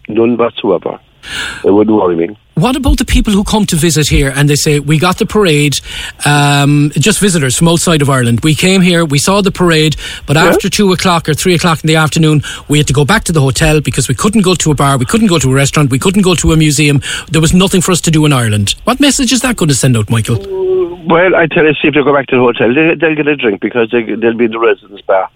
None 0.08 0.36
whatsoever. 0.36 1.00
It 1.64 1.70
wouldn't 1.70 1.96
worry 1.96 2.16
me. 2.16 2.36
What 2.60 2.76
about 2.76 2.98
the 2.98 3.06
people 3.06 3.32
who 3.32 3.42
come 3.42 3.64
to 3.66 3.76
visit 3.76 4.06
here 4.08 4.30
and 4.36 4.46
they 4.50 4.54
say, 4.54 4.80
We 4.80 4.98
got 4.98 5.16
the 5.16 5.24
parade, 5.24 5.76
um, 6.26 6.92
just 6.94 7.18
visitors 7.18 7.56
from 7.56 7.68
outside 7.68 8.02
of 8.02 8.10
Ireland. 8.10 8.40
We 8.44 8.54
came 8.54 8.82
here, 8.82 9.02
we 9.02 9.18
saw 9.18 9.40
the 9.40 9.50
parade, 9.50 9.96
but 10.26 10.36
Yeah. 10.36 10.44
after 10.44 10.68
two 10.68 10.92
o'clock 10.92 11.26
or 11.26 11.32
three 11.32 11.54
o'clock 11.54 11.82
in 11.82 11.88
the 11.88 11.96
afternoon, 11.96 12.42
we 12.68 12.76
had 12.76 12.86
to 12.88 12.92
go 12.92 13.06
back 13.06 13.24
to 13.24 13.32
the 13.32 13.40
hotel 13.40 13.80
because 13.80 14.08
we 14.08 14.14
couldn't 14.14 14.42
go 14.42 14.54
to 14.56 14.70
a 14.70 14.74
bar, 14.74 14.98
we 14.98 15.06
couldn't 15.06 15.28
go 15.28 15.38
to 15.38 15.50
a 15.50 15.54
restaurant, 15.54 15.90
we 15.90 15.98
couldn't 15.98 16.20
go 16.22 16.34
to 16.34 16.52
a 16.52 16.56
museum. 16.56 17.00
There 17.30 17.40
was 17.40 17.54
nothing 17.54 17.80
for 17.80 17.92
us 17.92 18.00
to 18.02 18.10
do 18.10 18.26
in 18.26 18.32
Ireland. 18.34 18.74
What 18.84 19.00
message 19.00 19.32
is 19.32 19.40
that 19.40 19.56
going 19.56 19.70
to 19.70 19.74
send 19.74 19.96
out, 19.96 20.10
Michael? 20.10 20.36
Well, 21.06 21.34
I 21.34 21.46
tell 21.46 21.64
you, 21.64 21.72
see 21.80 21.88
if 21.88 21.94
they 21.94 22.02
go 22.02 22.12
back 22.12 22.26
to 22.26 22.36
the 22.36 22.42
hotel, 22.42 22.74
they, 22.74 22.94
they'll 22.94 23.16
get 23.16 23.26
a 23.26 23.36
drink 23.36 23.62
because 23.62 23.90
they, 23.90 24.02
they'll 24.02 24.34
be 24.36 24.44
in 24.44 24.50
the 24.50 24.58
residence 24.58 25.00
bar. 25.00 25.30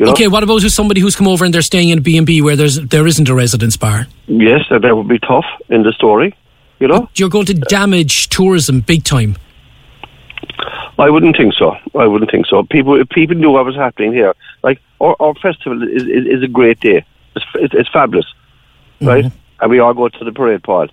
You 0.00 0.06
know? 0.06 0.12
Okay, 0.12 0.28
what 0.28 0.42
about 0.42 0.62
who's 0.62 0.74
somebody 0.74 1.02
who's 1.02 1.14
come 1.14 1.28
over 1.28 1.44
and 1.44 1.52
they're 1.52 1.60
staying 1.60 1.90
in 1.90 1.98
a 1.98 2.00
B&B 2.00 2.40
where 2.40 2.56
there's, 2.56 2.76
there 2.76 3.06
isn't 3.06 3.28
a 3.28 3.34
residence 3.34 3.76
bar? 3.76 4.06
Yes, 4.28 4.62
that, 4.70 4.80
that 4.80 4.96
would 4.96 5.08
be 5.08 5.18
tough 5.18 5.44
in 5.68 5.82
the 5.82 5.92
story. 5.92 6.34
You 6.78 6.88
know, 6.88 7.10
You're 7.16 7.28
going 7.28 7.44
to 7.44 7.54
damage 7.54 8.30
tourism 8.30 8.80
big 8.80 9.04
time. 9.04 9.36
I 10.98 11.10
wouldn't 11.10 11.36
think 11.36 11.52
so. 11.52 11.76
I 11.94 12.06
wouldn't 12.06 12.30
think 12.30 12.46
so. 12.46 12.62
People, 12.62 12.98
if 12.98 13.10
people 13.10 13.36
knew 13.36 13.50
what 13.50 13.66
was 13.66 13.76
happening 13.76 14.14
here, 14.14 14.34
like 14.62 14.80
our, 15.02 15.16
our 15.20 15.34
festival 15.34 15.82
is, 15.82 16.04
is, 16.04 16.26
is 16.26 16.42
a 16.42 16.48
great 16.48 16.80
day. 16.80 17.04
It's, 17.36 17.44
it's, 17.56 17.74
it's 17.74 17.90
fabulous, 17.90 18.26
mm-hmm. 19.02 19.06
right? 19.06 19.32
And 19.60 19.70
we 19.70 19.80
all 19.80 19.92
go 19.92 20.08
to 20.08 20.24
the 20.24 20.32
parade, 20.32 20.62
part, 20.62 20.90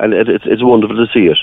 and 0.00 0.14
it, 0.14 0.26
it's 0.30 0.44
it's 0.46 0.62
wonderful 0.62 0.96
to 0.96 1.12
see 1.12 1.26
it. 1.26 1.38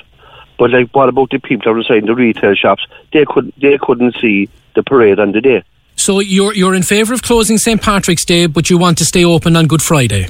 But 0.57 0.71
like, 0.71 0.89
what 0.95 1.09
about 1.09 1.29
the 1.29 1.37
people 1.37 1.77
outside 1.77 1.99
in 1.99 2.05
the 2.07 2.15
retail 2.15 2.55
shops? 2.55 2.87
They 3.13 3.25
could 3.25 3.53
they 3.61 3.77
couldn't 3.79 4.15
see 4.19 4.49
the 4.73 4.81
parade 4.81 5.19
on 5.19 5.31
the 5.31 5.41
day. 5.41 5.63
So 6.05 6.19
you're, 6.19 6.53
you're 6.53 6.75
in 6.75 6.83
favour 6.83 7.15
of 7.15 7.23
closing 7.23 7.57
St 7.57 7.81
Patrick's 7.81 8.25
Day, 8.25 8.45
but 8.45 8.69
you 8.69 8.77
want 8.77 8.99
to 8.99 9.05
stay 9.05 9.25
open 9.25 9.55
on 9.55 9.65
Good 9.65 9.81
Friday? 9.81 10.27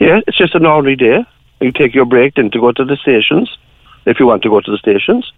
Yeah, 0.00 0.20
it's 0.28 0.38
just 0.38 0.54
an 0.54 0.64
ordinary 0.64 0.94
day. 0.94 1.26
You 1.60 1.72
take 1.72 1.92
your 1.92 2.04
break 2.04 2.36
then 2.36 2.52
to 2.52 2.60
go 2.60 2.70
to 2.70 2.84
the 2.84 2.96
stations, 2.96 3.50
if 4.06 4.20
you 4.20 4.28
want 4.28 4.44
to 4.44 4.48
go 4.48 4.60
to 4.60 4.70
the 4.70 4.78
stations. 4.78 5.32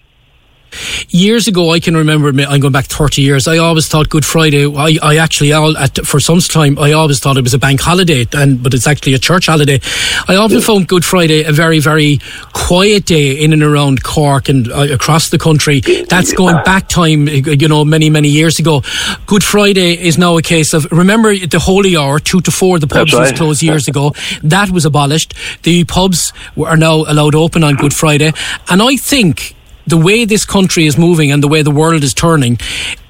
Years 1.09 1.49
ago, 1.49 1.71
I 1.71 1.81
can 1.81 1.97
remember. 1.97 2.29
I'm 2.29 2.61
going 2.61 2.73
back 2.73 2.87
30 2.87 3.23
years. 3.23 3.49
I 3.49 3.59
always 3.59 3.89
thought 3.89 4.09
Good 4.09 4.25
Friday. 4.25 4.66
I, 4.66 4.99
I 5.03 5.16
actually, 5.16 5.53
all, 5.53 5.77
at, 5.77 5.99
for 6.07 6.21
some 6.21 6.41
time, 6.41 6.79
I 6.79 6.93
always 6.93 7.18
thought 7.18 7.37
it 7.37 7.43
was 7.43 7.55
a 7.55 7.59
bank 7.59 7.81
holiday, 7.81 8.27
and 8.33 8.62
but 8.62 8.75
it's 8.75 8.87
actually 8.87 9.14
a 9.14 9.18
church 9.18 9.47
holiday. 9.47 9.81
I 10.29 10.37
often 10.37 10.61
found 10.61 10.89
Good 10.89 11.05
Friday 11.05 11.45
a 11.45 11.53
very, 11.53 11.81
very 11.81 12.21
quiet 12.53 13.07
day 13.07 13.43
in 13.43 13.53
and 13.53 13.62
around 13.62 14.03
Cork 14.03 14.49
and 14.49 14.71
uh, 14.71 14.89
across 14.91 15.31
the 15.31 15.39
country. 15.39 15.81
That's 15.81 16.33
going 16.33 16.62
back 16.64 16.89
time, 16.89 17.29
you 17.29 17.68
know, 17.68 17.85
many, 17.85 18.11
many 18.11 18.29
years 18.29 18.59
ago. 18.59 18.83
Good 19.27 19.45
Friday 19.45 19.95
is 19.95 20.18
now 20.18 20.37
a 20.37 20.43
case 20.43 20.73
of 20.73 20.91
remember 20.91 21.37
the 21.37 21.59
holy 21.59 21.97
hour, 21.97 22.18
two 22.18 22.41
to 22.43 22.51
four. 22.51 22.79
The 22.79 22.87
pubs 22.87 23.12
That's 23.12 23.33
was 23.33 23.39
closed 23.39 23.62
years 23.62 23.89
ago. 23.89 24.12
That 24.43 24.71
was 24.71 24.85
abolished. 24.85 25.35
The 25.62 25.85
pubs 25.85 26.33
are 26.57 26.77
now 26.77 27.05
allowed 27.07 27.35
open 27.35 27.64
on 27.64 27.77
Good 27.77 27.95
Friday, 27.95 28.33
and 28.68 28.83
I 28.83 28.97
think 28.97 29.55
the 29.87 29.97
way 29.97 30.24
this 30.24 30.45
country 30.45 30.87
is 30.87 30.97
moving 30.99 31.33
and 31.33 31.43
the 31.43 31.49
way 31.49 31.62
the 31.62 31.70
world 31.70 32.03
is 32.03 32.14
turning, 32.14 32.59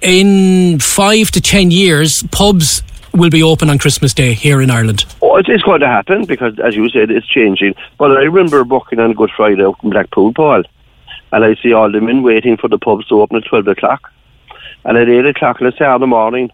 in 0.01 0.79
five 0.79 1.31
to 1.33 1.41
ten 1.41 1.71
years, 1.71 2.23
pubs 2.31 2.83
will 3.12 3.31
be 3.31 3.43
open 3.43 3.71
on 3.71 3.79
Christmas 3.79 4.14
Day 4.14 4.35
here 4.35 4.61
in 4.61 4.71
Ireland. 4.71 5.05
Oh, 5.23 5.37
it 5.37 5.49
is 5.49 5.62
going 5.62 5.81
to 5.81 5.87
happen 5.87 6.25
because, 6.27 6.59
as 6.61 6.77
you 6.77 6.89
said, 6.91 7.11
it's 7.11 7.27
changing. 7.27 7.75
But 7.99 8.12
I 8.12 8.23
remember 8.23 8.62
working 8.64 9.01
on 9.01 9.14
Good 9.14 9.31
Friday 9.37 9.64
up 9.64 9.83
in 9.83 9.91
Blackpool, 9.91 10.33
Paul, 10.33 10.62
and 11.33 11.45
I 11.45 11.55
see 11.57 11.73
all 11.73 11.91
the 11.91 12.01
men 12.01 12.23
waiting 12.23 12.57
for 12.57 12.68
the 12.68 12.79
pubs 12.79 13.07
to 13.09 13.21
open 13.21 13.39
at 13.39 13.45
12 13.45 13.68
o'clock. 13.68 14.12
And 14.85 14.97
at 14.97 15.09
8 15.09 15.27
o'clock, 15.27 15.61
let's 15.61 15.79
say 15.79 15.93
in 15.93 16.01
the 16.01 16.07
morning, 16.07 16.51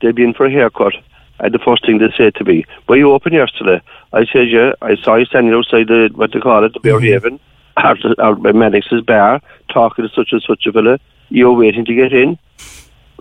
they'd 0.00 0.14
be 0.14 0.24
in 0.24 0.34
for 0.34 0.46
a 0.46 0.50
haircut. 0.50 0.94
And 1.40 1.52
the 1.52 1.58
first 1.58 1.84
thing 1.84 1.98
they 1.98 2.12
said 2.16 2.34
to 2.36 2.44
me, 2.44 2.64
were 2.88 2.96
you 2.96 3.12
open 3.12 3.32
yesterday? 3.32 3.80
I 4.12 4.24
said, 4.26 4.48
yeah. 4.48 4.72
I 4.80 4.96
saw 4.96 5.16
you 5.16 5.24
standing 5.26 5.52
outside 5.52 5.88
the, 5.88 6.10
what 6.14 6.32
they 6.32 6.40
call 6.40 6.64
it, 6.64 6.72
the 6.72 6.80
Bear 6.80 6.94
mm-hmm. 6.94 7.04
Haven, 7.04 7.34
out, 7.34 7.40
out 7.76 8.42
by 8.42 8.52
Maddox's 8.52 9.02
bar, 9.02 9.40
talking 9.72 10.06
to 10.06 10.14
such 10.14 10.28
and 10.32 10.42
such 10.42 10.66
a 10.66 10.72
fella. 10.72 10.98
You're 11.28 11.52
waiting 11.52 11.84
to 11.84 11.94
get 11.94 12.12
in. 12.12 12.38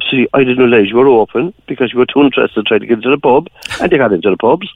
See, 0.09 0.27
I 0.33 0.39
didn't 0.39 0.57
realize 0.57 0.89
you 0.89 0.97
were 0.97 1.07
open 1.07 1.53
because 1.67 1.93
you 1.93 1.99
were 1.99 2.05
too 2.05 2.21
interested 2.21 2.55
to 2.55 2.63
try 2.63 2.79
to 2.79 2.85
get 2.85 2.97
into 2.97 3.09
the 3.09 3.17
pub, 3.17 3.47
and 3.79 3.91
they 3.91 3.97
got 3.97 4.11
into 4.11 4.29
the 4.29 4.37
pubs, 4.37 4.67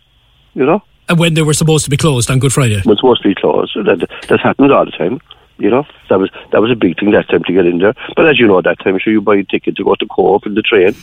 you 0.54 0.66
know. 0.66 0.84
And 1.10 1.20
when 1.20 1.34
they 1.34 1.42
were 1.42 1.54
supposed 1.54 1.84
to 1.86 1.90
be 1.90 1.98
closed 1.98 2.32
on 2.32 2.40
Good 2.40 2.54
Friday. 2.54 2.78
It 2.78 2.86
was 2.86 3.00
supposed 3.00 3.22
to 3.24 3.30
be 3.30 3.36
closed. 3.36 3.76
That, 3.76 4.08
that 4.30 4.40
happened 4.40 4.72
all 4.72 4.86
the 4.86 4.92
time, 4.92 5.20
you 5.58 5.70
know. 5.70 5.86
That 6.10 6.20
was 6.20 6.30
that 6.52 6.62
was 6.62 6.72
a 6.72 6.76
big 6.76 7.00
thing 7.00 7.12
that 7.12 7.28
time 7.30 7.44
to 7.44 7.54
get 7.54 7.66
in 7.66 7.80
there. 7.80 7.94
But 8.16 8.28
as 8.28 8.40
you 8.40 8.48
know, 8.48 8.62
that 8.62 8.80
time, 8.80 8.98
sure, 9.00 9.14
you 9.14 9.22
buy 9.22 9.38
a 9.38 9.44
ticket 9.44 9.76
to 9.78 9.84
go 9.84 9.96
to 9.96 10.06
Cobh 10.08 10.46
in 10.46 10.56
the 10.56 10.62
train, 10.62 10.96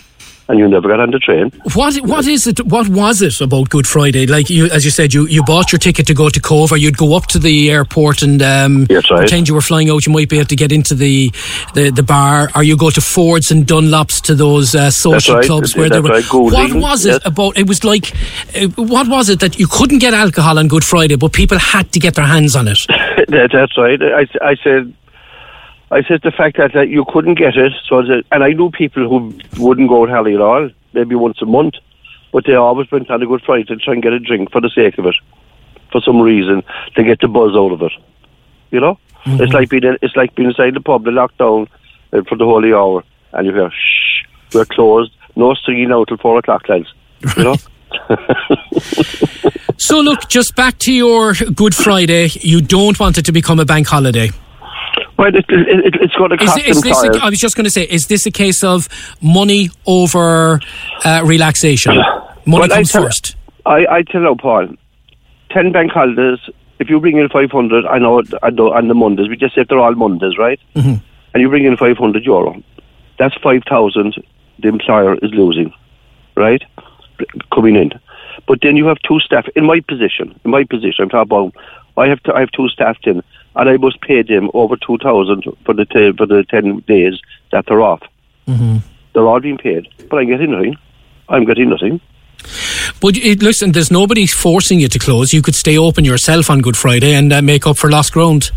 and 0.49 0.59
you 0.59 0.69
never 0.69 0.89
got 0.89 1.01
on 1.01 1.11
the 1.11 1.19
train. 1.19 1.51
What 1.75 1.97
what 2.03 2.27
is 2.27 2.47
it? 2.47 2.65
What 2.67 2.89
was 2.89 3.23
it 3.23 3.41
about 3.41 3.71
Good 3.71 3.87
Friday? 3.87 4.27
Like 4.27 4.51
you, 4.51 4.67
as 4.67 4.85
you 4.85 4.91
said, 4.91 5.15
you, 5.15 5.27
you 5.27 5.43
bought 5.45 5.73
your 5.73 5.79
ticket 5.79 6.07
to 6.07 6.15
go 6.15 6.29
to 6.29 6.41
Cobh, 6.41 6.73
or 6.73 6.77
you'd 6.77 6.97
go 6.97 7.17
up 7.17 7.27
to 7.29 7.39
the 7.39 7.71
airport 7.71 8.23
and 8.23 8.43
um, 8.43 8.87
right. 8.91 9.05
pretend 9.05 9.49
you 9.49 9.55
were 9.55 9.61
flying 9.61 9.91
out. 9.91 10.07
You 10.07 10.13
might 10.13 10.29
be 10.29 10.39
able 10.39 10.49
to 10.49 10.57
get 10.57 10.73
into 10.73 10.95
the, 10.95 11.31
the, 11.75 11.91
the 11.91 12.03
bar, 12.03 12.51
or 12.55 12.63
you 12.63 12.77
go 12.77 12.91
to 12.91 13.01
Fords 13.01 13.51
and 13.51 13.67
Dunlops 13.67 14.21
to 14.23 14.35
those 14.35 14.75
uh, 14.75 14.91
social 14.91 15.37
right. 15.37 15.47
clubs 15.47 15.73
That's 15.73 15.77
where 15.77 15.91
they 15.91 16.01
were. 16.01 16.11
right. 16.11 16.25
What 16.33 16.75
was 16.75 17.07
it 17.07 17.11
yes. 17.11 17.23
about? 17.25 17.57
It 17.57 17.69
was 17.69 17.85
like, 17.85 18.13
uh, 18.57 18.69
what 18.77 19.09
was 19.09 19.29
it 19.29 19.41
that 19.41 19.59
you 19.59 19.67
couldn't 19.67 19.99
get 19.99 20.15
alcohol 20.15 20.59
on 20.59 20.69
Good 20.69 20.85
Friday, 20.85 21.17
but 21.17 21.33
people 21.33 21.59
had 21.59 21.93
to 21.93 22.01
get 22.01 22.15
their 22.15 22.27
hands 22.27 22.57
on 22.57 22.69
it? 22.69 22.79
that, 22.89 23.51
that's 23.53 23.79
right. 23.79 24.01
I, 24.03 24.27
I 24.43 24.57
said, 24.57 24.95
I 25.93 26.03
said 26.03 26.21
the 26.23 26.31
fact 26.33 26.57
that, 26.57 26.73
that 26.73 26.89
you 26.89 27.05
couldn't 27.13 27.35
get 27.35 27.57
it. 27.57 27.73
So 27.89 28.03
that, 28.03 28.25
and 28.33 28.43
I 28.43 28.51
knew 28.53 28.71
people 28.71 29.09
who 29.09 29.39
wouldn't 29.63 29.89
go 29.89 30.03
out 30.03 30.09
hardly 30.11 30.35
at 30.35 30.41
all, 30.41 30.71
maybe 30.95 31.15
once 31.15 31.41
a 31.43 31.47
month, 31.47 31.75
but 32.33 32.45
they 32.47 32.55
always 32.55 32.91
went 32.91 33.11
on 33.11 33.23
a 33.23 33.27
Good 33.27 33.43
Friday 33.43 33.65
to 33.65 33.77
try 33.77 33.93
and 33.95 34.03
get 34.03 34.13
a 34.13 34.19
drink 34.19 34.51
for 34.51 34.61
the 34.61 34.71
sake 34.71 34.97
of 34.99 35.07
it. 35.07 35.15
for 35.93 36.01
some 36.01 36.21
reason 36.21 36.63
to 36.97 37.05
get 37.05 37.21
the 37.21 37.29
buzz 37.29 37.55
out 37.55 37.73
of 37.73 37.83
it. 37.83 37.93
You 38.71 38.81
know, 38.81 38.99
Mm-hmm. 39.25 39.41
it's 39.43 39.53
like 39.53 39.69
being 39.69 39.85
in, 39.85 39.97
it's 40.03 40.17
like 40.17 40.35
being 40.35 40.49
inside 40.49 40.75
the 40.75 40.81
pub, 40.81 41.05
the 41.05 41.13
lockdown 41.13 41.69
uh, 42.13 42.23
for 42.29 42.37
the 42.37 42.45
whole 42.45 42.65
hour, 42.75 43.05
and 43.35 43.47
you 43.47 43.53
hear 43.55 43.71
shh, 43.71 44.25
we're 44.53 44.65
closed, 44.65 45.13
no 45.37 45.55
singing 45.65 45.91
now 45.91 46.03
till 46.05 46.17
four 46.17 46.39
o'clock, 46.39 46.69
lads. 46.69 46.93
You 47.37 47.45
know. 47.45 47.57
So, 49.79 50.01
look, 50.01 50.29
just 50.29 50.55
back 50.55 50.79
to 50.81 50.93
your 50.93 51.35
Good 51.35 51.75
Friday. 51.75 52.29
You 52.41 52.61
don't 52.61 52.99
want 53.01 53.19
it 53.19 53.25
to 53.27 53.33
become 53.33 53.59
a 53.59 53.65
bank 53.65 53.89
holiday. 53.89 54.31
Well, 55.19 55.29
it, 55.29 55.45
it, 55.49 55.69
it, 55.87 55.95
it's 56.01 56.15
going 56.17 56.31
to 56.31 56.43
Is, 56.43 56.49
cost 56.51 56.65
is 56.67 56.81
this? 56.81 57.03
A. 57.05 57.23
I 57.23 57.29
was 57.29 57.39
just 57.39 57.55
going 57.57 57.65
to 57.65 57.71
say, 57.71 57.83
is 57.85 58.07
this 58.07 58.27
a 58.27 58.31
case 58.31 58.65
of 58.65 58.89
money 59.21 59.71
over 59.87 60.61
uh, 61.05 61.23
relaxation? 61.25 61.97
Money 61.97 62.09
Well, 62.47 62.63
I 62.65 62.69
comes 62.69 62.91
tell- 62.93 63.05
first. 63.05 63.37
I, 63.65 63.87
I 63.89 64.03
tell 64.03 64.23
you, 64.23 64.35
Paul, 64.35 64.69
10 65.51 65.71
bank 65.73 65.93
holidays, 65.93 66.39
if 66.81 66.91
you 66.91 66.99
bring 66.99 67.19
in 67.19 67.29
500, 67.29 67.87
I 67.87 67.99
know, 67.99 68.23
I 68.43 68.51
know 68.51 68.73
on 68.73 68.89
the 68.89 68.95
Mondays, 68.95 69.29
we 69.29 69.37
just 69.37 69.55
say 69.55 69.65
they're 69.69 69.79
all 69.79 69.95
Mondays, 69.95 70.37
right? 70.39 70.59
Mhm. 70.75 71.01
And 71.35 71.41
you 71.41 71.49
bring 71.49 71.65
in 71.65 71.77
500 71.77 72.25
euro, 72.25 72.61
that's 73.19 73.35
5,000 73.43 74.15
the 74.59 74.69
employer 74.69 75.15
is 75.23 75.31
losing, 75.33 75.73
right? 76.37 76.63
Coming 77.55 77.77
in. 77.77 77.93
But 78.49 78.59
then 78.63 78.77
you 78.77 78.87
have 78.87 78.99
two 79.07 79.21
staff, 79.21 79.47
in 79.55 79.65
my 79.65 79.81
position, 79.81 80.39
in 80.45 80.51
my 80.51 80.65
position, 80.65 81.05
I'm 81.05 81.09
talking 81.11 81.23
about, 81.31 81.55
I 81.97 82.09
have, 82.09 82.21
to, 82.25 82.35
I 82.35 82.41
have 82.41 82.51
two 82.51 82.69
staff 82.69 82.97
in, 83.05 83.23
and 83.55 83.69
I 83.69 83.77
must 83.77 84.01
pay 84.01 84.23
them 84.23 84.51
over 84.55 84.77
2,000 84.77 85.45
for 85.65 85.75
the, 85.75 85.85
t- 85.85 86.13
for 86.17 86.27
the 86.27 86.45
10 86.49 86.81
days 86.81 87.21
that 87.51 87.67
they're 87.67 87.83
off. 87.83 88.03
Mm-hmm. 88.47 88.79
They're 89.13 89.27
all 89.27 89.41
being 89.41 89.59
paid, 89.59 89.89
but 90.09 90.19
I'm 90.19 90.29
getting 90.29 90.53
nothing. 90.53 90.77
I'm 91.29 91.45
getting 91.45 91.71
nothing. 91.71 92.01
But 93.01 93.17
it, 93.17 93.43
listen, 93.43 93.73
there's 93.73 93.91
nobody 93.91 94.27
forcing 94.27 94.81
you 94.81 94.89
to 94.89 94.99
close. 94.99 95.33
You 95.33 95.43
could 95.43 95.55
stay 95.55 95.79
open 95.79 96.05
yourself 96.05 96.51
on 96.51 96.61
Good 96.61 96.77
Friday 96.77 97.15
and 97.15 97.33
uh, 97.33 97.43
make 97.43 97.67
up 97.67 97.77
for 97.77 97.91
lost 97.91 98.13
ground. 98.13 98.51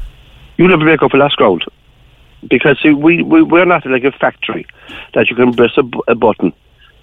you 0.58 0.68
never 0.68 0.86
make 0.86 1.02
up 1.02 1.12
for 1.12 1.18
lost 1.18 1.36
ground. 1.38 1.64
Because 2.48 2.80
see, 2.82 2.94
we, 2.94 3.24
we, 3.24 3.42
we're 3.44 3.66
not 3.66 3.86
like 3.86 4.04
a 4.04 4.12
factory 4.12 4.66
that 5.14 5.30
you 5.30 5.36
can 5.36 5.54
press 5.54 5.72
a, 5.78 6.16
button 6.16 6.54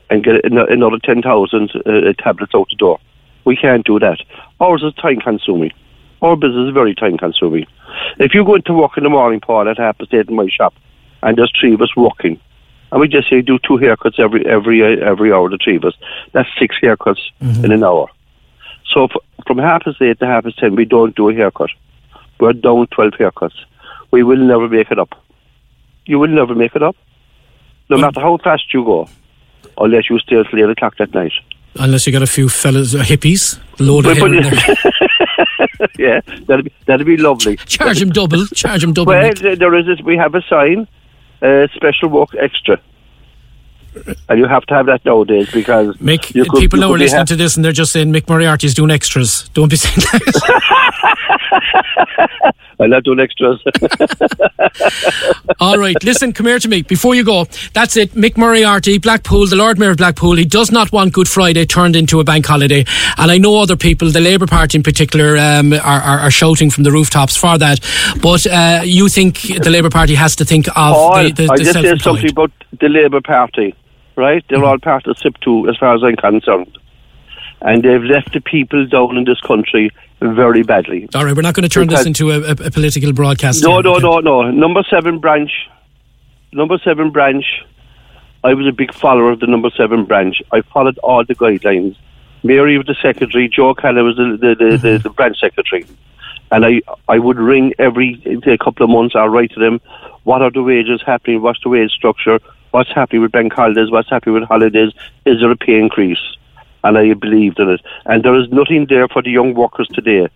and 0.09 0.23
get 0.23 0.45
another 0.45 0.99
10,000 1.03 1.71
uh, 1.75 2.13
tablets 2.23 2.55
out 2.55 2.69
the 2.71 2.77
door. 2.77 2.99
We 3.45 3.57
can't 3.57 3.85
do 3.85 3.99
that. 3.99 4.19
Ours 4.61 4.83
is 4.85 4.95
time 4.95 5.21
consuming. 5.21 5.73
Our 6.21 6.37
business 6.37 6.69
is 6.69 6.75
very 6.75 6.95
time 6.95 7.19
consuming. 7.19 7.67
If 8.19 8.35
you 8.35 8.45
go 8.45 8.55
into 8.57 8.75
work 8.75 8.97
in 8.97 9.05
the 9.05 9.11
morning, 9.11 9.41
Paul, 9.41 9.69
at 9.69 9.79
half 9.79 9.99
past 9.99 10.15
eight 10.15 10.29
in 10.29 10.37
my 10.37 10.49
shop, 10.49 10.75
and 11.23 11.37
there's 11.37 11.53
three 11.59 11.75
of 11.75 11.83
us 11.83 11.95
working, 11.97 12.41
and 12.91 13.01
we 13.01 13.09
just 13.09 13.31
say 13.31 13.43
do 13.43 13.59
two 13.59 13.79
haircuts 13.79 14.19
every 14.19 14.45
every 14.47 14.83
every 15.03 15.33
hour, 15.33 15.49
the 15.49 15.59
three 15.63 15.77
of 15.77 15.85
us, 15.85 15.95
that's 16.33 16.49
six 16.59 16.77
haircuts 16.83 17.21
mm-hmm. 17.41 17.65
in 17.65 17.73
an 17.73 17.85
hour. 17.85 18.09
So 18.93 19.05
f- 19.05 19.45
from 19.47 19.59
half 19.59 19.85
past 19.85 20.03
eight 20.03 20.19
to 20.21 20.27
half 20.27 20.45
past 20.45 20.59
ten, 20.59 20.77
we 20.77 20.85
don't 20.85 21.17
do 21.17 21.29
a 21.29 21.35
haircut. 21.35 21.71
We're 22.43 22.53
down 22.55 22.89
12 22.89 23.13
haircuts. 23.13 23.55
We 24.11 24.25
will 24.25 24.37
never 24.37 24.69
make 24.69 24.91
it 24.91 24.99
up. 24.99 25.15
You 26.07 26.19
will 26.19 26.29
never 26.29 26.57
make 26.57 26.75
it 26.75 26.83
up. 26.83 26.97
No 27.89 27.99
matter 27.99 28.21
how 28.21 28.37
fast 28.39 28.75
you 28.75 28.85
go, 28.85 29.09
unless 29.79 30.11
you 30.11 30.19
stay 30.19 30.43
till 30.43 30.59
8 30.59 30.71
o'clock 30.71 30.97
that 30.99 31.15
night. 31.15 31.33
Unless 31.77 32.07
you 32.07 32.13
got 32.13 32.23
a 32.23 32.27
few 32.27 32.49
fellas, 32.49 32.95
uh, 32.95 32.99
hippies, 32.99 33.59
load 33.79 34.07
of 34.07 34.19
But- 34.19 34.31
but- 35.79 35.91
yeah, 35.99 36.21
that'd 36.47 36.65
be, 36.67 36.73
that'd 36.87 37.07
be 37.07 37.17
lovely. 37.17 37.57
Charge 37.57 37.99
them 38.01 38.11
double. 38.11 38.47
Charge 38.49 38.83
them 38.83 38.93
double. 38.93 39.13
Well, 39.13 39.23
Nick. 39.23 39.37
th- 39.37 39.59
there 39.59 39.75
is 39.75 39.87
this, 39.87 40.01
we 40.05 40.17
have 40.17 40.35
a 40.35 40.43
sign, 40.43 40.87
uh, 41.41 41.67
special 41.75 42.09
walk 42.11 42.35
extra. 42.39 42.81
And 44.29 44.39
you 44.39 44.47
have 44.47 44.65
to 44.67 44.75
have 44.75 44.87
that 44.87 45.05
nowadays 45.05 45.51
because 45.53 45.97
Mick, 45.99 46.33
could- 46.49 46.61
people 46.61 46.79
now 46.79 46.93
are 46.93 46.99
listening 46.99 47.19
ha- 47.21 47.25
to 47.25 47.37
this 47.37 47.57
and 47.57 47.65
they're 47.65 47.73
just 47.73 47.93
saying 47.93 48.11
Mick 48.13 48.27
Moriarty's 48.29 48.73
doing 48.75 48.91
extras. 48.91 49.49
Don't 49.55 49.69
be 49.69 49.77
saying 49.77 49.97
that. 50.13 51.39
Not 52.81 53.05
doing 53.05 53.21
extras. 53.21 53.63
All 55.61 55.79
right, 55.79 55.97
listen, 56.03 56.33
come 56.33 56.47
here 56.47 56.59
to 56.59 56.69
me. 56.69 56.83
Before 56.83 57.15
you 57.15 57.25
go, 57.25 57.47
that's 57.75 57.97
it. 57.97 58.13
Mick 58.13 58.37
Moriarty, 58.37 58.99
Blackpool, 58.99 59.47
the 59.47 59.57
Lord 59.57 59.79
Mayor 59.79 59.91
of 59.91 59.99
Blackpool, 59.99 60.37
he 60.37 60.45
does 60.45 60.73
not 60.73 60.91
want 60.93 61.13
Good 61.13 61.29
Friday 61.29 61.65
turned 61.65 61.95
into 61.95 62.19
a 62.21 62.25
bank 62.25 62.47
holiday. 62.47 62.85
And 63.19 63.31
I 63.31 63.39
know 63.39 63.57
other 63.61 63.77
people, 63.77 64.11
the 64.11 64.21
Labour 64.21 64.47
Party 64.47 64.79
in 64.79 64.83
particular, 64.83 65.37
um, 65.39 65.73
are, 65.73 65.79
are, 65.81 66.19
are 66.21 66.31
shouting 66.31 66.71
from 66.71 66.85
the 66.85 66.91
rooftops 66.91 67.37
for 67.37 67.57
that. 67.59 67.81
But 68.21 68.47
uh, 68.47 68.81
you 68.85 69.09
think 69.09 69.41
the 69.43 69.71
Labour 69.71 69.91
Party 69.91 70.15
has 70.15 70.35
to 70.37 70.45
think 70.45 70.67
of 70.69 70.75
Paul, 70.75 71.25
the, 71.25 71.33
the, 71.33 71.49
I 71.53 71.57
just 71.57 71.73
said 71.73 72.01
something 72.01 72.31
about 72.31 72.51
the 72.81 72.89
Labour 72.89 73.21
Party, 73.21 73.75
right? 74.17 74.45
They're 74.49 74.65
all 74.65 74.79
part 74.79 75.07
of 75.07 75.17
SIPTU 75.17 75.71
as 75.71 75.77
far 75.77 75.95
as 75.95 76.03
I'm 76.03 76.17
concerned. 76.17 76.79
And 77.65 77.83
they've 77.83 78.03
left 78.03 78.33
the 78.33 78.41
people 78.41 78.87
down 78.87 79.17
in 79.17 79.25
this 79.25 79.41
country 79.41 79.91
very 80.21 80.63
badly. 80.63 81.09
All 81.15 81.25
right, 81.25 81.35
we're 81.35 81.43
not 81.43 81.55
going 81.55 81.63
to 81.63 81.69
turn 81.69 81.89
this 81.89 82.07
into 82.07 82.31
a, 82.31 82.41
a, 82.41 82.51
a 82.53 82.71
political 82.71 83.13
broadcast. 83.13 83.63
No, 83.63 83.81
no, 83.81 83.99
no, 83.99 84.19
no. 84.21 84.51
Number 84.51 84.83
seven 84.91 85.19
branch. 85.19 85.51
Number 86.53 86.79
seven 86.79 87.11
branch. 87.11 87.45
I 88.45 88.55
was 88.55 88.67
a 88.67 88.73
big 88.73 88.93
follower 88.93 89.31
of 89.31 89.41
the 89.41 89.47
number 89.47 89.71
seven 89.71 90.05
branch. 90.05 90.43
I 90.51 90.63
followed 90.63 90.99
all 90.99 91.25
the 91.25 91.35
guidelines. 91.35 91.97
Mary 92.43 92.77
was 92.77 92.87
the 92.87 92.97
secretary. 93.01 93.49
Joe 93.49 93.75
Keller 93.75 94.03
was 94.03 94.17
the 94.17 94.37
the, 94.41 94.55
the, 94.55 94.55
the, 94.55 94.89
mm-hmm. 94.89 95.03
the 95.03 95.11
branch 95.11 95.39
secretary. 95.39 95.87
And 96.51 96.67
I 96.67 96.83
I 97.09 97.19
would 97.19 97.39
ring 97.39 97.73
every 97.79 98.21
a 98.45 98.59
couple 98.59 98.85
of 98.85 98.91
months. 98.91 99.15
I'll 99.15 99.29
write 99.29 99.53
to 99.53 99.61
them. 99.61 99.81
What 100.25 100.43
are 100.43 100.51
the 100.51 100.63
wages 100.63 101.01
happening? 101.07 101.41
What's 101.41 101.63
the 101.63 101.69
wage 101.69 101.93
structure? 101.93 102.41
What's 102.73 102.91
happening 102.91 103.23
with 103.23 103.33
bank 103.33 103.53
holidays? 103.53 103.91
What's 103.91 104.11
happening 104.11 104.35
with 104.35 104.49
holidays? 104.49 104.93
Is 105.25 105.41
there 105.41 105.51
a 105.51 105.57
pay 105.57 105.79
increase? 105.79 106.19
And 106.85 106.99
I 106.99 107.15
believed 107.15 107.59
in 107.61 107.71
it. 107.71 107.81
And 108.07 108.25
there 108.25 108.39
is 108.39 108.49
nothing 108.51 108.87
there 108.89 109.09
for 109.09 109.23
the 109.23 109.31
young 109.31 109.55
workers 109.55 109.89
today. 109.93 110.29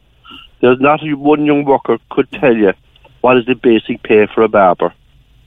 There's 0.61 0.81
not 0.81 1.01
one 1.03 1.45
young 1.45 1.65
worker 1.65 1.99
could 2.11 2.31
tell 2.33 2.57
you 2.57 2.73
what 3.21 3.37
is 3.37 3.47
the 3.47 3.55
basic 3.55 4.03
pay 4.03 4.27
for 4.27 4.43
a 4.43 4.49
barber. 4.49 4.95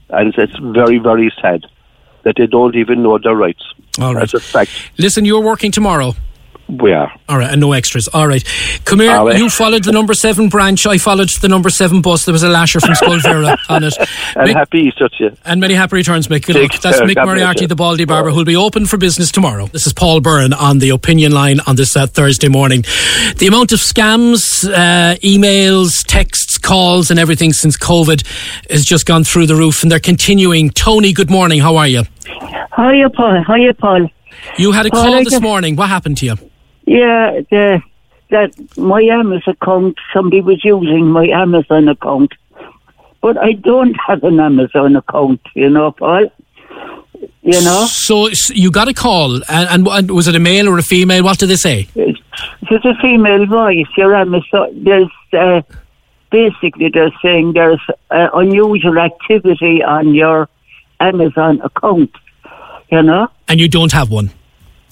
And 0.09 0.33
it's 0.37 0.57
very, 0.59 0.97
very 0.97 1.31
sad 1.41 1.65
that 2.23 2.35
they 2.37 2.47
don't 2.47 2.75
even 2.75 3.03
know 3.03 3.17
their 3.17 3.35
rights. 3.35 3.63
All 3.99 4.13
right. 4.13 4.21
That's 4.21 4.33
a 4.33 4.39
fact. 4.39 4.71
Listen, 4.97 5.25
you're 5.25 5.41
working 5.41 5.71
tomorrow. 5.71 6.13
We 6.69 6.93
are. 6.93 7.11
All 7.27 7.37
right, 7.39 7.49
and 7.49 7.59
no 7.59 7.71
extras. 7.73 8.07
All 8.09 8.27
right. 8.27 8.43
Come 8.85 8.99
here. 8.99 9.11
All 9.11 9.25
right. 9.25 9.37
You 9.39 9.49
followed 9.49 9.83
the 9.83 9.91
number 9.91 10.13
seven 10.13 10.49
branch. 10.49 10.85
I 10.85 10.99
followed 10.99 11.29
the 11.29 11.47
number 11.47 11.71
seven 11.71 12.01
bus. 12.01 12.25
There 12.25 12.31
was 12.33 12.43
a 12.43 12.49
lasher 12.49 12.79
from 12.79 12.91
Skullvera 12.91 13.57
on 13.69 13.83
it. 13.83 13.97
And 13.97 14.47
Mick- 14.49 14.53
happy 14.53 14.79
Easter 14.81 15.09
to 15.09 15.23
you. 15.23 15.37
and 15.45 15.59
many 15.59 15.73
happy 15.73 15.95
returns, 15.95 16.27
Mick. 16.27 16.45
Good 16.45 16.57
luck. 16.57 16.79
That's 16.79 16.99
care. 16.99 17.07
Mick 17.07 17.15
God 17.15 17.25
Moriarty, 17.25 17.65
the 17.65 17.75
Baldy 17.75 18.05
Barber, 18.05 18.29
who'll 18.29 18.45
be 18.45 18.55
open 18.55 18.85
for 18.85 18.97
business 18.97 19.31
tomorrow. 19.31 19.65
This 19.67 19.87
is 19.87 19.93
Paul 19.93 20.21
Byrne 20.21 20.53
on 20.53 20.77
the 20.77 20.89
opinion 20.91 21.31
line 21.31 21.59
on 21.65 21.75
this 21.75 21.97
uh, 21.97 22.05
Thursday 22.05 22.49
morning. 22.49 22.83
The 23.37 23.47
amount 23.47 23.71
of 23.71 23.79
scams, 23.79 24.71
uh, 24.71 25.15
emails, 25.23 26.05
texts, 26.07 26.59
calls, 26.59 27.09
and 27.09 27.19
everything 27.19 27.51
since 27.51 27.77
COVID 27.77 28.25
has 28.69 28.85
just 28.85 29.07
gone 29.07 29.23
through 29.23 29.47
the 29.47 29.55
roof, 29.55 29.81
and 29.81 29.91
they're 29.91 29.99
continuing. 29.99 30.69
Tony, 30.69 31.13
good 31.13 31.31
morning. 31.31 31.61
How 31.61 31.77
are 31.77 31.87
you? 31.87 32.03
Hiya, 32.77 33.09
Paul. 33.09 33.43
Hiya, 33.43 33.73
Paul. 33.73 34.07
You 34.57 34.71
had 34.71 34.85
a 34.85 34.89
Paul, 34.89 35.03
call 35.03 35.23
this 35.23 35.31
just- 35.31 35.41
morning. 35.41 35.75
What 35.75 35.89
happened 35.89 36.17
to 36.19 36.25
you? 36.27 36.35
Yeah, 36.89 37.41
the, 37.51 37.83
that 38.31 38.51
my 38.75 38.99
Amazon 39.03 39.55
account, 39.61 39.97
somebody 40.11 40.41
was 40.41 40.65
using 40.65 41.05
my 41.05 41.27
Amazon 41.27 41.87
account. 41.87 42.33
But 43.21 43.37
I 43.37 43.51
don't 43.51 43.93
have 44.07 44.23
an 44.23 44.39
Amazon 44.39 44.95
account, 44.95 45.39
you 45.53 45.69
know, 45.69 45.91
Paul. 45.91 46.31
You 47.43 47.61
know? 47.61 47.85
So 47.87 48.29
you 48.49 48.71
got 48.71 48.87
a 48.87 48.95
call, 48.95 49.35
and, 49.35 49.69
and, 49.69 49.87
and 49.87 50.09
was 50.11 50.27
it 50.27 50.35
a 50.35 50.39
male 50.39 50.67
or 50.67 50.79
a 50.79 50.81
female? 50.81 51.23
What 51.23 51.37
did 51.37 51.49
they 51.49 51.57
say? 51.57 51.87
It's 51.95 52.85
a 52.85 52.95
female 52.99 53.45
voice. 53.45 53.85
Your 53.95 54.15
Amazon, 54.15 54.83
there's, 54.83 55.11
uh, 55.33 55.61
basically 56.31 56.89
they're 56.91 57.13
saying 57.21 57.53
there's 57.53 57.81
uh, 58.09 58.29
unusual 58.33 58.97
activity 58.97 59.83
on 59.83 60.15
your 60.15 60.49
Amazon 60.99 61.61
account, 61.61 62.11
you 62.91 63.03
know? 63.03 63.27
And 63.47 63.59
you 63.59 63.69
don't 63.69 63.91
have 63.91 64.09
one. 64.09 64.31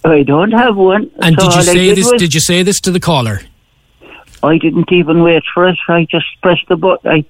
I 0.05 0.23
don't 0.23 0.51
have 0.51 0.75
one. 0.75 1.09
And 1.21 1.39
So 1.39 1.47
did 1.49 1.55
you 1.55 1.61
say 1.63 1.93
this? 1.93 2.11
was- 2.11 2.21
Did 2.21 2.33
you 2.33 2.39
say 2.39 2.63
this 2.63 2.79
to 2.81 2.91
the 2.91 2.99
caller? 2.99 3.41
I 4.43 4.57
didn't 4.57 4.91
even 4.91 5.23
wait 5.23 5.43
for 5.53 5.67
it. 5.67 5.77
I 5.87 6.05
just 6.09 6.25
pressed 6.41 6.67
the 6.69 6.75
button. 6.77 7.11
I 7.11 7.25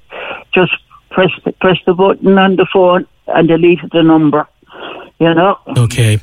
just 0.54 0.74
pressed 1.10 1.40
pressed 1.62 1.86
the 1.86 1.94
button 1.94 2.38
on 2.38 2.58
the 2.58 2.68
phone 2.72 3.08
and 3.28 3.48
deleted 3.48 3.92
the 3.92 4.04
number. 4.04 4.48
You 5.20 5.34
know. 5.34 5.58
Okay. 5.78 6.20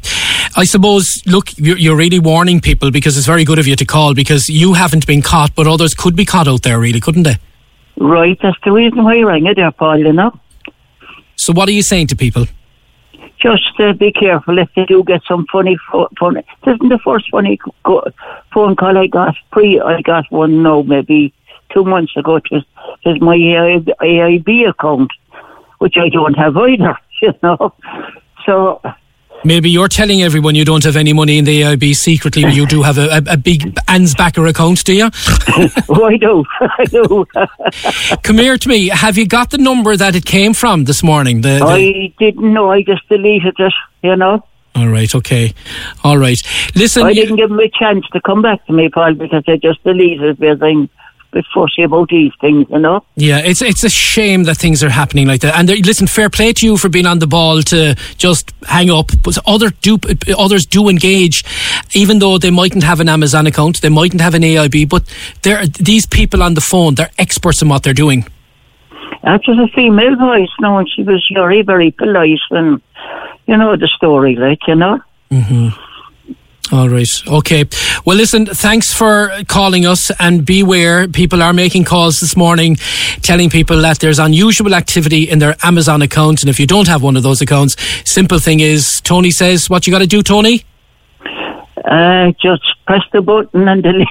I 0.56 0.64
suppose, 0.64 1.20
look, 1.26 1.56
you're, 1.58 1.76
you're 1.78 1.96
really 1.96 2.20
warning 2.20 2.60
people 2.60 2.92
because 2.92 3.16
it's 3.16 3.26
very 3.26 3.44
good 3.44 3.58
of 3.58 3.66
you 3.66 3.74
to 3.74 3.84
call 3.84 4.14
because 4.14 4.48
you 4.48 4.74
haven't 4.74 5.04
been 5.04 5.20
caught, 5.20 5.52
but 5.56 5.66
others 5.66 5.94
could 5.94 6.14
be 6.14 6.24
caught 6.24 6.46
out 6.46 6.62
there, 6.62 6.78
really, 6.78 7.00
couldn't 7.00 7.24
they? 7.24 7.38
Right. 7.96 8.38
That's 8.40 8.56
the 8.64 8.70
reason 8.70 9.02
why 9.02 9.18
I 9.18 9.22
rang 9.22 9.46
it 9.46 9.56
there, 9.56 9.72
Paul. 9.72 9.98
You 9.98 10.12
know. 10.12 10.38
So, 11.36 11.52
what 11.52 11.68
are 11.68 11.72
you 11.72 11.82
saying 11.82 12.08
to 12.08 12.16
people? 12.16 12.46
Just 13.44 13.78
uh, 13.78 13.92
be 13.92 14.10
careful 14.10 14.58
if 14.58 14.70
they 14.74 14.86
do 14.86 15.04
get 15.04 15.20
some 15.28 15.44
funny 15.52 15.76
pho- 15.92 16.08
phone. 16.18 16.36
This 16.36 16.76
isn't 16.76 16.88
the 16.88 16.98
first 17.04 17.30
funny 17.30 17.58
co- 17.84 18.10
phone 18.54 18.74
call 18.74 18.96
I 18.96 19.06
got. 19.06 19.34
Pre, 19.52 19.78
I 19.80 20.00
got 20.00 20.24
one 20.30 20.62
now, 20.62 20.80
maybe 20.80 21.34
two 21.70 21.84
months 21.84 22.16
ago. 22.16 22.36
It 22.36 22.44
was, 22.50 22.64
it 23.04 23.08
was 23.10 23.20
my 23.20 23.36
AIB 23.36 24.70
account, 24.70 25.10
which 25.78 25.96
I 25.98 26.08
don't 26.08 26.34
have 26.34 26.56
either. 26.56 26.96
You 27.22 27.32
know. 27.42 27.72
So 28.44 28.80
Maybe 29.44 29.68
you're 29.68 29.88
telling 29.88 30.22
everyone 30.22 30.54
you 30.54 30.64
don't 30.64 30.82
have 30.84 30.96
any 30.96 31.12
money 31.12 31.36
in 31.36 31.44
the 31.44 31.60
AIB 31.60 31.94
secretly. 31.96 32.50
You 32.50 32.66
do 32.66 32.82
have 32.82 32.96
a, 32.96 33.08
a, 33.08 33.22
a 33.32 33.36
big 33.36 33.74
Ansbacher 33.86 34.48
account, 34.48 34.84
do 34.84 34.94
you? 34.94 35.10
oh, 35.88 36.04
I 36.04 36.16
do. 36.16 36.44
I 36.60 36.84
do. 36.86 37.26
Come 38.22 38.38
here 38.38 38.56
to 38.56 38.68
me. 38.68 38.88
Have 38.88 39.18
you 39.18 39.26
got 39.26 39.50
the 39.50 39.58
number 39.58 39.96
that 39.96 40.14
it 40.14 40.24
came 40.24 40.54
from 40.54 40.84
this 40.84 41.02
morning? 41.02 41.42
The, 41.42 41.58
the... 41.58 41.64
I 41.64 42.14
didn't 42.18 42.54
know. 42.54 42.70
I 42.70 42.82
just 42.82 43.06
deleted 43.08 43.54
it. 43.58 43.72
You 44.02 44.16
know. 44.16 44.46
All 44.74 44.88
right. 44.88 45.14
Okay. 45.14 45.52
All 46.02 46.16
right. 46.16 46.40
Listen. 46.74 47.04
I 47.04 47.12
didn't 47.12 47.36
give 47.36 47.50
him 47.50 47.60
a 47.60 47.68
chance 47.68 48.06
to 48.12 48.20
come 48.22 48.40
back 48.40 48.64
to 48.66 48.72
me, 48.72 48.88
Paul, 48.88 49.14
because 49.14 49.44
I 49.46 49.56
just 49.56 49.84
deleted 49.84 50.22
it 50.22 50.40
because 50.40 50.62
I'm 50.62 50.84
a 50.84 50.88
bit 51.34 51.44
fussy 51.52 51.82
about 51.82 52.08
these 52.08 52.32
things, 52.40 52.66
you 52.70 52.78
know. 52.78 53.04
Yeah, 53.16 53.38
it's 53.38 53.60
it's 53.60 53.84
a 53.84 53.90
shame 53.90 54.44
that 54.44 54.56
things 54.56 54.82
are 54.82 54.88
happening 54.88 55.26
like 55.26 55.40
that. 55.42 55.54
And 55.56 55.68
listen, 55.86 56.06
fair 56.06 56.30
play 56.30 56.52
to 56.52 56.66
you 56.66 56.76
for 56.76 56.88
being 56.88 57.06
on 57.06 57.18
the 57.18 57.26
ball 57.26 57.62
to 57.62 57.94
just 58.16 58.52
hang 58.66 58.90
up. 58.90 59.10
But 59.22 59.38
other 59.46 59.70
do, 59.70 59.98
others 60.38 60.64
do 60.66 60.88
engage, 60.88 61.44
even 61.94 62.18
though 62.18 62.38
they 62.38 62.50
mightn't 62.50 62.84
have 62.84 63.00
an 63.00 63.08
Amazon 63.08 63.46
account, 63.46 63.80
they 63.82 63.88
mightn't 63.88 64.20
have 64.20 64.34
an 64.34 64.42
AIB, 64.42 64.88
but 64.88 65.02
they're 65.42 65.66
these 65.66 66.06
people 66.06 66.42
on 66.42 66.54
the 66.54 66.60
phone. 66.60 66.94
They're 66.94 67.10
experts 67.18 67.60
in 67.62 67.68
what 67.68 67.82
they're 67.82 67.92
doing. 67.92 68.26
That 69.22 69.40
was 69.48 69.58
a 69.58 69.68
female 69.74 70.16
voice, 70.16 70.50
no, 70.60 70.78
and 70.78 70.88
she 70.88 71.02
was 71.02 71.26
very, 71.32 71.62
very 71.62 71.90
polite, 71.90 72.40
and 72.50 72.80
you 73.46 73.56
know 73.56 73.76
the 73.76 73.88
story, 73.88 74.36
like 74.36 74.66
you 74.68 74.74
know. 74.74 75.00
Mm-hmm. 75.30 75.93
All 76.72 76.88
right. 76.88 77.06
Okay. 77.28 77.66
Well, 78.06 78.16
listen, 78.16 78.46
thanks 78.46 78.92
for 78.92 79.30
calling 79.48 79.84
us 79.84 80.10
and 80.18 80.46
beware. 80.46 81.06
People 81.06 81.42
are 81.42 81.52
making 81.52 81.84
calls 81.84 82.16
this 82.20 82.36
morning 82.36 82.76
telling 83.20 83.50
people 83.50 83.82
that 83.82 83.98
there's 83.98 84.18
unusual 84.18 84.74
activity 84.74 85.28
in 85.28 85.40
their 85.40 85.56
Amazon 85.62 86.00
account. 86.00 86.42
And 86.42 86.48
if 86.48 86.58
you 86.58 86.66
don't 86.66 86.88
have 86.88 87.02
one 87.02 87.16
of 87.16 87.22
those 87.22 87.42
accounts, 87.42 87.76
simple 88.10 88.38
thing 88.38 88.60
is, 88.60 89.00
Tony 89.02 89.30
says, 89.30 89.68
what 89.68 89.86
you 89.86 89.92
got 89.92 89.98
to 89.98 90.06
do, 90.06 90.22
Tony? 90.22 90.64
Uh, 91.84 92.32
just 92.40 92.62
press 92.86 93.02
the 93.12 93.20
button 93.20 93.68
and 93.68 93.82
delete. 93.84 94.08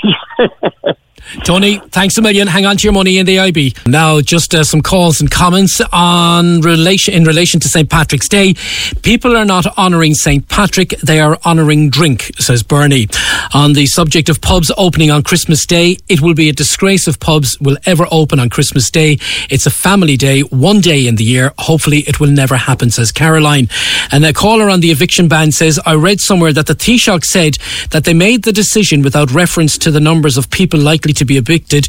Tony, 1.44 1.80
thanks 1.90 2.18
a 2.18 2.22
million. 2.22 2.48
Hang 2.48 2.66
on 2.66 2.78
to 2.78 2.84
your 2.84 2.94
money 2.94 3.18
in 3.18 3.26
the 3.26 3.40
IB. 3.40 3.74
Now, 3.88 4.22
just 4.22 4.54
uh, 4.54 4.64
some 4.64 4.82
calls 4.82 5.20
and 5.20 5.32
comments 5.32 5.82
on 5.92 6.62
relation 6.62 7.14
in 7.14 7.24
relation 7.24 7.60
to 7.62 7.68
St 7.68 7.90
Patrick's 7.90 8.30
Day. 8.30 8.54
People 9.02 9.36
are 9.36 9.46
not 9.46 9.66
honouring 9.78 10.14
St 10.14 10.48
Patrick; 10.48 10.90
they 11.00 11.20
are 11.20 11.38
honouring 11.46 11.90
drink, 11.90 12.32
says 12.40 12.62
Bernie. 12.62 13.08
On 13.54 13.74
the 13.74 13.86
subject 13.88 14.30
of 14.30 14.42
pubs 14.42 14.72
opening 14.78 15.12
on 15.12 15.24
Christmas 15.24 15.66
Day, 15.66 15.98
it 16.08 16.22
will 16.22 16.34
be 16.34 16.50
a 16.50 16.54
disgrace 16.54 17.08
if 17.08 17.20
pubs 17.20 17.60
will 17.60 17.78
ever 17.86 18.06
open 18.12 18.40
on 18.40 18.50
Christmas 18.50 18.90
Day. 18.92 19.18
It's 19.50 19.66
a 19.66 19.72
family 19.72 20.18
day, 20.18 20.42
one 20.42 20.82
day 20.82 21.08
in 21.08 21.16
the 21.16 21.24
year. 21.24 21.54
Hopefully, 21.58 22.00
it 22.00 22.20
will 22.20 22.32
never 22.32 22.56
happen, 22.58 22.92
says 22.92 23.12
Caroline. 23.12 23.70
And 24.12 24.24
a 24.26 24.34
caller 24.34 24.70
on 24.70 24.82
the 24.82 24.92
eviction 24.92 25.28
ban 25.30 25.52
says, 25.52 25.80
"I 25.86 25.96
read 25.96 26.22
somewhere 26.22 26.54
that 26.54 26.68
the 26.68 26.76
Taoiseach 26.76 27.24
said 27.26 27.58
that 27.92 28.04
they 28.04 28.14
made 28.14 28.44
the 28.44 28.52
decision 28.52 29.02
without 29.02 29.32
reference 29.32 29.78
to 29.78 29.92
the 29.92 30.00
numbers 30.00 30.38
of 30.38 30.50
people 30.50 30.80
likely." 30.80 31.14
to 31.14 31.26
be 31.26 31.38
evicted. 31.38 31.88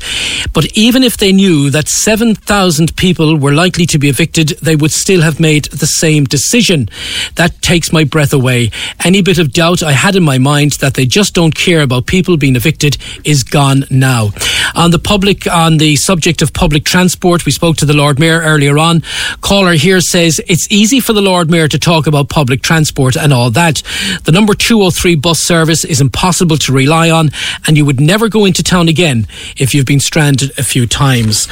But 0.52 0.66
even 0.76 1.02
if 1.02 1.16
they 1.16 1.32
knew 1.32 1.70
that 1.70 1.88
7,000 1.88 2.96
people 2.96 3.36
were 3.36 3.52
likely 3.52 3.86
to 3.86 3.98
be 3.98 4.08
evicted, 4.08 4.48
they 4.62 4.76
would 4.76 4.92
still 4.92 5.22
have 5.22 5.40
made 5.40 5.64
the 5.66 5.86
same 5.86 6.24
decision. 6.24 6.88
That 7.36 7.60
takes 7.62 7.92
my 7.92 8.04
breath 8.04 8.32
away. 8.32 8.70
Any 9.04 9.22
bit 9.22 9.38
of 9.38 9.52
doubt 9.52 9.82
I 9.82 9.92
had 9.92 10.16
in 10.16 10.22
my 10.22 10.38
mind 10.38 10.72
that 10.80 10.94
they 10.94 11.06
just 11.06 11.34
don't 11.34 11.54
care 11.54 11.82
about 11.82 12.06
people 12.06 12.36
being 12.36 12.56
evicted 12.56 12.96
is 13.24 13.42
gone 13.42 13.84
now. 13.90 14.30
On 14.74 14.90
the 14.90 14.98
public, 14.98 15.46
on 15.46 15.78
the 15.78 15.96
subject 15.96 16.42
of 16.42 16.52
public 16.52 16.84
transport, 16.84 17.46
we 17.46 17.52
spoke 17.52 17.76
to 17.78 17.86
the 17.86 17.94
Lord 17.94 18.18
Mayor 18.18 18.40
earlier 18.40 18.78
on. 18.78 19.02
Caller 19.40 19.74
here 19.74 20.00
says 20.00 20.40
it's 20.46 20.70
easy 20.70 21.00
for 21.00 21.12
the 21.12 21.22
Lord 21.22 21.50
Mayor 21.50 21.68
to 21.68 21.78
talk 21.78 22.06
about 22.06 22.28
public 22.28 22.62
transport 22.62 23.16
and 23.16 23.32
all 23.32 23.50
that. 23.50 23.82
The 24.24 24.32
number 24.32 24.54
203 24.54 25.16
bus 25.16 25.40
service 25.40 25.63
is 25.70 26.00
impossible 26.00 26.56
to 26.58 26.72
rely 26.72 27.10
on, 27.10 27.30
and 27.66 27.76
you 27.76 27.84
would 27.84 28.00
never 28.00 28.28
go 28.28 28.44
into 28.44 28.62
town 28.62 28.88
again 28.88 29.26
if 29.56 29.74
you've 29.74 29.86
been 29.86 30.00
stranded 30.00 30.56
a 30.58 30.62
few 30.62 30.86
times. 30.86 31.48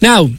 Now, 0.00 0.30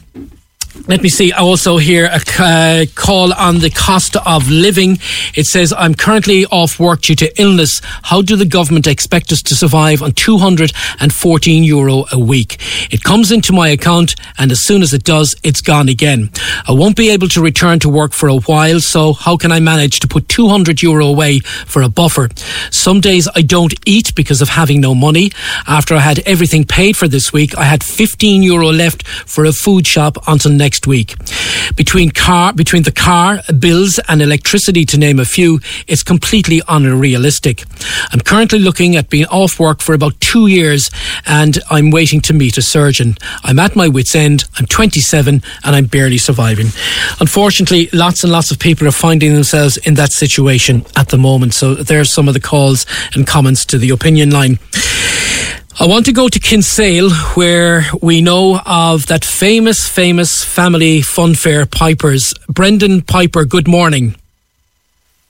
let 0.88 1.02
me 1.02 1.08
see. 1.08 1.32
I 1.32 1.38
also, 1.38 1.78
here 1.78 2.06
a 2.06 2.20
uh, 2.38 2.86
call 2.94 3.32
on 3.32 3.58
the 3.58 3.70
cost 3.70 4.16
of 4.16 4.48
living. 4.48 4.98
It 5.34 5.46
says, 5.46 5.74
I'm 5.76 5.94
currently 5.94 6.46
off 6.46 6.78
work 6.78 7.00
due 7.02 7.16
to 7.16 7.40
illness. 7.40 7.80
How 8.04 8.22
do 8.22 8.36
the 8.36 8.44
government 8.44 8.86
expect 8.86 9.32
us 9.32 9.42
to 9.42 9.56
survive 9.56 10.00
on 10.00 10.12
214 10.12 11.64
euro 11.64 12.04
a 12.12 12.18
week? 12.18 12.58
It 12.92 13.02
comes 13.02 13.32
into 13.32 13.52
my 13.52 13.68
account, 13.68 14.14
and 14.38 14.52
as 14.52 14.64
soon 14.64 14.82
as 14.82 14.94
it 14.94 15.02
does, 15.02 15.34
it's 15.42 15.60
gone 15.60 15.88
again. 15.88 16.30
I 16.68 16.72
won't 16.72 16.96
be 16.96 17.10
able 17.10 17.28
to 17.28 17.42
return 17.42 17.80
to 17.80 17.88
work 17.88 18.12
for 18.12 18.28
a 18.28 18.36
while, 18.36 18.78
so 18.78 19.12
how 19.12 19.36
can 19.36 19.50
I 19.50 19.58
manage 19.58 19.98
to 20.00 20.08
put 20.08 20.28
200 20.28 20.82
euro 20.82 21.06
away 21.06 21.40
for 21.40 21.82
a 21.82 21.88
buffer? 21.88 22.28
Some 22.70 23.00
days 23.00 23.28
I 23.34 23.42
don't 23.42 23.74
eat 23.86 24.14
because 24.14 24.40
of 24.40 24.50
having 24.50 24.80
no 24.80 24.94
money. 24.94 25.32
After 25.66 25.96
I 25.96 26.00
had 26.00 26.20
everything 26.20 26.64
paid 26.64 26.96
for 26.96 27.08
this 27.08 27.32
week, 27.32 27.58
I 27.58 27.64
had 27.64 27.82
15 27.82 28.44
euro 28.44 28.68
left 28.68 29.06
for 29.06 29.44
a 29.44 29.52
food 29.52 29.86
shop 29.86 30.16
until 30.28 30.52
next 30.52 30.65
next 30.66 30.88
week. 30.88 31.14
Between 31.76 32.10
car, 32.10 32.52
between 32.52 32.82
the 32.82 32.96
car, 33.08 33.38
bills 33.56 34.00
and 34.08 34.20
electricity 34.20 34.84
to 34.86 34.98
name 34.98 35.20
a 35.20 35.24
few, 35.24 35.60
it's 35.86 36.02
completely 36.02 36.60
unrealistic. 36.66 37.62
I'm 38.10 38.18
currently 38.18 38.58
looking 38.58 38.96
at 38.96 39.08
being 39.08 39.26
off 39.26 39.60
work 39.60 39.80
for 39.80 39.94
about 39.94 40.20
two 40.20 40.48
years 40.48 40.90
and 41.24 41.56
I'm 41.70 41.90
waiting 41.92 42.20
to 42.22 42.32
meet 42.34 42.58
a 42.58 42.62
surgeon. 42.62 43.14
I'm 43.44 43.60
at 43.60 43.76
my 43.76 43.86
wit's 43.86 44.16
end. 44.16 44.44
I'm 44.58 44.66
27 44.66 45.40
and 45.64 45.76
I'm 45.76 45.86
barely 45.86 46.18
surviving. 46.18 46.70
Unfortunately, 47.20 47.88
lots 47.92 48.24
and 48.24 48.32
lots 48.32 48.50
of 48.50 48.58
people 48.58 48.88
are 48.88 49.02
finding 49.08 49.34
themselves 49.34 49.76
in 49.76 49.94
that 49.94 50.10
situation 50.10 50.84
at 50.96 51.10
the 51.10 51.18
moment. 51.18 51.54
So 51.54 51.74
there's 51.74 52.12
some 52.12 52.26
of 52.26 52.34
the 52.34 52.40
calls 52.40 52.86
and 53.14 53.24
comments 53.24 53.64
to 53.66 53.78
the 53.78 53.90
opinion 53.90 54.30
line. 54.30 54.58
I 55.78 55.86
want 55.86 56.06
to 56.06 56.12
go 56.12 56.30
to 56.30 56.40
Kinsale, 56.40 57.10
where 57.34 57.84
we 58.00 58.22
know 58.22 58.60
of 58.64 59.06
that 59.08 59.26
famous, 59.26 59.86
famous 59.86 60.42
family 60.42 61.00
funfair 61.00 61.70
Pipers. 61.70 62.32
Brendan 62.48 63.02
Piper, 63.02 63.44
good 63.44 63.68
morning. 63.68 64.16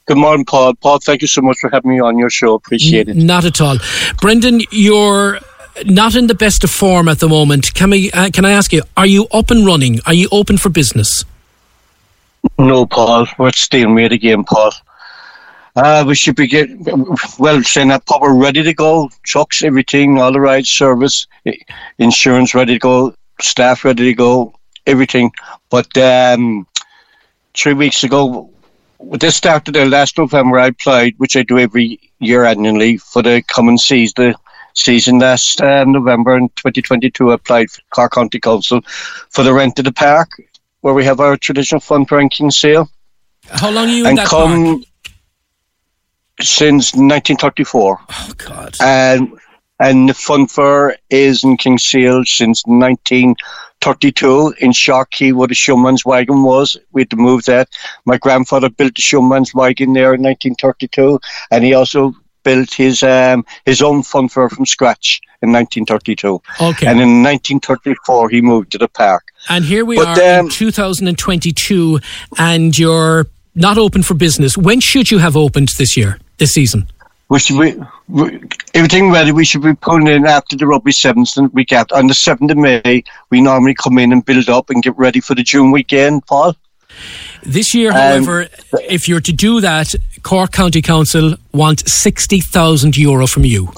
Good 0.07 0.19
morning, 0.19 0.45
Paul. 0.45 0.77
Paul, 0.77 1.01
thank 1.01 1.21
you 1.21 1.27
so 1.27 1.43
much 1.43 1.59
for 1.59 1.69
having 1.69 1.91
me 1.91 1.99
on 1.99 2.17
your 2.17 2.31
show. 2.31 2.55
Appreciate 2.55 3.09
it. 3.09 3.17
Not 3.17 3.45
at 3.45 3.61
all. 3.61 3.79
Brendan, 4.21 4.61
you're 4.71 5.41
not 5.85 6.15
in 6.15 6.29
the 6.29 6.35
best 6.37 6.63
of 6.63 6.71
form 6.71 7.09
at 7.09 7.19
the 7.19 7.29
moment. 7.29 7.75
Can, 7.75 7.91
we, 7.91 8.13
uh, 8.13 8.31
can 8.33 8.45
I 8.45 8.53
ask 8.53 8.73
you, 8.73 8.83
are 8.97 9.07
you 9.07 9.27
up 9.33 9.51
and 9.51 9.67
running? 9.67 9.99
Are 10.07 10.15
you 10.15 10.29
open 10.31 10.59
for 10.59 10.69
business? 10.69 11.25
No, 12.57 12.87
Paul. 12.87 13.27
We're 13.37 13.51
still 13.51 13.89
made 13.89 14.13
again, 14.13 14.45
Paul. 14.45 14.71
Uh, 15.77 16.03
we 16.07 16.15
should 16.15 16.35
be 16.37 16.47
get 16.47 16.71
well 17.39 17.63
saying 17.63 17.89
that 17.89 18.03
are 18.11 18.35
ready 18.35 18.63
to 18.63 18.73
go, 18.73 19.11
trucks, 19.25 19.63
everything, 19.63 20.19
all 20.19 20.33
the 20.33 20.41
right 20.41 20.65
service, 20.65 21.27
insurance 21.99 22.55
ready 22.55 22.75
to 22.75 22.79
go, 22.79 23.15
staff 23.43 23.85
ready 23.85 24.05
to 24.05 24.15
go, 24.15 24.55
everything. 24.87 25.31
But 25.69 25.95
um, 25.99 26.67
three 27.55 27.75
weeks 27.75 28.05
ago, 28.05 28.49
this 29.01 29.37
started 29.37 29.75
there 29.75 29.87
last 29.87 30.17
November. 30.17 30.59
I 30.59 30.69
applied, 30.69 31.15
which 31.19 31.37
I 31.37 31.43
do 31.43 31.59
every 31.59 32.01
year 32.21 32.47
annually, 32.47 32.97
for 32.97 33.21
the 33.23 33.43
common 33.43 33.77
seas 33.77 34.15
the 34.15 34.35
season 34.73 35.19
last 35.19 35.61
um, 35.61 35.93
November 35.93 36.39
in 36.39 36.49
2022. 36.57 37.31
I 37.31 37.35
applied 37.35 37.71
for 37.71 37.83
Cork 37.91 38.13
County 38.13 38.41
Council 38.41 38.81
for 39.29 39.43
the 39.43 39.53
rent 39.53 39.79
of 39.79 39.85
the 39.85 39.93
park, 39.93 40.31
where 40.81 40.95
we 40.95 41.05
have 41.05 41.21
our 41.21 41.37
traditional 41.37 41.81
fun 41.83 42.07
ranking 42.11 42.51
sale. 42.51 42.89
How 43.51 43.71
long 43.71 43.89
are 43.89 43.93
you 43.93 44.07
and 44.07 44.11
in 44.11 44.17
that 44.17 44.29
come, 44.29 44.65
park? 44.81 44.87
Since 46.41 46.95
1934. 46.95 48.01
Oh 48.09 48.33
God! 48.37 48.77
And 48.81 49.39
and 49.79 50.09
the 50.09 50.15
fun 50.15 50.47
fair 50.47 50.97
is 51.11 51.45
in 51.45 51.57
Kinsale 51.57 52.25
since 52.25 52.63
1932 52.67 54.55
in 54.59 54.73
Sharkey, 54.73 55.33
where 55.33 55.49
the 55.49 55.55
showman's 55.55 56.05
wagon 56.05 56.43
was. 56.43 56.77
We 56.93 57.03
had 57.03 57.11
to 57.11 57.17
move 57.17 57.45
that. 57.45 57.69
My 58.07 58.17
grandfather 58.17 58.71
built 58.71 58.95
the 58.95 59.03
showman's 59.03 59.55
wagon 59.55 59.93
there 59.93 60.15
in 60.15 60.23
1932, 60.23 61.21
and 61.51 61.65
he 61.65 61.75
also 61.75 62.15
built 62.43 62.73
his 62.73 63.03
um, 63.03 63.45
his 63.67 63.83
own 63.83 64.03
fun 64.03 64.29
fair 64.29 64.49
from 64.49 64.65
scratch 64.65 65.21
in 65.43 65.53
1932. 65.53 66.41
Okay. 66.61 66.87
And 66.87 67.01
in 67.01 67.23
1934, 67.23 68.31
he 68.31 68.41
moved 68.41 68.73
to 68.73 68.79
the 68.79 68.89
park. 68.89 69.33
And 69.51 69.65
here 69.65 69.85
we 69.85 69.97
But, 69.97 70.19
are 70.19 70.39
um, 70.41 70.47
in 70.47 70.53
2022, 70.53 72.01
and 72.39 72.79
you're 72.79 73.27
not 73.55 73.79
open 73.79 74.03
for 74.03 74.15
business. 74.15 74.57
When 74.57 74.81
should 74.81 75.11
you 75.11 75.19
have 75.19 75.37
opened 75.37 75.71
this 75.77 75.97
year, 75.97 76.19
this 76.39 76.51
season? 76.53 76.87
We 77.29 77.41
should 77.41 77.61
be, 77.61 77.75
we, 78.09 78.41
everything 78.75 79.11
ready. 79.11 79.33
We 79.33 79.45
should 79.45 79.63
be 79.63 79.75
pulling 79.75 80.07
in 80.07 80.27
after 80.27 80.57
the 80.57 80.67
rugby 80.67 80.93
sevens 80.93 81.35
the 81.35 81.45
week 81.45 81.73
after. 81.73 81.97
On 81.97 82.07
the 82.07 82.15
seventh 82.15 82.53
of 82.53 82.57
May, 82.57 83.03
we 83.31 83.41
normally 83.41 83.75
come 83.75 83.99
in 83.99 84.13
and 84.13 84.25
build 84.25 84.49
up 84.49 84.71
and 84.71 84.83
get 84.83 84.97
ready 84.97 85.21
for 85.21 85.35
the 85.35 85.43
June 85.43 85.73
weekend, 85.73 86.25
Paul. 86.27 86.55
This 87.43 87.75
year, 87.75 87.91
Um, 87.91 87.97
however, 87.97 88.49
if 88.89 89.09
you're 89.09 89.21
to 89.21 89.33
do 89.33 89.61
that, 89.61 89.95
Cork 90.23 90.53
County 90.53 90.83
Council 90.83 91.35
want 91.53 91.89
60,000 91.89 92.97
euro 92.97 93.27
from 93.27 93.45
you. 93.45 93.73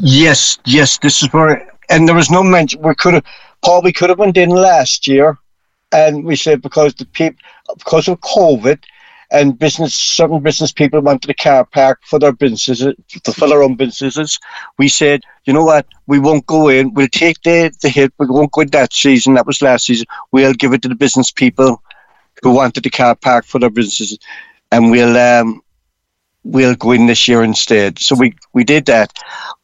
Yes, 0.00 0.58
yes, 0.66 0.98
this 0.98 1.22
is 1.22 1.32
where, 1.32 1.66
and 1.88 2.06
there 2.06 2.14
was 2.14 2.30
no 2.30 2.42
mention. 2.42 2.80
We 2.82 2.94
could 2.94 3.14
have, 3.14 3.24
Paul, 3.62 3.82
we 3.82 3.92
could 3.92 4.08
have 4.10 4.18
went 4.18 4.36
in 4.36 4.50
last 4.50 5.08
year, 5.08 5.36
and 5.90 6.24
we 6.24 6.36
said 6.36 6.62
because 6.62 6.94
the 6.94 7.06
people, 7.06 7.42
because 7.76 8.08
of 8.08 8.20
COVID, 8.20 8.78
and 9.30 9.58
business 9.58 9.94
certain 9.94 10.42
business 10.42 10.72
people 10.72 11.00
wanted 11.00 11.30
a 11.30 11.34
car 11.34 11.64
park 11.64 12.00
for 12.04 12.18
their 12.18 12.32
businesses, 12.32 12.94
for 13.34 13.48
their 13.48 13.62
own 13.62 13.76
businesses. 13.76 14.38
We 14.78 14.88
said, 14.88 15.22
you 15.44 15.52
know 15.52 15.64
what, 15.64 15.86
we 16.06 16.18
won't 16.18 16.46
go 16.46 16.68
in. 16.68 16.94
We'll 16.94 17.08
take 17.08 17.40
the 17.42 17.72
the 17.82 17.88
hit. 17.88 18.12
We 18.18 18.26
won't 18.26 18.52
go 18.52 18.62
in 18.62 18.68
that 18.70 18.92
season. 18.92 19.34
That 19.34 19.46
was 19.46 19.62
last 19.62 19.86
season. 19.86 20.06
We'll 20.32 20.54
give 20.54 20.72
it 20.72 20.82
to 20.82 20.88
the 20.88 20.94
business 20.94 21.30
people 21.30 21.82
who 22.42 22.54
wanted 22.54 22.82
the 22.82 22.90
car 22.90 23.14
park 23.14 23.44
for 23.44 23.58
their 23.58 23.70
businesses, 23.70 24.18
and 24.72 24.90
we'll 24.90 25.16
um, 25.16 25.62
we'll 26.44 26.74
go 26.74 26.92
in 26.92 27.06
this 27.06 27.28
year 27.28 27.42
instead. 27.42 27.98
So 27.98 28.16
we 28.16 28.34
we 28.52 28.64
did 28.64 28.86
that. 28.86 29.12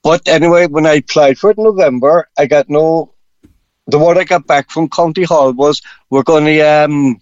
But 0.02 0.28
anyway, 0.28 0.66
when 0.66 0.86
I 0.86 0.94
applied 0.94 1.38
for 1.38 1.50
it 1.50 1.58
in 1.58 1.64
November, 1.64 2.28
I 2.38 2.46
got 2.46 2.68
no. 2.68 3.12
The 3.88 3.98
word 3.98 4.18
I 4.18 4.24
got 4.24 4.48
back 4.48 4.68
from 4.70 4.88
County 4.88 5.22
Hall 5.22 5.52
was 5.52 5.80
we're 6.10 6.24
going 6.24 6.44
to 6.44 6.60
um, 6.60 7.20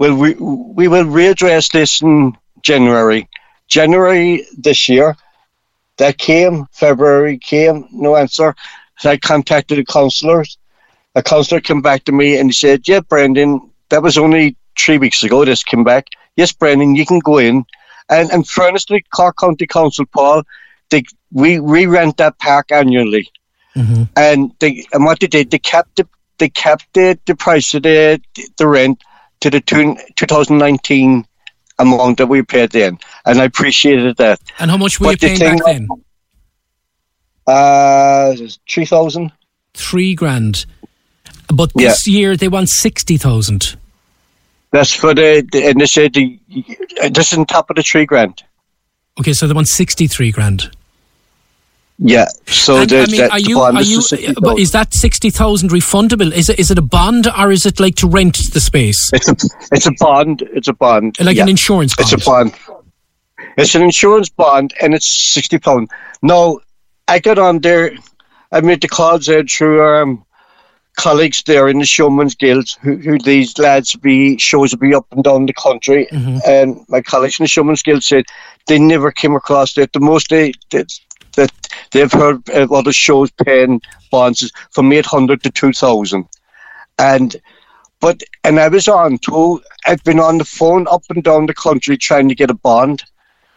well 0.00 0.14
we 0.16 0.34
we 0.34 0.88
will 0.88 1.04
readdress 1.04 1.70
this 1.70 2.00
in 2.02 2.32
January. 2.62 3.28
January 3.68 4.46
this 4.56 4.88
year, 4.88 5.16
that 5.98 6.18
came. 6.18 6.66
February 6.72 7.38
came, 7.38 7.86
no 7.92 8.16
answer. 8.16 8.56
So 8.98 9.10
I 9.10 9.18
contacted 9.18 9.78
the 9.78 9.84
councillors. 9.84 10.58
A 11.14 11.22
councillor 11.22 11.60
came 11.60 11.82
back 11.82 12.04
to 12.04 12.12
me 12.12 12.38
and 12.38 12.48
he 12.48 12.52
said, 12.52 12.88
"Yeah, 12.88 13.00
Brendan, 13.00 13.70
that 13.90 14.02
was 14.02 14.16
only 14.16 14.56
three 14.76 14.98
weeks 14.98 15.22
ago. 15.22 15.44
This 15.44 15.62
came 15.62 15.84
back. 15.84 16.06
Yes, 16.34 16.52
Brendan, 16.52 16.96
you 16.96 17.06
can 17.06 17.20
go 17.20 17.38
in." 17.38 17.64
And 18.08 18.32
in 18.32 18.42
fairness 18.42 18.86
to 18.86 18.94
the 18.94 19.02
Cork 19.14 19.36
County 19.38 19.66
Council, 19.66 20.06
Paul, 20.06 20.42
they, 20.88 21.04
we 21.30 21.58
re 21.58 21.86
rent 21.86 22.16
that 22.16 22.38
park 22.38 22.72
annually. 22.72 23.28
Mm-hmm. 23.76 24.04
And 24.16 24.52
they 24.60 24.86
and 24.92 25.04
what 25.04 25.20
they 25.20 25.26
did, 25.26 25.50
they 25.50 25.58
kept 25.58 25.96
the 25.96 26.08
they 26.38 26.48
kept 26.48 26.86
the, 26.94 27.18
the 27.26 27.36
price 27.36 27.74
of 27.74 27.82
the 27.82 28.20
the 28.56 28.66
rent 28.66 29.04
to 29.40 29.50
the 29.50 29.60
two, 29.60 29.96
2019 30.16 31.26
amount 31.78 32.18
that 32.18 32.26
we 32.26 32.42
paid 32.42 32.70
then, 32.70 32.98
and 33.24 33.40
I 33.40 33.44
appreciated 33.44 34.16
that. 34.18 34.40
And 34.58 34.70
how 34.70 34.76
much 34.76 35.00
were 35.00 35.06
But 35.06 35.22
you 35.22 35.28
the 35.30 35.38
paying 35.38 35.58
back 35.58 35.66
then? 35.66 35.88
Uh, 37.46 38.36
three 38.68 38.84
thousand. 38.84 39.32
Three 39.74 40.14
grand. 40.14 40.66
But 41.52 41.72
this 41.74 42.06
year 42.06 42.36
they 42.36 42.48
want 42.48 42.68
sixty 42.68 43.16
thousand. 43.16 43.76
That's 44.72 44.94
for 44.94 45.14
the, 45.14 45.46
the 45.50 45.66
and 45.66 45.80
they 45.80 45.86
said 45.86 46.14
the 46.14 46.38
this 47.10 47.36
on 47.36 47.44
top 47.46 47.70
of 47.70 47.76
the 47.76 47.82
three 47.82 48.06
grand. 48.06 48.42
Okay, 49.18 49.32
so 49.32 49.46
they 49.46 49.54
want 49.54 49.68
sixty-three 49.68 50.30
grand. 50.30 50.70
Yeah. 52.02 52.26
So 52.46 52.78
and, 52.78 52.90
the, 52.90 53.02
I 53.02 53.06
mean, 53.06 53.20
that, 53.20 53.30
are 53.30 53.40
the 53.40 53.48
you? 53.48 53.56
bond 53.56 53.76
Are 53.76 53.80
is 53.82 53.90
you? 53.90 53.96
the 53.98 54.02
60,000. 54.02 54.42
But 54.42 54.58
is 54.58 54.72
that 54.72 54.94
sixty 54.94 55.30
thousand 55.30 55.70
refundable? 55.70 56.32
Is 56.32 56.48
it? 56.48 56.58
Is 56.58 56.70
it 56.70 56.78
a 56.78 56.82
bond 56.82 57.28
or 57.28 57.52
is 57.52 57.66
it 57.66 57.78
like 57.78 57.94
to 57.96 58.08
rent 58.08 58.38
the 58.52 58.60
space? 58.60 59.10
It's 59.12 59.28
a 59.28 59.36
it's 59.70 59.86
a 59.86 59.92
bond. 60.00 60.42
It's 60.54 60.68
a 60.68 60.72
bond. 60.72 61.18
Like 61.20 61.36
an 61.36 61.46
yeah. 61.46 61.50
insurance 61.50 61.94
It's 61.98 62.12
a 62.12 62.18
bond. 62.18 62.54
It's 63.58 63.74
an 63.74 63.82
insurance 63.82 64.30
bond, 64.30 64.72
and 64.80 64.94
it's 64.94 65.06
sixty 65.06 65.58
pound. 65.58 65.90
Now, 66.22 66.60
I 67.06 67.18
got 67.18 67.38
on 67.38 67.58
there. 67.60 67.92
I 68.50 68.62
made 68.62 68.80
the 68.80 68.88
calls 68.88 69.26
there 69.26 69.44
through 69.44 69.84
um, 69.84 70.24
colleagues 70.96 71.42
there 71.42 71.68
in 71.68 71.78
the 71.78 71.84
Showman's 71.84 72.34
Guild, 72.34 72.70
who, 72.80 72.96
who 72.96 73.18
these 73.18 73.58
lads 73.58 73.94
be 73.96 74.38
shows 74.38 74.72
will 74.72 74.78
be 74.78 74.94
up 74.94 75.06
and 75.10 75.22
down 75.22 75.46
the 75.46 75.52
country. 75.52 76.08
And 76.46 76.84
my 76.88 77.00
colleagues 77.02 77.38
in 77.38 77.44
the 77.44 77.48
Showman's 77.48 77.82
Guild 77.82 78.02
said 78.02 78.24
they 78.66 78.78
never 78.78 79.12
came 79.12 79.34
across 79.34 79.74
that. 79.74 79.92
The 79.92 80.00
most 80.00 80.30
they 80.30 80.52
that 80.70 80.90
that 81.36 81.52
they've 81.90 82.12
heard 82.12 82.48
a 82.50 82.66
lot 82.66 82.86
of 82.86 82.94
shows 82.94 83.30
paying 83.30 83.80
bonds 84.10 84.50
from 84.70 84.92
eight 84.92 85.06
hundred 85.06 85.42
to 85.42 85.50
two 85.50 85.72
thousand, 85.72 86.26
and 86.98 87.36
but 88.00 88.22
and 88.44 88.58
I 88.58 88.68
was 88.68 88.88
on 88.88 89.18
too. 89.18 89.62
I've 89.86 90.02
been 90.04 90.20
on 90.20 90.38
the 90.38 90.44
phone 90.44 90.86
up 90.88 91.02
and 91.10 91.22
down 91.22 91.46
the 91.46 91.54
country 91.54 91.96
trying 91.96 92.28
to 92.28 92.34
get 92.34 92.50
a 92.50 92.54
bond 92.54 93.04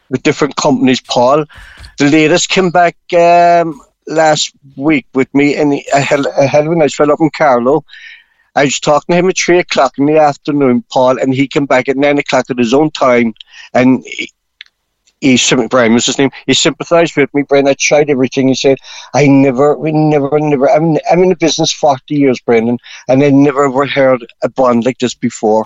with 0.10 0.24
different 0.24 0.56
companies. 0.56 1.02
Paul, 1.02 1.46
the 1.98 2.10
latest 2.10 2.50
came 2.50 2.70
back 2.70 2.96
um, 3.14 3.80
last 4.08 4.54
week 4.76 5.08
with 5.14 5.34
me, 5.34 5.56
and 5.56 5.82
I 5.94 6.00
had, 6.00 6.26
had 6.48 6.66
a 6.66 6.76
nice 6.76 6.96
fellow 6.96 7.14
up 7.14 7.22
in 7.22 7.30
Carlow. 7.30 7.84
I 8.56 8.66
was 8.66 8.80
talking 8.80 9.14
to 9.14 9.20
him 9.20 9.30
at 9.30 9.38
three 9.38 9.60
o'clock 9.60 9.98
in 9.98 10.06
the 10.06 10.20
afternoon, 10.20 10.84
Paul, 10.92 11.20
and 11.20 11.34
he 11.34 11.48
came 11.48 11.66
back 11.66 11.90
at 11.90 11.98
nine 11.98 12.20
o'clock 12.20 12.46
at 12.50 12.58
his 12.58 12.74
own 12.74 12.92
time, 12.92 13.34
and. 13.74 14.06
He, 15.24 15.38
he 15.38 15.68
Brian 15.68 15.94
was 15.94 16.06
his 16.06 16.18
name. 16.18 16.32
He 16.48 16.54
sympathised 16.54 17.16
with 17.16 17.34
me, 17.34 17.44
Brian. 17.44 17.66
I 17.66 17.76
tried 17.76 18.10
everything. 18.10 18.50
He 18.50 18.56
said, 18.56 18.78
"I 19.14 19.26
never, 19.26 19.78
we 19.78 19.94
never, 19.94 20.38
never. 20.38 20.70
I'm, 20.70 20.98
I'm 21.10 21.24
in 21.24 21.30
the 21.30 21.38
business 21.38 21.72
forty 21.72 22.16
years, 22.16 22.42
Brendan, 22.42 22.78
and 23.08 23.24
I 23.24 23.30
never 23.30 23.64
ever 23.64 23.86
heard 23.86 24.26
a 24.44 24.50
bond 24.50 24.84
like 24.84 24.98
this 25.00 25.14
before. 25.14 25.66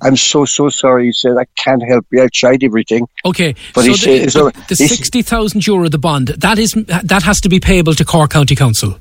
I'm 0.00 0.16
so 0.16 0.46
so 0.46 0.70
sorry." 0.70 1.06
He 1.06 1.12
said, 1.12 1.36
"I 1.36 1.44
can't 1.56 1.82
help 1.86 2.06
you. 2.10 2.22
I 2.22 2.28
tried 2.32 2.64
everything." 2.64 3.06
Okay, 3.26 3.54
But 3.74 3.82
so 3.82 3.90
he 3.90 3.96
said- 3.96 4.26
the, 4.26 4.30
so 4.30 4.48
the, 4.48 4.64
the 4.68 4.76
sixty 4.76 5.20
thousand 5.20 5.66
euro, 5.66 5.90
the 5.90 5.98
bond 5.98 6.28
that 6.28 6.58
is 6.58 6.72
that 6.86 7.22
has 7.22 7.38
to 7.42 7.50
be 7.50 7.60
payable 7.60 7.92
to 7.92 8.04
Cork 8.06 8.30
County 8.30 8.56
Council. 8.56 8.98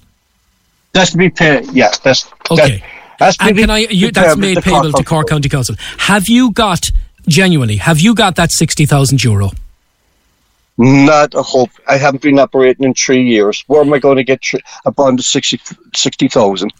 That's 0.91 1.11
to 1.11 1.17
be 1.17 1.29
paid. 1.29 1.71
Yeah, 1.71 1.91
that's 2.03 2.29
okay. 2.51 2.83
that's 3.17 3.37
to 3.37 3.45
and 3.45 3.55
be- 3.55 3.61
can 3.61 3.69
I? 3.69 3.77
You, 3.89 4.11
that's 4.11 4.35
made 4.35 4.61
payable 4.61 4.91
Cork 4.91 4.95
to 4.97 5.03
Cork 5.05 5.29
County 5.29 5.47
Council. 5.47 5.75
Have 5.99 6.27
you 6.27 6.51
got 6.51 6.91
genuinely? 7.29 7.77
Have 7.77 8.01
you 8.01 8.13
got 8.13 8.35
that 8.35 8.51
sixty 8.51 8.85
thousand 8.85 9.23
euro? 9.23 9.51
Not 10.81 11.33
a 11.35 11.41
hope. 11.43 11.69
I 11.87 11.97
haven't 11.97 12.21
been 12.21 12.39
operating 12.39 12.85
in 12.85 12.93
three 12.93 13.21
years. 13.23 13.63
Where 13.67 13.81
am 13.81 13.91
I 13.93 13.99
going 13.99 14.15
to 14.15 14.23
get 14.23 14.41
tr- 14.41 14.57
a 14.85 14.91
bond 14.91 15.19
of 15.19 15.25
60 15.25 15.59
60,000? 15.93 16.71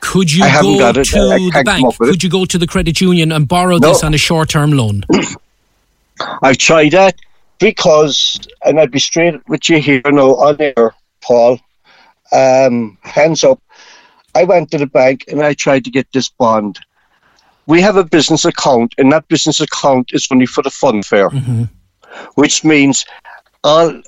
Could 0.00 0.32
you 0.32 0.42
I 0.44 0.48
haven't 0.48 0.72
go 0.74 0.78
got 0.78 0.96
it. 0.96 1.04
to 1.08 1.18
the 1.18 1.62
bank? 1.64 1.96
Could 1.98 2.22
you 2.22 2.30
go 2.30 2.46
to 2.46 2.56
the 2.58 2.66
credit 2.66 3.00
union 3.00 3.32
and 3.32 3.46
borrow 3.46 3.76
No. 3.78 3.88
this 3.88 4.02
on 4.02 4.14
a 4.14 4.18
short-term 4.18 4.72
loan? 4.72 5.04
I've 6.42 6.56
tried 6.58 6.92
that 6.92 7.16
because, 7.58 8.38
and 8.64 8.80
I'd 8.80 8.90
be 8.90 8.98
straight 8.98 9.46
with 9.48 9.68
you 9.68 9.80
here 9.80 10.00
now 10.06 10.34
on 10.36 10.56
air, 10.60 10.94
Paul. 11.22 11.60
Um, 12.32 12.96
hands 13.02 13.44
up. 13.44 13.60
I 14.34 14.44
went 14.44 14.70
to 14.70 14.78
the 14.78 14.86
bank 14.86 15.24
and 15.28 15.42
I 15.42 15.52
tried 15.54 15.84
to 15.84 15.90
get 15.90 16.06
this 16.12 16.28
bond. 16.30 16.78
We 17.66 17.80
have 17.82 17.96
a 17.96 18.04
business 18.04 18.44
account, 18.44 18.94
and 18.96 19.10
that 19.12 19.28
business 19.28 19.60
account 19.60 20.10
is 20.12 20.26
only 20.30 20.46
for 20.46 20.62
the 20.62 20.70
fun 20.70 21.02
fair, 21.02 21.28
which 22.36 22.62
means 22.64 23.04
all 23.64 24.02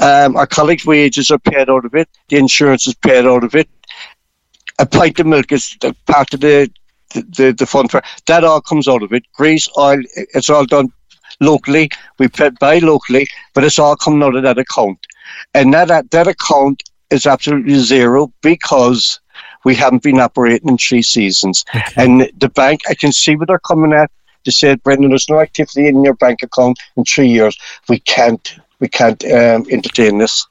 um, 0.00 0.36
our 0.36 0.46
colleagues' 0.46 0.86
wages 0.86 1.30
are 1.30 1.38
paid 1.38 1.70
out 1.70 1.84
of 1.84 1.94
it, 1.94 2.08
the 2.28 2.36
insurance 2.36 2.86
is 2.86 2.94
paid 2.94 3.24
out 3.24 3.44
of 3.44 3.54
it. 3.54 3.68
A 4.78 4.86
pint 4.86 5.20
of 5.20 5.26
milk 5.26 5.52
is 5.52 5.76
the 5.80 5.94
part 6.06 6.34
of 6.34 6.40
the 6.40 6.70
the, 7.14 7.22
the, 7.22 7.52
the 7.52 7.66
fun 7.66 7.88
fair. 7.88 8.02
That 8.26 8.44
all 8.44 8.60
comes 8.60 8.88
out 8.88 9.02
of 9.02 9.12
it. 9.12 9.24
Grease, 9.34 9.68
oil, 9.78 10.02
it's 10.14 10.50
all 10.50 10.64
done 10.64 10.92
locally. 11.40 11.90
We 12.18 12.28
pay, 12.28 12.50
buy 12.60 12.78
locally, 12.78 13.26
but 13.54 13.64
it's 13.64 13.78
all 13.78 13.96
coming 13.96 14.22
out 14.22 14.34
of 14.34 14.42
that 14.42 14.58
account. 14.58 15.06
And 15.54 15.72
that, 15.74 15.88
that, 15.88 16.10
that 16.10 16.26
account 16.26 16.82
is 17.10 17.26
absolutely 17.26 17.74
zero 17.74 18.32
because 18.42 19.20
we 19.64 19.74
haven't 19.74 20.02
been 20.02 20.20
operating 20.20 20.68
in 20.68 20.78
three 20.78 21.02
seasons. 21.02 21.64
And 21.96 22.30
the 22.38 22.48
bank, 22.48 22.80
I 22.88 22.94
can 22.94 23.12
see 23.12 23.36
what 23.36 23.48
they're 23.48 23.58
coming 23.58 23.92
at. 23.92 24.10
They 24.44 24.52
said, 24.52 24.82
Brendan, 24.82 25.10
there's 25.10 25.28
no 25.28 25.40
activity 25.40 25.86
in 25.86 26.04
your 26.04 26.14
bank 26.14 26.42
account 26.42 26.78
in 26.96 27.04
three 27.04 27.28
years. 27.28 27.56
We 27.88 28.00
can't, 28.00 28.56
we 28.80 28.88
can't 28.88 29.22
um, 29.24 29.66
entertain 29.70 30.18
this. 30.18 30.46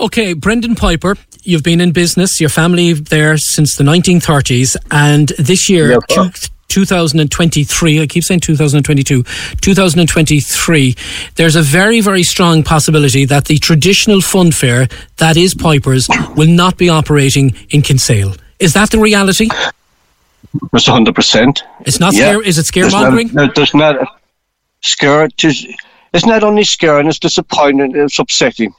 Okay, 0.00 0.32
Brendan 0.32 0.74
Piper, 0.74 1.16
you've 1.42 1.62
been 1.62 1.80
in 1.80 1.92
business, 1.92 2.40
your 2.40 2.48
family 2.48 2.92
there 2.92 3.36
since 3.36 3.76
the 3.76 3.84
1930s, 3.84 4.76
and 4.90 5.28
this 5.38 5.68
year, 5.68 5.98
two, 6.08 6.30
2023, 6.68 8.02
I 8.02 8.06
keep 8.06 8.24
saying 8.24 8.40
2022, 8.40 9.22
2023, 9.22 10.96
there's 11.36 11.56
a 11.56 11.62
very, 11.62 12.00
very 12.00 12.22
strong 12.22 12.62
possibility 12.62 13.24
that 13.24 13.46
the 13.46 13.58
traditional 13.58 14.20
fund 14.20 14.54
fair, 14.54 14.88
that 15.16 15.36
is 15.36 15.54
Piper's, 15.54 16.08
will 16.36 16.48
not 16.48 16.76
be 16.76 16.88
operating 16.88 17.54
in 17.70 17.82
Kinsale. 17.82 18.34
Is 18.58 18.74
that 18.74 18.90
the 18.90 18.98
reality? 18.98 19.48
It's 20.72 20.86
hundred 20.86 21.14
percent. 21.14 21.62
It's 21.80 22.00
not 22.00 22.14
scare- 22.14 22.42
is 22.42 22.58
it 22.58 22.66
scaremongering? 22.66 23.30
There's 23.30 23.34
not, 23.34 23.54
there's 23.54 23.74
not 23.74 24.20
scare. 24.82 25.28
It's 26.14 26.26
not 26.26 26.42
only 26.42 26.64
scaring. 26.64 27.08
It's 27.08 27.18
disappointing. 27.18 27.94
It's 27.94 28.18
upsetting. 28.18 28.74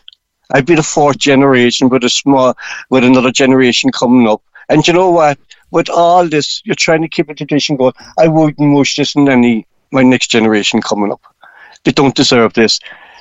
I'd 0.51 0.65
be 0.65 0.75
the 0.75 0.83
fourth 0.83 1.17
generation 1.17 1.89
with 1.89 2.03
a 2.03 2.09
small, 2.09 2.55
with 2.89 3.03
another 3.03 3.31
generation 3.31 3.91
coming 3.91 4.27
up. 4.27 4.41
And 4.69 4.87
you 4.87 4.93
know 4.93 5.11
what? 5.11 5.37
With 5.71 5.89
all 5.89 6.27
this, 6.27 6.61
you're 6.65 6.75
trying 6.75 7.01
to 7.01 7.09
keep 7.09 7.29
a 7.29 7.35
tradition 7.35 7.75
going. 7.75 7.93
I 8.17 8.27
wouldn't 8.27 8.75
wish 8.75 8.95
this 8.95 9.15
on 9.15 9.29
any 9.29 9.67
my 9.91 10.03
next 10.03 10.27
generation 10.27 10.81
coming 10.81 11.11
up. 11.11 11.21
They 11.83 11.91
don't 11.91 12.15
deserve 12.15 12.53
this. 12.53 12.79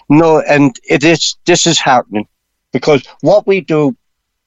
No, 0.09 0.41
and 0.41 0.79
it 0.89 1.03
is. 1.05 1.37
This 1.47 1.67
is 1.67 1.79
happening 1.79 2.29
because 2.73 3.05
what 3.21 3.47
we 3.47 3.61
do, 3.61 3.97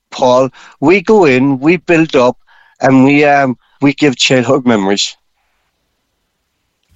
Paul, 0.10 0.50
we 0.80 1.02
go 1.02 1.26
in, 1.26 1.60
we 1.60 1.78
build 1.78 2.16
up, 2.16 2.38
and 2.80 3.04
we 3.04 3.26
um 3.26 3.58
we 3.82 3.94
give 3.94 4.16
childhood 4.16 4.66
memories. 4.66 5.16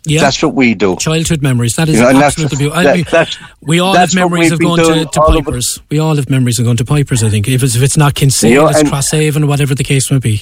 Yeah. 0.05 0.19
That's 0.21 0.43
what 0.43 0.53
we 0.53 0.73
do. 0.73 0.97
Childhood 0.97 1.41
memories. 1.41 1.75
That 1.75 1.87
is 1.87 1.95
You 1.95 2.01
know, 2.11 2.21
absolutely 2.21 2.57
beautiful. 2.57 2.83
that- 3.11 3.37
we 3.61 3.79
all 3.79 3.93
have 3.93 4.13
memories 4.13 4.51
of 4.51 4.59
going 4.59 4.83
to, 4.83 5.05
to 5.05 5.21
Pipers. 5.21 5.79
We 5.89 5.99
all 5.99 6.15
have 6.17 6.29
memories 6.29 6.59
of 6.59 6.65
going 6.65 6.77
to 6.77 6.85
Pipers, 6.85 7.23
I 7.23 7.29
think. 7.29 7.47
If 7.47 7.63
it's, 7.63 7.75
if 7.75 7.81
it's 7.81 7.95
not 7.95 8.13
Kinsale, 8.13 8.49
You 8.49 8.55
know, 8.57 8.67
it's 8.67 8.83
Crosshaven, 8.83 9.47
whatever 9.47 9.73
the 9.73 9.83
case 9.85 10.11
may 10.11 10.19
be. 10.19 10.41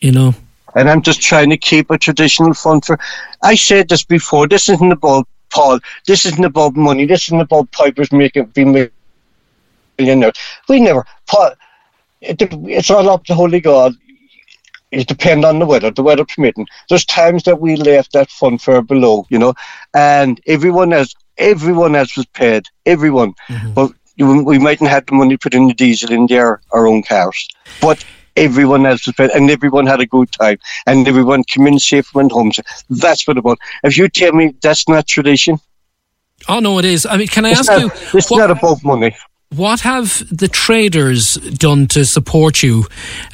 You 0.00 0.12
know? 0.12 0.34
and 0.74 0.90
I'm 0.90 1.02
just 1.02 1.22
trying 1.22 1.50
to 1.50 1.56
keep 1.56 1.90
a 1.90 1.98
traditional 1.98 2.52
fun 2.52 2.80
for. 2.80 2.98
I 3.42 3.54
said 3.54 3.88
this 3.88 4.04
before. 4.04 4.48
This 4.48 4.68
isn't 4.68 4.92
about 4.92 5.26
Paul. 5.50 5.78
This 6.06 6.26
isn't 6.26 6.44
about 6.44 6.74
money. 6.76 7.06
This 7.06 7.28
isn't 7.28 7.40
about 7.40 7.70
Pipers 7.70 8.10
making 8.12 8.46
being 8.46 8.90
millionaires. 9.98 10.34
We 10.68 10.80
never. 10.80 11.06
Paul, 11.26 11.52
it, 12.20 12.36
it's 12.40 12.90
all 12.90 13.08
up 13.08 13.24
to 13.26 13.34
Holy 13.34 13.60
God. 13.60 13.94
It 14.90 15.08
depends 15.08 15.44
on 15.44 15.58
the 15.58 15.66
weather, 15.66 15.90
the 15.90 16.02
weather 16.02 16.24
permitting. 16.24 16.66
There's 16.88 17.04
times 17.04 17.42
that 17.44 17.60
we 17.60 17.76
left 17.76 18.12
that 18.12 18.30
fun 18.30 18.58
fair 18.58 18.80
below, 18.82 19.26
you 19.28 19.38
know, 19.38 19.54
and 19.92 20.40
everyone 20.46 20.92
else, 20.92 21.14
everyone 21.36 21.96
else 21.96 22.16
was 22.16 22.26
paid, 22.26 22.66
everyone. 22.86 23.34
Mm-hmm. 23.48 23.72
But 23.72 23.92
you- 24.16 24.44
we 24.44 24.58
mightn't 24.58 24.90
have 24.90 25.06
the 25.06 25.14
money 25.14 25.36
put 25.36 25.54
in 25.54 25.66
the 25.66 25.74
diesel 25.74 26.12
in 26.12 26.26
their 26.28 26.60
our 26.72 26.86
own 26.86 27.02
cars, 27.02 27.48
but 27.80 28.04
everyone 28.36 28.86
else 28.86 29.06
was 29.06 29.14
paid, 29.16 29.30
and 29.30 29.50
everyone 29.50 29.86
had 29.86 30.00
a 30.00 30.06
good 30.06 30.30
time, 30.32 30.58
and 30.86 31.08
everyone 31.08 31.42
came 31.44 31.66
in 31.66 31.78
safe 31.80 32.06
and 32.14 32.30
went 32.30 32.32
home. 32.32 32.52
That's 32.88 33.26
what 33.26 33.38
about. 33.38 33.58
If 33.82 33.96
you 33.98 34.08
tell 34.08 34.32
me 34.32 34.54
that's 34.62 34.88
not 34.88 35.06
tradition, 35.08 35.58
Oh 36.46 36.60
no, 36.60 36.78
it 36.78 36.84
is. 36.84 37.06
I 37.06 37.16
mean, 37.16 37.28
can 37.28 37.46
I 37.46 37.50
it's 37.52 37.60
ask 37.60 37.70
not, 37.72 37.80
you? 37.80 38.18
it's 38.18 38.30
not 38.30 38.50
about 38.50 38.84
money. 38.84 39.16
What 39.56 39.80
have 39.80 40.26
the 40.36 40.48
traders 40.48 41.34
done 41.34 41.86
to 41.88 42.04
support 42.04 42.62
you 42.62 42.86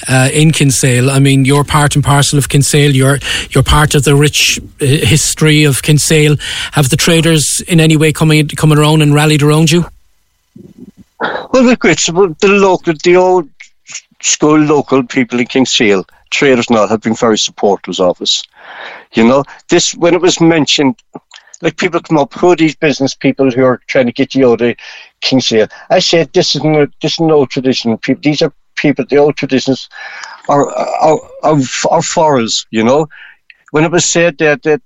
uh, 0.07 0.29
in 0.33 0.51
Kinsale? 0.51 1.11
I 1.11 1.19
mean, 1.19 1.47
you're 1.47 1.65
part 1.65 1.95
and 1.95 2.05
parcel 2.05 2.39
of 2.39 2.49
Kinsale. 2.49 2.95
You're 2.95 3.19
you're 3.51 3.63
part 3.63 3.95
of 3.95 4.05
the 4.05 4.15
rich 4.15 4.59
uh, 4.59 4.85
history 4.85 5.65
of 5.65 5.83
Kinsale. 5.83 6.37
Have 6.73 6.91
the 6.91 6.97
traders 6.97 7.63
in 7.69 7.81
any 7.81 7.97
way 7.97 8.13
coming 8.13 8.47
coming 8.49 8.77
around 8.77 9.01
and 9.01 9.15
rallied 9.15 9.43
around 9.43 9.71
you? 9.71 9.87
Well, 11.21 11.63
look, 11.63 11.85
it's 11.85 12.07
the 12.07 12.49
local, 12.49 12.95
the 13.03 13.17
old 13.17 13.49
school 14.21 14.59
local 14.59 15.03
people 15.03 15.41
in 15.41 15.47
Kinsale, 15.47 16.05
traders 16.31 16.69
now 16.69 16.87
have 16.87 17.01
been 17.01 17.15
very 17.15 17.39
supportive 17.39 17.99
of 17.99 18.21
us. 18.21 18.45
You 19.13 19.25
know, 19.25 19.45
this 19.69 19.95
when 19.95 20.15
it 20.15 20.21
was 20.21 20.41
mentioned, 20.41 20.97
like 21.63 21.77
people 21.77 22.01
come 22.01 22.19
up, 22.19 22.33
who 22.35 22.53
are 22.53 22.57
these 22.57 22.75
business 22.75 23.15
people 23.15 23.51
who 23.51 23.65
are 23.65 23.81
trying 23.87 24.07
to 24.07 24.13
get 24.13 24.35
you 24.35 24.51
out 24.51 24.61
of 24.61 24.77
Kinsale? 25.21 25.69
I 25.91 25.99
said 25.99 26.33
this 26.33 26.55
is 26.55 26.65
no, 26.65 26.87
this 27.03 27.15
is 27.15 27.21
no 27.21 27.47
tradition. 27.47 27.97
People, 27.99 28.23
these 28.23 28.43
are 28.43 28.53
people. 28.77 29.05
The 29.09 29.19
old 29.19 29.37
traditions 29.37 29.89
are 30.49 30.69
are, 30.71 31.21
are, 31.43 31.59
are 31.91 32.03
for 32.03 32.41
us. 32.41 32.67
You 32.71 32.85
know, 32.85 33.09
when 33.71 33.85
it 33.85 33.91
was 33.91 34.05
said 34.05 34.39
that 34.39 34.63
that 34.63 34.83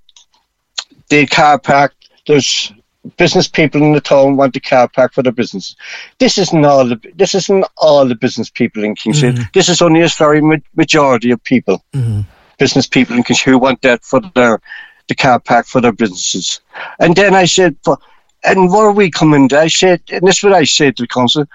the 1.09 1.25
car 1.27 1.59
park, 1.59 1.93
there's 2.27 2.73
business 3.17 3.47
people 3.47 3.83
in 3.83 3.93
the 3.93 4.01
town 4.01 4.35
want 4.35 4.53
the 4.53 4.59
car 4.59 4.87
park 4.87 5.13
for 5.13 5.23
their 5.23 5.31
business. 5.31 5.75
This 6.19 6.37
isn't 6.37 6.65
all 6.65 6.85
the 6.85 6.99
this 7.15 7.35
isn't 7.35 7.65
all 7.77 8.05
the 8.05 8.15
business 8.15 8.49
people 8.49 8.83
in 8.83 8.95
Kinsale. 8.95 9.33
Mm-hmm. 9.33 9.43
This 9.53 9.69
is 9.69 9.81
only 9.81 10.01
a 10.01 10.07
very 10.07 10.41
ma- 10.41 10.57
majority 10.75 11.31
of 11.31 11.43
people, 11.43 11.83
mm-hmm. 11.93 12.21
business 12.57 12.87
people 12.87 13.15
in 13.15 13.23
Kinsale 13.23 13.53
who 13.53 13.59
want 13.59 13.81
that 13.83 14.03
for 14.03 14.19
their 14.33 14.59
the 15.07 15.15
car 15.15 15.39
park 15.39 15.65
for 15.65 15.81
their 15.81 15.91
businesses. 15.91 16.61
And 16.99 17.15
then 17.15 17.33
I 17.35 17.45
said, 17.45 17.75
"But- 17.83 17.99
and 18.43 18.71
where 18.71 18.85
are 18.87 18.91
we 18.91 19.09
coming? 19.09 19.47
to?" 19.49 19.59
I 19.59 19.67
said, 19.67 20.01
and 20.11 20.25
this 20.25 20.37
is 20.37 20.43
what 20.43 20.53
I 20.53 20.63
said 20.63 20.97
to 20.97 21.03
the 21.03 21.07
council. 21.07 21.45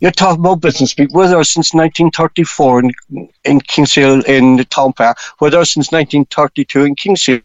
You're 0.00 0.10
talking 0.10 0.40
about 0.40 0.60
business 0.60 0.94
people. 0.94 1.14
We're 1.16 1.28
there 1.28 1.44
since 1.44 1.72
1934 1.74 2.80
in, 2.80 2.92
in 3.44 3.60
Kinsale 3.60 4.22
in 4.22 4.56
the 4.56 4.64
town 4.64 4.92
park. 4.94 5.16
We're 5.40 5.50
there 5.50 5.64
since 5.64 5.92
1932 5.92 6.84
in 6.84 6.96
Kinsale. 6.96 7.40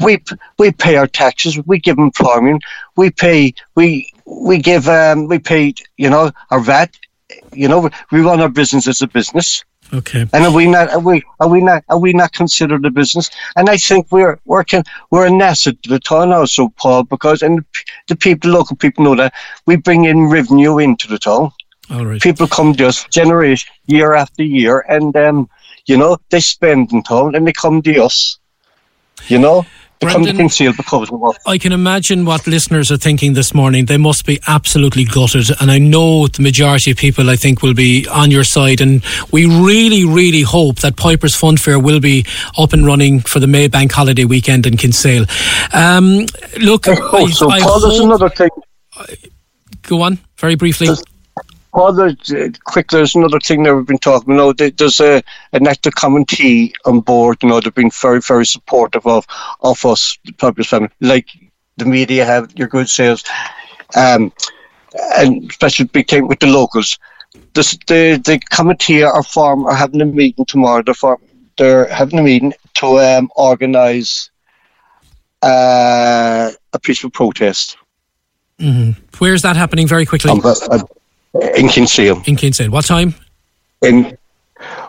We 0.00 0.22
we 0.58 0.72
pay 0.72 0.96
our 0.96 1.06
taxes. 1.06 1.58
We 1.66 1.78
give 1.78 1.98
employment. 1.98 2.62
We 2.96 3.10
pay. 3.10 3.54
We 3.74 4.12
we 4.26 4.58
give. 4.58 4.88
Um, 4.88 5.26
we 5.26 5.38
pay. 5.38 5.74
You 5.96 6.10
know 6.10 6.30
our 6.50 6.60
VAT. 6.60 6.94
You 7.52 7.68
know 7.68 7.90
we 8.12 8.20
run 8.20 8.42
our 8.42 8.50
business 8.50 8.86
as 8.86 9.00
a 9.00 9.06
business. 9.08 9.64
Okay. 9.94 10.26
And 10.32 10.44
are 10.44 10.52
we 10.52 10.66
not? 10.66 10.90
Are 10.90 10.98
we? 10.98 11.22
Are 11.38 11.48
we 11.48 11.60
not? 11.60 11.84
Are 11.88 11.98
we 11.98 12.12
not 12.12 12.32
considered 12.32 12.84
a 12.84 12.90
business? 12.90 13.30
And 13.54 13.70
I 13.70 13.76
think 13.76 14.10
we're 14.10 14.40
working. 14.44 14.82
We're 15.10 15.26
an 15.26 15.40
asset 15.40 15.80
to 15.84 15.88
the 15.88 16.00
town 16.00 16.32
also, 16.32 16.68
Paul, 16.76 17.04
because 17.04 17.42
and 17.42 17.64
the, 18.08 18.16
people, 18.16 18.50
local 18.50 18.76
people 18.76 19.04
know 19.04 19.14
that 19.14 19.32
we 19.66 19.76
bring 19.76 20.04
in 20.04 20.24
revenue 20.24 20.78
into 20.78 21.06
the 21.06 21.18
town. 21.18 21.52
All 21.90 22.04
right. 22.04 22.20
People 22.20 22.48
come 22.48 22.74
to 22.74 22.88
us 22.88 23.04
generation 23.04 23.70
year 23.86 24.14
after 24.14 24.42
year, 24.42 24.84
and 24.88 25.16
um, 25.16 25.48
you 25.86 25.96
know 25.96 26.16
they 26.30 26.40
spend 26.40 26.92
in 26.92 27.02
town, 27.04 27.36
and 27.36 27.46
they 27.46 27.52
come 27.52 27.80
to 27.82 28.02
us. 28.02 28.38
You 29.28 29.38
know, 29.38 29.64
they 30.06 30.12
come 30.12 30.22
to 30.22 30.24
Brendan- 30.26 30.36
Kinsale 30.48 30.72
because 30.76 31.10
we 31.10 31.16
work. 31.18 31.36
I 31.46 31.58
can 31.58 31.72
imagine 31.72 32.24
what 32.24 32.46
listeners 32.46 32.90
are 32.92 32.96
thinking 32.96 33.34
this 33.34 33.52
morning. 33.54 33.86
They 33.86 33.96
must 33.96 34.24
be 34.26 34.40
absolutely 34.46 35.04
gutted. 35.04 35.50
And 35.60 35.70
I 35.70 35.78
know 35.78 36.26
the 36.26 36.42
majority 36.42 36.90
of 36.90 36.96
people, 36.96 37.30
I 37.30 37.36
think, 37.36 37.62
will 37.62 37.74
be 37.74 38.06
on 38.08 38.30
your 38.30 38.44
side. 38.44 38.80
And 38.80 39.02
we 39.32 39.46
really, 39.46 40.04
really 40.04 40.42
hope 40.42 40.76
that 40.80 40.96
Piper's 40.96 41.34
Fun 41.34 41.56
Fair 41.56 41.78
will 41.78 42.00
be 42.00 42.24
up 42.58 42.72
and 42.72 42.86
running 42.86 43.20
for 43.20 43.40
the 43.40 43.46
May 43.46 43.68
Bank 43.68 43.92
holiday 43.92 44.24
weekend 44.24 44.66
in 44.66 44.76
Kinsale. 44.76 45.26
Um, 45.72 46.26
look, 46.60 46.88
I, 46.88 46.96
Oh, 47.16 47.26
so 47.28 47.50
I 47.50 47.60
Paul, 47.60 47.80
there's 47.80 47.96
hope- 47.98 48.04
another 48.06 48.28
thing. 48.30 48.50
go 49.82 50.02
on 50.02 50.18
very 50.38 50.54
briefly. 50.56 50.86
Paul, 50.88 50.96
uh, 51.74 52.48
quick, 52.64 52.90
there's 52.90 53.14
another 53.14 53.40
thing 53.40 53.64
that 53.64 53.74
we've 53.74 53.86
been 53.86 53.98
talking. 53.98 54.30
You 54.30 54.36
know, 54.36 54.52
there's 54.52 55.00
a 55.00 55.22
an 55.52 55.66
active 55.66 55.94
committee 55.96 56.72
on 56.84 57.00
board. 57.00 57.38
You 57.42 57.48
know, 57.48 57.60
they've 57.60 57.74
been 57.74 57.90
very, 57.90 58.20
very 58.20 58.46
supportive 58.46 59.06
of 59.06 59.26
of 59.60 59.84
us, 59.84 60.18
the 60.24 60.32
Public 60.32 60.66
family, 60.66 60.90
like 61.00 61.28
the 61.76 61.84
media 61.84 62.24
have. 62.24 62.52
Your 62.56 62.68
good 62.68 62.88
sales, 62.88 63.24
um, 63.96 64.32
and 65.16 65.50
especially 65.50 65.86
big 65.86 66.08
thing 66.08 66.28
with 66.28 66.40
the 66.40 66.46
locals. 66.46 66.98
This, 67.54 67.76
the 67.88 68.20
the 68.24 68.40
committee 68.50 69.02
are 69.02 69.22
form 69.22 69.66
are 69.66 69.74
having 69.74 70.00
a 70.00 70.04
meeting 70.04 70.44
tomorrow. 70.44 70.82
They're 70.82 70.94
form, 70.94 71.20
they're 71.58 71.88
having 71.88 72.18
a 72.20 72.22
meeting 72.22 72.54
to 72.74 73.00
um, 73.00 73.30
organise 73.34 74.30
uh, 75.42 76.50
a 76.72 76.78
peaceful 76.78 77.10
protest. 77.10 77.76
hmm 78.60 78.92
Where's 79.18 79.42
that 79.42 79.56
happening 79.56 79.88
very 79.88 80.06
quickly? 80.06 80.30
Um, 80.30 80.40
but, 80.40 80.58
uh, 80.70 80.84
in 81.56 81.68
Kinsale. 81.68 82.22
In 82.26 82.36
Kinsale. 82.36 82.70
What 82.70 82.84
time? 82.84 83.14
And 83.82 84.16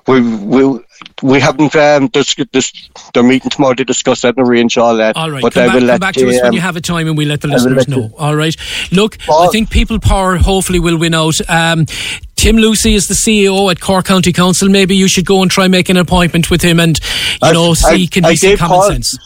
we 0.07 0.21
we 0.21 0.79
we 1.23 1.39
haven't 1.39 1.75
um 1.75 2.07
dis- 2.07 2.35
dis- 2.51 2.89
they're 3.13 3.23
meeting 3.23 3.49
tomorrow 3.49 3.73
to 3.73 3.83
discuss 3.83 4.21
that 4.21 4.37
and 4.37 4.47
arrange 4.47 4.77
all 4.77 4.95
that. 4.97 5.17
All 5.17 5.29
right, 5.31 5.41
but 5.41 5.53
come, 5.53 5.63
I 5.63 5.67
back, 5.67 5.73
will 5.73 5.79
come 5.81 5.87
let 5.87 5.99
back 6.01 6.13
to 6.15 6.27
us 6.29 6.35
when 6.35 6.45
um, 6.45 6.53
you 6.53 6.61
have 6.61 6.75
a 6.75 6.81
time 6.81 7.07
and 7.07 7.17
we 7.17 7.25
let 7.25 7.41
the 7.41 7.47
listeners 7.47 7.87
know. 7.87 8.11
All 8.17 8.35
right. 8.35 8.55
Look, 8.91 9.17
I 9.29 9.47
think 9.51 9.69
People 9.69 9.99
Power 9.99 10.37
hopefully 10.37 10.79
will 10.79 10.97
win 10.97 11.13
out. 11.13 11.33
Um, 11.49 11.87
Tim 12.35 12.57
Lucey 12.57 12.93
is 12.93 13.07
the 13.07 13.15
CEO 13.15 13.69
at 13.71 13.81
Cork 13.81 14.05
County 14.05 14.31
Council. 14.31 14.69
Maybe 14.69 14.95
you 14.95 15.07
should 15.07 15.25
go 15.25 15.41
and 15.41 15.49
try 15.49 15.67
make 15.67 15.89
an 15.89 15.97
appointment 15.97 16.49
with 16.51 16.61
him 16.61 16.79
and, 16.79 16.97
you 17.41 17.49
I- 17.49 17.51
know, 17.53 17.73
see 17.73 18.03
I- 18.03 18.07
can 18.07 18.23
I 18.25 18.31
he 18.31 18.35
see 18.37 18.55
common 18.55 18.77
Paul- 18.77 18.89
sense. 18.89 19.17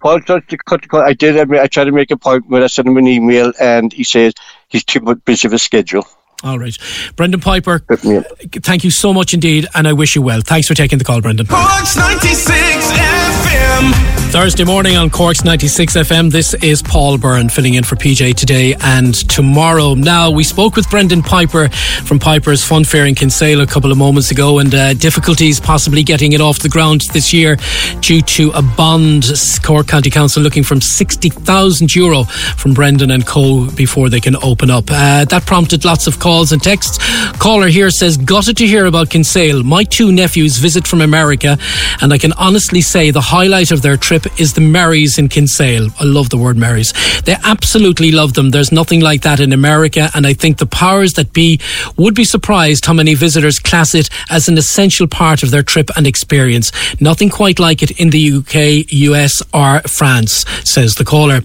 Paul 0.00 0.20
tried 0.20 0.48
to 0.48 0.56
cut. 0.58 0.84
I 0.94 1.12
did. 1.12 1.36
I, 1.52 1.66
tried 1.66 1.84
to 1.86 1.92
make 1.92 2.10
a 2.12 2.16
point 2.16 2.44
when 2.48 2.62
I 2.62 2.68
sent 2.68 2.86
him 2.86 2.96
an 2.98 3.08
email, 3.08 3.52
and 3.60 3.92
he 3.92 4.04
says 4.04 4.32
he's 4.68 4.84
too 4.84 5.00
much 5.00 5.18
busy 5.24 5.48
of 5.48 5.52
a 5.54 5.58
schedule. 5.58 6.06
All 6.44 6.58
right. 6.58 6.76
Brendan 7.16 7.40
Piper, 7.40 7.80
thank 7.80 8.84
you 8.84 8.90
so 8.90 9.12
much 9.12 9.34
indeed, 9.34 9.66
and 9.74 9.88
I 9.88 9.92
wish 9.92 10.14
you 10.14 10.22
well. 10.22 10.40
Thanks 10.40 10.68
for 10.68 10.74
taking 10.74 10.98
the 10.98 11.04
call, 11.04 11.20
Brendan. 11.20 11.46
Cork's 11.46 11.96
96 11.96 13.17
FM. 13.78 14.18
Thursday 14.30 14.64
morning 14.64 14.94
on 14.94 15.08
Cork's 15.08 15.42
96 15.42 15.96
FM. 15.96 16.30
This 16.30 16.52
is 16.52 16.82
Paul 16.82 17.16
Byrne 17.16 17.48
filling 17.48 17.74
in 17.74 17.82
for 17.82 17.96
PJ 17.96 18.34
today 18.34 18.74
and 18.78 19.14
tomorrow. 19.14 19.94
Now, 19.94 20.30
we 20.30 20.44
spoke 20.44 20.76
with 20.76 20.88
Brendan 20.90 21.22
Piper 21.22 21.70
from 22.04 22.18
Piper's 22.18 22.62
Fun 22.62 22.84
Fair 22.84 23.06
in 23.06 23.14
Kinsale 23.14 23.62
a 23.62 23.66
couple 23.66 23.90
of 23.90 23.96
moments 23.96 24.30
ago 24.30 24.58
and 24.58 24.74
uh, 24.74 24.92
difficulties 24.92 25.60
possibly 25.60 26.02
getting 26.02 26.32
it 26.32 26.42
off 26.42 26.58
the 26.58 26.68
ground 26.68 27.02
this 27.14 27.32
year 27.32 27.56
due 28.00 28.20
to 28.20 28.50
a 28.50 28.60
bond. 28.60 29.24
Cork 29.62 29.88
County 29.88 30.10
Council 30.10 30.42
looking 30.42 30.62
from 30.62 30.82
60,000 30.82 31.94
euro 31.94 32.24
from 32.24 32.74
Brendan 32.74 33.10
and 33.10 33.26
Co. 33.26 33.70
before 33.70 34.10
they 34.10 34.20
can 34.20 34.36
open 34.36 34.70
up. 34.70 34.84
Uh, 34.90 35.24
that 35.24 35.46
prompted 35.46 35.86
lots 35.86 36.06
of 36.06 36.18
calls 36.18 36.52
and 36.52 36.62
texts. 36.62 36.98
Caller 37.38 37.68
here 37.68 37.88
says, 37.90 38.18
Got 38.18 38.48
it 38.48 38.58
to 38.58 38.66
hear 38.66 38.84
about 38.84 39.08
Kinsale. 39.08 39.62
My 39.62 39.84
two 39.84 40.12
nephews 40.12 40.58
visit 40.58 40.86
from 40.86 41.00
America, 41.00 41.56
and 42.02 42.12
I 42.12 42.18
can 42.18 42.34
honestly 42.34 42.82
say 42.82 43.10
the 43.10 43.22
highlight 43.22 43.67
of 43.70 43.82
their 43.82 43.96
trip 43.96 44.26
is 44.40 44.54
the 44.54 44.60
Marys 44.60 45.18
in 45.18 45.28
Kinsale. 45.28 45.88
I 46.00 46.04
love 46.04 46.30
the 46.30 46.36
word 46.38 46.56
Marys. 46.56 46.92
They 47.22 47.36
absolutely 47.44 48.12
love 48.12 48.34
them. 48.34 48.50
There's 48.50 48.72
nothing 48.72 49.00
like 49.00 49.22
that 49.22 49.40
in 49.40 49.52
America, 49.52 50.10
and 50.14 50.26
I 50.26 50.32
think 50.32 50.58
the 50.58 50.66
powers 50.66 51.14
that 51.14 51.32
be 51.32 51.60
would 51.96 52.14
be 52.14 52.24
surprised 52.24 52.86
how 52.86 52.92
many 52.92 53.14
visitors 53.14 53.58
class 53.58 53.94
it 53.94 54.08
as 54.30 54.48
an 54.48 54.58
essential 54.58 55.06
part 55.06 55.42
of 55.42 55.50
their 55.50 55.62
trip 55.62 55.90
and 55.96 56.06
experience. 56.06 56.72
Nothing 57.00 57.28
quite 57.28 57.58
like 57.58 57.82
it 57.82 58.00
in 58.00 58.10
the 58.10 58.32
UK, 58.38 58.90
US, 58.90 59.42
or 59.52 59.80
France, 59.88 60.44
says 60.64 60.94
the 60.94 61.04
caller. 61.04 61.40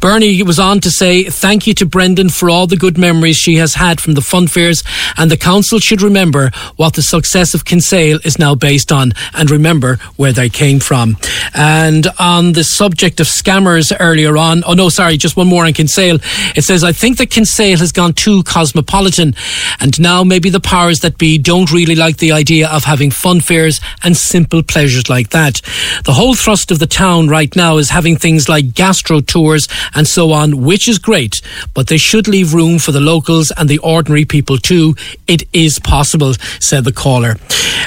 Bernie 0.00 0.42
was 0.42 0.58
on 0.58 0.80
to 0.80 0.90
say, 0.90 1.24
Thank 1.24 1.66
you 1.66 1.74
to 1.74 1.86
Brendan 1.86 2.30
for 2.30 2.50
all 2.50 2.66
the 2.66 2.76
good 2.76 2.98
memories 2.98 3.36
she 3.36 3.56
has 3.56 3.74
had 3.74 4.00
from 4.00 4.14
the 4.14 4.20
fun 4.20 4.46
fairs, 4.46 4.82
and 5.16 5.30
the 5.30 5.36
council 5.36 5.78
should 5.78 6.02
remember 6.02 6.50
what 6.76 6.94
the 6.94 7.02
success 7.02 7.54
of 7.54 7.64
Kinsale 7.64 8.18
is 8.24 8.38
now 8.38 8.54
based 8.54 8.90
on 8.90 9.12
and 9.34 9.50
remember 9.50 9.96
where 10.16 10.32
they 10.32 10.48
came 10.48 10.80
from. 10.80 11.16
Uh, 11.54 11.67
And 11.70 12.06
on 12.18 12.54
the 12.54 12.64
subject 12.64 13.20
of 13.20 13.26
scammers 13.26 13.94
earlier 14.00 14.38
on, 14.38 14.64
oh 14.66 14.72
no, 14.72 14.88
sorry, 14.88 15.18
just 15.18 15.36
one 15.36 15.48
more 15.48 15.66
on 15.66 15.74
Kinsale. 15.74 16.18
It 16.56 16.64
says, 16.64 16.82
I 16.82 16.92
think 16.92 17.18
that 17.18 17.28
Kinsale 17.28 17.76
has 17.76 17.92
gone 17.92 18.14
too 18.14 18.42
cosmopolitan, 18.44 19.34
and 19.78 20.00
now 20.00 20.24
maybe 20.24 20.48
the 20.48 20.60
powers 20.60 21.00
that 21.00 21.18
be 21.18 21.36
don't 21.36 21.70
really 21.70 21.94
like 21.94 22.16
the 22.16 22.32
idea 22.32 22.70
of 22.70 22.84
having 22.84 23.10
fun 23.10 23.40
fairs 23.40 23.82
and 24.02 24.16
simple 24.16 24.62
pleasures 24.62 25.10
like 25.10 25.28
that. 25.28 25.60
The 26.04 26.14
whole 26.14 26.34
thrust 26.34 26.70
of 26.70 26.78
the 26.78 26.86
town 26.86 27.28
right 27.28 27.54
now 27.54 27.76
is 27.76 27.90
having 27.90 28.16
things 28.16 28.48
like 28.48 28.72
gastro 28.72 29.20
tours 29.20 29.68
and 29.94 30.08
so 30.08 30.32
on, 30.32 30.62
which 30.62 30.88
is 30.88 30.98
great, 30.98 31.42
but 31.74 31.88
they 31.88 31.98
should 31.98 32.28
leave 32.28 32.54
room 32.54 32.78
for 32.78 32.92
the 32.92 33.00
locals 33.00 33.52
and 33.58 33.68
the 33.68 33.78
ordinary 33.80 34.24
people 34.24 34.56
too. 34.56 34.94
It 35.26 35.42
is 35.52 35.78
possible, 35.78 36.32
said 36.60 36.84
the 36.84 36.92
caller. 36.92 37.36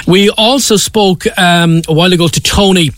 We 0.06 0.30
also 0.30 0.76
spoke 0.76 1.26
um, 1.36 1.82
a 1.88 1.92
while 1.92 2.12
ago 2.12 2.28
to 2.28 2.40
Tony 2.40 2.90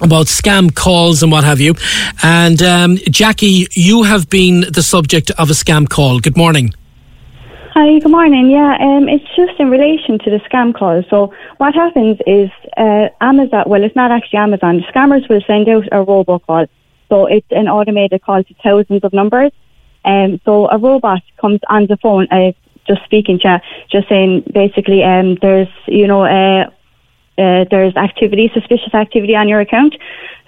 about 0.00 0.26
scam 0.26 0.74
calls 0.74 1.22
and 1.22 1.32
what 1.32 1.44
have 1.44 1.60
you. 1.60 1.74
And 2.22 2.62
um, 2.62 2.96
Jackie, 3.10 3.66
you 3.72 4.04
have 4.04 4.28
been 4.28 4.60
the 4.72 4.82
subject 4.82 5.30
of 5.32 5.50
a 5.50 5.54
scam 5.54 5.88
call. 5.88 6.20
Good 6.20 6.36
morning. 6.36 6.72
Hi, 7.74 7.98
good 8.00 8.10
morning. 8.10 8.50
Yeah, 8.50 8.76
um, 8.80 9.08
it's 9.08 9.24
just 9.36 9.60
in 9.60 9.70
relation 9.70 10.18
to 10.18 10.30
the 10.30 10.40
scam 10.50 10.74
calls. 10.74 11.04
So 11.10 11.32
what 11.58 11.74
happens 11.74 12.18
is 12.26 12.50
uh, 12.76 13.08
Amazon, 13.20 13.64
well, 13.66 13.84
it's 13.84 13.94
not 13.94 14.10
actually 14.10 14.40
Amazon. 14.40 14.78
The 14.78 14.92
scammers 14.92 15.28
will 15.28 15.42
send 15.46 15.68
out 15.68 15.86
a 15.92 16.04
robocall. 16.04 16.68
So 17.08 17.26
it's 17.26 17.46
an 17.50 17.68
automated 17.68 18.22
call 18.22 18.42
to 18.42 18.54
thousands 18.64 19.04
of 19.04 19.12
numbers. 19.12 19.52
Um, 20.04 20.40
so 20.44 20.68
a 20.68 20.78
robot 20.78 21.22
comes 21.40 21.60
on 21.68 21.86
the 21.86 21.96
phone, 21.98 22.26
uh, 22.30 22.52
just 22.86 23.04
speaking 23.04 23.38
to, 23.40 23.60
just 23.90 24.08
saying 24.08 24.50
basically, 24.52 25.02
um, 25.04 25.36
there's, 25.40 25.68
you 25.86 26.06
know, 26.06 26.24
uh, 26.24 26.70
uh, 27.38 27.64
there's 27.70 27.94
activity, 27.96 28.50
suspicious 28.52 28.94
activity 28.94 29.34
on 29.36 29.48
your 29.48 29.60
account. 29.60 29.94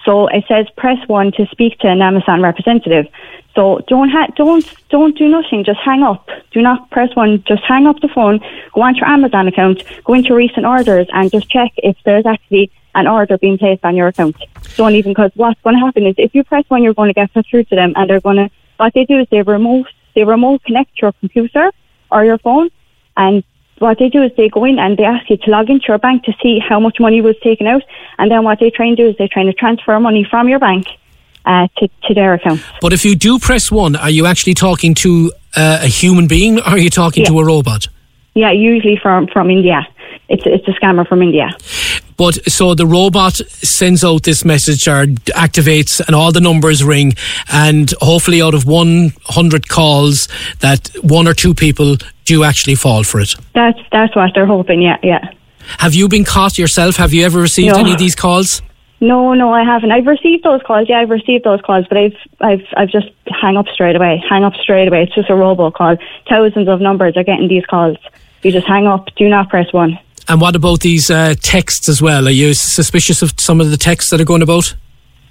So 0.04 0.28
it 0.28 0.44
says 0.48 0.66
press 0.76 0.98
one 1.08 1.32
to 1.32 1.46
speak 1.46 1.78
to 1.80 1.88
an 1.88 2.02
Amazon 2.02 2.42
representative. 2.42 3.06
So 3.54 3.80
don't 3.88 4.08
ha- 4.08 4.28
don't 4.36 4.64
don't 4.88 5.16
do 5.16 5.28
nothing. 5.28 5.64
Just 5.64 5.80
hang 5.80 6.02
up. 6.02 6.28
Do 6.52 6.62
not 6.62 6.90
press 6.90 7.14
one. 7.14 7.42
Just 7.44 7.62
hang 7.64 7.86
up 7.86 8.00
the 8.00 8.08
phone. 8.08 8.40
Go 8.72 8.82
onto 8.82 9.00
your 9.00 9.08
Amazon 9.08 9.48
account. 9.48 9.82
Go 10.04 10.14
into 10.14 10.34
recent 10.34 10.66
orders 10.66 11.06
and 11.12 11.30
just 11.30 11.50
check 11.50 11.72
if 11.76 11.96
there's 12.04 12.26
actually 12.26 12.70
an 12.94 13.06
order 13.06 13.38
being 13.38 13.58
placed 13.58 13.84
on 13.84 13.96
your 13.96 14.08
account. 14.08 14.36
Don't 14.76 14.94
even 14.94 15.12
because 15.12 15.32
what's 15.34 15.60
going 15.62 15.76
to 15.76 15.80
happen 15.80 16.06
is 16.06 16.14
if 16.18 16.34
you 16.34 16.44
press 16.44 16.64
one, 16.68 16.82
you're 16.82 16.94
going 16.94 17.08
to 17.08 17.14
get 17.14 17.32
put 17.32 17.46
through 17.46 17.64
to 17.64 17.76
them, 17.76 17.92
and 17.96 18.08
they're 18.08 18.20
going 18.20 18.36
to 18.36 18.50
what 18.78 18.94
they 18.94 19.04
do 19.04 19.18
is 19.20 19.26
they 19.30 19.42
remote 19.42 19.86
they 20.14 20.24
remote 20.24 20.62
connect 20.64 21.00
your 21.00 21.12
computer 21.12 21.70
or 22.10 22.24
your 22.24 22.38
phone, 22.38 22.70
and 23.16 23.44
what 23.80 23.98
they 23.98 24.08
do 24.08 24.22
is 24.22 24.30
they 24.36 24.48
go 24.48 24.64
in 24.64 24.78
and 24.78 24.96
they 24.96 25.04
ask 25.04 25.28
you 25.28 25.36
to 25.38 25.50
log 25.50 25.68
into 25.70 25.86
your 25.88 25.98
bank 25.98 26.24
to 26.24 26.32
see 26.42 26.60
how 26.66 26.78
much 26.78 27.00
money 27.00 27.20
was 27.20 27.34
taken 27.42 27.66
out, 27.66 27.82
and 28.18 28.30
then 28.30 28.44
what 28.44 28.60
they 28.60 28.70
try 28.70 28.86
and 28.86 28.96
do 28.96 29.08
is 29.08 29.16
they 29.18 29.26
try 29.28 29.42
to 29.42 29.52
transfer 29.52 29.98
money 29.98 30.24
from 30.30 30.48
your 30.48 30.58
bank 30.58 30.86
uh, 31.44 31.66
to, 31.78 31.88
to 32.04 32.14
their 32.14 32.34
account. 32.34 32.60
But 32.80 32.92
if 32.92 33.04
you 33.04 33.16
do 33.16 33.38
press 33.38 33.70
one, 33.72 33.96
are 33.96 34.10
you 34.10 34.26
actually 34.26 34.54
talking 34.54 34.94
to 34.96 35.32
uh, 35.56 35.80
a 35.82 35.86
human 35.86 36.28
being 36.28 36.58
or 36.58 36.68
are 36.68 36.78
you 36.78 36.90
talking 36.90 37.24
Yeah. 37.24 37.30
to 37.30 37.40
a 37.40 37.44
robot? 37.44 37.88
Yeah, 38.34 38.52
usually 38.52 38.96
from 39.02 39.26
from 39.26 39.50
India. 39.50 39.86
It's 40.28 40.44
it's 40.46 40.66
a 40.68 40.72
scammer 40.80 41.04
from 41.08 41.20
India. 41.22 41.48
But 42.16 42.34
so 42.48 42.74
the 42.74 42.86
robot 42.86 43.34
sends 43.78 44.04
out 44.04 44.22
this 44.22 44.44
message 44.44 44.86
or 44.86 45.06
activates, 45.46 46.00
and 46.06 46.14
all 46.14 46.30
the 46.30 46.40
numbers 46.40 46.84
ring, 46.84 47.14
and 47.50 47.92
hopefully, 48.00 48.40
out 48.42 48.54
of 48.54 48.66
100 48.66 49.68
calls, 49.68 50.28
that 50.60 50.90
one 51.02 51.26
or 51.26 51.34
two 51.34 51.54
people 51.54 51.96
do 52.34 52.44
actually 52.44 52.76
fall 52.76 53.02
for 53.10 53.18
it. 53.20 53.30
That's 53.54 53.78
that's 53.90 54.14
what 54.16 54.30
they're 54.34 54.46
hoping. 54.56 54.80
Yeah, 54.82 54.98
yeah. 55.02 55.22
Have 55.78 55.94
you 55.94 56.08
been 56.08 56.24
caught 56.24 56.58
yourself? 56.58 56.96
Have 56.96 57.12
you 57.12 57.24
ever 57.24 57.40
received 57.40 57.74
No. 57.74 57.80
any 57.80 57.92
of 57.92 57.98
these 57.98 58.14
calls? 58.14 58.62
No, 59.00 59.34
no, 59.34 59.52
I 59.52 59.62
haven't. 59.64 59.92
I've 59.92 60.06
received 60.06 60.44
those 60.44 60.60
calls. 60.62 60.86
Yeah, 60.88 61.00
I've 61.00 61.10
received 61.10 61.44
those 61.44 61.60
calls, 61.62 61.86
but 61.88 61.96
I've 61.98 62.16
I've 62.40 62.64
I've 62.76 62.90
just 62.90 63.08
hang 63.42 63.56
up 63.56 63.66
straight 63.68 63.96
away. 63.96 64.22
Hang 64.28 64.44
up 64.44 64.54
straight 64.62 64.88
away. 64.88 65.02
It's 65.04 65.14
just 65.14 65.30
a 65.30 65.32
robocall. 65.44 65.98
Thousands 66.28 66.68
of 66.68 66.80
numbers 66.80 67.16
are 67.16 67.24
getting 67.24 67.48
these 67.48 67.64
calls. 67.66 67.96
You 68.42 68.52
just 68.52 68.66
hang 68.66 68.86
up. 68.86 69.08
Do 69.16 69.28
not 69.28 69.48
press 69.48 69.72
one. 69.72 69.98
And 70.28 70.40
what 70.40 70.54
about 70.54 70.80
these 70.80 71.10
uh, 71.10 71.34
texts 71.42 71.88
as 71.88 72.00
well? 72.00 72.28
Are 72.28 72.36
you 72.42 72.54
suspicious 72.54 73.22
of 73.22 73.32
some 73.38 73.60
of 73.60 73.70
the 73.70 73.76
texts 73.76 74.10
that 74.10 74.20
are 74.20 74.24
going 74.32 74.42
about? 74.42 74.74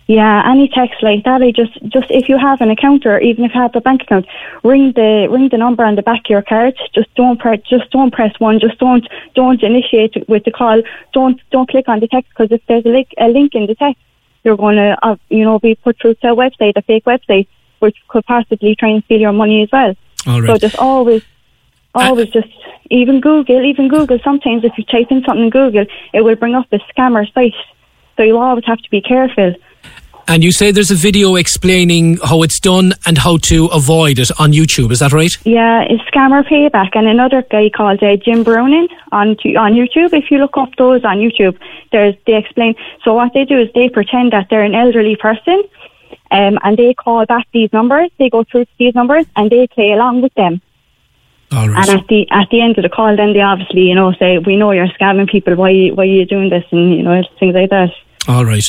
Yeah, 0.10 0.41
any 0.44 0.68
text 0.68 1.03
like 1.03 1.23
that, 1.26 1.44
I 1.44 1.52
just 1.52 1.73
just 1.84 2.07
if 2.10 2.30
you 2.30 2.40
have 2.40 2.61
an 2.61 2.72
account 2.72 3.06
or 3.06 3.19
even 3.19 3.45
if 3.45 3.53
you 3.53 3.61
have 3.61 3.76
a 3.76 3.80
bank 3.80 4.02
account, 4.02 4.26
ring 4.64 4.91
the 4.95 5.27
ring 5.30 5.49
the 5.49 5.57
number 5.60 5.86
on 5.86 5.94
the 5.94 6.02
back 6.02 6.22
of 6.26 6.30
your 6.31 6.41
card. 6.41 6.76
Just 6.95 7.14
don't 7.14 7.40
press 7.40 7.60
just 7.69 7.91
don't 7.91 8.11
press 8.11 8.34
one. 8.40 8.60
Just 8.60 8.80
don't 8.80 9.07
don't 9.36 9.61
initiate 9.61 10.27
with 10.27 10.45
the 10.45 10.52
call. 10.52 10.81
Don't 11.14 11.40
don't 11.52 11.69
click 11.69 11.88
on 11.88 11.99
the 11.99 12.07
text 12.07 12.31
because 12.31 12.52
if 12.52 12.60
there's 12.68 12.84
a 12.86 12.90
link 12.90 13.10
a 13.19 13.27
link 13.27 13.53
in 13.53 13.68
the 13.68 13.76
text, 13.76 14.02
you're 14.44 14.57
going 14.57 14.77
to 14.77 14.98
uh, 15.03 15.15
you 15.30 15.44
know 15.44 15.60
be 15.60 15.76
put 15.76 16.02
through 16.02 16.15
to 16.15 16.31
a 16.31 16.36
website, 16.36 16.73
a 16.76 16.81
fake 16.81 17.06
website, 17.06 17.48
which 17.77 17.95
could 18.07 18.26
possibly 18.26 18.76
try 18.76 18.90
and 18.90 19.03
steal 19.03 19.19
your 19.19 19.31
money 19.31 19.61
as 19.61 19.72
well. 19.72 19.95
All 20.26 20.41
So 20.44 20.57
just 20.57 20.76
always. 20.77 21.22
Always 21.95 22.30
just 22.30 22.48
even 22.91 23.19
Google, 23.19 23.65
even 23.65 23.88
Google. 23.90 24.19
Sometimes 24.23 24.64
if 24.64 24.73
you 24.77 24.84
type 24.86 25.07
in 25.10 25.23
something 25.23 25.45
in 25.45 25.49
Google, 25.49 25.86
it 26.14 26.22
will 26.22 26.36
bring 26.36 26.53
up 26.53 26.68
a 26.72 26.77
scammer 26.91 27.31
site. 27.34 27.56
So 28.15 28.22
you 28.22 28.38
always 28.38 28.65
have 28.65 28.77
to 28.77 28.90
be 28.91 29.02
careful. 29.02 29.56
And 30.30 30.43
you 30.43 30.51
say 30.51 30.69
there's 30.69 30.91
a 30.91 30.95
video 31.10 31.38
explaining 31.38 32.18
how 32.18 32.43
it's 32.43 32.60
done 32.60 32.93
and 33.07 33.18
how 33.18 33.38
to 33.49 33.65
avoid 33.73 34.19
it 34.19 34.30
on 34.39 34.51
YouTube. 34.51 34.91
Is 34.91 34.99
that 34.99 35.11
right? 35.11 35.35
Yeah, 35.43 35.81
it's 35.81 36.03
Scammer 36.11 36.47
Payback 36.47 36.91
and 36.93 37.07
another 37.07 37.41
guy 37.41 37.72
called 37.76 38.03
uh, 38.03 38.15
Jim 38.18 38.43
Browning 38.43 38.88
on 39.11 39.30
on 39.57 39.73
YouTube. 39.73 40.14
If 40.14 40.30
you 40.30 40.38
look 40.38 40.56
up 40.56 40.69
those 40.77 41.03
on 41.03 41.18
YouTube, 41.18 41.57
there's 41.91 42.14
they 42.27 42.35
explain. 42.35 42.76
So 43.03 43.15
what 43.15 43.34
they 43.34 43.43
do 43.43 43.57
is 43.57 43.69
they 43.73 43.89
pretend 43.89 44.31
that 44.34 44.51
they're 44.51 44.61
an 44.61 44.76
elderly 44.76 45.15
person, 45.15 45.64
um, 46.30 46.60
and 46.64 46.77
they 46.77 46.93
call 46.93 47.26
back 47.26 47.47
these 47.51 47.73
numbers. 47.73 48.11
They 48.19 48.30
go 48.30 48.43
through 48.43 48.68
these 48.77 48.93
numbers 48.93 49.26
and 49.35 49.49
they 49.49 49.65
play 49.65 49.93
along 49.93 50.22
with 50.22 50.35
them. 50.35 50.61
All 51.51 51.68
right. 51.68 51.89
And 51.89 52.01
at 52.01 52.07
the 52.07 52.30
at 52.30 52.49
the 52.51 52.61
end 52.61 52.77
of 52.77 52.84
the 52.84 52.89
call, 52.89 53.15
then 53.15 53.34
they 53.34 53.41
obviously 53.41 53.81
you 53.81 53.95
know 53.95 54.14
say, 54.14 54.38
"We 54.38 54.57
know 54.57 54.73
you're 54.73 54.89
scamming 54.89 55.27
people. 55.27 55.56
Why 55.56 55.88
why 55.88 56.03
are 56.03 56.06
you 56.06 56.27
doing 56.27 56.51
this?" 56.51 56.65
And 56.72 56.93
you 56.93 57.01
know 57.01 57.19
things 57.39 57.56
like 57.56 57.72
that. 57.72 57.89
All 58.28 58.46
right. 58.46 58.64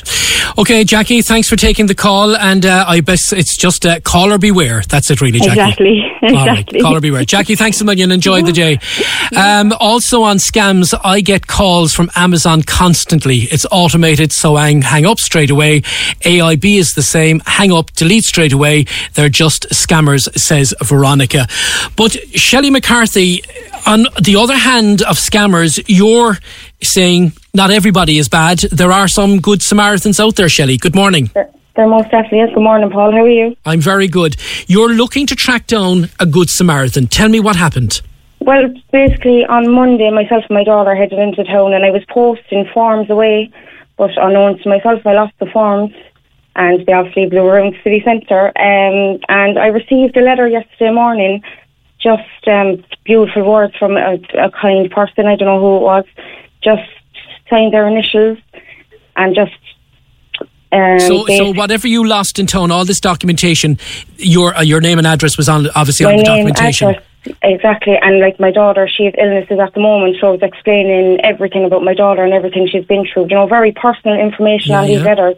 Okay, 0.58 0.84
Jackie, 0.84 1.20
thanks 1.22 1.48
for 1.48 1.56
taking 1.56 1.86
the 1.86 1.94
call. 1.94 2.34
And 2.34 2.64
uh, 2.64 2.84
I 2.88 3.00
bet 3.00 3.20
it's 3.32 3.56
just 3.56 3.84
uh, 3.84 4.00
caller 4.00 4.38
beware. 4.38 4.82
That's 4.88 5.10
it, 5.10 5.20
really, 5.20 5.38
Jackie. 5.38 5.60
Exactly. 5.60 6.02
All 6.22 6.28
right, 6.46 6.48
Exactly. 6.60 6.80
caller 6.80 7.00
beware. 7.00 7.24
Jackie, 7.24 7.56
thanks 7.56 7.80
a 7.80 7.84
million. 7.84 8.10
Enjoy 8.10 8.42
the 8.42 8.52
day. 8.52 8.78
Um, 9.36 9.72
also 9.78 10.24
on 10.24 10.38
scams, 10.38 10.92
I 11.04 11.20
get 11.20 11.46
calls 11.46 11.94
from 11.94 12.10
Amazon 12.16 12.62
constantly. 12.62 13.36
It's 13.42 13.64
automated, 13.70 14.32
so 14.32 14.56
I 14.56 14.72
hang 14.82 15.06
up 15.06 15.18
straight 15.20 15.50
away. 15.50 15.82
AIB 16.24 16.64
is 16.76 16.94
the 16.94 17.02
same. 17.02 17.40
Hang 17.46 17.72
up, 17.72 17.92
delete 17.92 18.24
straight 18.24 18.52
away. 18.52 18.86
They're 19.14 19.28
just 19.28 19.68
scammers, 19.70 20.36
says 20.36 20.74
Veronica. 20.82 21.46
But 21.94 22.16
Shelley 22.36 22.70
McCarthy, 22.70 23.44
on 23.86 24.06
the 24.20 24.34
other 24.36 24.56
hand 24.56 25.02
of 25.02 25.16
scammers, 25.16 25.80
you're 25.86 26.38
saying 26.82 27.32
not 27.54 27.70
everybody 27.70 28.18
is 28.18 28.28
bad. 28.28 28.58
There 28.72 28.92
are 28.92 29.08
some 29.08 29.40
good 29.40 29.62
Samaritans 29.62 30.20
out 30.20 30.36
there, 30.36 30.48
Shelley. 30.48 30.76
Good 30.76 30.94
morning. 30.94 31.30
There 31.76 31.86
most 31.86 32.10
definitely 32.10 32.40
is. 32.40 32.50
Good 32.52 32.62
morning, 32.62 32.90
Paul. 32.90 33.12
How 33.12 33.22
are 33.22 33.28
you? 33.28 33.56
I'm 33.64 33.80
very 33.80 34.08
good. 34.08 34.36
You're 34.66 34.92
looking 34.92 35.26
to 35.26 35.36
track 35.36 35.66
down 35.66 36.10
a 36.18 36.26
good 36.26 36.50
Samaritan. 36.50 37.06
Tell 37.06 37.28
me 37.28 37.40
what 37.40 37.56
happened. 37.56 38.02
Well, 38.40 38.72
basically 38.90 39.44
on 39.46 39.70
Monday, 39.70 40.10
myself 40.10 40.44
and 40.48 40.54
my 40.56 40.64
daughter 40.64 40.94
headed 40.94 41.18
into 41.18 41.44
town, 41.44 41.72
and 41.72 41.84
I 41.84 41.90
was 41.90 42.02
posting 42.08 42.66
forms 42.72 43.08
away, 43.08 43.50
but 43.96 44.10
unknown 44.16 44.58
to 44.58 44.68
myself, 44.68 45.06
I 45.06 45.12
lost 45.12 45.34
the 45.38 45.46
forms, 45.46 45.94
and 46.56 46.84
they 46.86 46.92
obviously 46.92 47.26
blew 47.26 47.46
around 47.46 47.74
the 47.74 47.82
city 47.84 48.02
centre. 48.04 48.46
Um, 48.58 49.20
and 49.28 49.58
I 49.58 49.66
received 49.68 50.16
a 50.16 50.22
letter 50.22 50.48
yesterday 50.48 50.90
morning, 50.90 51.42
just 52.00 52.48
um, 52.48 52.82
beautiful 53.04 53.44
words 53.44 53.76
from 53.76 53.96
a, 53.96 54.18
a 54.38 54.50
kind 54.50 54.90
person. 54.90 55.26
I 55.26 55.36
don't 55.36 55.48
know 55.48 55.60
who 55.60 55.76
it 55.76 55.82
was, 55.82 56.04
just 56.62 56.82
signed 57.48 57.72
their 57.72 57.86
initials, 57.88 58.38
and 59.16 59.34
just. 59.34 59.52
Um, 60.72 61.00
so, 61.00 61.24
they- 61.24 61.36
so 61.36 61.52
whatever 61.52 61.88
you 61.88 62.06
lost 62.06 62.38
in 62.38 62.46
town, 62.46 62.70
all 62.70 62.84
this 62.84 63.00
documentation, 63.00 63.76
your 64.18 64.56
uh, 64.56 64.62
your 64.62 64.80
name 64.80 64.98
and 64.98 65.06
address 65.06 65.36
was 65.36 65.48
on 65.48 65.68
obviously 65.74 66.06
on 66.06 66.16
the 66.16 66.22
documentation. 66.22 66.90
address, 66.90 67.04
exactly. 67.42 67.96
And 68.00 68.20
like 68.20 68.38
my 68.38 68.52
daughter, 68.52 68.88
she 68.88 69.06
has 69.06 69.14
illnesses 69.18 69.58
at 69.58 69.74
the 69.74 69.80
moment, 69.80 70.18
so 70.20 70.28
I 70.28 70.30
was 70.30 70.42
explaining 70.42 71.20
everything 71.22 71.64
about 71.64 71.82
my 71.82 71.94
daughter 71.94 72.22
and 72.22 72.32
everything 72.32 72.68
she's 72.68 72.84
been 72.84 73.04
through. 73.12 73.24
You 73.30 73.34
know, 73.34 73.46
very 73.48 73.72
personal 73.72 74.16
information 74.18 74.70
Yeah, 74.70 74.80
on 74.82 74.86
these 74.86 74.98
yeah. 74.98 75.04
letters. 75.06 75.36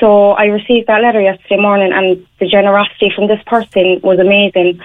So 0.00 0.30
I 0.32 0.46
received 0.46 0.88
that 0.88 1.02
letter 1.02 1.20
yesterday 1.20 1.60
morning, 1.60 1.92
and 1.92 2.26
the 2.40 2.48
generosity 2.48 3.12
from 3.14 3.28
this 3.28 3.40
person 3.46 4.00
was 4.02 4.18
amazing. 4.18 4.80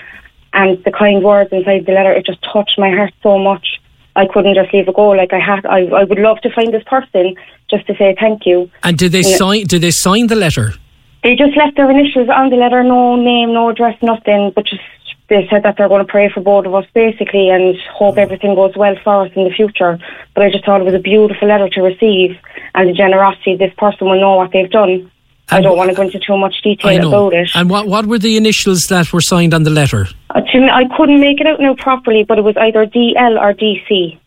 And 0.54 0.84
the 0.84 0.92
kind 0.92 1.24
words 1.24 1.52
inside 1.52 1.88
the 1.88 1.94
letter, 1.94 2.12
it 2.14 2.28
just 2.28 2.44
touched 2.44 2.78
my 2.78 2.92
heart 2.92 3.14
so 3.24 3.40
much. 3.40 3.80
I 4.16 4.26
couldn't 4.28 4.56
just 4.56 4.74
leave 4.74 4.88
it 4.88 4.96
go. 4.96 5.10
Like 5.10 5.34
I 5.34 5.40
had, 5.40 5.66
I, 5.66 5.86
I 5.88 6.04
would 6.04 6.20
love 6.20 6.40
to 6.42 6.50
find 6.52 6.74
this 6.74 6.84
person 6.84 7.36
just 7.70 7.88
to 7.88 7.96
say 7.96 8.16
thank 8.20 8.46
you. 8.46 8.70
And 8.84 8.98
did 8.98 9.12
they 9.12 9.22
Yeah. 9.22 9.38
sign? 9.38 9.64
Did 9.66 9.82
they 9.82 9.92
sign 9.92 10.28
the 10.28 10.36
letter? 10.36 10.74
They 11.24 11.36
just 11.36 11.56
left 11.56 11.78
their 11.78 11.90
initials 11.90 12.30
on 12.30 12.50
the 12.50 12.58
letter, 12.58 12.84
no 12.84 13.16
name, 13.16 13.54
no 13.54 13.70
address, 13.70 13.98
nothing, 14.02 14.52
but 14.56 14.66
just 14.66 14.82
they 15.30 15.48
said 15.50 15.64
that 15.64 15.78
they're 15.78 15.88
going 15.88 16.06
to 16.06 16.12
pray 16.12 16.30
for 16.30 16.42
both 16.42 16.66
of 16.66 16.76
us 16.76 16.86
basically 16.94 17.50
and 17.50 17.78
hope 17.94 18.18
everything 18.18 18.56
goes 18.56 18.76
well 18.76 18.96
for 19.04 19.26
us 19.26 19.32
in 19.36 19.46
the 19.46 19.50
future. 19.52 19.98
But 20.36 20.44
I 20.44 20.52
just 20.52 20.66
thought 20.66 20.82
it 20.82 20.84
was 20.84 20.94
a 20.94 21.00
beautiful 21.00 21.48
letter 21.48 21.70
to 21.70 21.82
receive 21.82 22.38
and 22.76 22.90
the 22.90 22.94
generosity. 22.94 23.56
This 23.56 23.74
person 23.78 24.08
will 24.10 24.20
know 24.20 24.36
what 24.36 24.52
they've 24.52 24.70
done. 24.70 25.10
I 25.54 25.62
don't 25.62 25.78
want 25.78 25.90
to 25.90 25.96
go 25.96 26.02
into 26.04 26.20
too 26.20 26.38
much 26.38 26.62
detail 26.64 27.08
about 27.08 27.34
it. 27.34 27.50
And 27.56 27.70
what, 27.70 27.88
what 27.88 28.06
were 28.06 28.20
the 28.20 28.38
initials 28.38 28.84
that 28.90 29.14
were 29.14 29.22
signed 29.22 29.54
on 29.54 29.64
the 29.64 29.70
letter? 29.70 30.08
Uh, 30.30 30.42
to 30.42 30.60
me, 30.60 30.70
I 30.70 30.84
couldn't 30.98 31.20
make 31.20 31.40
it 31.40 31.48
out 31.48 31.60
now 31.60 31.76
properly, 31.76 32.24
but 32.24 32.38
it 32.38 32.44
was 32.44 32.56
either 32.58 32.86
DL 32.86 33.40
or 33.40 33.54
DC. 33.54 34.20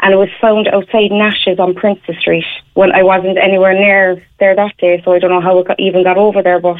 And 0.00 0.14
it 0.14 0.16
was 0.16 0.28
found 0.40 0.68
outside 0.68 1.10
Nash's 1.10 1.58
on 1.58 1.74
Princess 1.74 2.16
Street. 2.20 2.44
Well, 2.76 2.90
I 2.94 3.02
wasn't 3.02 3.36
anywhere 3.36 3.74
near 3.74 4.24
there 4.38 4.54
that 4.54 4.76
day, 4.78 5.02
so 5.04 5.12
I 5.12 5.18
don't 5.18 5.30
know 5.30 5.40
how 5.40 5.58
it 5.58 5.66
got, 5.66 5.80
even 5.80 6.04
got 6.04 6.16
over 6.16 6.40
there, 6.42 6.60
but 6.60 6.76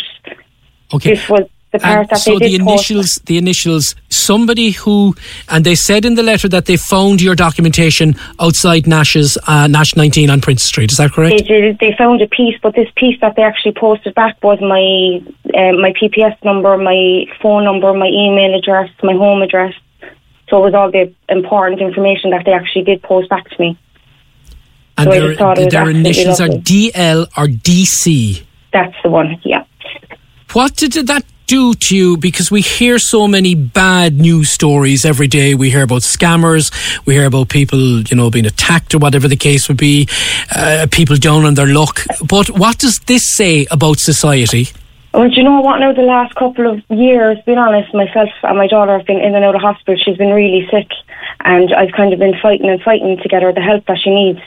Okay. 0.95 1.11
this 1.15 1.29
was 1.29 1.43
the 1.73 1.79
part 1.79 1.99
And 2.01 2.09
that 2.09 2.17
so 2.21 2.39
they 2.39 2.47
the 2.47 2.59
did 2.59 2.61
post. 2.63 2.91
initials, 2.91 3.21
the 3.27 3.39
initials, 3.39 3.95
somebody 4.09 4.71
who, 4.71 5.15
and 5.49 5.65
they 5.65 5.75
said 5.75 6.05
in 6.05 6.15
the 6.15 6.23
letter 6.23 6.49
that 6.49 6.65
they 6.67 6.77
found 6.77 7.21
your 7.21 7.35
documentation 7.35 8.15
outside 8.41 8.87
Nash's, 8.87 9.37
uh, 9.47 9.67
Nash 9.67 9.95
19 9.95 10.31
on 10.31 10.41
Prince 10.41 10.63
Street. 10.63 10.91
Is 10.91 10.99
that 10.99 11.13
correct? 11.13 11.47
They. 11.47 11.77
They 11.79 11.95
found 11.97 12.23
a 12.23 12.27
piece, 12.27 12.57
but 12.63 12.75
this 12.75 12.89
piece 12.97 13.21
that 13.21 13.37
they 13.37 13.43
actually 13.43 13.73
posted 13.73 14.15
back 14.15 14.43
was 14.43 14.61
my 14.61 15.23
um, 15.59 15.81
my 15.81 15.93
PPS 15.93 16.43
number, 16.45 16.77
my 16.79 17.25
phone 17.41 17.65
number, 17.65 17.93
my 17.93 18.07
email 18.09 18.55
address, 18.59 18.91
my 19.03 19.13
home 19.13 19.43
address. 19.43 19.75
So 20.49 20.59
it 20.59 20.65
was 20.65 20.75
all 20.75 20.91
the 20.91 21.13
important 21.29 21.81
information 21.83 22.31
that 22.31 22.45
they 22.47 22.53
actually 22.53 22.85
did 22.85 23.03
post 23.03 23.29
back 23.29 23.49
to 23.51 23.61
me. 23.61 23.79
and 24.97 25.05
so 25.05 25.55
their, 25.55 25.69
their 25.69 25.91
initials 25.91 26.41
are. 26.41 26.49
DL 26.49 27.27
or 27.37 27.47
DC. 27.47 28.43
That's 28.73 28.95
the 29.03 29.11
one. 29.11 29.41
Yeah. 29.45 29.65
What 30.53 30.77
did 30.77 30.93
that 31.09 31.25
do 31.49 31.75
to 31.75 31.97
you? 31.97 32.17
Because 32.17 32.51
we 32.51 32.61
hear 32.61 32.99
so 32.99 33.27
many 33.27 33.55
bad 33.57 34.21
news 34.21 34.51
stories 34.51 35.05
every 35.05 35.27
day. 35.27 35.55
We 35.55 35.71
hear 35.71 35.83
about 35.83 36.03
scammers. 36.03 36.71
We 37.07 37.15
hear 37.15 37.27
about 37.27 37.49
people, 37.49 38.03
you 38.03 38.17
know, 38.17 38.31
being 38.31 38.47
attacked 38.47 38.95
or 38.95 38.99
whatever 38.99 39.27
the 39.27 39.37
case 39.37 39.67
would 39.67 39.79
be. 39.79 40.07
Uh, 40.55 40.87
people 40.91 41.17
down 41.17 41.45
on 41.45 41.55
their 41.55 41.67
luck. 41.67 42.03
But 42.25 42.51
what 42.51 42.79
does 42.79 42.99
this 43.07 43.35
say 43.35 43.67
about 43.71 43.99
society? 43.99 44.69
Well, 45.15 45.31
do 45.31 45.37
you 45.37 45.43
know 45.43 45.61
what? 45.63 45.79
Now 45.79 45.93
the 45.93 46.03
last 46.03 46.35
couple 46.35 46.67
of 46.71 46.83
years, 46.91 47.39
being 47.47 47.59
honest, 47.59 47.95
myself 47.95 48.29
and 48.43 48.59
my 48.59 48.67
daughter 48.67 48.97
have 48.99 49.07
been 49.07 49.19
in 49.19 49.35
and 49.35 49.45
out 49.45 49.55
of 49.55 49.63
hospital. 49.63 49.97
She's 49.97 50.19
been 50.19 50.35
really 50.35 50.69
sick, 50.71 50.91
and 51.41 51.73
I've 51.73 51.93
kind 51.93 52.13
of 52.13 52.19
been 52.19 52.39
fighting 52.43 52.69
and 52.69 52.81
fighting 52.83 53.17
to 53.17 53.29
get 53.29 53.43
her 53.43 53.53
the 53.55 53.63
help 53.63 53.87
that 53.87 53.99
she 53.99 54.11
needs. 54.11 54.41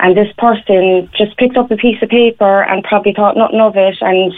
And 0.00 0.16
this 0.16 0.32
person 0.36 1.08
just 1.16 1.36
picked 1.36 1.56
up 1.56 1.70
a 1.70 1.76
piece 1.76 2.02
of 2.02 2.08
paper 2.08 2.62
and 2.64 2.82
probably 2.82 3.12
thought 3.12 3.36
nothing 3.36 3.60
of 3.60 3.76
it, 3.76 3.98
and 4.00 4.34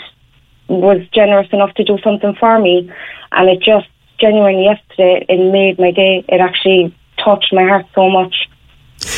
was 0.68 1.00
generous 1.12 1.48
enough 1.52 1.74
to 1.74 1.84
do 1.84 1.98
something 2.02 2.34
for 2.34 2.58
me. 2.58 2.90
And 3.32 3.48
it 3.48 3.60
just 3.60 3.88
genuinely 4.18 4.64
yesterday 4.64 5.26
it 5.28 5.52
made 5.52 5.78
my 5.78 5.90
day. 5.90 6.24
It 6.28 6.40
actually 6.40 6.94
touched 7.18 7.52
my 7.52 7.64
heart 7.64 7.86
so 7.94 8.08
much. 8.08 8.48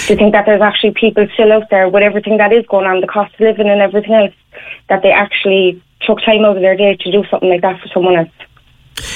To 0.06 0.16
think 0.16 0.32
that 0.32 0.46
there's 0.46 0.62
actually 0.62 0.92
people 0.92 1.26
still 1.34 1.52
out 1.52 1.68
there 1.68 1.88
with 1.90 2.02
everything 2.02 2.38
that 2.38 2.52
is 2.54 2.64
going 2.66 2.86
on, 2.86 3.02
the 3.02 3.06
cost 3.06 3.34
of 3.34 3.40
living 3.40 3.68
and 3.68 3.82
everything 3.82 4.14
else, 4.14 4.34
that 4.88 5.02
they 5.02 5.12
actually 5.12 5.82
took 6.00 6.22
time 6.22 6.44
out 6.44 6.56
of 6.56 6.62
their 6.62 6.76
day 6.76 6.96
to 6.96 7.12
do 7.12 7.22
something 7.30 7.50
like 7.50 7.60
that 7.60 7.80
for 7.80 7.88
someone 7.88 8.16
else. 8.16 8.30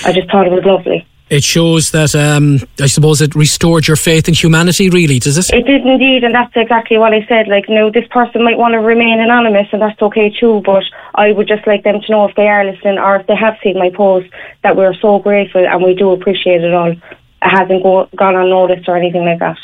I 0.04 0.12
just 0.12 0.30
thought 0.30 0.46
it 0.46 0.52
was 0.52 0.64
lovely. 0.64 1.06
It 1.30 1.44
shows 1.44 1.90
that, 1.90 2.14
um, 2.14 2.60
I 2.80 2.86
suppose, 2.86 3.20
it 3.20 3.34
restored 3.34 3.86
your 3.86 3.96
faith 3.96 4.28
in 4.28 4.34
humanity, 4.34 4.88
really, 4.88 5.18
does 5.18 5.36
it? 5.36 5.52
It 5.52 5.66
did 5.66 5.84
indeed, 5.86 6.24
and 6.24 6.34
that's 6.34 6.52
exactly 6.56 6.96
what 6.96 7.12
I 7.12 7.26
said. 7.26 7.48
Like, 7.48 7.68
no, 7.68 7.90
this 7.90 8.06
person 8.08 8.42
might 8.42 8.56
want 8.56 8.72
to 8.72 8.78
remain 8.80 9.20
anonymous, 9.20 9.68
and 9.72 9.82
that's 9.82 10.00
okay 10.00 10.30
too. 10.30 10.62
But 10.64 10.84
I 11.14 11.32
would 11.32 11.46
just 11.46 11.66
like 11.66 11.84
them 11.84 12.00
to 12.00 12.10
know 12.10 12.24
if 12.26 12.34
they 12.34 12.48
are 12.48 12.64
listening 12.64 12.98
or 12.98 13.16
if 13.16 13.26
they 13.26 13.36
have 13.36 13.58
seen 13.62 13.78
my 13.78 13.90
post 13.90 14.28
that 14.62 14.76
we're 14.76 14.94
so 14.94 15.18
grateful 15.18 15.66
and 15.66 15.82
we 15.82 15.94
do 15.94 16.12
appreciate 16.12 16.62
it 16.62 16.72
all. 16.72 16.92
It 16.92 17.00
hasn't 17.40 17.82
go- 17.82 18.08
gone 18.16 18.36
unnoticed 18.36 18.88
or 18.88 18.96
anything 18.96 19.24
like 19.24 19.40
that. 19.40 19.58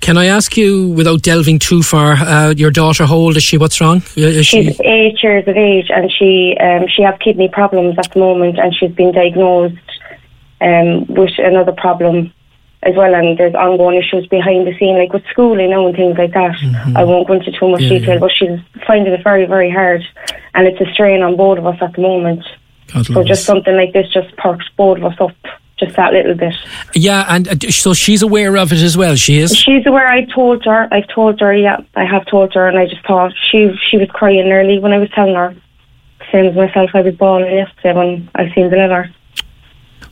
Can 0.00 0.18
I 0.18 0.26
ask 0.26 0.56
you, 0.58 0.90
without 0.90 1.22
delving 1.22 1.58
too 1.58 1.82
far, 1.82 2.12
uh, 2.12 2.50
your 2.50 2.70
daughter, 2.70 3.06
how 3.06 3.16
old 3.16 3.36
is 3.38 3.42
she? 3.42 3.56
What's 3.56 3.80
wrong? 3.80 4.02
Uh, 4.16 4.20
Is 4.20 4.46
she? 4.46 4.64
She's 4.64 4.80
eight 4.82 5.22
years 5.22 5.48
of 5.48 5.56
age, 5.56 5.86
and 5.88 6.12
she 6.12 6.56
um, 6.60 6.86
she 6.86 7.02
has 7.02 7.14
kidney 7.18 7.48
problems 7.48 7.98
at 7.98 8.12
the 8.12 8.20
moment, 8.20 8.58
and 8.58 8.74
she's 8.74 8.92
been 8.92 9.12
diagnosed 9.12 9.78
um, 10.60 11.06
with 11.06 11.30
another 11.38 11.72
problem 11.72 12.32
as 12.82 12.94
well. 12.94 13.14
And 13.14 13.36
there's 13.38 13.54
ongoing 13.54 13.96
issues 13.96 14.26
behind 14.28 14.66
the 14.66 14.76
scene, 14.78 14.96
like 14.98 15.12
with 15.12 15.24
schooling 15.30 15.70
now 15.70 15.86
and 15.86 15.96
things 15.96 16.16
like 16.18 16.32
that. 16.34 16.54
I 16.94 17.04
won't 17.04 17.26
go 17.26 17.34
into 17.34 17.52
too 17.52 17.68
much 17.68 17.80
Mm-hmm. 17.80 17.92
Yeah, 17.92 17.98
detail, 17.98 18.14
yeah. 18.14 18.20
but 18.20 18.30
she's 18.32 18.84
finding 18.86 19.12
it 19.12 19.22
very, 19.24 19.46
very 19.46 19.70
hard, 19.70 20.02
and 20.54 20.66
it's 20.66 20.80
a 20.80 20.92
strain 20.92 21.22
on 21.22 21.36
both 21.36 21.58
of 21.58 21.66
us 21.66 21.78
at 21.80 21.92
the 21.94 22.02
moment. 22.02 22.44
God 22.92 23.06
So 23.06 23.24
just 23.24 23.40
us. 23.40 23.44
something 23.46 23.74
like 23.74 23.92
this 23.92 24.06
just 24.12 24.34
perks 24.36 24.66
both 24.76 24.98
of 24.98 25.04
us 25.04 25.16
up 25.20 25.32
just 25.78 25.94
that 25.96 26.12
little 26.12 26.34
bit. 26.34 26.54
Yeah, 26.94 27.26
and 27.28 27.48
uh, 27.48 27.70
so 27.70 27.92
she's 27.92 28.22
aware 28.22 28.56
of 28.56 28.72
it 28.72 28.80
as 28.80 28.96
well. 28.96 29.14
She 29.16 29.38
is. 29.38 29.54
She's 29.54 29.84
aware. 29.86 30.06
I 30.06 30.24
told 30.24 30.64
her. 30.64 30.88
I've 30.90 31.08
told 31.08 31.38
her. 31.40 31.52
Yeah, 31.54 31.78
I 31.96 32.04
have 32.06 32.24
told 32.26 32.54
her, 32.54 32.66
and 32.68 32.78
I 32.78 32.86
just 32.86 33.04
thought 33.06 33.32
she 33.50 33.70
she 33.90 33.98
was 33.98 34.08
crying 34.10 34.50
early 34.50 34.78
when 34.78 34.92
I 34.92 34.98
was 34.98 35.10
telling 35.10 35.34
her. 35.34 35.54
Same 36.32 36.46
as 36.46 36.56
myself, 36.56 36.90
I 36.94 37.02
was 37.02 37.14
bawling 37.14 37.52
yesterday 37.54 37.92
when 37.92 38.30
I 38.34 38.52
seen 38.54 38.70
the 38.70 38.76
letter. 38.76 39.10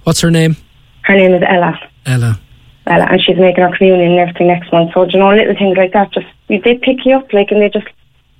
What's 0.04 0.20
her 0.20 0.30
name? 0.30 0.56
Her 1.02 1.16
name 1.16 1.32
is 1.34 1.42
Ella. 1.46 1.78
Ella. 2.06 2.38
Ella, 2.86 3.06
and 3.10 3.20
she's 3.22 3.36
making 3.38 3.64
her 3.64 3.74
communion 3.76 4.12
and 4.12 4.20
everything 4.20 4.46
next 4.48 4.70
month. 4.72 4.90
So, 4.94 5.04
do 5.06 5.12
you 5.12 5.18
know, 5.18 5.34
little 5.34 5.54
things 5.56 5.76
like 5.76 5.92
that, 5.92 6.12
just 6.12 6.26
they 6.48 6.58
pick 6.60 7.04
you 7.04 7.16
up, 7.16 7.32
like, 7.32 7.50
and 7.50 7.60
they 7.62 7.70
just 7.70 7.86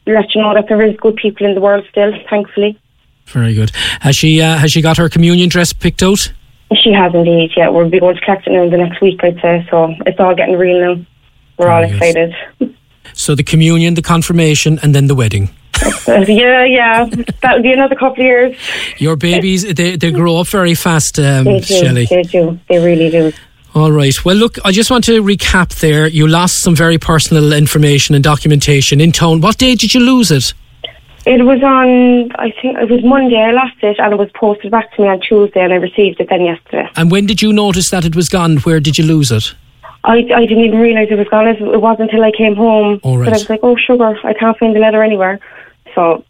let 0.06 0.34
you 0.34 0.42
know 0.42 0.52
that 0.54 0.68
there 0.68 0.82
is 0.82 0.96
good 0.98 1.16
people 1.16 1.46
in 1.46 1.54
the 1.54 1.60
world 1.62 1.84
still. 1.90 2.12
Thankfully, 2.28 2.78
Very 3.26 3.54
good. 3.54 3.70
Has 4.00 4.16
she 4.16 4.40
uh, 4.42 4.58
has 4.58 4.70
she 4.70 4.82
got 4.82 4.98
her 4.98 5.08
communion 5.08 5.48
dress 5.48 5.72
picked 5.72 6.02
out? 6.02 6.30
she 6.76 6.92
has 6.92 7.14
indeed. 7.14 7.52
Yeah, 7.56 7.68
we'll 7.68 7.88
be 7.88 8.00
going 8.00 8.16
to 8.16 8.20
collect 8.20 8.46
it 8.46 8.50
now 8.52 8.62
in 8.64 8.70
the 8.70 8.76
next 8.78 9.00
week, 9.00 9.22
I'd 9.22 9.40
say. 9.40 9.66
So 9.70 9.94
it's 10.06 10.18
all 10.18 10.34
getting 10.34 10.56
real 10.58 10.80
now. 10.96 11.06
We're 11.56 11.68
all 11.68 11.86
Very 11.86 11.98
good. 11.98 12.16
excited. 12.16 12.74
So 13.12 13.34
the 13.36 13.44
communion, 13.44 13.94
the 13.94 14.02
confirmation, 14.02 14.80
and 14.82 14.92
then 14.94 15.06
the 15.06 15.14
wedding. 15.14 15.50
Yeah, 16.06 16.64
yeah, 16.64 17.04
That 17.42 17.54
would 17.54 17.62
be 17.62 17.72
another 17.72 17.94
couple 17.94 18.12
of 18.22 18.26
years. 18.26 18.56
Your 18.98 19.16
babies, 19.16 19.62
they, 19.74 19.96
they 19.96 20.10
grow 20.10 20.36
up 20.36 20.48
very 20.48 20.74
fast, 20.74 21.18
um, 21.18 21.44
They 21.44 21.60
do. 21.60 21.74
Shelley. 21.74 22.06
They 22.06 22.22
do. 22.22 22.58
They 22.68 22.78
really 22.78 23.10
do. 23.10 23.32
All 23.74 23.90
right. 23.90 24.14
Well, 24.24 24.36
look, 24.36 24.58
I 24.64 24.70
just 24.70 24.90
want 24.90 25.04
to 25.04 25.22
recap 25.22 25.80
there. 25.80 26.06
You 26.06 26.28
lost 26.28 26.62
some 26.62 26.76
very 26.76 26.98
personal 26.98 27.52
information 27.52 28.14
and 28.14 28.22
documentation 28.22 29.00
in 29.00 29.10
tone. 29.10 29.40
What 29.40 29.58
day 29.58 29.74
did 29.74 29.92
you 29.94 30.00
lose 30.00 30.30
it? 30.30 30.54
It 31.26 31.44
was 31.44 31.62
on, 31.62 32.30
I 32.36 32.52
think 32.60 32.78
it 32.78 32.90
was 32.90 33.02
Monday 33.02 33.40
I 33.40 33.50
lost 33.50 33.76
it 33.82 33.98
and 33.98 34.12
it 34.12 34.16
was 34.16 34.28
posted 34.34 34.70
back 34.70 34.94
to 34.94 35.02
me 35.02 35.08
on 35.08 35.20
Tuesday 35.20 35.60
and 35.60 35.72
I 35.72 35.76
received 35.76 36.20
it 36.20 36.28
then 36.28 36.42
yesterday. 36.42 36.88
And 36.96 37.10
when 37.10 37.24
did 37.26 37.40
you 37.40 37.52
notice 37.52 37.90
that 37.90 38.04
it 38.04 38.14
was 38.14 38.28
gone? 38.28 38.58
Where 38.58 38.78
did 38.78 38.98
you 38.98 39.04
lose 39.04 39.32
it? 39.32 39.54
I, 40.04 40.18
I 40.18 40.44
didn't 40.44 40.64
even 40.64 40.78
realise 40.78 41.08
it 41.10 41.16
was 41.16 41.28
gone. 41.28 41.48
It 41.48 41.80
wasn't 41.80 42.10
until 42.10 42.22
I 42.24 42.30
came 42.30 42.54
home 42.54 43.00
All 43.02 43.16
right. 43.16 43.24
that 43.24 43.34
I 43.34 43.38
was 43.38 43.48
like, 43.48 43.60
oh, 43.62 43.74
sugar, 43.74 44.14
I 44.22 44.34
can't 44.34 44.56
find 44.58 44.76
the 44.76 44.80
letter 44.80 45.02
anywhere. 45.02 45.40
So 45.94 46.24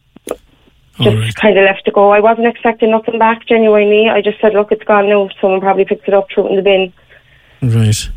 just 1.01 1.36
kind 1.36 1.59
of 1.59 1.65
left 1.65 1.85
to 1.86 1.91
go. 1.91 2.11
I 2.11 2.20
wasn't 2.20 2.47
expecting 2.47 2.91
nothing 2.91 3.19
back, 3.19 3.47
genuinely. 3.47 4.09
I 4.09 4.20
just 4.20 4.41
said, 4.41 4.55
look, 4.55 4.70
it's 4.70 4.85
gone 4.85 5.09
now. 5.09 5.28
Someone 5.41 5.61
probably 5.61 5.85
picked 5.85 6.09
it 6.09 6.15
up, 6.15 6.28
threw 6.31 6.47
it 6.47 6.51
in 6.51 6.57
the 6.57 6.62
bin. 6.62 6.93
Right. 7.69 8.09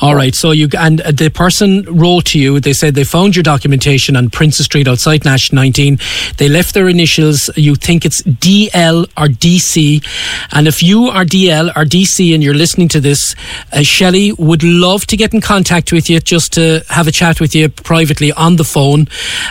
All 0.00 0.14
right. 0.14 0.34
So 0.34 0.50
you 0.52 0.68
and 0.78 1.00
the 1.00 1.30
person 1.30 1.82
wrote 1.84 2.26
to 2.26 2.38
you. 2.38 2.60
They 2.60 2.72
said 2.72 2.94
they 2.94 3.04
found 3.04 3.36
your 3.36 3.42
documentation 3.42 4.16
on 4.16 4.30
Princess 4.30 4.66
Street 4.66 4.88
outside 4.88 5.24
Nash 5.24 5.52
19. 5.52 5.98
They 6.38 6.48
left 6.48 6.74
their 6.74 6.88
initials. 6.88 7.50
You 7.56 7.74
think 7.74 8.04
it's 8.04 8.22
DL 8.22 9.04
or 9.16 9.26
DC. 9.26 10.04
And 10.52 10.66
if 10.66 10.82
you 10.82 11.08
are 11.08 11.24
DL 11.24 11.68
or 11.76 11.84
DC 11.84 12.34
and 12.34 12.42
you're 12.42 12.54
listening 12.54 12.88
to 12.88 13.00
this, 13.00 13.34
uh, 13.72 13.82
Shelley 13.82 14.32
would 14.32 14.62
love 14.62 15.06
to 15.06 15.16
get 15.16 15.34
in 15.34 15.40
contact 15.40 15.92
with 15.92 16.08
you 16.08 16.20
just 16.20 16.52
to 16.54 16.82
have 16.88 17.06
a 17.06 17.12
chat 17.12 17.40
with 17.40 17.54
you 17.54 17.68
privately 17.68 18.32
on 18.32 18.56
the 18.56 18.64
phone. 18.64 19.08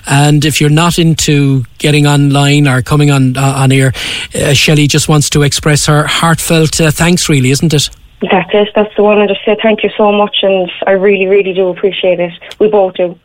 And 0.08 0.44
if 0.46 0.60
you're 0.60 0.70
not 0.70 0.98
into 0.98 1.66
getting 1.78 2.08
online 2.08 2.68
or 2.68 2.82
coming 2.82 3.12
on 3.12 3.38
uh, 3.38 3.54
on 3.58 3.72
air, 3.72 3.94
uh, 4.34 4.54
Shelley 4.54 4.88
just 4.88 5.08
wants 5.08 5.30
to 5.32 5.44
express 5.44 5.86
her 5.86 6.08
heartfelt 6.08 6.82
uh, 6.82 6.92
thanks. 6.92 7.30
Really, 7.30 7.52
isn't 7.52 7.74
it? 7.74 7.90
That's 8.22 8.50
it. 8.54 8.70
That's 8.76 8.94
the 8.96 9.04
one. 9.04 9.20
I 9.20 9.28
just 9.28 9.44
say 9.46 9.56
thank 9.62 9.84
you 9.84 9.90
so 9.98 10.12
much 10.12 10.38
and 10.44 10.70
I 10.86 10.92
really, 10.92 11.28
really 11.28 11.54
do 11.54 11.70
appreciate 11.70 12.20
it. 12.20 12.34
We 12.60 12.70
both 12.70 12.96
do. 12.96 13.18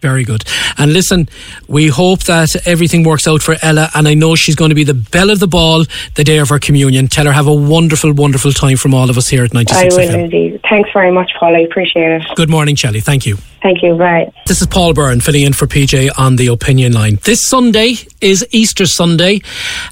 Very 0.00 0.24
good. 0.24 0.42
And 0.78 0.92
listen, 0.92 1.28
we 1.68 1.86
hope 1.86 2.24
that 2.24 2.66
everything 2.66 3.04
works 3.04 3.28
out 3.28 3.40
for 3.40 3.54
Ella, 3.62 3.88
and 3.94 4.08
I 4.08 4.14
know 4.14 4.34
she's 4.34 4.56
going 4.56 4.70
to 4.70 4.74
be 4.74 4.82
the 4.82 4.94
belle 4.94 5.30
of 5.30 5.38
the 5.38 5.46
ball 5.46 5.84
the 6.16 6.24
day 6.24 6.38
of 6.38 6.48
her 6.48 6.58
communion. 6.58 7.06
Tell 7.06 7.24
her 7.26 7.32
have 7.32 7.46
a 7.46 7.54
wonderful, 7.54 8.12
wonderful 8.12 8.50
time 8.50 8.76
from 8.76 8.94
all 8.94 9.10
of 9.10 9.16
us 9.16 9.28
here 9.28 9.44
at 9.44 9.54
I 9.54 9.60
will 9.60 9.98
FM. 9.98 10.24
indeed. 10.24 10.60
Thanks 10.68 10.90
very 10.92 11.12
much, 11.12 11.30
Paul. 11.38 11.54
I 11.54 11.60
appreciate 11.60 12.20
it. 12.20 12.24
Good 12.34 12.50
morning, 12.50 12.74
Shelley. 12.74 13.00
Thank 13.00 13.26
you. 13.26 13.38
Thank 13.62 13.82
you. 13.82 13.94
Right. 13.94 14.32
This 14.46 14.60
is 14.60 14.66
Paul 14.66 14.92
Byrne 14.92 15.20
filling 15.20 15.42
in 15.42 15.52
for 15.52 15.68
PJ 15.68 16.10
on 16.18 16.34
the 16.34 16.48
opinion 16.48 16.92
line. 16.92 17.20
This 17.22 17.48
Sunday 17.48 17.94
is 18.20 18.44
Easter 18.50 18.86
Sunday, 18.86 19.40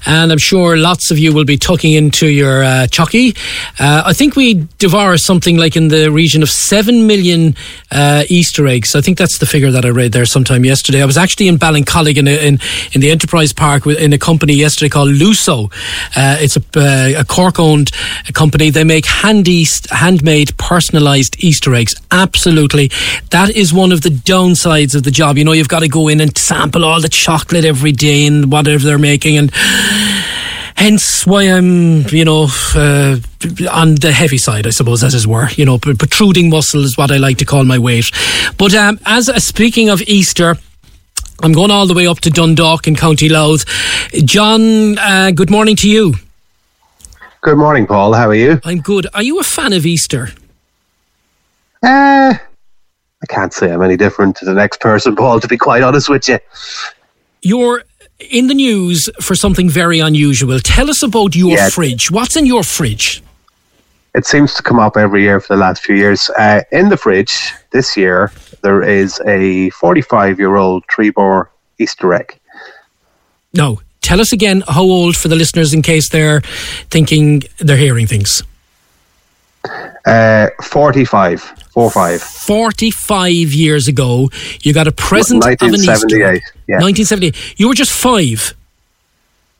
and 0.05 0.29
I'm 0.29 0.37
sure 0.37 0.75
lots 0.75 1.09
of 1.09 1.17
you 1.17 1.33
will 1.33 1.45
be 1.45 1.55
tucking 1.55 1.93
into 1.93 2.27
your 2.27 2.63
uh, 2.65 2.87
chucky. 2.87 3.33
Uh, 3.79 4.03
I 4.05 4.11
think 4.11 4.35
we 4.35 4.67
devour 4.77 5.17
something 5.17 5.55
like 5.55 5.77
in 5.77 5.87
the 5.87 6.11
region 6.11 6.43
of 6.43 6.49
7 6.49 7.07
million 7.07 7.55
uh, 7.91 8.23
Easter 8.27 8.67
eggs. 8.67 8.93
I 8.93 8.99
think 8.99 9.17
that's 9.17 9.37
the 9.37 9.45
figure 9.45 9.71
that 9.71 9.85
I 9.85 9.89
read 9.89 10.11
there 10.11 10.25
sometime 10.25 10.65
yesterday. 10.65 11.01
I 11.01 11.05
was 11.05 11.17
actually 11.17 11.47
in 11.47 11.57
Ballincollig 11.57 12.17
in, 12.17 12.27
in, 12.27 12.59
in 12.91 12.99
the 12.99 13.09
Enterprise 13.09 13.53
Park 13.53 13.87
in 13.87 14.11
a 14.11 14.17
company 14.17 14.53
yesterday 14.53 14.89
called 14.89 15.11
Luso. 15.11 15.71
Uh, 16.15 16.35
it's 16.39 16.57
a, 16.57 16.63
uh, 16.75 17.21
a 17.21 17.23
Cork 17.25 17.57
owned 17.57 17.91
company. 18.33 18.69
They 18.69 18.83
make 18.83 19.05
handy, 19.05 19.65
handmade, 19.89 20.49
personalised 20.57 21.39
Easter 21.39 21.73
eggs. 21.73 21.95
Absolutely. 22.11 22.91
That 23.29 23.51
is 23.51 23.60
is 23.61 23.71
one 23.71 23.91
of 23.91 24.01
the 24.01 24.09
downsides 24.09 24.95
of 24.95 25.03
the 25.03 25.11
job. 25.11 25.37
You 25.37 25.45
know, 25.45 25.51
you've 25.51 25.69
got 25.69 25.81
to 25.81 25.87
go 25.87 26.07
in 26.07 26.19
and 26.19 26.35
sample 26.35 26.83
all 26.83 26.99
the 26.99 27.07
chocolate 27.07 27.63
every 27.63 27.91
day 27.91 28.25
and 28.25 28.51
whatever 28.51 28.83
they're 28.83 28.97
making, 28.97 29.37
and 29.37 29.51
hence 30.75 31.25
why 31.27 31.43
I'm, 31.43 32.07
you 32.07 32.25
know, 32.25 32.47
uh, 32.75 33.17
on 33.71 33.95
the 33.95 34.11
heavy 34.11 34.39
side, 34.39 34.65
I 34.65 34.71
suppose, 34.71 35.03
as 35.03 35.13
it 35.13 35.27
were. 35.27 35.47
You 35.51 35.65
know, 35.65 35.77
protruding 35.77 36.49
muscle 36.49 36.83
is 36.83 36.97
what 36.97 37.11
I 37.11 37.17
like 37.17 37.37
to 37.37 37.45
call 37.45 37.63
my 37.63 37.77
weight. 37.77 38.05
But 38.57 38.73
um, 38.73 38.99
as 39.05 39.29
uh, 39.29 39.39
speaking 39.39 39.89
of 39.89 40.01
Easter. 40.01 40.57
I'm 41.43 41.53
going 41.53 41.71
all 41.71 41.87
the 41.87 41.95
way 41.95 42.05
up 42.05 42.19
to 42.19 42.29
Dundalk 42.29 42.85
in 42.87 42.95
County 42.95 43.27
Louth. 43.27 43.65
John, 44.25 44.99
uh, 44.99 45.31
good 45.31 45.49
morning 45.49 45.75
to 45.77 45.89
you. 45.89 46.13
Good 47.41 47.57
morning, 47.57 47.87
Paul. 47.87 48.13
How 48.13 48.27
are 48.27 48.35
you? 48.35 48.61
I'm 48.63 48.79
good. 48.79 49.07
Are 49.15 49.23
you 49.23 49.39
a 49.39 49.43
fan 49.43 49.73
of 49.73 49.83
Easter? 49.83 50.29
Uh, 51.81 52.35
I 53.21 53.25
can't 53.27 53.53
say 53.53 53.71
I'm 53.71 53.81
any 53.81 53.97
different 53.97 54.35
to 54.37 54.45
the 54.45 54.53
next 54.53 54.79
person, 54.79 55.15
Paul, 55.21 55.39
to 55.39 55.47
be 55.47 55.57
quite 55.57 55.83
honest 55.83 56.09
with 56.09 56.27
you. 56.27 56.39
You're 57.41 57.83
in 58.29 58.47
the 58.47 58.53
news 58.53 59.09
for 59.19 59.35
something 59.35 59.69
very 59.69 59.99
unusual. 59.99 60.59
Tell 60.59 60.89
us 60.89 61.03
about 61.03 61.35
your 61.35 61.57
yeah. 61.57 61.69
fridge. 61.69 62.11
What's 62.11 62.35
in 62.35 62.45
your 62.45 62.63
fridge? 62.63 63.23
It 64.13 64.25
seems 64.25 64.53
to 64.55 64.63
come 64.63 64.77
up 64.77 64.97
every 64.97 65.23
year 65.23 65.39
for 65.39 65.55
the 65.55 65.59
last 65.59 65.83
few 65.83 65.95
years. 65.95 66.29
Uh, 66.37 66.61
in 66.71 66.89
the 66.89 66.97
fridge 66.97 67.53
this 67.71 67.95
year, 67.95 68.31
there 68.61 68.83
is 68.83 69.21
a 69.25 69.69
45 69.71 70.37
year 70.37 70.55
old 70.55 70.83
Trebor 70.87 71.47
Easter 71.79 72.13
egg. 72.13 72.37
No. 73.53 73.81
Tell 74.01 74.19
us 74.19 74.33
again 74.33 74.63
how 74.67 74.83
old 74.83 75.15
for 75.15 75.27
the 75.27 75.35
listeners 75.35 75.73
in 75.73 75.81
case 75.81 76.09
they're 76.09 76.41
thinking 76.89 77.43
they're 77.59 77.77
hearing 77.77 78.07
things. 78.07 78.43
Uh, 80.05 80.49
45. 80.63 81.41
4 81.41 81.91
5. 81.91 82.21
45 82.21 83.31
years 83.53 83.87
ago, 83.87 84.29
you 84.61 84.73
got 84.73 84.87
a 84.87 84.91
present 84.91 85.45
of 85.45 85.61
an 85.61 85.75
Easter 85.75 86.07
Yeah. 86.67 86.79
1978. 86.79 87.35
You 87.57 87.67
were 87.67 87.73
just 87.73 87.91
five. 87.91 88.53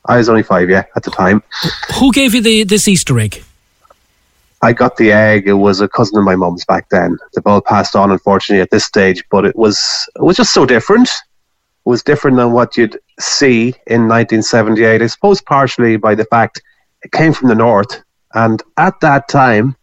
I 0.05 0.17
was 0.17 0.27
only 0.29 0.43
five, 0.43 0.69
yeah, 0.69 0.83
at 0.95 1.03
the 1.03 1.11
time. 1.11 1.43
Who 1.99 2.11
gave 2.11 2.33
you 2.33 2.41
the 2.41 2.63
this 2.63 2.87
Easter 2.87 3.19
egg? 3.19 3.43
I 4.63 4.73
got 4.73 4.97
the 4.97 5.11
egg. 5.11 5.47
It 5.47 5.53
was 5.53 5.79
a 5.79 5.87
cousin 5.87 6.17
of 6.17 6.23
my 6.23 6.35
mum's 6.35 6.65
back 6.65 6.89
then. 6.89 7.17
They've 7.33 7.45
all 7.45 7.61
passed 7.61 7.95
on, 7.95 8.11
unfortunately, 8.11 8.61
at 8.61 8.71
this 8.71 8.83
stage. 8.83 9.23
But 9.29 9.45
it 9.45 9.55
was 9.55 9.79
it 10.15 10.23
was 10.23 10.37
just 10.37 10.53
so 10.53 10.65
different. 10.65 11.07
It 11.07 11.89
was 11.89 12.03
different 12.03 12.37
than 12.37 12.51
what 12.51 12.77
you'd 12.77 12.99
see 13.19 13.69
in 13.87 14.07
1978. 14.07 15.01
I 15.01 15.07
suppose 15.07 15.41
partially 15.41 15.97
by 15.97 16.15
the 16.15 16.25
fact 16.25 16.61
it 17.03 17.11
came 17.11 17.33
from 17.33 17.47
the 17.49 17.55
north, 17.55 18.01
and 18.33 18.61
at 18.77 18.99
that 19.01 19.27
time, 19.27 19.75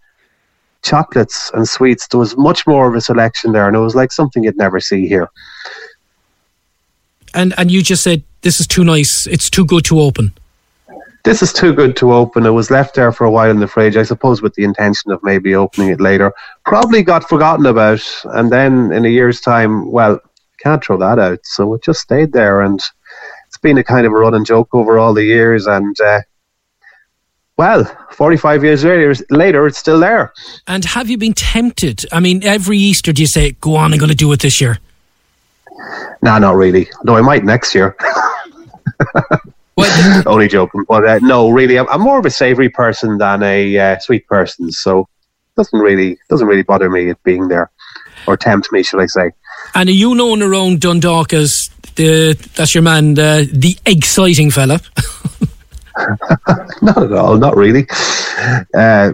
chocolates 0.83 1.51
and 1.55 1.69
sweets, 1.69 2.07
there 2.09 2.21
was 2.21 2.37
much 2.37 2.67
more 2.67 2.89
of 2.89 2.95
a 2.95 3.01
selection 3.01 3.53
there, 3.53 3.67
and 3.67 3.77
it 3.77 3.81
was 3.81 3.95
like 3.95 4.13
something 4.13 4.45
you'd 4.45 4.57
never 4.57 4.81
see 4.81 5.07
here. 5.07 5.29
And 7.35 7.55
and 7.59 7.71
you 7.71 7.83
just 7.83 8.03
said 8.03 8.23
this 8.43 8.61
is 8.61 8.67
too 8.67 8.85
nice. 8.85 9.27
It's 9.27 9.51
too 9.51 9.65
good 9.65 9.85
to 9.87 10.01
open. 10.01 10.33
This 11.25 11.43
is 11.43 11.53
too 11.53 11.75
good 11.75 11.97
to 11.97 12.13
open. 12.13 12.47
It 12.47 12.51
was 12.51 12.71
left 12.71 12.95
there 12.95 13.13
for 13.13 13.25
a 13.25 13.31
while 13.31 13.51
in 13.51 13.59
the 13.59 13.67
fridge, 13.69 13.97
I 13.97 14.05
suppose, 14.05 14.41
with 14.41 14.55
the 14.55 14.65
intention 14.65 15.11
of 15.11 15.23
maybe 15.23 15.55
opening 15.55 15.91
it 15.91 16.01
later. 16.01 16.33
Probably 16.65 17.03
got 17.03 17.29
forgotten 17.29 17.67
about, 17.67 18.03
and 18.25 18.51
then 18.51 18.93
in 18.93 19.05
a 19.05 19.09
year's 19.09 19.41
time, 19.41 19.91
well, 19.91 20.21
can't 20.59 20.83
throw 20.83 20.97
that 20.99 21.19
out. 21.19 21.41
So 21.43 21.75
it 21.75 21.83
just 21.83 22.01
stayed 22.01 22.33
there, 22.33 22.63
and 22.63 22.81
it's 23.47 23.59
been 23.59 23.79
a 23.79 23.85
kind 23.85 24.07
of 24.07 24.13
a 24.13 24.17
running 24.17 24.45
joke 24.45 24.69
over 24.73 24.99
all 24.99 25.13
the 25.13 25.25
years, 25.25 25.67
and. 25.67 26.01
Uh, 26.01 26.21
well, 27.59 27.85
45 28.13 28.63
years 28.63 28.85
later, 28.85 29.15
later, 29.31 29.67
it's 29.67 29.79
still 29.79 29.99
there. 29.99 30.33
And 30.69 30.85
have 30.85 31.11
you 31.11 31.19
been 31.19 31.35
tempted? 31.35 32.05
I 32.13 32.21
mean, 32.21 32.45
every 32.45 32.79
Easter, 32.79 33.13
do 33.13 33.21
you 33.21 33.27
say, 33.27 33.51
go 33.61 33.75
on, 33.75 33.93
I'm 33.93 33.99
going 33.99 34.11
to 34.11 34.17
do 34.17 34.33
it 34.33 34.41
this 34.41 34.61
year? 34.61 34.79
Nah, 36.23 36.39
not 36.39 36.55
really. 36.55 36.89
No, 37.03 37.17
I 37.17 37.21
might 37.21 37.45
next 37.45 37.75
year. 37.75 37.97
Only 40.27 40.47
joking. 40.47 40.85
But 40.89 41.05
uh, 41.05 41.19
no, 41.21 41.51
really, 41.51 41.79
I'm, 41.79 41.89
I'm, 41.89 42.01
more 42.01 42.19
of 42.19 42.27
a 42.27 42.31
savoury 42.31 42.69
person 42.69 43.19
than 43.19 43.43
a 43.43 43.77
uh, 43.77 43.99
sweet 43.99 44.27
person. 44.29 44.71
So 44.71 45.01
it 45.01 45.57
doesn't 45.57 45.79
really, 45.79 46.17
doesn't 46.29 46.47
really 46.47 46.63
bother 46.63 46.89
me 46.89 47.11
it 47.11 47.23
being 47.25 47.49
there 47.49 47.71
or 48.29 48.37
tempt 48.37 48.71
me, 48.71 48.85
shall 48.85 49.01
I 49.01 49.07
say. 49.07 49.33
And 49.75 49.89
are 49.89 49.93
you 49.93 50.15
known 50.15 50.43
around 50.43 50.81
Dundalk 50.81 51.33
as 51.33 51.71
the, 51.97 52.35
that's 52.55 52.75
your 52.75 52.83
man, 52.83 53.15
the, 53.15 53.49
the 53.53 53.77
exciting 53.85 54.53
fella? 54.53 54.81
not 56.83 57.03
at 57.03 57.13
all, 57.13 57.37
not 57.37 57.57
really. 57.57 57.87
Uh, 58.75 59.13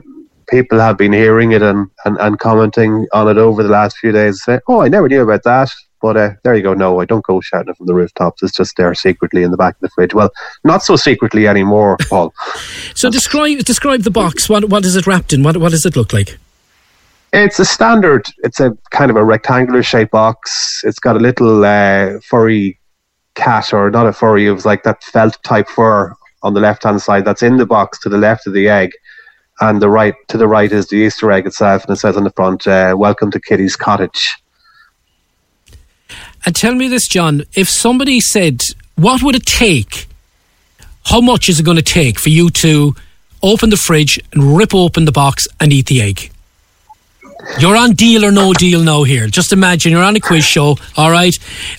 people 0.48 0.78
have 0.78 0.98
been 0.98 1.12
hearing 1.12 1.52
it 1.52 1.62
and, 1.62 1.90
and, 2.04 2.16
and 2.18 2.38
commenting 2.38 3.06
on 3.12 3.28
it 3.28 3.38
over 3.38 3.62
the 3.62 3.68
last 3.68 3.98
few 3.98 4.12
days. 4.12 4.42
Say, 4.42 4.60
oh, 4.68 4.82
I 4.82 4.88
never 4.88 5.08
knew 5.08 5.22
about 5.22 5.42
that. 5.44 5.70
But 6.00 6.16
uh, 6.18 6.30
there 6.42 6.54
you 6.54 6.62
go. 6.62 6.74
No, 6.74 7.00
I 7.00 7.06
don't 7.06 7.24
go 7.24 7.40
shouting 7.40 7.70
it 7.70 7.78
from 7.78 7.86
the 7.86 7.94
rooftops. 7.94 8.42
It's 8.42 8.54
just 8.54 8.76
there 8.76 8.94
secretly 8.94 9.42
in 9.42 9.50
the 9.50 9.56
back 9.56 9.76
of 9.76 9.80
the 9.80 9.88
fridge. 9.88 10.12
Well, 10.12 10.30
not 10.62 10.82
so 10.82 10.96
secretly 10.96 11.48
anymore, 11.48 11.96
Paul. 12.10 12.34
so 12.94 13.08
describe 13.08 13.60
describe 13.60 14.02
the 14.02 14.10
box. 14.10 14.46
What 14.46 14.68
what 14.68 14.84
is 14.84 14.96
it 14.96 15.06
wrapped 15.06 15.32
in? 15.32 15.42
What 15.42 15.56
what 15.56 15.70
does 15.70 15.86
it 15.86 15.96
look 15.96 16.12
like? 16.12 16.36
It's 17.32 17.58
a 17.58 17.64
standard. 17.64 18.28
It's 18.42 18.60
a 18.60 18.76
kind 18.90 19.10
of 19.10 19.16
a 19.16 19.24
rectangular 19.24 19.82
shaped 19.82 20.12
box. 20.12 20.82
It's 20.84 20.98
got 20.98 21.16
a 21.16 21.18
little 21.18 21.64
uh, 21.64 22.20
furry 22.20 22.78
cat, 23.34 23.72
or 23.72 23.90
not 23.90 24.06
a 24.06 24.12
furry. 24.12 24.46
It 24.46 24.52
was 24.52 24.66
like 24.66 24.82
that 24.82 25.02
felt 25.02 25.42
type 25.42 25.68
fur 25.68 26.14
on 26.44 26.54
the 26.54 26.60
left 26.60 26.84
hand 26.84 27.02
side 27.02 27.24
that's 27.24 27.42
in 27.42 27.56
the 27.56 27.66
box 27.66 27.98
to 28.00 28.08
the 28.08 28.18
left 28.18 28.46
of 28.46 28.52
the 28.52 28.68
egg 28.68 28.92
and 29.60 29.80
the 29.80 29.88
right 29.88 30.14
to 30.28 30.36
the 30.36 30.48
right 30.48 30.70
is 30.70 30.88
the 30.88 30.96
Easter 30.96 31.30
egg 31.30 31.46
itself, 31.46 31.84
and 31.84 31.96
it 31.96 32.00
says 32.00 32.16
on 32.16 32.24
the 32.24 32.30
front, 32.30 32.66
uh, 32.66 32.94
"Welcome 32.96 33.30
to 33.32 33.40
Kitty's 33.40 33.76
Cottage." 33.76 34.34
And 36.44 36.54
tell 36.54 36.74
me 36.74 36.88
this, 36.88 37.06
John: 37.06 37.42
if 37.54 37.68
somebody 37.68 38.20
said, 38.20 38.62
"What 38.96 39.22
would 39.22 39.36
it 39.36 39.46
take? 39.46 40.08
How 41.06 41.20
much 41.20 41.48
is 41.48 41.60
it 41.60 41.64
going 41.64 41.76
to 41.76 41.82
take 41.82 42.18
for 42.18 42.30
you 42.30 42.50
to 42.50 42.94
open 43.42 43.70
the 43.70 43.76
fridge 43.76 44.18
and 44.32 44.56
rip 44.56 44.74
open 44.74 45.04
the 45.04 45.12
box 45.12 45.46
and 45.60 45.72
eat 45.72 45.86
the 45.86 46.02
egg?" 46.02 46.30
You're 47.58 47.76
on 47.76 47.92
deal 47.92 48.24
or 48.24 48.32
no 48.32 48.54
deal 48.54 48.82
now 48.82 49.02
here. 49.02 49.26
Just 49.28 49.52
imagine 49.52 49.92
you're 49.92 50.02
on 50.02 50.16
a 50.16 50.20
quiz 50.20 50.44
show. 50.44 50.78
All 50.96 51.10
right, 51.10 51.36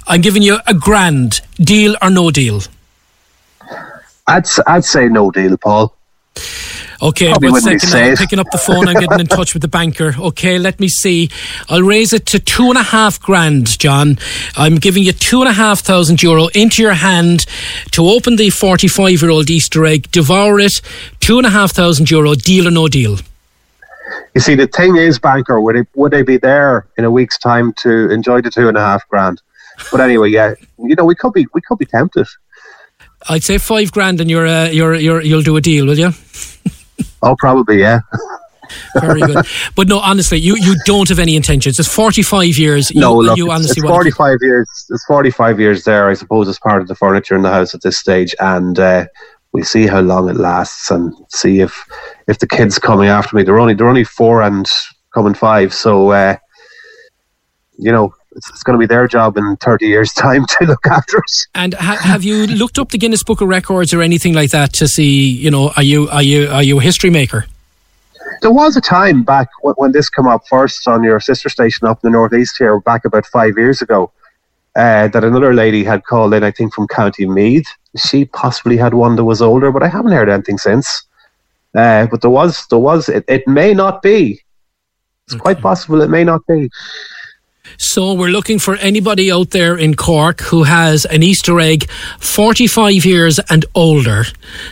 I'm 0.07 0.21
giving 0.21 0.43
you 0.43 0.59
a 0.67 0.75
grand 0.75 1.41
deal 1.57 1.95
or 2.01 2.09
no 2.09 2.29
deal. 2.29 2.61
I'd 4.27 4.47
I'd 4.67 4.85
say 4.85 5.07
no 5.07 5.31
deal, 5.31 5.57
Paul. 5.57 5.95
Okay, 7.01 7.29
Probably 7.29 7.51
one 7.51 7.61
second. 7.61 7.93
I'm 7.93 8.15
picking 8.15 8.39
up 8.39 8.47
the 8.51 8.57
phone. 8.57 8.87
I'm 8.87 8.99
getting 8.99 9.19
in 9.19 9.27
touch 9.27 9.53
with 9.53 9.61
the 9.61 9.67
banker. 9.67 10.15
Okay, 10.17 10.57
let 10.57 10.79
me 10.79 10.87
see. 10.87 11.29
I'll 11.69 11.81
raise 11.83 12.13
it 12.13 12.25
to 12.27 12.39
two 12.39 12.69
and 12.69 12.77
a 12.77 12.83
half 12.83 13.19
grand, 13.19 13.77
John. 13.77 14.17
I'm 14.55 14.75
giving 14.75 15.03
you 15.03 15.11
two 15.11 15.41
and 15.41 15.49
a 15.49 15.53
half 15.53 15.81
thousand 15.81 16.23
euro 16.23 16.47
into 16.55 16.81
your 16.81 16.93
hand 16.93 17.45
to 17.91 18.07
open 18.07 18.37
the 18.37 18.49
45 18.49 19.21
year 19.21 19.29
old 19.29 19.49
Easter 19.49 19.85
egg, 19.85 20.09
devour 20.11 20.59
it. 20.59 20.81
Two 21.19 21.37
and 21.37 21.45
a 21.45 21.49
half 21.49 21.73
thousand 21.73 22.09
euro, 22.09 22.33
deal 22.33 22.67
or 22.67 22.71
no 22.71 22.87
deal? 22.87 23.17
You 24.33 24.41
see, 24.41 24.55
the 24.55 24.67
thing 24.67 24.95
is, 24.95 25.19
banker, 25.19 25.59
would 25.59 25.75
it 25.75 25.87
would 25.95 26.11
they 26.11 26.21
be 26.21 26.37
there 26.37 26.87
in 26.97 27.03
a 27.03 27.11
week's 27.11 27.37
time 27.37 27.73
to 27.79 28.09
enjoy 28.09 28.41
the 28.41 28.49
two 28.49 28.67
and 28.69 28.77
a 28.77 28.81
half 28.81 29.07
grand? 29.09 29.41
But 29.91 29.99
anyway, 29.99 30.29
yeah, 30.29 30.55
you 30.77 30.95
know, 30.95 31.05
we 31.05 31.15
could 31.15 31.33
be 31.33 31.45
we 31.53 31.61
could 31.61 31.77
be 31.77 31.85
tempted. 31.85 32.27
I'd 33.29 33.43
say 33.43 33.57
five 33.57 33.91
grand, 33.91 34.21
and 34.21 34.29
you're 34.29 34.47
uh, 34.47 34.69
you're 34.69 34.95
you're 34.95 35.21
you'll 35.21 35.41
do 35.41 35.55
a 35.57 35.61
deal, 35.61 35.85
will 35.85 35.97
you? 35.97 36.11
oh, 37.21 37.35
probably, 37.39 37.79
yeah. 37.79 37.99
Very 38.99 39.21
good. 39.21 39.45
But 39.75 39.87
no, 39.87 39.99
honestly, 39.99 40.39
you, 40.39 40.55
you 40.57 40.75
don't 40.85 41.07
have 41.09 41.19
any 41.19 41.35
intentions. 41.35 41.79
It's 41.79 41.93
45 41.93 42.57
years. 42.57 42.91
You, 42.91 43.01
no, 43.01 43.15
look, 43.17 43.37
you 43.37 43.51
honestly 43.51 43.81
it's 43.81 43.89
45 43.89 44.37
years. 44.41 44.67
It's 44.89 45.05
45 45.05 45.59
years 45.59 45.83
there, 45.83 46.09
I 46.09 46.13
suppose, 46.13 46.47
as 46.47 46.59
part 46.59 46.81
of 46.81 46.87
the 46.87 46.95
furniture 46.95 47.35
in 47.35 47.43
the 47.43 47.51
house 47.51 47.75
at 47.75 47.81
this 47.81 47.97
stage. 47.97 48.33
And 48.39 48.79
uh, 48.79 49.05
we 49.53 49.63
see 49.63 49.87
how 49.87 50.01
long 50.01 50.29
it 50.29 50.35
lasts 50.35 50.91
and 50.91 51.13
see 51.29 51.61
if 51.61 51.85
if 52.27 52.39
the 52.39 52.47
kids 52.47 52.79
coming 52.79 53.07
after 53.07 53.35
me. 53.35 53.43
They're 53.43 53.59
only 53.59 53.73
they're 53.73 53.87
only 53.87 54.03
four 54.03 54.41
and 54.41 54.67
coming 55.13 55.33
five. 55.33 55.73
So, 55.73 56.11
uh, 56.11 56.37
you 57.77 57.91
know, 57.91 58.13
it's, 58.35 58.49
it's 58.49 58.63
going 58.63 58.77
to 58.77 58.79
be 58.79 58.85
their 58.85 59.07
job 59.07 59.37
in 59.37 59.55
30 59.57 59.87
years' 59.87 60.13
time 60.25 60.45
to 60.45 60.65
look 60.65 60.85
after 60.87 61.17
us. 61.17 61.47
And 61.55 61.73
ha- 61.73 61.99
have 62.01 62.23
you 62.23 62.47
looked 62.47 62.77
up 62.77 62.89
the 62.89 62.97
Guinness 62.97 63.23
Book 63.23 63.41
of 63.41 63.47
Records 63.47 63.93
or 63.93 64.01
anything 64.01 64.33
like 64.33 64.51
that 64.51 64.73
to 64.73 64.87
see, 64.87 65.29
you 65.29 65.49
know, 65.49 65.71
are 65.75 65.83
you 65.83 66.09
are 66.09 66.23
you 66.23 66.49
are 66.49 66.63
you 66.63 66.79
a 66.79 66.81
history 66.81 67.09
maker? 67.09 67.45
There 68.41 68.51
was 68.51 68.75
a 68.75 68.81
time 68.81 69.23
back 69.23 69.47
when, 69.61 69.75
when 69.75 69.91
this 69.91 70.09
came 70.09 70.27
up 70.27 70.47
first 70.47 70.87
on 70.87 71.03
your 71.03 71.19
sister 71.19 71.49
station 71.49 71.87
up 71.87 72.03
in 72.03 72.11
the 72.11 72.17
northeast 72.17 72.57
here, 72.57 72.79
back 72.79 73.05
about 73.05 73.25
five 73.27 73.57
years 73.57 73.81
ago, 73.81 74.11
uh, 74.75 75.07
that 75.07 75.23
another 75.23 75.53
lady 75.53 75.83
had 75.83 76.03
called 76.03 76.33
in, 76.33 76.43
I 76.43 76.51
think 76.51 76.73
from 76.73 76.87
County 76.87 77.25
Meath. 77.25 77.67
She 77.95 78.25
possibly 78.25 78.77
had 78.77 78.93
one 78.93 79.15
that 79.15 79.23
was 79.23 79.41
older, 79.41 79.71
but 79.71 79.83
I 79.83 79.87
haven't 79.87 80.11
heard 80.11 80.29
anything 80.29 80.57
since. 80.57 81.03
Uh, 81.73 82.07
but 82.07 82.21
there 82.21 82.29
was, 82.29 82.65
there 82.67 82.79
was. 82.79 83.09
It, 83.09 83.23
it 83.27 83.47
may 83.47 83.73
not 83.73 84.01
be. 84.01 84.41
It's 85.27 85.35
quite 85.35 85.59
possible 85.59 86.01
it 86.01 86.09
may 86.09 86.23
not 86.23 86.45
be. 86.45 86.69
So 87.77 88.13
we're 88.13 88.29
looking 88.29 88.59
for 88.59 88.75
anybody 88.75 89.31
out 89.31 89.51
there 89.51 89.77
in 89.77 89.95
Cork 89.95 90.41
who 90.41 90.63
has 90.63 91.05
an 91.05 91.23
Easter 91.23 91.59
egg 91.59 91.89
45 92.19 93.05
years 93.05 93.39
and 93.49 93.65
older 93.75 94.25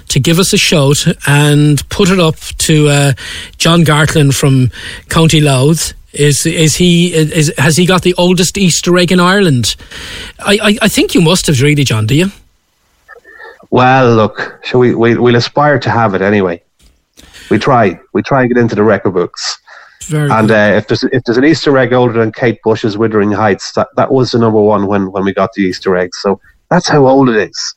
to 0.10 0.20
give 0.20 0.40
us 0.40 0.54
a 0.54 0.58
shout 0.58 1.06
and 1.28 1.88
put 1.90 2.10
it 2.10 2.20
up 2.20 2.36
to 2.60 2.88
uh, 2.88 3.14
John 3.58 3.84
Gartland 3.84 4.34
from 4.34 4.72
County 5.10 5.42
Louth. 5.42 5.94
Is 6.14 6.46
is 6.46 6.76
he 6.76 7.12
is 7.12 7.52
has 7.58 7.76
he 7.76 7.88
got 7.88 8.04
the 8.04 8.14
oldest 8.20 8.56
Easter 8.56 8.96
egg 9.00 9.12
in 9.12 9.20
Ireland? 9.20 9.76
I, 10.40 10.60
I, 10.62 10.78
I 10.84 10.88
think 10.88 11.16
you 11.16 11.22
must 11.22 11.48
have 11.48 11.60
really, 11.60 11.84
John. 11.84 12.06
Do 12.06 12.16
you? 12.16 12.28
Well, 13.72 14.16
look, 14.16 14.60
shall 14.64 14.80
we, 14.80 14.94
we? 14.94 15.18
We'll 15.18 15.36
aspire 15.36 15.80
to 15.80 15.90
have 15.90 16.14
it 16.14 16.22
anyway. 16.22 16.62
We 17.50 17.58
try. 17.58 18.00
We 18.14 18.22
try 18.22 18.42
and 18.42 18.54
get 18.54 18.62
into 18.62 18.76
the 18.76 18.84
record 18.84 19.16
books. 19.16 19.60
Very 20.06 20.30
and 20.32 20.52
uh, 20.52 20.74
if 20.76 20.88
there's 20.88 21.04
if 21.04 21.24
there's 21.24 21.38
an 21.38 21.46
Easter 21.46 21.78
egg 21.78 21.94
older 21.94 22.20
than 22.20 22.32
Kate 22.32 22.62
Bush's 22.64 22.98
Wuthering 22.98 23.32
Heights, 23.32 23.74
that, 23.74 23.88
that 23.96 24.12
was 24.12 24.32
the 24.32 24.40
number 24.40 24.62
one 24.62 24.88
when, 24.88 25.12
when 25.12 25.24
we 25.24 25.34
got 25.34 25.54
the 25.54 25.64
Easter 25.64 25.96
egg. 25.96 26.14
So 26.16 26.40
that's 26.70 26.88
how 26.88 27.08
old 27.08 27.30
it 27.30 27.36
is. 27.36 27.76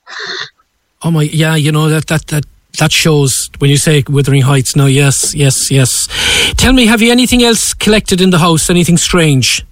Oh 1.03 1.11
my, 1.11 1.23
yeah, 1.23 1.55
you 1.55 1.73
know 1.73 1.89
that 1.89 2.07
that 2.07 2.27
that 2.28 2.44
that 2.78 2.93
shows 2.93 3.51
when 3.59 3.70
you 3.70 3.77
say 3.77 4.03
Wuthering 4.09 4.43
Heights. 4.43 4.77
No, 4.77 4.86
yes, 4.86 5.35
yes, 5.35 5.70
yes. 5.70 6.09
Tell 6.57 6.73
me, 6.73 6.86
have 6.86 7.03
you 7.03 7.11
anything 7.11 7.43
else 7.43 7.74
collected 7.74 8.20
in 8.20 8.31
the 8.31 8.39
house? 8.39 8.70
Anything 8.70 8.97
strange? 8.97 9.65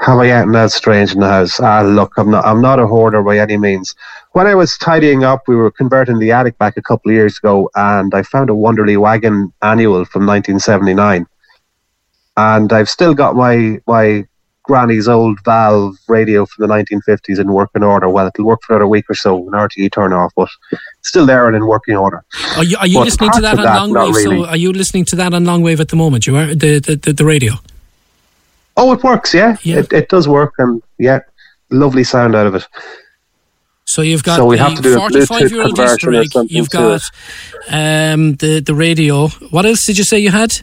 Have 0.00 0.18
I 0.18 0.30
anything 0.30 0.56
else 0.56 0.74
strange 0.74 1.14
in 1.14 1.20
the 1.20 1.28
house? 1.28 1.60
Ah, 1.60 1.82
look, 1.82 2.12
I'm 2.16 2.30
not 2.30 2.44
I'm 2.44 2.60
not 2.60 2.80
a 2.80 2.86
hoarder 2.86 3.22
by 3.22 3.38
any 3.38 3.56
means. 3.56 3.94
When 4.32 4.46
I 4.46 4.54
was 4.54 4.78
tidying 4.78 5.22
up, 5.22 5.46
we 5.46 5.54
were 5.54 5.70
converting 5.70 6.18
the 6.18 6.32
attic 6.32 6.58
back 6.58 6.76
a 6.76 6.82
couple 6.82 7.10
of 7.10 7.14
years 7.14 7.38
ago, 7.38 7.70
and 7.74 8.14
I 8.14 8.22
found 8.22 8.50
a 8.50 8.54
Wanderly 8.54 8.96
Wagon 8.96 9.52
annual 9.62 10.04
from 10.04 10.26
1979 10.26 11.26
and 12.36 12.72
I've 12.72 12.88
still 12.88 13.14
got 13.14 13.36
my 13.36 13.80
my 13.86 14.26
granny's 14.64 15.08
old 15.08 15.38
valve 15.44 15.96
radio 16.08 16.46
from 16.46 16.66
the 16.66 16.72
1950s 16.72 17.40
in 17.40 17.52
working 17.52 17.82
order. 17.82 18.08
Well, 18.08 18.28
it'll 18.28 18.44
work 18.46 18.60
for 18.64 18.74
another 18.74 18.86
week 18.86 19.04
or 19.10 19.14
so, 19.14 19.38
an 19.38 19.52
RTE 19.52 19.90
turn 19.92 20.12
off, 20.12 20.32
but 20.36 20.48
still 21.02 21.26
there 21.26 21.46
and 21.48 21.56
in 21.56 21.66
working 21.66 21.96
order. 21.96 22.22
Are 22.56 22.64
you, 22.64 22.76
are 22.78 22.86
you 22.86 22.98
But 22.98 23.04
listening 23.06 23.30
to 23.32 23.40
that 23.40 23.58
on 23.58 23.64
that, 23.64 23.76
long 23.76 23.92
wave? 23.92 24.14
really. 24.14 24.42
So 24.44 24.46
are 24.46 24.56
you 24.56 24.72
listening 24.72 25.04
to 25.06 25.16
that 25.16 25.34
on 25.34 25.44
long 25.44 25.62
wave 25.62 25.80
at 25.80 25.88
the 25.88 25.96
moment? 25.96 26.26
You 26.26 26.36
are 26.36 26.54
the 26.54 26.78
the, 26.78 26.96
the, 26.96 27.12
the 27.12 27.24
radio. 27.24 27.54
Oh, 28.76 28.92
it 28.92 29.02
works, 29.02 29.34
yeah. 29.34 29.56
It, 29.64 29.92
it 29.92 30.08
does 30.08 30.26
work, 30.26 30.54
and 30.58 30.82
yeah, 30.98 31.20
lovely 31.70 32.04
sound 32.04 32.34
out 32.34 32.46
of 32.46 32.54
it. 32.54 32.66
So 33.84 34.00
you've 34.00 34.22
got 34.22 34.36
So 34.36 34.46
we 34.46 34.56
have 34.56 34.74
to 34.76 34.82
do 34.82 34.94
a 34.94 34.98
45 34.98 35.50
year 35.50 35.62
old 35.62 35.74
Bluetooth 35.74 35.84
Easter 35.94 36.06
conversion 36.06 36.40
egg. 36.42 36.50
You've 36.50 36.70
got 36.70 37.02
um, 37.68 38.36
the 38.36 38.60
the 38.60 38.74
radio. 38.74 39.28
What 39.50 39.66
else 39.66 39.84
did 39.84 39.98
you 39.98 40.04
say 40.04 40.18
you 40.18 40.30
had? 40.30 40.62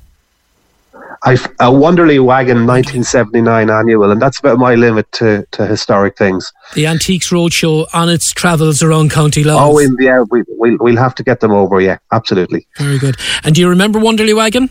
I've 1.24 1.46
a 1.60 1.72
Wanderly 1.72 2.24
Wagon 2.24 2.66
1979 2.66 3.70
annual, 3.70 4.12
and 4.12 4.22
that's 4.22 4.40
about 4.40 4.58
my 4.58 4.76
limit 4.76 5.12
to, 5.14 5.46
to 5.52 5.66
historic 5.66 6.18
things. 6.18 6.52
The 6.76 6.88
Antiques 6.88 7.30
Roadshow 7.30 7.88
on 7.94 8.10
its 8.10 8.32
travels 8.32 8.82
around 8.82 9.12
County 9.12 9.44
Louth. 9.44 9.60
Oh, 9.62 9.78
in 9.80 9.98
yeah, 10.00 10.24
we, 10.30 10.44
we'll, 10.48 10.78
we'll 10.80 10.98
have 10.98 11.16
to 11.16 11.24
get 11.24 11.42
them 11.42 11.52
over, 11.52 11.82
yeah, 11.82 11.98
absolutely. 12.12 12.68
Very 12.78 13.00
good. 13.00 13.18
And 13.44 13.54
do 13.54 13.62
you 13.62 13.70
remember 13.70 14.00
Wanderly 14.00 14.36
Wagon? 14.36 14.70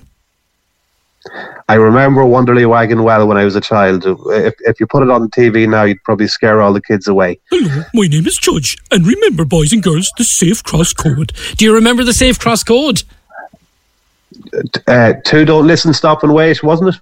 I 1.68 1.74
remember 1.74 2.22
Wanderly 2.22 2.66
Wagon 2.66 3.02
well 3.02 3.28
when 3.28 3.36
I 3.36 3.44
was 3.44 3.54
a 3.54 3.60
child. 3.60 4.04
If, 4.06 4.54
if 4.60 4.80
you 4.80 4.86
put 4.86 5.02
it 5.02 5.10
on 5.10 5.28
TV 5.28 5.68
now, 5.68 5.84
you'd 5.84 6.02
probably 6.02 6.28
scare 6.28 6.62
all 6.62 6.72
the 6.72 6.80
kids 6.80 7.06
away. 7.06 7.38
Hello, 7.50 7.84
my 7.92 8.06
name 8.06 8.26
is 8.26 8.36
Judge, 8.36 8.78
and 8.90 9.06
remember, 9.06 9.44
boys 9.44 9.72
and 9.72 9.82
girls, 9.82 10.10
the 10.16 10.24
Safe 10.24 10.62
Cross 10.64 10.94
Code. 10.94 11.32
Do 11.56 11.66
you 11.66 11.74
remember 11.74 12.04
the 12.04 12.14
Safe 12.14 12.38
Cross 12.38 12.64
Code? 12.64 13.02
Uh, 14.86 15.14
two, 15.24 15.44
don't 15.44 15.66
listen, 15.66 15.92
stop 15.92 16.22
and 16.22 16.34
wait, 16.34 16.62
wasn't 16.62 16.94
it? 16.94 17.00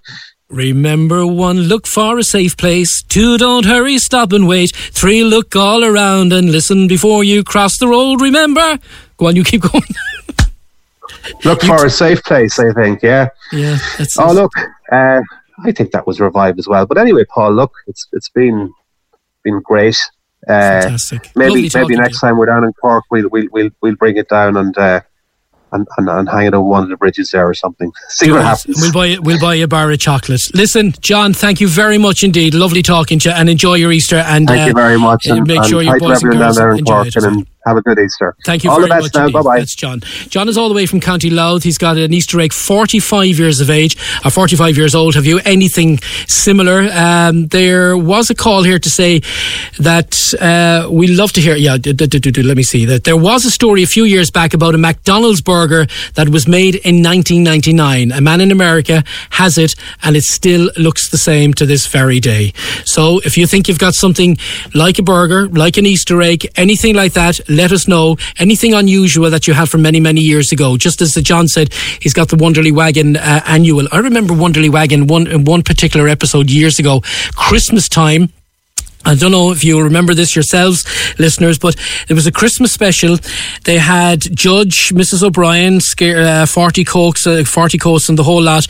Remember 0.49 1.27
one, 1.27 1.59
look 1.63 1.89
for 1.89 2.19
a 2.19 2.23
safe 2.23 2.57
place. 2.57 3.03
Two, 3.03 3.37
don't 3.37 3.65
hurry, 3.65 3.99
stop 3.99 4.33
and 4.33 4.47
wait. 4.47 4.71
Three, 4.75 5.25
look 5.25 5.57
all 5.57 5.85
around 5.85 6.33
and 6.33 6.53
listen 6.53 6.87
before 6.87 7.25
you 7.25 7.43
cross 7.43 7.79
the 7.79 7.89
road. 7.89 8.21
Remember? 8.21 8.79
Go 9.17 9.27
on, 9.27 9.37
you 9.37 9.43
keep 9.43 9.63
going. 9.73 9.83
Look 11.45 11.63
for 11.63 11.87
a 11.87 11.91
safe 11.91 12.23
place, 12.23 12.59
I 12.59 12.73
think, 12.73 13.03
yeah. 13.03 13.29
yeah, 13.53 13.79
that's 13.99 14.17
Oh, 14.19 14.33
look, 14.33 14.53
uh, 14.93 15.21
I 15.65 15.73
think 15.73 15.91
that 15.93 16.07
was 16.07 16.21
revived 16.21 16.59
as 16.59 16.69
well. 16.69 16.87
But 16.87 16.99
anyway, 16.99 17.25
Paul, 17.25 17.53
look, 17.55 17.73
it's 17.89 18.07
it's 18.13 18.29
been 18.29 18.73
been 19.43 19.61
great. 19.61 19.99
Uh, 20.47 20.83
Fantastic. 20.83 21.31
Maybe 21.35 21.69
Lovely 21.69 21.81
maybe 21.81 21.97
next 21.97 22.21
time 22.21 22.37
we're 22.37 22.47
down 22.47 22.63
in 22.65 22.73
Cork, 22.75 23.05
we'll 23.11 23.29
we'll 23.31 23.49
we'll, 23.51 23.71
we'll 23.81 23.97
bring 23.97 24.17
it 24.17 24.29
down 24.29 24.57
and, 24.57 24.77
uh, 24.79 25.01
and 25.73 25.87
and 25.97 26.09
and 26.09 26.29
hang 26.29 26.47
it 26.47 26.55
on 26.55 26.65
one 26.65 26.83
of 26.83 26.89
the 26.89 26.97
bridges 26.97 27.31
there 27.31 27.49
or 27.49 27.55
something. 27.55 27.93
See 28.09 28.31
what 28.31 28.43
happens. 28.43 28.81
We'll 28.81 28.93
buy 28.93 29.17
we'll 29.21 29.41
buy 29.41 29.55
you 29.55 29.65
a 29.65 29.69
bar 29.69 29.91
of 29.91 29.99
chocolate. 29.99 30.41
Listen, 30.55 30.93
John, 31.01 31.33
thank 31.33 31.61
you 31.61 31.69
very 31.69 31.99
much 31.99 32.23
indeed. 32.23 32.55
Lovely 32.55 32.83
talking 32.83 33.19
to 33.21 33.29
you, 33.31 33.35
and 33.35 33.49
enjoy 33.49 33.75
your 33.75 33.93
Easter. 33.93 34.17
And 34.17 34.47
Thank 34.47 34.63
uh, 34.63 34.67
you 34.67 34.75
very 34.75 34.99
much. 34.99 35.29
uh, 35.29 35.35
And, 35.35 35.47
make 35.47 35.65
sure 35.65 35.83
your 35.83 35.99
boys 35.99 36.23
and 36.23 36.33
girls 36.33 36.59
enjoy 36.59 37.07
it. 37.07 37.47
As 37.67 37.75
well. 37.75 37.77
and 37.77 37.77
have 37.77 37.77
a 37.77 37.83
good 37.83 37.99
Easter. 38.05 38.37
Thank 38.45 38.65
you 38.65 38.71
All 38.71 38.77
very 38.77 38.89
the 38.89 38.95
best 38.95 39.15
much. 39.15 39.33
Bye 39.33 39.43
bye. 39.43 39.59
That's 39.59 39.75
John. 39.75 40.01
John 40.29 40.49
is 40.49 40.57
all 40.57 40.69
the 40.69 40.75
way 40.75 40.87
from 40.87 41.01
County 41.01 41.31
Louth. 41.31 41.63
He's 41.63 41.79
got 41.79 41.97
an 41.97 42.13
Easter 42.13 42.41
egg, 42.41 42.53
45 42.53 43.39
years 43.39 43.61
of 43.61 43.71
age, 43.71 43.97
or 44.25 44.31
45 44.31 44.77
years 44.77 44.95
old. 44.95 45.15
Have 45.15 45.27
you 45.27 45.41
anything 45.45 45.99
similar? 46.29 46.89
Um, 46.93 47.47
there 47.49 47.97
was 47.97 48.31
a 48.31 48.35
call 48.35 48.63
here 48.63 48.79
to 48.79 48.91
say 48.91 49.21
that 49.79 50.17
uh, 50.41 50.89
we 50.91 51.09
love 51.09 51.33
to 51.33 51.41
hear. 51.41 51.57
Yeah, 51.57 51.77
do, 51.79 51.93
do, 51.93 52.07
do, 52.07 52.43
let 52.43 52.57
me 52.57 52.63
see. 52.63 52.85
That 52.85 53.05
there 53.05 53.17
was 53.17 53.45
a 53.45 53.51
story 53.51 53.83
a 53.83 53.87
few 53.87 54.05
years 54.05 54.31
back 54.31 54.55
about 54.55 54.75
a 54.75 54.79
McDonald's 54.79 55.41
burger 55.41 55.87
that 56.15 56.29
was 56.29 56.47
made 56.49 56.77
in 56.77 57.03
1999. 57.03 58.13
A 58.13 58.21
man 58.21 58.41
in 58.41 58.51
America 58.51 59.05
has 59.31 59.59
it, 59.59 59.75
and 60.03 60.17
it 60.17 60.23
still 60.23 60.71
looks 60.77 61.11
the 61.11 61.19
same 61.19 61.55
to 61.55 61.67
this 61.67 61.87
very 61.87 62.21
day. 62.21 62.53
So 62.85 63.21
if 63.25 63.37
you 63.37 63.47
think 63.47 63.69
you've 63.69 63.79
got 63.79 63.95
something 63.95 64.37
like 64.75 64.99
a 64.99 65.03
burger, 65.03 65.49
like 65.49 65.77
an 65.77 65.87
Easter 65.87 66.23
egg, 66.23 66.47
anything 66.57 66.95
like 66.95 67.13
that, 67.15 67.41
let 67.57 67.73
us 67.73 67.89
know. 67.89 68.17
Anything 68.39 68.75
unusual 68.75 69.31
that 69.31 69.47
you 69.47 69.55
have 69.55 69.69
from 69.69 69.83
many, 69.83 70.01
many 70.01 70.21
years 70.21 70.53
ago. 70.53 70.77
Just 70.77 71.01
as 71.01 71.15
John 71.15 71.49
said, 71.49 71.73
he's 72.01 72.13
got 72.15 72.29
the 72.29 72.37
Wanderly 72.37 72.73
Wagon 72.73 73.17
uh, 73.17 73.43
annual. 73.47 73.89
I 73.93 73.99
remember 73.99 74.35
Wanderly 74.35 74.71
Wagon 74.71 75.07
one 75.07 75.27
in 75.27 75.45
one 75.45 75.63
particular 75.63 76.09
episode 76.09 76.51
years 76.51 76.79
ago, 76.79 77.03
Christmas 77.35 77.89
time. 77.89 78.31
I 79.07 79.15
don't 79.15 79.31
know 79.31 79.53
if 79.53 79.63
you 79.63 79.81
remember 79.81 80.15
this 80.15 80.35
yourselves, 80.35 80.85
listeners, 81.17 81.61
but 81.61 81.77
it 82.09 82.15
was 82.15 82.27
a 82.27 82.33
Christmas 82.33 82.73
special. 82.73 83.19
They 83.63 83.79
had 83.79 84.23
Judge, 84.37 84.89
Mrs. 84.93 85.23
O'Brien, 85.23 85.79
uh, 86.01 86.45
40 86.45 86.85
Coats, 86.85 87.25
uh, 87.25 87.45
40 87.45 87.79
Coats 87.79 88.09
and 88.09 88.19
the 88.19 88.25
whole 88.25 88.43
lot. 88.43 88.67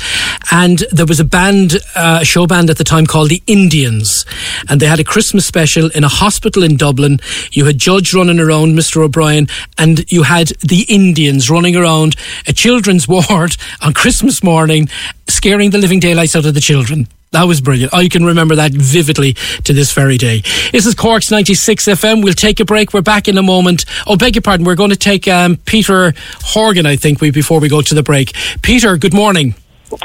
And 0.50 0.84
there 0.92 1.06
was 1.06 1.20
a 1.20 1.24
band, 1.24 1.78
uh, 1.94 2.22
show 2.22 2.46
band 2.46 2.68
at 2.68 2.76
the 2.76 2.84
time 2.84 3.06
called 3.06 3.30
the 3.30 3.42
Indians. 3.46 4.26
And 4.68 4.78
they 4.78 4.86
had 4.86 5.00
a 5.00 5.04
Christmas 5.04 5.46
special 5.46 5.88
in 5.94 6.04
a 6.04 6.08
hospital 6.08 6.62
in 6.62 6.76
Dublin. 6.76 7.18
You 7.52 7.64
had 7.64 7.78
Judge 7.78 8.12
running 8.12 8.38
around, 8.38 8.76
Mr. 8.76 9.02
O'Brien, 9.02 9.48
and 9.78 10.04
you 10.12 10.24
had 10.24 10.48
the 10.60 10.84
Indians 10.86 11.48
running 11.48 11.76
around 11.76 12.14
a 12.46 12.52
children's 12.52 13.08
ward 13.08 13.56
on 13.80 13.94
Christmas 13.94 14.42
morning, 14.42 14.90
scaring 15.28 15.70
the 15.70 15.78
living 15.78 15.98
daylights 15.98 16.36
out 16.36 16.44
of 16.44 16.52
the 16.52 16.60
children. 16.60 17.08
That 17.36 17.44
was 17.44 17.60
brilliant. 17.60 17.92
I 17.92 18.08
can 18.08 18.24
remember 18.24 18.54
that 18.56 18.72
vividly 18.72 19.34
to 19.64 19.74
this 19.74 19.92
very 19.92 20.16
day. 20.16 20.40
This 20.72 20.86
is 20.86 20.94
Cork's 20.94 21.30
96 21.30 21.84
FM. 21.84 22.24
We'll 22.24 22.32
take 22.32 22.60
a 22.60 22.64
break. 22.64 22.94
We're 22.94 23.02
back 23.02 23.28
in 23.28 23.36
a 23.36 23.42
moment. 23.42 23.84
Oh, 24.06 24.16
beg 24.16 24.36
your 24.36 24.40
pardon. 24.40 24.64
We're 24.64 24.74
going 24.74 24.88
to 24.88 24.96
take 24.96 25.28
um, 25.28 25.58
Peter 25.66 26.14
Horgan, 26.40 26.86
I 26.86 26.96
think, 26.96 27.20
we, 27.20 27.30
before 27.30 27.60
we 27.60 27.68
go 27.68 27.82
to 27.82 27.94
the 27.94 28.02
break. 28.02 28.32
Peter, 28.62 28.96
good 28.96 29.12
morning. 29.12 29.54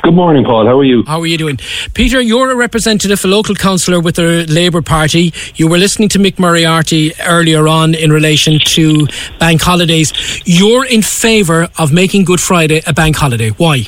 Good 0.04 0.14
morning, 0.14 0.44
Paul. 0.44 0.66
How 0.66 0.78
are 0.78 0.84
you? 0.84 1.06
How 1.08 1.22
are 1.22 1.26
you 1.26 1.38
doing? 1.38 1.58
Peter, 1.94 2.20
you're 2.20 2.52
a 2.52 2.56
representative, 2.58 3.24
a 3.24 3.30
local 3.30 3.56
councillor 3.56 4.02
with 4.02 4.18
the 4.18 4.46
Labour 4.50 4.82
Party. 4.82 5.34
You 5.56 5.70
were 5.70 5.78
listening 5.78 6.10
to 6.10 6.20
Mick 6.20 6.38
Moriarty 6.38 7.14
earlier 7.22 7.66
on 7.70 7.96
in 7.96 8.12
relation 8.12 8.60
to 8.76 9.08
bank 9.40 9.62
holidays. 9.62 10.12
You're 10.44 10.86
in 10.86 11.02
favour 11.02 11.70
of 11.80 11.94
making 11.94 12.26
Good 12.26 12.42
Friday 12.42 12.82
a 12.86 12.92
bank 12.92 13.16
holiday. 13.16 13.52
Why? 13.52 13.86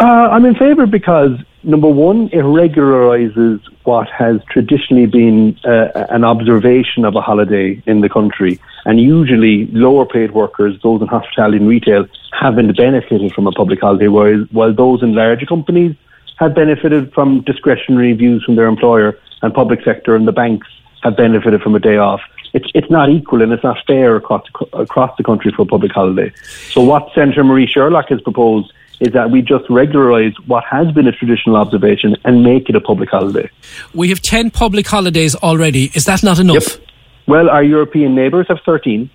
Uh, 0.00 0.04
I'm 0.32 0.44
in 0.44 0.56
favour 0.56 0.86
because, 0.86 1.38
number 1.64 1.88
one, 1.88 2.28
it 2.32 2.42
regularises 2.42 3.60
what 3.84 4.08
has 4.08 4.40
traditionally 4.50 5.06
been 5.06 5.58
uh, 5.64 6.06
an 6.10 6.24
observation 6.24 7.04
of 7.04 7.16
a 7.16 7.20
holiday 7.20 7.82
in 7.86 8.00
the 8.00 8.08
country. 8.08 8.60
And 8.84 9.00
usually, 9.00 9.66
lower 9.66 10.06
paid 10.06 10.32
workers, 10.32 10.80
those 10.82 11.00
in 11.00 11.08
hospitality 11.08 11.58
and 11.58 11.68
retail, 11.68 12.06
haven't 12.32 12.76
benefited 12.76 13.32
from 13.32 13.46
a 13.46 13.52
public 13.52 13.80
holiday, 13.80 14.08
whereas, 14.08 14.46
while 14.50 14.74
those 14.74 15.02
in 15.02 15.14
larger 15.14 15.46
companies 15.46 15.96
have 16.36 16.54
benefited 16.54 17.12
from 17.12 17.42
discretionary 17.42 18.12
views 18.12 18.42
from 18.44 18.56
their 18.56 18.66
employer, 18.66 19.18
and 19.42 19.52
public 19.52 19.84
sector 19.84 20.16
and 20.16 20.26
the 20.26 20.32
banks 20.32 20.66
have 21.02 21.16
benefited 21.16 21.62
from 21.62 21.74
a 21.74 21.78
day 21.78 21.98
off. 21.98 22.20
It's, 22.54 22.66
it's 22.74 22.90
not 22.90 23.10
equal 23.10 23.42
and 23.42 23.52
it's 23.52 23.62
not 23.62 23.76
fair 23.86 24.16
across, 24.16 24.44
across 24.72 25.14
the 25.18 25.24
country 25.24 25.52
for 25.52 25.62
a 25.62 25.66
public 25.66 25.92
holiday. 25.92 26.32
So 26.70 26.80
what 26.82 27.12
Senator 27.14 27.44
Marie 27.44 27.66
Sherlock 27.66 28.08
has 28.08 28.20
proposed 28.22 28.72
is 29.00 29.12
that 29.12 29.30
we 29.30 29.42
just 29.42 29.64
regularise 29.68 30.34
what 30.46 30.64
has 30.64 30.90
been 30.92 31.06
a 31.06 31.12
traditional 31.12 31.56
observation 31.56 32.16
and 32.24 32.42
make 32.42 32.68
it 32.68 32.76
a 32.76 32.80
public 32.80 33.10
holiday. 33.10 33.50
We 33.94 34.08
have 34.08 34.20
10 34.22 34.50
public 34.50 34.86
holidays 34.86 35.34
already. 35.36 35.90
Is 35.94 36.04
that 36.04 36.22
not 36.22 36.38
enough? 36.38 36.78
Well, 37.26 37.48
our 37.48 37.62
European 37.62 38.14
neighbours 38.14 38.46
have 38.48 38.58
13, 38.64 39.10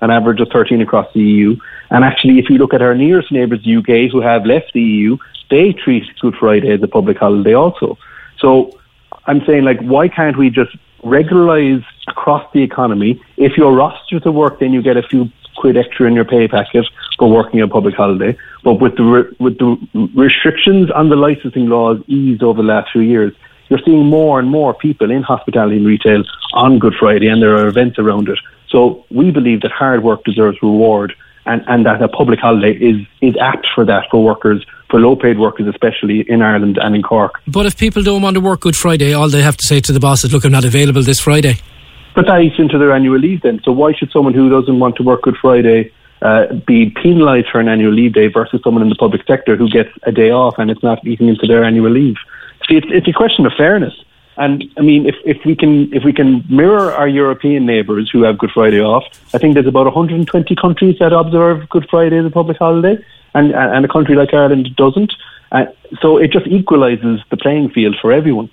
an 0.00 0.10
average 0.10 0.40
of 0.40 0.48
13 0.52 0.80
across 0.80 1.12
the 1.12 1.20
EU. 1.20 1.56
And 1.90 2.04
actually, 2.04 2.38
if 2.38 2.48
you 2.48 2.58
look 2.58 2.72
at 2.72 2.82
our 2.82 2.94
nearest 2.94 3.32
neighbours, 3.32 3.62
the 3.64 3.76
UK, 3.76 4.10
who 4.10 4.20
have 4.20 4.46
left 4.46 4.72
the 4.72 4.80
EU, 4.80 5.18
they 5.50 5.72
treat 5.72 6.04
Good 6.20 6.36
Friday 6.36 6.72
as 6.72 6.82
a 6.82 6.88
public 6.88 7.18
holiday 7.18 7.54
also. 7.54 7.98
So 8.38 8.78
I'm 9.26 9.44
saying, 9.46 9.64
like, 9.64 9.80
why 9.80 10.08
can't 10.08 10.38
we 10.38 10.48
just 10.48 10.76
regularise 11.02 11.82
across 12.08 12.50
the 12.52 12.62
economy? 12.62 13.20
If 13.36 13.56
you're 13.56 13.72
rostered 13.72 14.22
to 14.22 14.32
work, 14.32 14.60
then 14.60 14.72
you 14.72 14.80
get 14.80 14.96
a 14.96 15.02
few 15.02 15.28
quid 15.56 15.76
extra 15.76 16.06
in 16.06 16.14
your 16.14 16.24
pay 16.24 16.48
packet 16.48 16.86
for 17.20 17.30
working 17.30 17.60
a 17.60 17.68
public 17.68 17.94
holiday. 17.94 18.36
But 18.64 18.74
with 18.80 18.96
the 18.96 19.04
re- 19.04 19.36
with 19.38 19.58
the 19.58 19.70
restrictions 20.16 20.90
on 20.90 21.10
the 21.10 21.16
licensing 21.16 21.66
laws 21.68 21.98
eased 22.08 22.42
over 22.42 22.62
the 22.62 22.68
last 22.74 22.90
few 22.90 23.02
years, 23.02 23.32
you're 23.68 23.84
seeing 23.84 24.06
more 24.06 24.40
and 24.40 24.48
more 24.48 24.72
people 24.74 25.10
in 25.10 25.22
hospitality 25.22 25.76
and 25.76 25.86
retail 25.86 26.24
on 26.54 26.78
Good 26.78 26.94
Friday, 26.98 27.28
and 27.28 27.40
there 27.42 27.54
are 27.58 27.68
events 27.68 27.98
around 27.98 28.28
it. 28.28 28.38
So 28.70 29.04
we 29.10 29.30
believe 29.30 29.60
that 29.60 29.70
hard 29.70 30.02
work 30.02 30.24
deserves 30.24 30.58
reward, 30.62 31.12
and, 31.44 31.62
and 31.68 31.84
that 31.84 32.02
a 32.02 32.08
public 32.08 32.40
holiday 32.40 32.72
is 32.72 32.98
is 33.20 33.34
apt 33.36 33.66
for 33.74 33.84
that 33.84 34.04
for 34.10 34.24
workers, 34.24 34.64
for 34.88 34.98
low 34.98 35.14
paid 35.14 35.38
workers, 35.38 35.66
especially 35.68 36.18
in 36.34 36.40
Ireland 36.40 36.78
and 36.80 36.96
in 36.96 37.02
Cork. 37.02 37.34
But 37.46 37.66
if 37.66 37.76
people 37.76 38.02
don't 38.02 38.22
want 38.22 38.34
to 38.38 38.40
work 38.40 38.60
Good 38.60 38.76
Friday, 38.76 39.12
all 39.12 39.28
they 39.28 39.42
have 39.42 39.58
to 39.58 39.66
say 39.66 39.80
to 39.80 39.92
the 39.92 40.00
boss 40.00 40.24
is, 40.24 40.32
look, 40.32 40.44
I'm 40.46 40.52
not 40.52 40.64
available 40.64 41.02
this 41.02 41.20
Friday. 41.20 41.56
But 42.14 42.26
that 42.26 42.40
eats 42.40 42.58
into 42.58 42.76
their 42.78 42.92
annual 42.92 43.18
leave 43.18 43.42
then. 43.42 43.60
So 43.62 43.70
why 43.72 43.92
should 43.92 44.10
someone 44.10 44.34
who 44.34 44.48
doesn't 44.50 44.78
want 44.80 44.96
to 44.96 45.02
work 45.02 45.22
Good 45.22 45.36
Friday 45.36 45.92
uh, 46.22 46.52
be 46.66 46.90
penalised 46.90 47.48
for 47.50 47.60
an 47.60 47.68
annual 47.68 47.92
leave 47.92 48.12
day 48.12 48.26
versus 48.26 48.60
someone 48.62 48.82
in 48.82 48.88
the 48.88 48.94
public 48.94 49.26
sector 49.26 49.56
who 49.56 49.68
gets 49.68 49.90
a 50.04 50.12
day 50.12 50.30
off 50.30 50.58
and 50.58 50.70
it's 50.70 50.82
not 50.82 51.04
eating 51.06 51.28
into 51.28 51.46
their 51.46 51.64
annual 51.64 51.90
leave? 51.90 52.16
See, 52.68 52.76
it's, 52.76 52.86
it's 52.90 53.08
a 53.08 53.12
question 53.12 53.46
of 53.46 53.52
fairness. 53.56 53.94
And 54.36 54.64
I 54.78 54.80
mean, 54.80 55.06
if, 55.06 55.16
if 55.24 55.44
we 55.44 55.54
can 55.54 55.92
if 55.92 56.02
we 56.04 56.12
can 56.12 56.44
mirror 56.48 56.92
our 56.92 57.08
European 57.08 57.66
neighbours 57.66 58.08
who 58.10 58.22
have 58.22 58.38
Good 58.38 58.52
Friday 58.52 58.80
off, 58.80 59.04
I 59.34 59.38
think 59.38 59.54
there's 59.54 59.66
about 59.66 59.84
120 59.84 60.54
countries 60.56 60.96
that 60.98 61.12
observe 61.12 61.68
Good 61.68 61.86
Friday 61.90 62.16
as 62.18 62.24
a 62.24 62.30
public 62.30 62.56
holiday, 62.56 62.96
and 63.34 63.52
and 63.52 63.84
a 63.84 63.88
country 63.88 64.14
like 64.14 64.34
Ireland 64.34 64.74
doesn't. 64.76 65.12
Uh, 65.52 65.66
so 66.00 66.18
it 66.18 66.30
just 66.30 66.46
equalises 66.46 67.18
the 67.30 67.36
playing 67.36 67.70
field 67.70 67.96
for 68.00 68.12
everyone. 68.12 68.50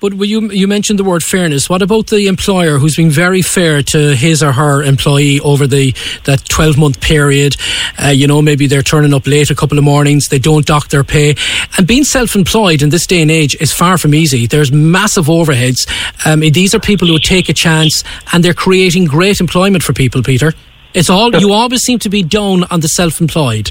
But 0.00 0.14
you 0.14 0.50
you 0.50 0.66
mentioned 0.66 0.98
the 0.98 1.04
word 1.04 1.22
fairness. 1.22 1.68
What 1.68 1.82
about 1.82 2.06
the 2.06 2.26
employer 2.26 2.78
who's 2.78 2.96
been 2.96 3.10
very 3.10 3.42
fair 3.42 3.82
to 3.82 4.16
his 4.16 4.42
or 4.42 4.52
her 4.52 4.82
employee 4.82 5.40
over 5.40 5.66
the 5.66 5.94
that 6.24 6.48
twelve 6.48 6.78
month 6.78 7.00
period? 7.00 7.56
Uh, 8.02 8.08
you 8.08 8.26
know, 8.26 8.40
maybe 8.40 8.66
they're 8.66 8.82
turning 8.82 9.12
up 9.12 9.26
late 9.26 9.50
a 9.50 9.54
couple 9.54 9.76
of 9.76 9.84
mornings, 9.84 10.28
they 10.28 10.38
don't 10.38 10.64
dock 10.64 10.88
their 10.88 11.04
pay, 11.04 11.34
and 11.76 11.86
being 11.86 12.04
self 12.04 12.34
employed 12.34 12.82
in 12.82 12.88
this 12.88 13.06
day 13.06 13.20
and 13.20 13.30
age 13.30 13.56
is 13.60 13.72
far 13.72 13.98
from 13.98 14.14
easy. 14.14 14.46
There's 14.46 14.72
massive 14.72 15.26
overheads. 15.26 15.86
Um, 16.26 16.40
these 16.40 16.74
are 16.74 16.80
people 16.80 17.08
who 17.08 17.18
take 17.18 17.48
a 17.48 17.54
chance, 17.54 18.02
and 18.32 18.42
they're 18.42 18.54
creating 18.54 19.04
great 19.04 19.40
employment 19.40 19.82
for 19.82 19.92
people. 19.92 20.22
Peter, 20.22 20.54
it's 20.94 21.10
all 21.10 21.34
you 21.36 21.52
always 21.52 21.82
seem 21.82 21.98
to 22.00 22.08
be 22.08 22.22
down 22.22 22.64
on 22.64 22.80
the 22.80 22.88
self 22.88 23.20
employed. 23.20 23.70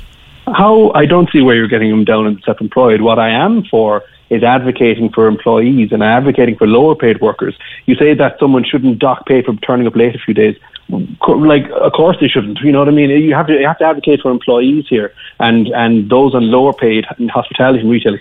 How 0.56 0.91
I 0.94 1.06
don't 1.06 1.30
see 1.32 1.41
where 1.41 1.56
you're 1.56 1.68
getting 1.68 1.90
them 1.90 2.06
down 2.06 2.26
on 2.26 2.36
the 2.36 2.41
self 2.41 2.61
employed. 2.61 3.02
What 3.02 3.19
I 3.19 3.30
am 3.30 3.64
for 3.65 4.03
is 4.30 4.44
advocating 4.44 5.10
for 5.11 5.28
employees 5.28 5.91
and 5.91 6.03
advocating 6.03 6.57
for 6.57 6.68
lower 6.68 6.95
paid 6.95 7.22
workers. 7.22 7.56
You 7.86 7.95
say 7.95 8.14
that 8.14 8.40
someone 8.40 8.64
shouldn't 8.64 8.99
dock 8.99 9.26
pay 9.26 9.41
for 9.41 9.56
turning 9.56 9.88
up 9.88 9.95
late 9.95 10.15
a 10.15 10.19
few 10.19 10.34
days. 10.34 10.56
Like, 10.90 11.69
of 11.72 11.91
course 11.91 12.15
they 12.22 12.30
shouldn't. 12.30 12.60
You 12.61 12.72
know 12.72 12.80
what 12.80 12.88
I 12.88 12.91
mean? 12.91 13.10
You 13.10 13.34
have 13.34 13.48
to 13.48 13.53
you 13.53 13.68
have 13.68 13.78
to 13.80 13.86
advocate 13.86 14.22
for 14.22 14.32
employees 14.32 14.86
here, 14.88 15.14
and 15.41 15.68
and 15.68 16.10
those 16.10 16.34
on 16.34 16.49
lower 16.49 16.72
paid 16.72 17.06
in 17.19 17.28
hospitality 17.28 17.82
and 17.82 17.90
retail, 17.90 18.18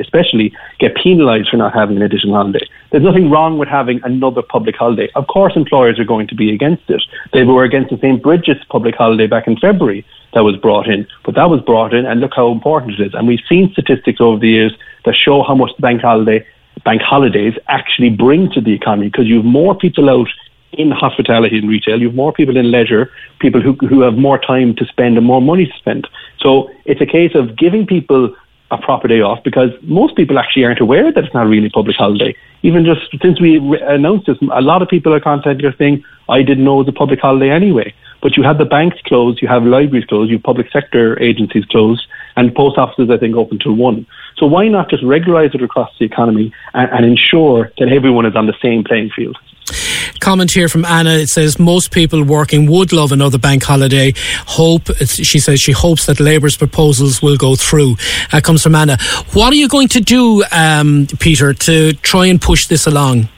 especially, 0.00 0.52
get 0.80 0.96
penalised 0.96 1.50
for 1.50 1.58
not 1.58 1.72
having 1.72 1.96
an 1.96 2.02
additional 2.02 2.34
holiday. 2.34 2.66
There's 2.90 3.04
nothing 3.04 3.30
wrong 3.30 3.56
with 3.56 3.68
having 3.68 4.00
another 4.02 4.42
public 4.42 4.74
holiday. 4.74 5.10
Of 5.14 5.28
course, 5.28 5.52
employers 5.54 6.00
are 6.00 6.04
going 6.04 6.26
to 6.26 6.34
be 6.34 6.52
against 6.52 6.90
it. 6.90 7.02
They 7.32 7.44
were 7.44 7.62
against 7.62 7.90
the 7.90 7.98
St 7.98 8.20
Bridget's 8.20 8.64
public 8.68 8.96
holiday 8.96 9.28
back 9.28 9.46
in 9.46 9.56
February 9.58 10.04
that 10.34 10.44
was 10.44 10.56
brought 10.56 10.88
in, 10.88 11.06
but 11.24 11.34
that 11.34 11.50
was 11.50 11.60
brought 11.60 11.92
in, 11.92 12.06
and 12.06 12.20
look 12.20 12.32
how 12.34 12.50
important 12.50 12.98
it 12.98 13.06
is. 13.06 13.14
And 13.14 13.28
we've 13.28 13.44
seen 13.48 13.70
statistics 13.72 14.20
over 14.20 14.38
the 14.38 14.48
years 14.48 14.72
that 15.04 15.14
show 15.14 15.42
how 15.42 15.54
much 15.54 15.70
bank 15.78 16.02
holiday 16.02 16.46
bank 16.84 17.02
holidays 17.02 17.54
actually 17.68 18.10
bring 18.10 18.50
to 18.50 18.60
the 18.60 18.72
economy 18.72 19.08
because 19.08 19.26
you 19.26 19.36
have 19.36 19.44
more 19.44 19.74
people 19.74 20.08
out 20.08 20.28
in 20.72 20.90
hospitality 20.90 21.58
and 21.58 21.68
retail, 21.68 22.00
you 22.00 22.08
have 22.08 22.16
more 22.16 22.32
people 22.32 22.56
in 22.56 22.70
leisure, 22.70 23.10
people 23.40 23.60
who 23.60 23.74
who 23.86 24.00
have 24.00 24.14
more 24.14 24.38
time 24.38 24.74
to 24.74 24.86
spend 24.86 25.18
and 25.18 25.26
more 25.26 25.42
money 25.42 25.66
to 25.66 25.72
spend. 25.76 26.08
So 26.40 26.70
it's 26.86 27.00
a 27.00 27.06
case 27.06 27.34
of 27.34 27.56
giving 27.56 27.86
people 27.86 28.34
a 28.70 28.78
proper 28.78 29.06
day 29.06 29.20
off 29.20 29.44
because 29.44 29.70
most 29.82 30.16
people 30.16 30.38
actually 30.38 30.64
aren't 30.64 30.80
aware 30.80 31.12
that 31.12 31.24
it's 31.24 31.34
not 31.34 31.46
really 31.46 31.66
a 31.66 31.70
public 31.70 31.94
holiday. 31.96 32.34
Even 32.62 32.86
just 32.86 33.02
since 33.20 33.38
we 33.38 33.58
announced 33.82 34.26
this, 34.26 34.38
a 34.50 34.62
lot 34.62 34.80
of 34.80 34.88
people 34.88 35.12
are 35.12 35.20
contacting 35.20 35.66
us 35.66 35.74
saying, 35.76 36.02
I 36.30 36.42
didn't 36.42 36.64
know 36.64 36.80
it 36.80 36.86
was 36.86 36.88
a 36.88 36.92
public 36.92 37.20
holiday 37.20 37.50
anyway. 37.50 37.92
But 38.22 38.36
you 38.36 38.44
have 38.44 38.56
the 38.56 38.64
banks 38.64 38.98
closed, 39.04 39.42
you 39.42 39.48
have 39.48 39.64
libraries 39.64 40.04
closed, 40.06 40.30
you 40.30 40.36
have 40.36 40.44
public 40.44 40.70
sector 40.72 41.20
agencies 41.20 41.64
closed, 41.66 42.06
and 42.36 42.54
post 42.54 42.78
offices, 42.78 43.10
I 43.10 43.18
think, 43.18 43.36
open 43.36 43.58
till 43.58 43.74
one. 43.74 44.06
So 44.38 44.46
why 44.46 44.68
not 44.68 44.88
just 44.88 45.02
regularise 45.02 45.54
it 45.54 45.62
across 45.62 45.90
the 45.98 46.06
economy 46.06 46.52
and, 46.72 46.90
and 46.90 47.04
ensure 47.04 47.72
that 47.78 47.88
everyone 47.88 48.24
is 48.24 48.36
on 48.36 48.46
the 48.46 48.54
same 48.62 48.84
playing 48.84 49.10
field? 49.10 49.36
Comment 50.20 50.50
here 50.50 50.68
from 50.68 50.84
Anna. 50.84 51.10
It 51.10 51.28
says 51.28 51.58
most 51.58 51.90
people 51.90 52.22
working 52.22 52.70
would 52.70 52.92
love 52.92 53.10
another 53.10 53.38
bank 53.38 53.64
holiday. 53.64 54.12
Hope 54.46 54.86
she 55.04 55.40
says 55.40 55.60
she 55.60 55.72
hopes 55.72 56.06
that 56.06 56.20
Labour's 56.20 56.56
proposals 56.56 57.22
will 57.22 57.36
go 57.36 57.56
through. 57.56 57.96
That 58.30 58.44
comes 58.44 58.62
from 58.62 58.76
Anna. 58.76 58.98
What 59.32 59.52
are 59.52 59.56
you 59.56 59.68
going 59.68 59.88
to 59.88 60.00
do, 60.00 60.44
um, 60.52 61.08
Peter, 61.18 61.52
to 61.54 61.92
try 61.94 62.26
and 62.26 62.40
push 62.40 62.68
this 62.68 62.86
along? 62.86 63.28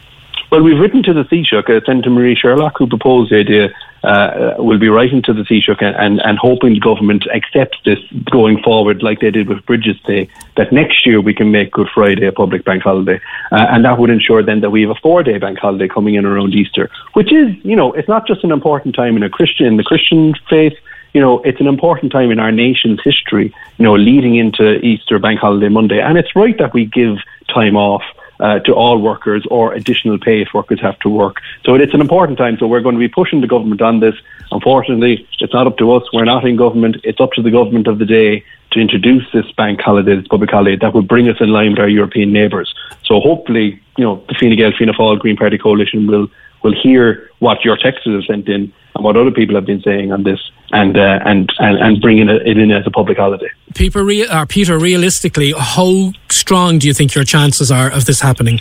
Well, 0.51 0.63
we've 0.63 0.79
written 0.79 1.03
to 1.05 1.15
the 1.15 1.25
Taoiseach, 1.25 1.69
uh, 1.69 1.85
Senator 1.87 2.11
Marie 2.11 2.37
Sherlock, 2.37 2.75
who 2.79 2.87
proposed 2.87 3.33
the 3.33 3.39
idea 3.39 3.71
uh, 4.05 4.55
will 4.59 4.79
be 4.79 4.89
writing 4.89 5.23
to 5.23 5.33
the 5.33 5.43
Taoiseach 5.43 5.81
and, 5.81 5.97
and, 5.97 6.21
and 6.21 6.39
hoping 6.39 6.75
the 6.75 6.81
government 6.81 7.27
accepts 7.35 7.79
this 7.85 7.99
going 8.31 8.63
forward, 8.63 9.03
like 9.03 9.21
they 9.21 9.31
did 9.31 9.49
with 9.49 9.65
Brigid's 9.67 10.01
Day, 10.03 10.29
that 10.57 10.73
next 10.73 11.07
year 11.07 11.21
we 11.21 11.35
can 11.35 11.51
make 11.51 11.73
Good 11.73 11.89
Friday 11.95 12.27
a 12.27 12.33
public 12.33 12.65
bank 12.65 12.83
holiday. 12.83 13.21
Uh, 13.51 13.67
and 13.71 13.85
that 13.85 13.99
would 13.99 14.11
ensure 14.11 14.43
then 14.43 14.61
that 14.61 14.71
we 14.71 14.83
have 14.83 14.91
a 14.91 15.01
four 15.01 15.23
day 15.23 15.39
bank 15.39 15.59
holiday 15.59 15.89
coming 15.89 16.15
in 16.15 16.27
around 16.27 16.55
Easter, 16.55 16.91
which 17.15 17.33
is, 17.33 17.55
you 17.65 17.77
know, 17.77 17.93
it's 17.93 18.09
not 18.09 18.27
just 18.27 18.45
an 18.45 18.53
important 18.53 18.95
time 18.95 19.17
in 19.17 19.23
a 19.23 19.31
Christian, 19.31 19.67
in 19.67 19.77
the 19.77 19.85
Christian 19.85 20.35
faith, 20.49 20.75
you 21.15 21.21
know, 21.21 21.41
it's 21.43 21.61
an 21.61 21.69
important 21.69 22.13
time 22.13 22.31
in 22.31 22.41
our 22.41 22.53
nation's 22.53 23.01
history, 23.03 23.55
you 23.79 23.85
know, 23.85 23.95
leading 23.95 24.35
into 24.35 24.79
Easter 24.85 25.19
bank 25.19 25.39
holiday 25.41 25.69
Monday. 25.69 26.01
And 26.01 26.19
it's 26.19 26.35
right 26.35 26.59
that 26.59 26.75
we 26.75 26.85
give 26.87 27.19
time 27.49 27.77
off 27.77 28.03
uh, 28.41 28.59
to 28.61 28.75
all 28.75 28.99
workers 28.99 29.47
or 29.51 29.73
additional 29.73 30.19
pay 30.19 30.43
if 30.43 30.49
workers 30.55 30.81
have 30.81 30.99
to 31.01 31.09
work. 31.09 31.37
So 31.65 31.75
it's 31.75 31.95
an 31.95 32.01
important 32.01 32.39
time. 32.39 32.57
So 32.59 32.67
we're 32.67 32.81
going 32.81 32.95
to 32.95 32.99
be 32.99 33.09
pushing 33.09 33.41
the 33.41 33.47
government 33.47 33.83
on 33.83 34.01
this. 34.01 34.15
Unfortunately, 34.51 35.27
it's 35.41 35.53
not 35.53 35.67
up 35.67 35.79
to 35.79 35.93
us. 35.93 36.03
We're 36.13 36.25
not 36.25 36.47
in 36.47 36.57
government. 36.57 36.97
It's 37.05 37.21
up 37.21 37.33
to 37.33 37.43
the 37.43 37.51
government 37.51 37.87
of 37.87 37.99
the 37.99 38.07
day 38.07 38.45
to 38.73 38.81
introduce 38.81 39.25
this 39.33 39.51
bank 39.53 39.81
holiday, 39.81 40.17
this 40.17 40.27
public 40.27 40.51
holiday, 40.51 40.77
that 40.77 40.95
would 40.95 41.07
bring 41.07 41.29
us 41.29 41.37
in 41.41 41.51
line 41.51 41.71
with 41.71 41.79
our 41.79 41.89
European 41.89 42.33
neighbours. 42.33 42.75
So 43.05 43.21
hopefully, 43.21 43.81
you 43.97 44.05
know, 44.05 44.25
the 44.29 44.35
Fine 44.35 44.57
Gael, 44.57 44.73
Fianna 44.77 44.93
Fáil, 44.93 45.19
Green 45.19 45.37
Party 45.37 45.59
coalition 45.59 46.07
will 46.07 46.29
will 46.65 46.75
hear 46.83 47.31
what 47.39 47.65
your 47.65 47.77
texts 47.77 48.07
have 48.07 48.25
sent 48.25 48.49
in 48.49 48.73
and 48.95 49.05
what 49.05 49.17
other 49.17 49.31
people 49.31 49.55
have 49.55 49.67
been 49.67 49.83
saying 49.83 50.11
on 50.11 50.25
this 50.25 50.41
and 50.73 50.97
uh, 50.97 51.21
and, 51.25 51.53
and 51.59 51.79
and 51.79 52.01
bringing 52.01 52.29
it 52.29 52.59
in 52.59 52.73
as 52.73 52.85
a 52.87 52.91
public 52.91 53.19
holiday. 53.19 53.51
Peter, 53.75 54.01
uh, 54.31 54.47
Peter, 54.49 54.79
realistically, 54.79 55.53
how 55.57 56.11
strong 56.31 56.79
do 56.79 56.89
you 56.89 56.95
think 56.95 57.15
your 57.15 57.25
chances 57.25 57.71
are 57.71 57.93
of 57.93 58.07
this 58.07 58.21
happening? 58.21 58.61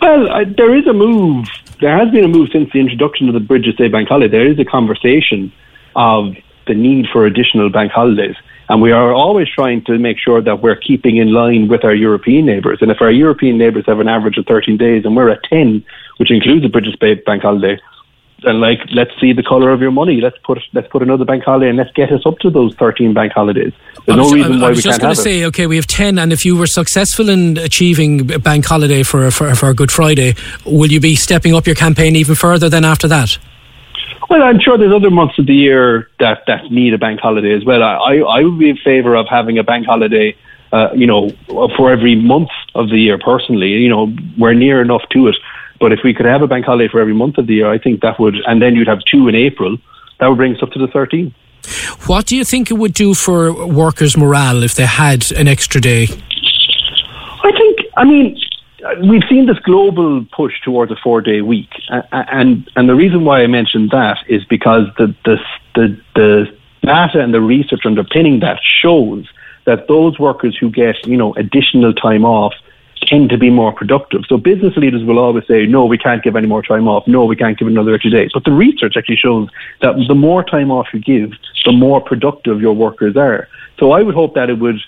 Well, 0.00 0.30
uh, 0.30 0.44
there 0.56 0.76
is 0.76 0.86
a 0.86 0.92
move. 0.92 1.48
There 1.80 1.96
has 1.96 2.10
been 2.10 2.24
a 2.24 2.28
move 2.28 2.50
since 2.52 2.70
the 2.72 2.80
introduction 2.80 3.28
of 3.28 3.34
the 3.34 3.40
Brigid's 3.40 3.76
Day 3.76 3.88
bank 3.88 4.08
holiday. 4.08 4.30
There 4.30 4.46
is 4.46 4.58
a 4.58 4.64
conversation 4.64 5.52
of 5.94 6.34
the 6.66 6.74
need 6.74 7.06
for 7.12 7.26
additional 7.26 7.70
bank 7.70 7.92
holidays. 7.92 8.36
And 8.68 8.82
we 8.82 8.92
are 8.92 9.12
always 9.12 9.48
trying 9.48 9.84
to 9.84 9.98
make 9.98 10.18
sure 10.18 10.42
that 10.42 10.60
we're 10.60 10.76
keeping 10.76 11.18
in 11.18 11.32
line 11.32 11.68
with 11.68 11.84
our 11.84 11.94
European 11.94 12.46
neighbours. 12.46 12.78
And 12.80 12.90
if 12.90 13.00
our 13.00 13.12
European 13.12 13.58
neighbours 13.58 13.84
have 13.86 14.00
an 14.00 14.08
average 14.08 14.38
of 14.38 14.46
13 14.46 14.76
days 14.76 15.04
and 15.04 15.16
we're 15.16 15.30
at 15.30 15.42
10, 15.44 15.84
which 16.16 16.30
includes 16.30 16.62
the 16.62 16.68
British 16.68 16.96
bank 16.96 17.42
holiday, 17.42 17.78
and 18.42 18.60
like 18.60 18.78
let's 18.92 19.10
see 19.20 19.32
the 19.32 19.42
color 19.42 19.70
of 19.70 19.80
your 19.80 19.90
money. 19.90 20.20
Let's 20.20 20.36
put 20.44 20.58
let's 20.74 20.88
put 20.88 21.02
another 21.02 21.24
bank 21.24 21.44
holiday 21.44 21.68
and 21.68 21.78
let's 21.78 21.92
get 21.92 22.12
us 22.12 22.20
up 22.26 22.38
to 22.40 22.50
those 22.50 22.74
thirteen 22.74 23.14
bank 23.14 23.32
holidays. 23.32 23.72
There's 24.04 24.18
was, 24.18 24.30
no 24.30 24.36
reason 24.36 24.52
I, 24.52 24.58
why 24.58 24.66
I 24.66 24.68
was 24.70 24.78
we 24.78 24.82
just 24.82 25.00
going 25.00 25.14
to 25.14 25.20
say, 25.20 25.40
it. 25.40 25.46
okay, 25.46 25.66
we 25.66 25.76
have 25.76 25.86
ten, 25.86 26.18
and 26.18 26.32
if 26.32 26.44
you 26.44 26.56
were 26.56 26.66
successful 26.66 27.28
in 27.28 27.56
achieving 27.56 28.30
a 28.32 28.38
bank 28.38 28.66
holiday 28.66 29.02
for 29.02 29.30
for, 29.30 29.54
for 29.54 29.72
Good 29.72 29.90
Friday, 29.90 30.34
will 30.64 30.90
you 30.90 31.00
be 31.00 31.16
stepping 31.16 31.54
up 31.54 31.66
your 31.66 31.76
campaign 31.76 32.14
even 32.16 32.34
further 32.34 32.68
than 32.68 32.84
after 32.84 33.08
that? 33.08 33.38
Well, 34.28 34.42
I'm 34.42 34.58
sure 34.58 34.76
there's 34.76 34.92
other 34.92 35.10
months 35.10 35.38
of 35.38 35.46
the 35.46 35.54
year 35.54 36.08
that, 36.18 36.42
that 36.46 36.70
need 36.70 36.94
a 36.94 36.98
bank 36.98 37.20
holiday 37.20 37.54
as 37.54 37.64
well. 37.64 37.82
I, 37.82 38.16
I 38.16 38.42
would 38.42 38.58
be 38.58 38.70
in 38.70 38.76
favour 38.78 39.14
of 39.14 39.26
having 39.28 39.58
a 39.58 39.62
bank 39.62 39.86
holiday, 39.86 40.36
uh, 40.72 40.88
you 40.94 41.06
know, 41.06 41.30
for 41.76 41.92
every 41.92 42.16
month 42.16 42.48
of 42.74 42.90
the 42.90 42.98
year 42.98 43.18
personally. 43.18 43.68
You 43.68 43.88
know, 43.88 44.14
we're 44.36 44.54
near 44.54 44.82
enough 44.82 45.02
to 45.10 45.28
it. 45.28 45.36
But 45.78 45.92
if 45.92 46.00
we 46.02 46.12
could 46.14 46.26
have 46.26 46.42
a 46.42 46.48
bank 46.48 46.64
holiday 46.64 46.88
for 46.88 47.00
every 47.00 47.14
month 47.14 47.38
of 47.38 47.46
the 47.46 47.54
year, 47.54 47.70
I 47.70 47.78
think 47.78 48.00
that 48.00 48.18
would, 48.18 48.36
and 48.46 48.60
then 48.60 48.74
you'd 48.74 48.88
have 48.88 49.00
two 49.10 49.28
in 49.28 49.34
April, 49.34 49.76
that 50.18 50.26
would 50.28 50.36
bring 50.36 50.56
us 50.56 50.62
up 50.62 50.70
to 50.72 50.78
the 50.78 50.88
13. 50.88 51.32
What 52.06 52.26
do 52.26 52.36
you 52.36 52.44
think 52.44 52.70
it 52.70 52.74
would 52.74 52.94
do 52.94 53.14
for 53.14 53.52
workers' 53.66 54.16
morale 54.16 54.62
if 54.62 54.74
they 54.74 54.86
had 54.86 55.30
an 55.32 55.48
extra 55.48 55.80
day? 55.80 56.04
I 57.44 57.52
think, 57.52 57.78
I 57.96 58.04
mean, 58.04 58.40
Uh, 58.84 58.94
we've 59.08 59.22
seen 59.28 59.46
this 59.46 59.58
global 59.60 60.24
push 60.32 60.60
towards 60.62 60.92
a 60.92 60.96
four-day 60.96 61.40
week, 61.40 61.70
and 61.88 62.70
and 62.76 62.88
the 62.88 62.94
reason 62.94 63.24
why 63.24 63.42
I 63.42 63.46
mentioned 63.46 63.90
that 63.90 64.18
is 64.28 64.44
because 64.44 64.86
the 64.98 65.14
the 65.24 65.38
the, 65.74 66.00
the 66.14 66.58
data 66.82 67.20
and 67.20 67.32
the 67.32 67.40
research 67.40 67.86
underpinning 67.86 68.40
that 68.40 68.60
shows 68.62 69.26
that 69.64 69.88
those 69.88 70.18
workers 70.18 70.56
who 70.58 70.70
get 70.70 71.06
you 71.06 71.16
know 71.16 71.32
additional 71.34 71.94
time 71.94 72.24
off 72.24 72.54
tend 73.02 73.30
to 73.30 73.38
be 73.38 73.50
more 73.50 73.72
productive. 73.72 74.22
So 74.28 74.36
business 74.36 74.76
leaders 74.76 75.04
will 75.04 75.18
always 75.18 75.46
say, 75.46 75.66
no, 75.66 75.84
we 75.84 75.98
can't 75.98 76.22
give 76.22 76.34
any 76.34 76.46
more 76.46 76.62
time 76.62 76.88
off. 76.88 77.06
No, 77.06 77.24
we 77.24 77.36
can't 77.36 77.58
give 77.58 77.68
another 77.68 77.94
extra 77.94 78.10
day. 78.10 78.28
But 78.32 78.44
the 78.44 78.52
research 78.52 78.94
actually 78.96 79.16
shows 79.16 79.48
that 79.80 79.94
the 80.08 80.14
more 80.14 80.42
time 80.42 80.70
off 80.70 80.88
you 80.92 81.00
give, 81.00 81.32
the 81.64 81.72
more 81.72 82.00
productive 82.00 82.60
your 82.60 82.74
workers 82.74 83.16
are. 83.16 83.48
So 83.78 83.92
I 83.92 84.02
would 84.02 84.14
hope 84.14 84.34
that 84.34 84.50
it 84.50 84.58
would 84.58 84.80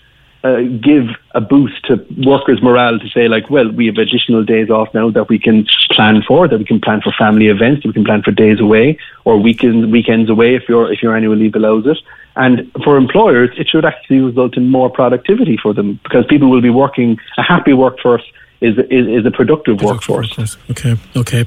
uh, 0.45 0.61
give 0.61 1.09
a 1.33 1.41
boost 1.41 1.85
to 1.87 2.05
workers' 2.25 2.63
morale 2.63 2.99
to 2.99 3.09
say, 3.09 3.29
like, 3.29 3.51
well, 3.51 3.71
we 3.71 3.87
have 3.87 3.97
additional 3.97 4.45
days 4.45 4.71
off 4.71 4.93
now 4.95 5.11
that 5.11 5.29
we 5.29 5.39
can 5.39 5.67
plan 5.91 6.23
for, 6.27 6.47
that 6.47 6.59
we 6.59 6.65
can 6.65 6.81
plan 6.81 7.01
for 7.01 7.13
family 7.19 7.49
events, 7.49 7.83
that 7.83 7.89
we 7.89 7.95
can 7.95 8.05
plan 8.05 8.23
for 8.23 8.31
days 8.31 8.61
away 8.61 8.99
or 9.25 9.39
weekends 9.39 9.91
weekends 9.91 10.31
away 10.31 10.55
if 10.55 10.69
your 10.69 10.93
if 10.93 11.03
your 11.03 11.17
annual 11.17 11.37
leave 11.37 11.55
allows 11.55 11.87
it. 11.87 11.99
And 12.37 12.71
for 12.85 12.97
employers, 12.97 13.51
it 13.59 13.69
should 13.69 13.85
actually 13.85 14.21
result 14.21 14.57
in 14.57 14.71
more 14.71 14.89
productivity 14.89 15.57
for 15.61 15.75
them 15.75 15.99
because 16.05 16.25
people 16.27 16.49
will 16.49 16.63
be 16.63 16.71
working 16.71 17.19
a 17.37 17.43
happy 17.43 17.73
workforce 17.73 18.23
is 18.61 18.79
is, 18.79 19.09
is 19.09 19.27
a 19.27 19.31
productive, 19.31 19.83
workforce. 19.83 20.57
Okay, 20.71 20.97
okay, 21.17 21.45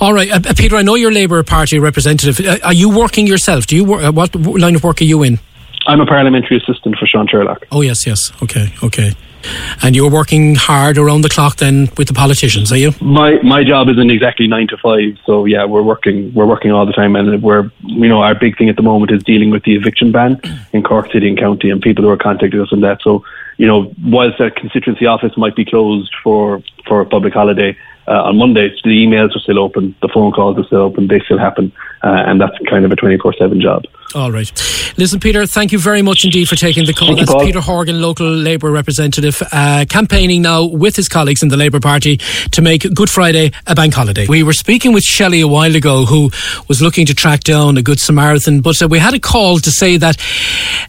all 0.00 0.12
right, 0.12 0.30
uh, 0.30 0.54
Peter. 0.54 0.76
I 0.76 0.82
know 0.82 0.94
you're 0.94 1.12
Labour 1.12 1.42
Party 1.42 1.78
representative. 1.78 2.44
Uh, 2.44 2.58
are 2.64 2.72
you 2.72 2.96
working 2.96 3.26
yourself? 3.26 3.66
Do 3.66 3.76
you 3.76 3.84
work, 3.84 4.04
uh, 4.04 4.12
what 4.12 4.34
line 4.34 4.76
of 4.76 4.84
work 4.84 5.00
are 5.00 5.04
you 5.04 5.22
in? 5.22 5.38
I'm 5.90 6.00
a 6.00 6.06
parliamentary 6.06 6.56
assistant 6.56 6.96
for 6.98 7.06
Sean 7.08 7.26
Sherlock. 7.26 7.66
Oh 7.72 7.80
yes, 7.80 8.06
yes. 8.06 8.30
Okay, 8.40 8.72
okay. 8.84 9.12
And 9.82 9.96
you're 9.96 10.10
working 10.10 10.54
hard 10.54 10.98
around 10.98 11.22
the 11.22 11.28
clock 11.28 11.56
then 11.56 11.88
with 11.98 12.06
the 12.06 12.14
politicians, 12.14 12.70
are 12.70 12.76
you? 12.76 12.92
My 13.00 13.42
my 13.42 13.64
job 13.64 13.88
isn't 13.88 14.08
exactly 14.08 14.46
nine 14.46 14.68
to 14.68 14.76
five, 14.76 15.18
so 15.26 15.46
yeah, 15.46 15.64
we're 15.64 15.82
working 15.82 16.32
we're 16.32 16.46
working 16.46 16.70
all 16.70 16.86
the 16.86 16.92
time, 16.92 17.16
and 17.16 17.42
we're 17.42 17.72
you 17.82 18.08
know 18.08 18.22
our 18.22 18.36
big 18.36 18.56
thing 18.56 18.68
at 18.68 18.76
the 18.76 18.82
moment 18.82 19.10
is 19.10 19.24
dealing 19.24 19.50
with 19.50 19.64
the 19.64 19.74
eviction 19.74 20.12
ban 20.12 20.40
in 20.72 20.84
Cork 20.84 21.10
City 21.10 21.28
and 21.28 21.36
County, 21.36 21.70
and 21.70 21.82
people 21.82 22.04
who 22.04 22.10
are 22.10 22.16
contacting 22.16 22.60
us 22.60 22.72
on 22.72 22.82
that. 22.82 23.00
So 23.02 23.24
you 23.56 23.66
know, 23.66 23.92
whilst 24.04 24.38
that 24.38 24.54
constituency 24.54 25.06
office 25.06 25.36
might 25.36 25.56
be 25.56 25.64
closed 25.64 26.14
for 26.22 26.62
for 26.86 27.00
a 27.00 27.06
public 27.06 27.34
holiday, 27.34 27.76
uh, 28.06 28.24
on 28.24 28.36
Monday, 28.36 28.68
the 28.84 28.90
emails 28.90 29.34
are 29.36 29.40
still 29.40 29.58
open, 29.58 29.94
the 30.02 30.08
phone 30.08 30.32
calls 30.32 30.58
are 30.58 30.64
still 30.64 30.82
open, 30.82 31.06
they 31.06 31.20
still 31.20 31.38
happen, 31.38 31.72
uh, 32.02 32.24
and 32.26 32.40
that's 32.40 32.56
kind 32.68 32.84
of 32.84 32.92
a 32.92 32.96
24 32.96 33.34
7 33.34 33.60
job. 33.60 33.84
All 34.14 34.32
right. 34.32 34.50
Listen, 34.96 35.20
Peter, 35.20 35.46
thank 35.46 35.70
you 35.70 35.78
very 35.78 36.02
much 36.02 36.24
indeed 36.24 36.48
for 36.48 36.56
taking 36.56 36.84
the 36.84 36.92
call. 36.92 37.08
Thank 37.08 37.20
That's 37.20 37.32
Paul. 37.32 37.44
Peter 37.44 37.60
Horgan, 37.60 38.02
local 38.02 38.26
Labour 38.26 38.70
representative, 38.70 39.40
uh, 39.52 39.84
campaigning 39.88 40.42
now 40.42 40.64
with 40.64 40.96
his 40.96 41.08
colleagues 41.08 41.42
in 41.42 41.48
the 41.48 41.56
Labour 41.56 41.78
Party 41.78 42.16
to 42.50 42.62
make 42.62 42.82
Good 42.92 43.08
Friday 43.08 43.52
a 43.66 43.74
bank 43.74 43.94
holiday. 43.94 44.26
We 44.26 44.42
were 44.42 44.52
speaking 44.52 44.92
with 44.92 45.04
Shelley 45.04 45.40
a 45.40 45.48
while 45.48 45.76
ago, 45.76 46.06
who 46.06 46.30
was 46.68 46.82
looking 46.82 47.06
to 47.06 47.14
track 47.14 47.40
down 47.40 47.76
a 47.76 47.82
Good 47.82 48.00
Samaritan, 48.00 48.62
but 48.62 48.82
uh, 48.82 48.88
we 48.88 48.98
had 48.98 49.14
a 49.14 49.20
call 49.20 49.58
to 49.60 49.70
say 49.70 49.96
that 49.96 50.16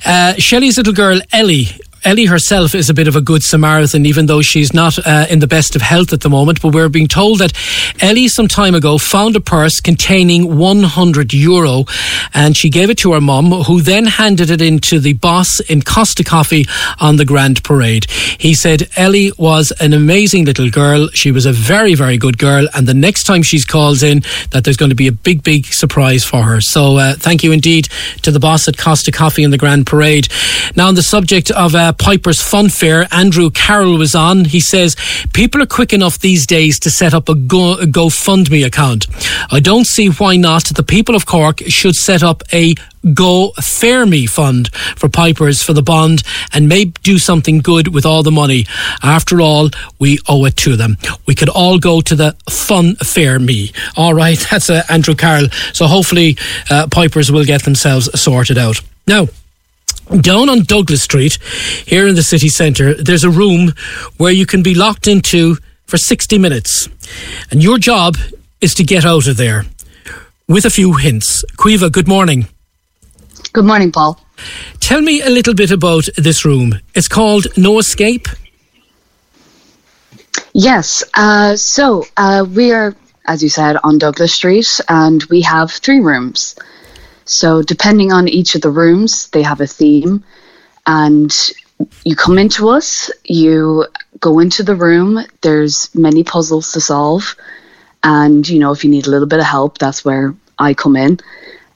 uh, 0.06 0.34
Shelley's 0.34 0.78
little 0.78 0.94
girl, 0.94 1.22
Ellie, 1.32 1.68
Ellie 2.03 2.26
herself 2.26 2.73
is 2.73 2.90
a 2.90 2.95
bit 2.95 3.07
of 3.07 3.15
a 3.15 3.22
good 3.22 3.44
Samaritan, 3.44 4.07
even 4.07 4.26
though 4.26 4.41
she's 4.41 4.73
not 4.73 4.98
uh, 5.06 5.28
in 5.30 5.38
the 5.38 5.48
best 5.48 5.76
of 5.76 5.84
health 5.84 6.14
at 6.14 6.22
the 6.22 6.30
moment. 6.30 6.60
But 6.60 6.73
we're 6.73 6.90
being 6.90 7.07
told 7.07 7.40
that 7.40 7.53
Ellie, 8.02 8.28
some 8.28 8.48
time 8.48 8.73
ago, 8.73 8.98
found 8.98 9.36
a 9.36 9.40
purse 9.40 9.80
containing 9.80 10.57
100 10.57 11.32
euro 11.32 11.86
and 12.34 12.57
she 12.57 12.72
gave 12.72 12.90
it 12.90 12.98
to 12.99 13.14
her 13.14 13.22
mum, 13.22 13.52
who 13.52 13.82
then 13.82 14.06
handed 14.06 14.49
it 14.49 14.61
in 14.61 14.80
to 14.80 14.99
the 14.99 15.14
boss 15.14 15.60
in 15.60 15.84
Costa 15.84 16.23
Coffee 16.23 16.65
on 16.99 17.18
the 17.18 17.26
Grand 17.26 17.64
Parade. 17.64 18.10
He 18.10 18.56
said 18.56 18.90
Ellie 18.95 19.32
was 19.38 19.72
an 19.80 19.94
amazing 19.94 20.45
little 20.45 20.72
girl. 20.72 21.07
She 21.10 21.32
was 21.32 21.45
a 21.45 21.52
very, 21.52 21.94
very 21.94 22.18
good 22.18 22.40
girl. 22.40 22.68
And 22.73 22.88
the 22.88 22.95
next 22.95 23.26
time 23.26 23.44
she's 23.44 23.65
calls 23.65 24.02
in, 24.02 24.23
that 24.49 24.64
there's 24.64 24.78
going 24.78 24.90
to 24.90 24.95
be 24.95 25.07
a 25.07 25.11
big, 25.11 25.44
big 25.44 25.68
surprise 25.68 26.26
for 26.26 26.41
her. 26.41 26.61
So 26.61 26.98
uh, 26.98 27.14
thank 27.14 27.44
you 27.44 27.52
indeed 27.52 27.90
to 28.23 28.32
the 28.32 28.40
boss 28.40 28.68
at 28.68 28.78
Costa 28.78 29.11
Coffee 29.11 29.44
in 29.44 29.52
the 29.52 29.57
Grand 29.60 29.86
Parade. 29.86 30.28
Now, 30.76 30.88
on 30.88 30.95
the 30.95 31.03
subject 31.03 31.52
of 31.52 31.76
uh, 31.76 31.91
Piper's 31.94 32.42
Fun 32.42 32.70
Fair, 32.70 33.08
Andrew 33.12 33.50
Carroll 33.50 33.98
was 33.98 34.16
on. 34.16 34.46
He 34.46 34.60
says, 34.60 34.96
People 35.34 35.62
are 35.62 35.68
quick 35.68 35.94
enough 35.94 36.20
these 36.20 36.46
days 36.46 36.80
to 36.80 36.90
set 36.90 37.14
up 37.14 37.30
a, 37.30 37.36
Go, 37.36 37.74
a 37.74 37.86
GoFundMe 37.86 38.66
account. 38.66 39.08
I 39.52 39.60
don't 39.60 39.86
see 39.88 40.08
why 40.08 40.38
not. 40.38 40.66
The 40.66 40.84
people 40.84 41.16
of 41.16 41.26
Cork 41.26 41.60
should 41.68 41.96
set 41.96 42.24
up 42.24 42.44
a 42.54 42.76
Go 43.14 43.52
Fair 43.60 44.06
Me 44.06 44.28
fund 44.28 44.74
for 44.76 45.10
Pipers 45.10 45.64
for 45.64 45.74
the 45.74 45.82
bond 45.82 46.24
and 46.54 46.70
may 46.70 46.86
do 46.86 47.18
something 47.18 47.60
good 47.60 47.88
with 47.88 48.06
all 48.06 48.22
the 48.22 48.32
money. 48.32 48.66
After 49.02 49.42
all, 49.42 49.70
we 50.00 50.20
owe 50.28 50.46
it 50.46 50.56
to 50.58 50.76
them. 50.76 50.98
We 51.26 51.34
could 51.34 51.50
all 51.50 51.80
go 51.80 52.02
to 52.02 52.16
the 52.16 52.36
Fun 52.50 52.96
Fair 52.98 53.40
Me. 53.40 53.72
All 53.98 54.14
right, 54.14 54.38
that's 54.52 54.70
uh, 54.70 54.84
Andrew 54.90 55.16
Carroll. 55.16 55.50
So 55.74 55.88
hopefully, 55.88 56.38
uh, 56.70 56.88
Pipers 56.92 57.32
will 57.32 57.46
get 57.46 57.64
themselves 57.64 58.10
sorted 58.20 58.58
out. 58.58 58.82
Now, 59.08 59.28
down 60.22 60.49
on 60.49 60.64
Douglas 60.64 61.03
Street, 61.03 61.38
here 61.86 62.07
in 62.07 62.15
the 62.15 62.23
city 62.23 62.49
centre, 62.49 62.94
there's 62.94 63.23
a 63.23 63.30
room 63.30 63.73
where 64.18 64.32
you 64.32 64.45
can 64.45 64.64
be 64.64 64.73
locked 64.73 65.07
into 65.07 65.57
for 65.86 65.98
60 65.98 66.38
minutes. 66.38 66.90
And 67.49 67.61
your 67.61 67.78
job 67.78 68.15
is 68.61 68.73
to 68.76 68.84
get 68.84 69.06
out 69.06 69.28
of 69.28 69.38
there 69.38 69.65
with 70.48 70.65
a 70.65 70.69
few 70.69 70.94
hints. 70.94 71.44
Caoimhe, 71.57 71.91
good 71.91 72.07
morning. 72.07 72.48
Good 73.53 73.65
morning, 73.65 73.91
Paul. 73.91 74.19
Tell 74.80 75.02
me 75.02 75.22
a 75.22 75.30
little 75.30 75.53
bit 75.53 75.72
about 75.72 76.07
this 76.18 76.45
room. 76.45 76.80
It's 76.95 77.07
called 77.07 77.48
No 77.57 77.80
Escape. 77.80 78.28
Yes. 80.53 81.03
Uh, 81.14 81.56
so 81.56 82.06
uh, 82.18 82.45
we 82.49 82.72
are, 82.72 82.95
as 83.26 83.44
you 83.44 83.49
said, 83.49 83.78
on 83.84 83.98
Douglas 83.98 84.34
Street, 84.34 84.80
and 84.88 85.23
we 85.26 85.41
have 85.41 85.72
three 85.72 85.99
rooms. 85.99 86.56
So 87.26 87.61
depending 87.61 88.11
on 88.11 88.27
each 88.27 88.56
of 88.56 88.61
the 88.61 88.69
rooms, 88.69 89.30
they 89.30 89.43
have 89.43 89.61
a 89.61 89.68
theme, 89.68 90.23
and 90.85 91.31
you 92.03 92.15
come 92.15 92.38
into 92.38 92.69
us, 92.69 93.10
you 93.23 93.85
go 94.19 94.39
into 94.39 94.64
the 94.64 94.76
room. 94.76 95.19
There's 95.41 95.93
many 95.95 96.23
puzzles 96.23 96.72
to 96.73 96.81
solve, 96.81 97.35
and 98.03 98.48
you 98.48 98.60
know 98.60 98.72
if 98.72 98.84
you 98.84 98.89
need 98.89 99.07
a 99.07 99.10
little 99.10 99.27
bit 99.27 99.39
of 99.39 99.45
help, 99.45 99.77
that's 99.77 100.03
where 100.03 100.35
I 100.57 100.73
come 100.73 100.95
in, 100.95 101.19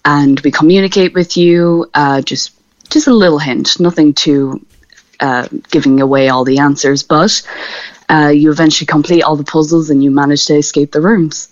and 0.04 0.40
we 0.42 0.52
communicate 0.52 1.14
with 1.14 1.38
you. 1.38 1.90
Uh, 1.94 2.22
just 2.22 2.52
just 2.90 3.08
a 3.08 3.14
little 3.14 3.40
hint, 3.40 3.80
nothing 3.80 4.14
too 4.14 4.66
uh, 5.20 5.48
giving 5.72 6.02
away 6.02 6.30
all 6.30 6.44
the 6.44 6.60
answers, 6.60 7.04
but 7.04 7.42
uh, 8.10 8.32
you 8.34 8.52
eventually 8.52 8.86
complete 8.86 9.24
all 9.24 9.36
the 9.36 9.44
puzzles 9.44 9.90
and 9.90 10.04
you 10.04 10.12
manage 10.12 10.46
to 10.46 10.56
escape 10.56 10.92
the 10.92 11.02
rooms. 11.02 11.50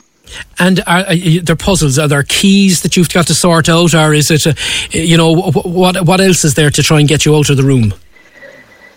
And 0.59 0.79
are, 0.87 1.05
are 1.07 1.15
there 1.15 1.55
puzzles? 1.55 1.99
Are 1.99 2.07
there 2.07 2.23
keys 2.23 2.81
that 2.81 2.95
you've 2.95 3.09
got 3.09 3.27
to 3.27 3.33
sort 3.33 3.69
out, 3.69 3.93
or 3.93 4.13
is 4.13 4.31
it, 4.31 4.45
a, 4.45 4.55
you 4.91 5.17
know, 5.17 5.51
what 5.51 6.05
what 6.05 6.21
else 6.21 6.43
is 6.43 6.53
there 6.53 6.69
to 6.69 6.83
try 6.83 6.99
and 6.99 7.07
get 7.07 7.25
you 7.25 7.35
out 7.35 7.49
of 7.49 7.57
the 7.57 7.63
room? 7.63 7.93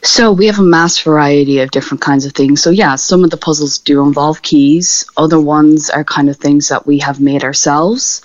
So 0.03 0.31
we 0.31 0.47
have 0.47 0.61
a 0.61 0.63
mass 0.63 0.99
variety 1.01 1.59
of 1.61 1.73
different 1.73 2.01
kinds 2.01 2.27
of 2.27 2.33
things. 2.33 2.63
So 2.63 2.71
yeah, 2.71 2.95
some 2.95 3.25
of 3.25 3.31
the 3.31 3.37
puzzles 3.37 3.79
do 3.79 4.03
involve 4.03 4.43
keys. 4.43 5.05
Other 5.17 5.41
ones 5.41 5.91
are 5.91 6.05
kind 6.05 6.29
of 6.29 6.37
things 6.37 6.69
that 6.69 6.87
we 6.87 6.99
have 7.01 7.21
made 7.21 7.43
ourselves. 7.43 8.23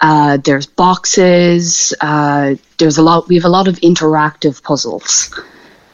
Uh, 0.00 0.38
there's 0.38 0.66
boxes. 0.66 1.94
Uh, 2.00 2.56
there's 2.78 2.98
a 2.98 3.02
lot. 3.02 3.28
We 3.28 3.36
have 3.36 3.44
a 3.44 3.48
lot 3.48 3.68
of 3.68 3.76
interactive 3.76 4.62
puzzles. 4.62 5.32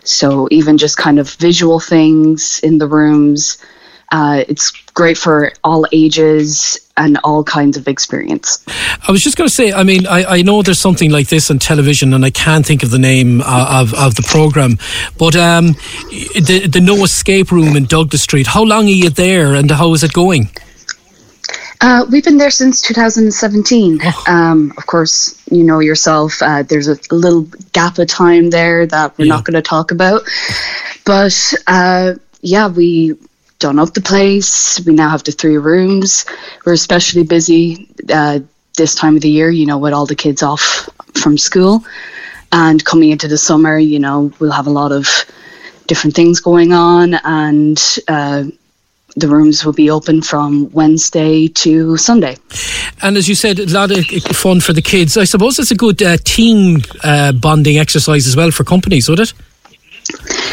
So 0.05 0.48
even 0.51 0.78
just 0.78 0.97
kind 0.97 1.18
of 1.18 1.28
visual 1.31 1.81
things 1.81 2.60
in 2.62 2.78
the 2.78 2.89
rooms. 2.89 3.59
Uh, 4.10 4.44
it's 4.48 4.72
great 4.94 5.16
for 5.16 5.52
all 5.62 5.86
ages 5.92 6.78
and 6.96 7.18
all 7.22 7.44
kinds 7.44 7.76
of 7.76 7.86
experience. 7.86 8.64
I 9.06 9.12
was 9.12 9.22
just 9.22 9.36
going 9.36 9.48
to 9.48 9.54
say, 9.54 9.72
I 9.72 9.84
mean, 9.84 10.06
I, 10.06 10.24
I 10.24 10.42
know 10.42 10.62
there's 10.62 10.80
something 10.80 11.10
like 11.10 11.28
this 11.28 11.50
on 11.50 11.58
television, 11.58 12.12
and 12.12 12.24
I 12.24 12.30
can't 12.30 12.66
think 12.66 12.82
of 12.82 12.90
the 12.90 12.98
name 12.98 13.40
uh, 13.40 13.80
of, 13.82 13.94
of 13.94 14.16
the 14.16 14.22
program, 14.22 14.78
but 15.16 15.36
um, 15.36 15.74
the 16.34 16.68
the 16.70 16.80
No 16.80 17.04
Escape 17.04 17.52
Room 17.52 17.76
in 17.76 17.84
Douglas 17.84 18.22
Street. 18.22 18.48
How 18.48 18.64
long 18.64 18.86
are 18.86 18.98
you 19.04 19.10
there, 19.10 19.54
and 19.54 19.70
how 19.70 19.94
is 19.94 20.02
it 20.02 20.12
going? 20.12 20.50
Uh, 21.82 22.04
we've 22.10 22.24
been 22.24 22.36
there 22.36 22.50
since 22.50 22.82
2017. 22.82 24.00
Um, 24.26 24.72
of 24.76 24.84
course, 24.86 25.42
you 25.50 25.64
know 25.64 25.78
yourself, 25.78 26.42
uh, 26.42 26.62
there's 26.62 26.88
a 26.88 26.98
little 27.10 27.42
gap 27.72 27.98
of 27.98 28.06
time 28.06 28.50
there 28.50 28.86
that 28.86 29.16
we're 29.16 29.26
not 29.26 29.44
going 29.44 29.54
to 29.54 29.62
talk 29.62 29.90
about. 29.90 30.22
But 31.06 31.54
uh, 31.66 32.14
yeah, 32.42 32.68
we 32.68 33.16
done 33.60 33.78
up 33.78 33.94
the 33.94 34.00
place. 34.00 34.80
We 34.84 34.92
now 34.94 35.10
have 35.10 35.22
the 35.22 35.32
three 35.32 35.58
rooms. 35.58 36.26
We're 36.66 36.72
especially 36.72 37.22
busy 37.22 37.88
uh, 38.12 38.40
this 38.76 38.94
time 38.96 39.14
of 39.14 39.22
the 39.22 39.30
year, 39.30 39.50
you 39.50 39.66
know, 39.66 39.78
with 39.78 39.92
all 39.92 40.06
the 40.06 40.16
kids 40.16 40.42
off 40.42 40.88
from 41.14 41.38
school. 41.38 41.84
And 42.50 42.84
coming 42.84 43.10
into 43.10 43.28
the 43.28 43.38
summer, 43.38 43.78
you 43.78 44.00
know, 44.00 44.32
we'll 44.40 44.50
have 44.50 44.66
a 44.66 44.70
lot 44.70 44.90
of 44.90 45.06
different 45.86 46.16
things 46.16 46.40
going 46.40 46.72
on. 46.72 47.14
And 47.22 47.80
uh, 48.08 48.44
the 49.14 49.28
rooms 49.28 49.64
will 49.64 49.72
be 49.72 49.90
open 49.90 50.22
from 50.22 50.70
Wednesday 50.72 51.46
to 51.48 51.96
Sunday. 51.96 52.36
And 53.02 53.16
as 53.16 53.28
you 53.28 53.34
said, 53.34 53.58
a 53.58 53.66
lot 53.66 53.90
of 53.90 54.04
fun 54.36 54.60
for 54.60 54.72
the 54.72 54.82
kids. 54.82 55.16
I 55.16 55.24
suppose 55.24 55.58
it's 55.58 55.70
a 55.70 55.76
good 55.76 56.02
uh, 56.02 56.16
team 56.24 56.82
uh, 57.04 57.32
bonding 57.32 57.78
exercise 57.78 58.26
as 58.26 58.36
well 58.36 58.50
for 58.50 58.64
companies, 58.64 59.08
would 59.08 59.20
it? 59.20 59.32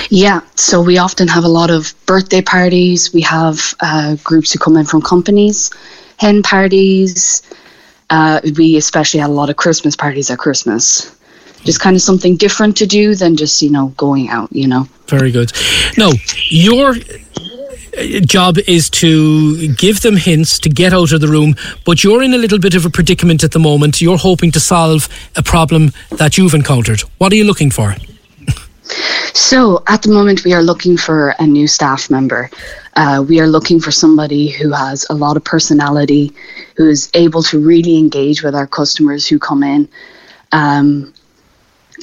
Yeah, 0.10 0.42
so 0.56 0.82
we 0.82 0.98
often 0.98 1.28
have 1.28 1.44
a 1.44 1.50
lot 1.50 1.70
of 1.70 1.94
birthday 2.06 2.42
parties. 2.42 3.14
We 3.14 3.22
have 3.22 3.76
uh, 3.80 4.16
groups 4.24 4.54
who 4.54 4.60
come 4.60 4.78
in 4.78 4.86
from 4.86 5.02
companies, 5.02 5.72
hen 6.18 6.44
parties. 6.44 7.42
Uh, 8.10 8.40
we 8.58 8.78
especially 8.78 9.20
had 9.20 9.30
a 9.30 9.34
lot 9.34 9.50
of 9.50 9.58
Christmas 9.58 9.96
parties 9.96 10.32
at 10.32 10.40
Christmas. 10.40 11.14
Just 11.64 11.82
kind 11.82 11.96
of 11.96 12.02
something 12.02 12.38
different 12.38 12.78
to 12.78 12.86
do 12.86 13.16
than 13.16 13.36
just, 13.36 13.62
you 13.62 13.70
know, 13.70 13.88
going 13.98 14.30
out, 14.30 14.52
you 14.54 14.68
know. 14.68 14.88
Very 15.08 15.32
good. 15.32 15.52
No, 15.98 16.14
your 16.50 16.92
uh, 16.96 18.20
job 18.22 18.58
is 18.68 18.90
to 18.92 19.74
give 19.74 20.02
them 20.02 20.16
hints 20.16 20.60
to 20.60 20.70
get 20.70 20.94
out 20.94 21.12
of 21.12 21.20
the 21.20 21.28
room, 21.28 21.56
but 21.86 22.04
you're 22.04 22.24
in 22.24 22.34
a 22.34 22.38
little 22.38 22.60
bit 22.60 22.76
of 22.76 22.86
a 22.86 22.90
predicament 22.90 23.44
at 23.44 23.52
the 23.52 23.60
moment. 23.60 24.00
You're 24.00 24.18
hoping 24.18 24.52
to 24.52 24.60
solve 24.60 25.10
a 25.36 25.44
problem 25.44 25.92
that 26.12 26.38
you've 26.38 26.54
encountered. 26.54 27.02
What 27.18 27.34
are 27.34 27.36
you 27.36 27.44
looking 27.44 27.72
for? 27.72 27.96
So 29.34 29.84
at 29.88 30.02
the 30.02 30.10
moment, 30.12 30.44
we 30.44 30.54
are 30.54 30.64
looking 30.64 30.98
for 30.98 31.36
a 31.40 31.46
new 31.48 31.68
staff 31.68 32.10
member. 32.10 32.50
Uh, 32.96 33.24
we 33.28 33.40
are 33.40 33.48
looking 33.48 33.80
for 33.80 33.92
somebody 33.92 34.50
who 34.50 34.72
has 34.72 35.06
a 35.10 35.14
lot 35.14 35.38
of 35.38 35.44
personality, 35.44 36.34
who 36.76 36.90
is 36.90 37.10
able 37.14 37.44
to 37.44 37.60
really 37.60 37.98
engage 37.98 38.44
with 38.44 38.56
our 38.56 38.68
customers 38.68 39.28
who 39.28 39.38
come 39.38 39.64
in, 39.64 39.88
um, 40.52 41.14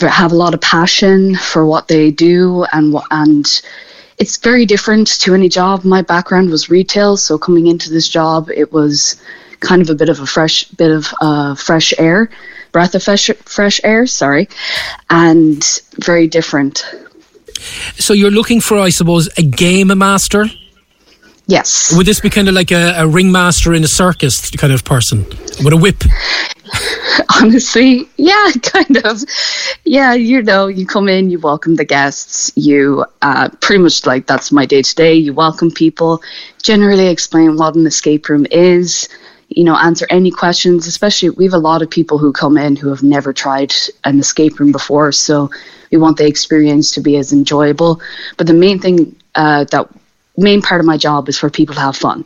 have 0.00 0.32
a 0.32 0.36
lot 0.36 0.54
of 0.54 0.60
passion 0.60 1.34
for 1.36 1.66
what 1.66 1.88
they 1.88 2.10
do, 2.10 2.64
and 2.72 2.94
and 3.10 3.62
it's 4.18 4.36
very 4.36 4.64
different 4.64 5.08
to 5.20 5.34
any 5.34 5.48
job. 5.48 5.84
My 5.84 6.02
background 6.02 6.50
was 6.50 6.70
retail, 6.70 7.16
so 7.16 7.38
coming 7.38 7.66
into 7.66 7.90
this 7.90 8.08
job, 8.08 8.48
it 8.50 8.72
was 8.72 9.20
kind 9.60 9.82
of 9.82 9.90
a 9.90 9.94
bit 9.94 10.08
of 10.08 10.20
a 10.20 10.26
fresh 10.26 10.64
bit 10.64 10.90
of 10.90 11.12
uh, 11.20 11.54
fresh 11.54 11.92
air, 11.98 12.30
breath 12.74 12.94
of 12.96 13.02
fresh 13.02 13.30
fresh 13.46 13.80
air. 13.84 14.06
Sorry, 14.06 14.48
and 15.08 15.62
very 16.04 16.26
different. 16.26 16.84
So 17.96 18.12
you're 18.12 18.32
looking 18.32 18.60
for, 18.60 18.78
I 18.78 18.90
suppose, 18.90 19.28
a 19.38 19.42
game 19.42 19.96
master. 19.96 20.46
Yes. 21.46 21.94
Would 21.94 22.06
this 22.06 22.20
be 22.20 22.30
kind 22.30 22.48
of 22.48 22.54
like 22.54 22.72
a, 22.72 22.94
a 22.96 23.06
ringmaster 23.06 23.74
in 23.74 23.84
a 23.84 23.88
circus 23.88 24.50
kind 24.50 24.72
of 24.72 24.82
person 24.82 25.26
with 25.62 25.72
a 25.72 25.76
whip? 25.76 26.02
Honestly, 27.40 28.08
yeah, 28.16 28.50
kind 28.62 28.96
of. 29.04 29.22
Yeah, 29.84 30.14
you 30.14 30.42
know, 30.42 30.66
you 30.66 30.86
come 30.86 31.08
in, 31.08 31.30
you 31.30 31.38
welcome 31.38 31.76
the 31.76 31.84
guests, 31.84 32.50
you 32.56 33.04
uh, 33.22 33.50
pretty 33.60 33.82
much 33.82 34.04
like 34.06 34.26
that's 34.26 34.50
my 34.52 34.66
day 34.66 34.82
to 34.82 34.94
day. 34.94 35.14
You 35.14 35.32
welcome 35.34 35.70
people, 35.70 36.22
generally 36.62 37.08
explain 37.08 37.56
what 37.56 37.76
an 37.76 37.86
escape 37.86 38.28
room 38.28 38.46
is, 38.50 39.08
you 39.54 39.64
know, 39.64 39.76
answer 39.76 40.06
any 40.10 40.30
questions. 40.30 40.86
Especially, 40.86 41.30
we 41.30 41.44
have 41.44 41.54
a 41.54 41.58
lot 41.58 41.82
of 41.82 41.88
people 41.88 42.18
who 42.18 42.32
come 42.32 42.58
in 42.58 42.76
who 42.76 42.88
have 42.88 43.02
never 43.02 43.32
tried 43.32 43.72
an 44.04 44.18
escape 44.18 44.58
room 44.58 44.72
before, 44.72 45.12
so 45.12 45.50
we 45.90 45.98
want 45.98 46.16
the 46.16 46.26
experience 46.26 46.90
to 46.92 47.00
be 47.00 47.16
as 47.16 47.32
enjoyable. 47.32 48.00
But 48.36 48.46
the 48.46 48.54
main 48.54 48.78
thing 48.80 49.16
uh, 49.34 49.64
that 49.70 49.88
main 50.36 50.60
part 50.62 50.80
of 50.80 50.86
my 50.86 50.96
job 50.96 51.28
is 51.28 51.38
for 51.38 51.50
people 51.50 51.74
to 51.74 51.80
have 51.80 51.96
fun. 51.96 52.24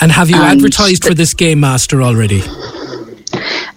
And 0.00 0.12
have 0.12 0.30
you 0.30 0.36
And 0.36 0.58
advertised 0.58 1.04
for 1.04 1.14
this 1.14 1.34
game 1.34 1.60
master 1.60 2.02
already? 2.02 2.42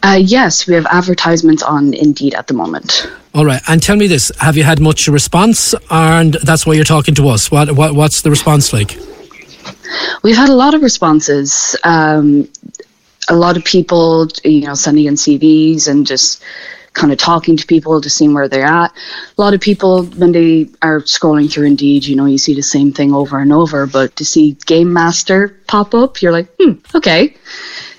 Uh, 0.01 0.19
yes, 0.21 0.67
we 0.67 0.73
have 0.75 0.85
advertisements 0.85 1.61
on 1.61 1.93
Indeed 1.93 2.33
at 2.33 2.47
the 2.47 2.53
moment. 2.53 3.09
All 3.33 3.45
right, 3.45 3.61
and 3.67 3.83
tell 3.83 3.97
me 3.97 4.07
this: 4.07 4.31
Have 4.39 4.55
you 4.55 4.63
had 4.63 4.79
much 4.79 5.07
response? 5.07 5.75
And 5.89 6.35
that's 6.35 6.65
why 6.65 6.73
you're 6.73 6.85
talking 6.85 7.15
to 7.15 7.27
us. 7.29 7.51
What, 7.51 7.73
what 7.73 7.93
what's 7.93 8.21
the 8.21 8.29
response 8.29 8.71
like? 8.71 8.97
We've 10.23 10.35
had 10.35 10.49
a 10.49 10.53
lot 10.53 10.73
of 10.73 10.81
responses. 10.81 11.75
Um, 11.83 12.49
a 13.29 13.35
lot 13.35 13.57
of 13.57 13.63
people, 13.63 14.27
you 14.43 14.61
know, 14.61 14.73
sending 14.73 15.05
in 15.05 15.15
CVs 15.15 15.87
and 15.87 16.05
just 16.05 16.43
kind 16.93 17.13
of 17.13 17.17
talking 17.17 17.55
to 17.55 17.65
people 17.65 18.01
to 18.01 18.09
see 18.09 18.27
where 18.27 18.47
they're 18.47 18.65
at. 18.65 18.91
A 19.37 19.41
lot 19.41 19.53
of 19.53 19.61
people, 19.61 20.03
when 20.03 20.31
they 20.31 20.67
are 20.81 21.01
scrolling 21.01 21.51
through 21.51 21.67
Indeed, 21.67 22.05
you 22.05 22.15
know, 22.15 22.25
you 22.25 22.37
see 22.37 22.53
the 22.55 22.63
same 22.63 22.91
thing 22.91 23.13
over 23.13 23.39
and 23.39 23.53
over. 23.53 23.85
But 23.85 24.15
to 24.17 24.25
see 24.25 24.57
Game 24.65 24.91
Master 24.91 25.55
pop 25.67 25.93
up, 25.93 26.21
you're 26.21 26.31
like, 26.31 26.49
hmm, 26.59 26.73
okay. 26.95 27.35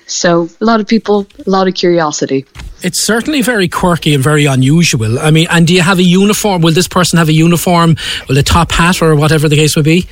So 0.07 0.49
a 0.61 0.65
lot 0.65 0.81
of 0.81 0.89
people, 0.89 1.27
a 1.47 1.51
lot 1.51 1.69
of 1.69 1.75
curiosity. 1.75 2.45
It's 2.83 3.01
certainly 3.01 3.43
very 3.43 3.69
quirky 3.69 4.13
and 4.13 4.25
very 4.25 4.45
unusual. 4.45 5.21
I 5.21 5.31
mean, 5.31 5.47
and 5.51 5.67
do 5.67 5.75
you 5.75 5.83
have 5.83 5.99
a 5.99 6.03
uniform? 6.03 6.63
Will 6.63 6.73
this 6.73 6.89
person 6.89 7.19
have 7.19 7.29
a 7.29 7.33
uniform? 7.33 7.97
Will 8.29 8.37
a 8.37 8.43
top 8.43 8.73
hat 8.73 9.01
or 9.03 9.15
whatever 9.15 9.49
the 9.49 9.57
case 9.57 9.77
would 9.77 9.85
be? 9.85 10.09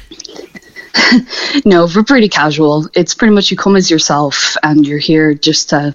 no, 1.65 1.89
we're 1.95 2.05
pretty 2.05 2.29
casual. 2.29 2.89
It's 2.95 3.15
pretty 3.15 3.35
much 3.35 3.51
you 3.51 3.57
come 3.57 3.77
as 3.77 3.91
yourself, 3.91 4.57
and 4.63 4.87
you're 4.87 4.99
here 4.99 5.35
just 5.35 5.71
to 5.71 5.95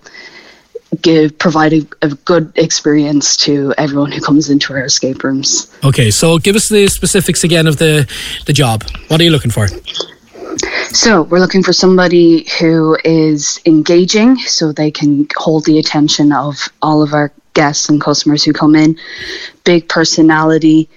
give 1.01 1.37
provide 1.39 1.73
a, 1.73 1.81
a 2.01 2.09
good 2.09 2.51
experience 2.55 3.35
to 3.35 3.73
everyone 3.77 4.11
who 4.11 4.21
comes 4.21 4.49
into 4.49 4.73
our 4.73 4.85
escape 4.85 5.23
rooms. 5.23 5.75
Okay, 5.83 6.11
so 6.11 6.37
give 6.37 6.55
us 6.55 6.69
the 6.69 6.87
specifics 6.87 7.43
again 7.43 7.67
of 7.67 7.77
the 7.77 8.09
the 8.45 8.53
job. 8.53 8.83
What 9.07 9.19
are 9.19 9.23
you 9.23 9.31
looking 9.31 9.51
for? 9.51 9.67
So 10.89 11.23
we're 11.23 11.39
looking 11.39 11.63
for 11.63 11.73
somebody 11.73 12.47
who 12.59 12.97
is 13.03 13.59
engaging, 13.65 14.37
so 14.37 14.71
they 14.71 14.91
can 14.91 15.27
hold 15.35 15.65
the 15.65 15.79
attention 15.79 16.31
of 16.31 16.69
all 16.81 17.01
of 17.01 17.13
our 17.13 17.31
guests 17.53 17.89
and 17.89 17.99
customers 17.99 18.43
who 18.43 18.53
come 18.53 18.75
in. 18.75 18.97
Big 19.63 19.89
personality. 19.89 20.89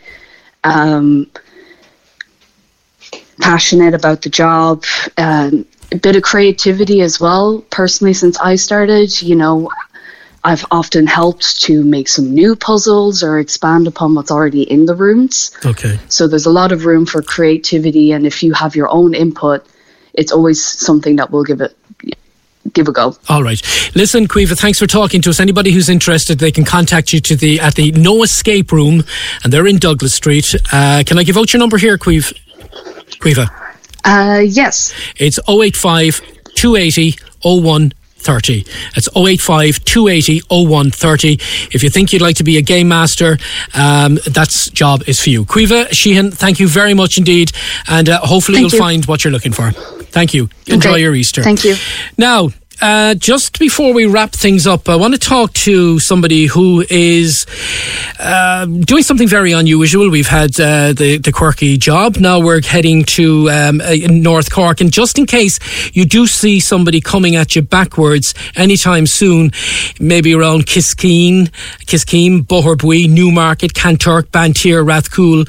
Um, 0.64 1.30
passionate 3.40 3.94
about 3.94 4.22
the 4.22 4.30
job, 4.30 4.84
um, 5.18 5.66
a 5.92 5.96
bit 5.96 6.16
of 6.16 6.22
creativity 6.22 7.00
as 7.00 7.20
well. 7.20 7.64
Personally, 7.70 8.14
since 8.14 8.38
I 8.38 8.56
started, 8.56 9.22
you 9.22 9.36
know, 9.36 9.70
I've 10.44 10.64
often 10.70 11.06
helped 11.06 11.62
to 11.62 11.82
make 11.82 12.06
some 12.06 12.32
new 12.32 12.54
puzzles 12.54 13.22
or 13.22 13.38
expand 13.38 13.88
upon 13.88 14.14
what's 14.14 14.30
already 14.30 14.62
in 14.62 14.86
the 14.86 14.94
rooms. 14.94 15.50
Okay. 15.64 15.98
So 16.08 16.28
there's 16.28 16.46
a 16.46 16.50
lot 16.50 16.70
of 16.70 16.84
room 16.84 17.04
for 17.04 17.20
creativity, 17.20 18.12
and 18.12 18.26
if 18.26 18.42
you 18.42 18.52
have 18.52 18.76
your 18.76 18.88
own 18.88 19.14
input, 19.14 19.66
it's 20.14 20.32
always 20.32 20.62
something 20.62 21.16
that 21.16 21.30
will 21.30 21.44
give 21.44 21.60
it 21.60 21.76
give 22.72 22.88
a 22.88 22.92
go. 22.92 23.16
All 23.28 23.42
right. 23.42 23.60
Listen, 23.94 24.26
Caoimhe, 24.26 24.58
thanks 24.58 24.78
for 24.78 24.86
talking 24.86 25.22
to 25.22 25.30
us. 25.30 25.40
Anybody 25.40 25.72
who's 25.72 25.88
interested, 25.88 26.38
they 26.38 26.52
can 26.52 26.64
contact 26.64 27.12
you 27.12 27.20
to 27.20 27.36
the 27.36 27.60
at 27.60 27.74
the 27.74 27.92
No 27.92 28.22
Escape 28.22 28.72
Room, 28.72 29.04
and 29.42 29.52
they're 29.52 29.66
in 29.66 29.78
Douglas 29.78 30.14
Street. 30.14 30.46
Uh, 30.72 31.02
can 31.04 31.18
I 31.18 31.22
give 31.22 31.36
out 31.36 31.52
your 31.52 31.60
number 31.60 31.78
here, 31.78 31.98
Quiv? 31.98 32.32
Caoimhe? 33.20 33.48
Uh, 34.04 34.40
yes. 34.40 34.92
It's 35.16 35.38
085 35.48 36.20
280 36.54 37.18
0130. 37.42 38.64
It's 38.96 39.08
085 39.16 39.84
280 39.84 40.40
0130. 40.48 41.32
If 41.72 41.82
you 41.82 41.90
think 41.90 42.12
you'd 42.12 42.22
like 42.22 42.36
to 42.36 42.44
be 42.44 42.56
a 42.58 42.62
game 42.62 42.88
master, 42.88 43.38
um, 43.74 44.18
that's 44.26 44.70
job 44.70 45.02
is 45.06 45.20
for 45.20 45.30
you. 45.30 45.44
Caoimhe 45.44 45.92
Sheehan, 45.92 46.30
thank 46.30 46.60
you 46.60 46.68
very 46.68 46.94
much 46.94 47.18
indeed, 47.18 47.52
and 47.88 48.08
uh, 48.08 48.20
hopefully 48.20 48.58
Thank 48.58 48.72
you'll 48.72 48.78
you. 48.78 48.84
find 48.84 49.04
what 49.06 49.24
you're 49.24 49.32
looking 49.32 49.52
for. 49.52 49.70
Thank 49.72 50.34
you. 50.34 50.48
Enjoy 50.66 50.90
Okay. 50.92 51.00
your 51.02 51.14
Easter. 51.14 51.42
Thank 51.42 51.64
you. 51.64 51.74
Now, 52.16 52.50
uh, 52.82 53.14
just 53.14 53.58
before 53.58 53.92
we 53.92 54.06
wrap 54.06 54.32
things 54.32 54.66
up, 54.66 54.88
I 54.88 54.96
want 54.96 55.14
to 55.14 55.20
talk 55.20 55.52
to 55.54 55.98
somebody 55.98 56.46
who 56.46 56.84
is 56.90 57.46
uh, 58.18 58.66
doing 58.66 59.02
something 59.02 59.28
very 59.28 59.52
unusual. 59.52 60.10
We've 60.10 60.26
had 60.26 60.58
uh, 60.60 60.92
the, 60.92 61.18
the 61.22 61.32
quirky 61.32 61.78
job. 61.78 62.16
Now 62.16 62.40
we're 62.40 62.62
heading 62.62 63.04
to 63.04 63.50
um, 63.50 63.80
uh, 63.80 63.94
North 64.08 64.50
Cork. 64.50 64.80
And 64.80 64.92
just 64.92 65.18
in 65.18 65.26
case 65.26 65.58
you 65.94 66.04
do 66.04 66.26
see 66.26 66.60
somebody 66.60 67.00
coming 67.00 67.36
at 67.36 67.56
you 67.56 67.62
backwards 67.62 68.34
anytime 68.54 69.06
soon, 69.06 69.52
maybe 69.98 70.34
around 70.34 70.66
Kiskeam, 70.66 71.48
Kiskeam, 71.86 72.42
Boherbue, 72.42 73.08
Newmarket, 73.08 73.72
Kanturk, 73.72 74.24
Banteer, 74.24 74.84
Rathcoole, 74.84 75.48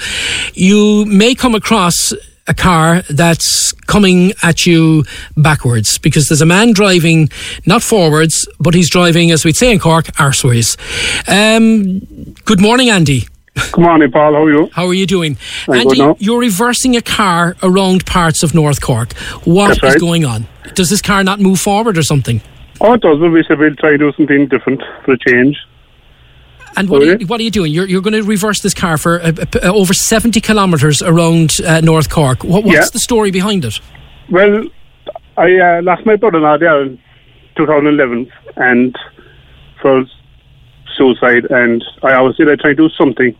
you 0.53 1.05
may 1.05 1.35
come 1.35 1.55
across 1.55 2.13
a 2.47 2.53
car 2.53 3.01
that's 3.09 3.71
coming 3.87 4.31
at 4.43 4.65
you 4.65 5.03
backwards 5.35 5.97
because 5.97 6.27
there's 6.27 6.41
a 6.41 6.45
man 6.45 6.73
driving 6.73 7.29
not 7.65 7.83
forwards, 7.83 8.47
but 8.59 8.73
he's 8.73 8.89
driving, 8.89 9.31
as 9.31 9.43
we'd 9.45 9.55
say 9.55 9.71
in 9.71 9.79
Cork, 9.79 10.05
arseways. 10.17 10.77
Um, 11.27 11.99
good 12.45 12.59
morning, 12.61 12.89
Andy. 12.89 13.27
Good 13.71 13.81
morning, 13.81 14.11
Paul. 14.11 14.33
How 14.33 14.43
are 14.43 14.51
you? 14.51 14.69
How 14.71 14.85
are 14.85 14.93
you 14.93 15.07
doing? 15.07 15.37
I'm 15.67 15.87
Andy, 15.87 16.13
you're 16.19 16.39
reversing 16.39 16.95
a 16.95 17.01
car 17.01 17.55
around 17.63 18.05
parts 18.05 18.43
of 18.43 18.53
North 18.53 18.81
Cork. 18.81 19.13
What 19.45 19.83
is 19.83 19.95
going 19.95 20.25
on? 20.25 20.47
Does 20.75 20.89
this 20.89 21.01
car 21.01 21.23
not 21.23 21.39
move 21.39 21.59
forward 21.59 21.97
or 21.97 22.03
something? 22.03 22.41
Oh, 22.79 22.93
it 22.93 23.01
does. 23.01 23.19
but 23.19 23.31
We 23.31 23.43
said 23.47 23.57
we'll 23.57 23.75
try 23.75 23.91
to 23.91 23.97
do 23.97 24.11
something 24.15 24.47
different 24.47 24.83
for 25.03 25.13
a 25.13 25.17
change. 25.17 25.57
And 26.77 26.89
what, 26.89 27.01
are 27.01 27.17
you, 27.17 27.27
what 27.27 27.39
are 27.39 27.43
you 27.43 27.49
doing? 27.51 27.73
You're, 27.73 27.87
you're 27.87 28.01
going 28.01 28.13
to 28.13 28.23
reverse 28.23 28.61
this 28.61 28.73
car 28.73 28.97
for 28.97 29.19
uh, 29.21 29.31
uh, 29.63 29.73
over 29.73 29.93
70 29.93 30.39
kilometres 30.41 31.01
around 31.01 31.59
uh, 31.65 31.81
North 31.81 32.09
Cork. 32.09 32.43
What, 32.43 32.63
what's 32.63 32.75
Yeah. 32.75 32.85
the 32.93 32.99
story 32.99 33.31
behind 33.31 33.65
it? 33.65 33.79
Well, 34.29 34.63
I 35.37 35.57
uh, 35.57 35.81
lost 35.81 36.05
my 36.05 36.15
brother-in-law 36.15 36.57
there 36.59 36.83
in 36.83 36.99
2011 37.55 38.31
and 38.57 38.95
for 39.81 40.05
suicide, 40.95 41.45
and 41.49 41.83
I 42.03 42.13
always 42.13 42.37
said 42.37 42.47
I'd 42.49 42.59
try 42.59 42.71
to 42.71 42.75
do 42.75 42.89
something 42.89 43.35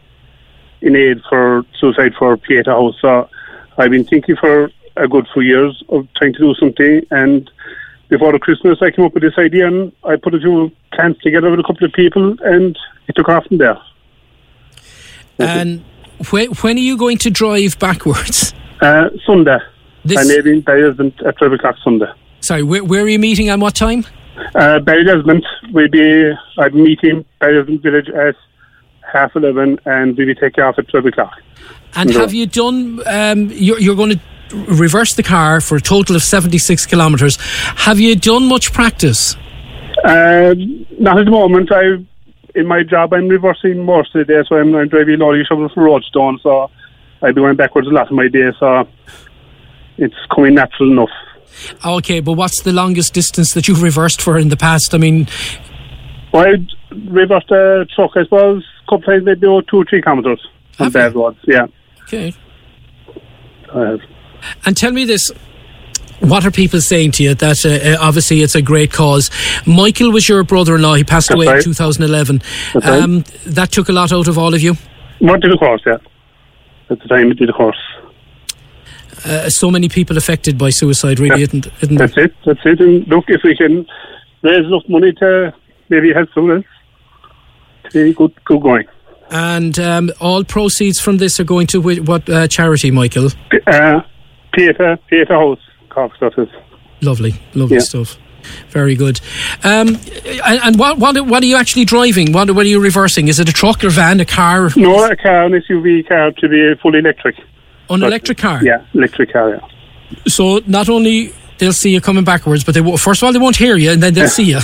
in 0.82 0.96
aid 0.96 1.22
for 1.30 1.64
suicide 1.80 2.14
for 2.18 2.38
Pieta 2.38 2.72
House. 2.72 2.96
So 3.02 3.30
I've 3.78 3.92
been 3.92 4.04
thinking 4.04 4.36
for 4.36 4.72
a 4.96 5.08
good 5.08 5.28
few 5.34 5.44
years 5.44 5.84
of 5.90 6.08
trying 6.18 6.34
to 6.34 6.40
do 6.40 6.56
something. 6.56 7.02
And 7.12 7.50
before 8.10 8.32
the 8.32 8.40
Christmas, 8.40 8.80
I 8.82 8.90
came 8.92 9.06
up 9.06 9.14
with 9.14 9.24
this 9.24 9.38
idea, 9.38 9.68
and 9.68 9.92
I 10.04 10.16
put 10.16 10.34
a 10.34 10.40
few 10.40 10.72
plans 10.94 11.18
together 11.20 11.52
with 11.52 11.60
a 11.60 11.64
couple 11.64 11.86
of 11.86 11.94
people, 11.94 12.36
and 12.42 12.78
it 13.08 13.16
took 13.16 13.30
off 13.30 13.46
from 13.48 13.58
there. 13.58 13.78
And 15.40 15.84
when, 16.32 16.48
when 16.56 16.78
are 16.78 16.82
you 16.82 16.98
going 16.98 17.18
to 17.20 17.30
drive 17.30 17.78
backwards? 17.80 18.54
Uh, 18.82 19.10
Sunday. 19.26 19.58
This- 20.06 20.20
I 20.20 20.24
may 20.24 20.42
be 20.42 20.52
in 20.52 20.62
Desmond 20.62 21.14
at 21.26 21.38
12 21.38 21.54
o'clock 21.54 21.76
Sunday. 21.84 22.06
Sorry, 22.42 22.64
where, 22.64 22.84
where 22.84 23.02
are 23.04 23.08
you 23.08 23.20
meeting 23.20 23.50
and 23.50 23.62
what 23.62 23.76
time? 23.76 24.06
Uh, 24.56 24.80
Ballydesmond, 24.80 25.44
we'll 25.72 25.90
be, 25.90 26.32
meeting 26.74 27.26
Ballydesmond 27.42 27.82
Village 27.82 28.10
at 28.10 28.36
half 29.12 29.36
11 29.36 29.80
and 29.86 30.16
we'll 30.16 30.28
be 30.28 30.36
taking 30.36 30.64
off 30.64 30.78
at 30.78 30.88
12 30.90 31.08
o'clock. 31.08 31.34
And 31.96 32.14
No. 32.14 32.20
have 32.20 32.34
you 32.34 32.46
done? 32.46 33.02
Um, 33.08 33.50
you're, 33.52 33.80
you're 33.80 33.96
going 33.96 34.20
to 34.20 34.20
reverse 34.72 35.16
the 35.16 35.24
car 35.24 35.60
for 35.62 35.78
a 35.78 35.82
total 35.82 36.16
of 36.16 36.22
seventy-six 36.22 36.86
kilometres. 36.86 37.38
Have 37.78 38.00
you 38.00 38.16
done 38.16 38.48
much 38.48 38.72
practice? 38.74 39.36
Uh, 40.04 40.54
not 41.00 41.18
at 41.18 41.26
the 41.26 41.32
moment. 41.32 41.72
I, 41.72 42.06
in 42.58 42.66
my 42.66 42.82
job, 42.84 43.14
I'm 43.14 43.28
reversing 43.28 43.86
most 43.86 44.16
of 44.16 44.26
the 44.26 44.34
day, 44.34 44.42
so 44.50 44.56
I'm, 44.58 44.74
I'm 44.76 44.88
driving 44.88 45.20
lorry 45.20 45.46
shovels 45.48 45.72
for 45.74 45.84
Roadstone, 45.84 46.40
so 46.42 46.72
I'll 47.22 47.34
be 47.34 47.42
going 47.42 47.56
backwards 47.56 47.88
a 47.88 47.92
lot 47.92 48.08
of 48.08 48.14
my 48.14 48.28
day, 48.28 48.52
so 48.60 48.88
it's 49.98 50.16
coming 50.34 50.56
natural 50.56 50.92
enough. 50.92 51.10
Okay, 51.86 52.20
but 52.20 52.34
what's 52.34 52.62
the 52.64 52.74
longest 52.74 53.14
distance 53.14 53.54
that 53.54 53.68
you've 53.68 53.84
reversed 53.84 54.22
for 54.22 54.38
in 54.40 54.50
the 54.50 54.58
past? 54.58 54.96
I 54.96 54.98
mean, 54.98 55.28
Well, 56.34 56.48
I 56.48 56.68
reversed 57.10 57.52
a 57.52 57.86
truck, 57.96 58.12
I 58.16 58.24
suppose, 58.24 58.66
a 58.84 58.90
couple 58.90 59.06
times, 59.06 59.24
maybe 59.24 59.42
two 59.42 59.78
or 59.78 59.86
three 59.86 60.02
kilometres 60.02 60.46
on 60.80 60.92
bad 60.92 61.14
roads, 61.14 61.38
yeah. 61.44 61.68
okay. 62.04 62.34
I 63.74 63.80
have. 63.82 64.02
And 64.66 64.76
tell 64.76 64.92
me 64.92 65.06
this. 65.06 65.32
What 66.20 66.46
are 66.46 66.52
people 66.52 66.82
saying 66.82 67.12
to 67.14 67.24
you? 67.24 67.36
That 67.36 67.66
uh, 67.66 67.70
uh, 67.70 68.08
obviously 68.08 68.42
it's 68.42 68.56
a 68.56 68.62
great 68.62 68.92
cause. 68.92 69.30
Michael 69.66 70.12
was 70.12 70.28
your 70.28 70.44
brother-in-law. 70.44 70.96
He 70.96 71.04
passed 71.04 71.30
That's 71.30 71.36
away 71.42 71.58
in 71.58 71.64
2011. 71.64 72.42
That's 72.74 72.86
right. 72.86 73.02
Um, 73.02 73.24
that 73.46 73.72
took 73.72 73.90
a 73.90 73.92
lot 73.92 74.12
out 74.12 74.28
of 74.28 74.38
all 74.38 74.54
of 74.54 74.62
you. 74.62 74.76
What 75.20 75.42
did 75.42 75.52
the 75.52 75.58
course, 75.58 75.82
yeah. 75.86 75.98
At 76.90 77.00
the 77.00 77.08
time, 77.08 77.32
it 77.32 77.36
did 77.36 77.50
the 77.50 77.54
course. 77.54 77.78
Uh, 79.26 79.50
so 79.50 79.70
many 79.72 79.90
people 79.90 80.18
affected 80.18 80.58
by 80.58 80.70
suicide, 80.70 81.20
really, 81.20 81.42
isn't, 81.42 81.68
isn't? 81.82 81.98
That's 81.98 82.18
it, 82.18 82.34
that's 82.46 82.60
it. 82.66 82.80
And 82.80 83.08
look, 83.08 83.26
if 83.28 83.42
we 83.44 83.56
can 83.56 83.86
raise 84.42 84.66
enough 84.66 84.84
money 84.88 85.12
to 85.14 85.54
maybe 85.90 86.14
help 86.14 86.30
someone 86.34 86.58
else, 86.58 87.92
to 87.92 88.14
good, 88.14 88.34
good 88.46 88.62
going. 88.62 88.86
And 89.30 89.78
um, 89.80 90.12
all 90.22 90.44
proceeds 90.44 91.00
from 91.00 91.18
this 91.18 91.40
are 91.40 91.44
going 91.44 91.68
to 91.68 91.82
what 91.82 92.30
uh, 92.30 92.48
charity, 92.48 92.92
Michael? 92.92 93.30
Uh, 93.66 94.02
Pieta, 94.54 95.00
Pieta 95.08 95.34
House, 95.34 95.60
Cork, 95.98 96.20
that 96.20 96.38
is. 96.38 96.48
Lovely, 97.02 97.34
lovely 97.56 97.78
Yeah. 97.78 97.82
stuff. 97.82 98.18
Very 98.70 98.96
good. 98.96 99.20
Um, 99.64 99.98
and 100.46 100.60
and 100.64 100.80
what, 100.80 101.00
what 101.00 101.20
what 101.26 101.42
are 101.42 101.46
you 101.48 101.58
actually 101.58 101.86
driving? 101.86 102.32
What, 102.32 102.52
what 102.52 102.66
are 102.66 102.70
you 102.70 102.80
reversing? 102.80 103.28
Is 103.30 103.40
it 103.40 103.50
a 103.50 103.54
truck 103.54 103.84
or 103.84 103.90
van, 103.90 104.20
a 104.20 104.26
car? 104.26 104.70
No, 104.76 105.04
a 105.06 105.16
car, 105.16 105.46
an 105.46 105.54
SUV 105.54 106.08
car 106.08 106.32
to 106.32 106.48
be 106.48 106.76
fully 106.82 107.00
electric. 107.00 107.36
An 107.90 108.04
electric 108.04 108.38
car? 108.38 108.64
Yeah, 108.64 108.86
electric 108.94 109.34
car, 109.34 109.50
yeah. 109.56 109.60
So 110.28 110.62
not 110.68 110.88
only 110.88 111.34
they'll 111.58 111.74
see 111.74 111.92
you 111.92 112.00
coming 112.00 112.24
backwards, 112.24 112.64
but 112.64 112.76
they 112.76 112.82
will, 112.82 112.98
first 112.98 113.22
of 113.22 113.26
all 113.26 113.34
they 113.34 113.40
won't 113.40 113.56
hear 113.58 113.76
you, 113.76 113.90
and 113.92 114.02
then 114.04 114.14
they'll 114.14 114.30
see 114.40 114.44
you. 114.52 114.60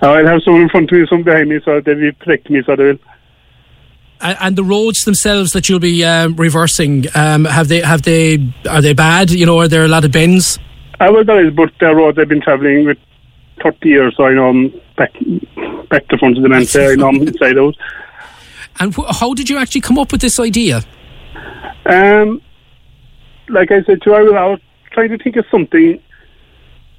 I'll 0.00 0.24
have 0.24 0.42
someone 0.44 0.62
in 0.62 0.68
front 0.68 0.90
of 0.92 0.98
me, 0.98 1.06
someone 1.08 1.24
behind 1.24 1.48
me, 1.48 1.58
so 1.64 1.80
they'll 1.80 1.96
be 1.96 2.12
protecting 2.12 2.54
me, 2.56 2.62
so 2.64 2.76
they 2.76 2.84
will. 2.84 2.98
And, 4.20 4.38
and 4.40 4.56
the 4.56 4.64
roads 4.64 5.02
themselves 5.04 5.52
that 5.52 5.68
you'll 5.68 5.80
be 5.80 6.02
um, 6.04 6.34
reversing, 6.36 7.04
um, 7.14 7.44
have 7.44 7.68
they 7.68 7.80
have 7.80 8.02
they 8.02 8.38
are 8.70 8.80
they 8.80 8.92
bad? 8.94 9.30
You 9.30 9.44
know, 9.46 9.58
are 9.58 9.68
there 9.68 9.84
a 9.84 9.88
lot 9.88 10.04
of 10.04 10.12
bends? 10.12 10.58
I 11.00 11.10
was 11.10 11.26
there 11.26 11.44
is, 11.44 11.52
but 11.54 11.70
the 11.80 11.94
roads 11.94 12.18
I've 12.18 12.28
been 12.28 12.40
travelling 12.40 12.86
with 12.86 12.98
30 13.62 13.88
years, 13.88 14.14
so 14.16 14.24
I 14.24 14.34
know 14.34 14.48
I'm 14.48 14.70
back, 14.96 15.12
back 15.88 16.08
to 16.08 16.18
front 16.18 16.36
of 16.36 16.42
the 16.42 16.48
man, 16.48 16.64
so 16.64 16.90
I 16.90 16.94
know 16.94 17.08
I'm 17.08 17.16
inside 17.28 17.58
out. 17.58 17.76
And 18.80 18.94
wh- 18.94 19.10
how 19.10 19.34
did 19.34 19.48
you 19.48 19.58
actually 19.58 19.80
come 19.80 19.98
up 19.98 20.12
with 20.12 20.20
this 20.20 20.38
idea? 20.40 20.82
Um, 21.86 22.42
like 23.48 23.70
I 23.70 23.82
said 23.84 24.02
to 24.02 24.10
you, 24.10 24.14
I 24.14 24.46
was 24.46 24.60
trying 24.92 25.10
to 25.10 25.18
think 25.18 25.36
of 25.36 25.44
something, 25.50 26.00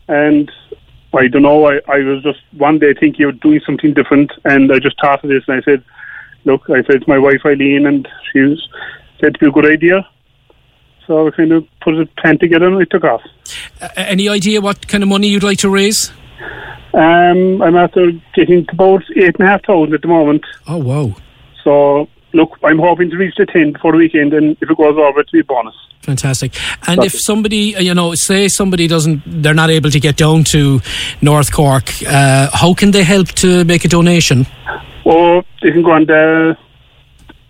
and 0.07 0.51
I 1.13 1.27
don't 1.27 1.43
know. 1.43 1.65
I, 1.67 1.79
I 1.87 1.99
was 1.99 2.23
just 2.23 2.39
one 2.53 2.79
day 2.79 2.93
thinking 2.93 3.25
of 3.25 3.39
doing 3.39 3.61
something 3.65 3.93
different, 3.93 4.31
and 4.45 4.71
I 4.71 4.79
just 4.79 4.99
thought 5.01 5.23
of 5.23 5.29
this, 5.29 5.43
and 5.47 5.57
I 5.57 5.61
said, 5.63 5.83
"Look," 6.45 6.69
I 6.69 6.83
said 6.83 7.01
to 7.01 7.09
my 7.09 7.17
wife 7.17 7.41
Eileen, 7.45 7.85
and 7.85 8.07
she 8.31 8.39
was, 8.39 8.69
said 9.19 9.33
to 9.33 9.39
be 9.39 9.47
a 9.47 9.51
good 9.51 9.69
idea. 9.71 10.07
So 11.09 11.27
I 11.27 11.31
kind 11.31 11.51
of 11.53 11.65
put 11.81 11.99
a 11.99 12.05
plan 12.21 12.37
together, 12.37 12.67
and 12.67 12.79
it 12.83 12.91
took 12.91 13.03
off. 13.03 13.23
Uh, 13.81 13.89
any 13.95 14.29
idea 14.29 14.61
what 14.61 14.87
kind 14.87 15.01
of 15.01 15.09
money 15.09 15.27
you'd 15.27 15.41
like 15.41 15.57
to 15.57 15.69
raise? 15.69 16.11
Um, 16.93 17.63
I'm 17.63 17.75
after 17.75 18.11
getting 18.35 18.63
to 18.67 18.71
about 18.73 19.01
eight 19.15 19.35
and 19.39 19.47
a 19.47 19.47
half 19.47 19.65
thousand 19.65 19.95
at 19.95 20.03
the 20.03 20.07
moment. 20.07 20.45
Oh 20.67 20.77
wow! 20.77 21.15
So 21.63 22.07
look, 22.33 22.59
I'm 22.63 22.77
hoping 22.77 23.09
to 23.09 23.17
reach 23.17 23.33
the 23.39 23.47
ten 23.47 23.73
before 23.73 23.93
the 23.93 23.97
weekend, 23.97 24.35
and 24.35 24.55
if 24.61 24.69
it 24.69 24.77
goes 24.77 24.97
over, 24.99 25.21
it'll 25.21 25.31
be 25.31 25.39
a 25.39 25.43
bonus. 25.43 25.73
Fantastic. 26.01 26.55
And 26.87 27.03
if 27.03 27.19
somebody, 27.19 27.75
uh, 27.75 27.79
you 27.79 27.95
know, 27.95 28.13
say 28.13 28.47
somebody 28.47 28.87
doesn't, 28.87 29.23
they're 29.25 29.55
not 29.55 29.71
able 29.71 29.89
to 29.89 29.99
get 29.99 30.15
down 30.15 30.43
to 30.51 30.79
North 31.23 31.51
Cork, 31.51 31.89
uh, 32.07 32.51
how 32.53 32.75
can 32.75 32.91
they 32.91 33.03
help 33.03 33.29
to 33.29 33.65
make 33.65 33.83
a 33.83 33.87
donation? 33.87 34.45
Or 35.05 35.43
they 35.63 35.71
can 35.71 35.81
go 35.81 35.91
on 35.91 36.05
the 36.05 36.55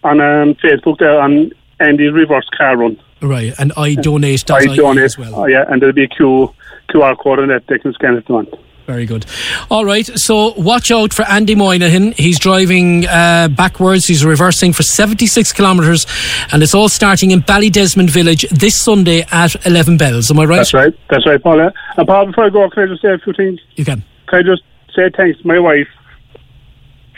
on 0.05 0.21
um, 0.21 0.55
Facebook 0.55 0.99
there 0.99 1.19
on 1.19 1.51
Andy's 1.81 2.13
reverse 2.13 2.47
car 2.57 2.77
run. 2.77 2.97
Right, 3.21 3.53
and 3.59 3.73
I 3.75 3.95
donate. 3.95 4.49
I 4.49 4.65
donate 4.65 5.03
as 5.03 5.17
well. 5.17 5.35
Oh, 5.35 5.45
yeah, 5.45 5.65
and 5.67 5.81
there'll 5.81 5.93
be 5.93 6.03
a 6.03 6.07
Q, 6.07 6.53
QR 6.89 7.17
code 7.17 7.39
on 7.39 7.49
that 7.49 7.67
they 7.67 7.77
can 7.77 7.93
scan 7.93 8.15
it 8.15 8.29
on. 8.29 8.47
Very 8.89 9.05
good. 9.05 9.25
All 9.69 9.85
right, 9.85 10.07
so 10.19 10.53
watch 10.53 10.89
out 10.89 11.13
for 11.13 11.21
Andy 11.23 11.53
Moynihan. 11.53 12.13
He's 12.13 12.39
driving 12.39 13.05
uh, 13.05 13.47
backwards. 13.49 14.07
He's 14.07 14.25
reversing 14.25 14.73
for 14.73 14.81
76 14.81 15.53
kilometres, 15.53 16.07
and 16.51 16.63
it's 16.63 16.73
all 16.73 16.89
starting 16.89 17.29
in 17.29 17.41
Ballydesmond 17.41 18.09
Village 18.09 18.49
this 18.49 18.81
Sunday 18.81 19.25
at 19.31 19.63
11 19.67 19.97
bells. 19.97 20.31
Am 20.31 20.39
I 20.39 20.45
right? 20.45 20.55
That's 20.55 20.73
right. 20.73 20.93
That's 21.09 21.27
right, 21.27 21.41
Paula. 21.41 21.71
And 21.97 22.07
Paul, 22.07 22.25
before 22.25 22.45
I 22.45 22.49
go, 22.49 22.67
can 22.71 22.83
I 22.83 22.87
just 22.87 23.03
say 23.03 23.13
a 23.13 23.19
few 23.19 23.33
things? 23.33 23.59
You 23.75 23.85
can. 23.85 24.03
Can 24.27 24.39
I 24.39 24.41
just 24.41 24.63
say 24.95 25.11
thanks 25.15 25.39
to 25.41 25.47
my 25.47 25.59
wife? 25.59 25.87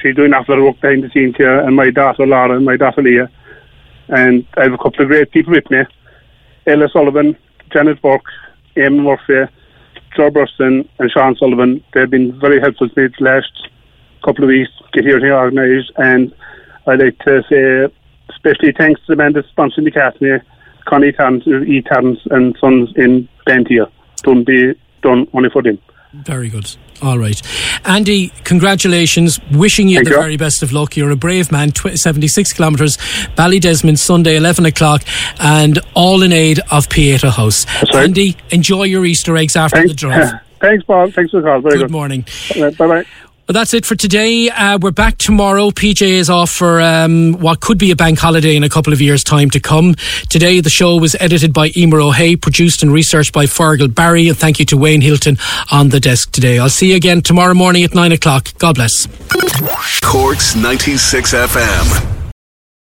She's 0.01 0.15
doing 0.15 0.33
awful 0.33 0.55
lot 0.55 0.59
of 0.59 0.65
work 0.65 0.81
behind 0.81 1.03
the 1.03 1.09
scenes 1.11 1.37
here, 1.37 1.59
and 1.59 1.73
my 1.75 1.89
daughter 1.89 2.25
Laura 2.25 2.57
and 2.57 2.65
my 2.65 2.75
daughter 2.75 3.01
Leah. 3.01 3.29
And 4.07 4.45
I 4.57 4.63
have 4.63 4.73
a 4.73 4.77
couple 4.77 5.01
of 5.01 5.07
great 5.07 5.31
people 5.31 5.53
with 5.53 5.69
me. 5.69 5.83
Ella 6.67 6.87
Sullivan, 6.91 7.37
Janet 7.71 8.01
Burke, 8.01 8.25
Eamon 8.75 9.03
Murphy, 9.03 9.51
Joe 10.15 10.29
Burston 10.29 10.87
and 10.99 11.11
Sean 11.11 11.35
Sullivan. 11.37 11.83
They've 11.93 12.09
been 12.09 12.39
very 12.39 12.59
helpful 12.59 12.89
to 12.89 13.01
me 13.01 13.07
the 13.17 13.23
last 13.23 13.69
couple 14.23 14.43
of 14.43 14.49
weeks 14.49 14.69
get 14.93 15.03
here 15.03 15.19
to 15.19 15.31
organised 15.31 15.91
and 15.97 16.33
I'd 16.85 16.99
like 16.99 17.17
to 17.19 17.43
say 17.49 17.93
especially 18.29 18.73
thanks 18.77 18.99
to 19.01 19.07
the 19.09 19.15
man 19.15 19.33
that's 19.33 19.47
sponsoring 19.55 19.85
the 19.85 19.89
Academy, 19.89 20.39
Connie 20.85 21.11
Tarrant, 21.11 21.45
E. 21.47 21.81
Tarrant 21.81 22.19
and 22.29 22.55
Sons 22.59 22.89
in 22.95 23.27
Banteer. 23.47 23.89
Don't 24.23 24.45
be 24.45 24.73
done 25.01 25.27
only 25.33 25.49
for 25.49 25.61
them. 25.61 25.79
Very 26.13 26.49
good. 26.49 26.75
All 27.01 27.17
right. 27.17 27.41
Andy, 27.85 28.31
congratulations. 28.43 29.39
Wishing 29.51 29.87
you 29.87 29.97
Thank 29.97 30.09
the 30.09 30.13
you. 30.15 30.19
very 30.21 30.37
best 30.37 30.61
of 30.61 30.71
luck. 30.71 30.95
You're 30.95 31.09
a 31.11 31.15
brave 31.15 31.51
man. 31.51 31.71
Tw- 31.71 31.97
76 31.97 32.53
kilometres, 32.53 32.97
Ballydesmond, 33.35 33.97
Sunday, 33.97 34.35
11 34.37 34.65
o'clock, 34.65 35.03
and 35.39 35.79
all 35.95 36.21
in 36.21 36.31
aid 36.31 36.59
of 36.71 36.89
Pieta 36.89 37.31
House. 37.31 37.65
Andy, 37.93 38.37
enjoy 38.51 38.83
your 38.83 39.05
Easter 39.05 39.35
eggs 39.37 39.55
after 39.55 39.87
the 39.87 39.93
drive. 39.93 40.31
Thanks, 40.61 40.83
Paul. 40.83 41.09
Thanks 41.09 41.31
for 41.31 41.41
the 41.41 41.47
call. 41.47 41.61
Very 41.61 41.77
Good 41.77 41.85
good. 41.85 41.91
morning. 41.91 42.25
Bye 42.55 42.69
bye. 42.71 43.05
Well, 43.47 43.53
that's 43.53 43.73
it 43.73 43.85
for 43.85 43.95
today. 43.95 44.49
Uh, 44.49 44.77
we're 44.81 44.91
back 44.91 45.17
tomorrow. 45.17 45.71
PJ 45.71 46.03
is 46.03 46.29
off 46.29 46.51
for 46.51 46.79
um, 46.79 47.33
what 47.33 47.59
could 47.59 47.77
be 47.77 47.91
a 47.91 47.95
bank 47.95 48.17
holiday 48.19 48.55
in 48.55 48.63
a 48.63 48.69
couple 48.69 48.93
of 48.93 49.01
years' 49.01 49.23
time 49.25 49.49
to 49.49 49.59
come. 49.59 49.95
Today, 50.29 50.61
the 50.61 50.69
show 50.69 50.95
was 50.95 51.15
edited 51.19 51.53
by 51.53 51.71
Emer 51.75 51.99
O'Hay, 51.99 52.37
produced 52.37 52.81
and 52.81 52.93
researched 52.93 53.33
by 53.33 53.45
Fergal 53.45 53.93
Barry, 53.93 54.29
and 54.29 54.37
thank 54.37 54.59
you 54.59 54.65
to 54.67 54.77
Wayne 54.77 55.01
Hilton 55.01 55.37
on 55.69 55.89
the 55.89 55.99
desk 55.99 56.31
today. 56.31 56.59
I'll 56.59 56.69
see 56.69 56.91
you 56.91 56.95
again 56.95 57.21
tomorrow 57.21 57.53
morning 57.53 57.83
at 57.83 57.93
9 57.93 58.11
o'clock. 58.13 58.47
God 58.57 58.75
bless. 58.75 59.07
Corks 60.01 60.55
96 60.55 61.33
FM. 61.33 62.20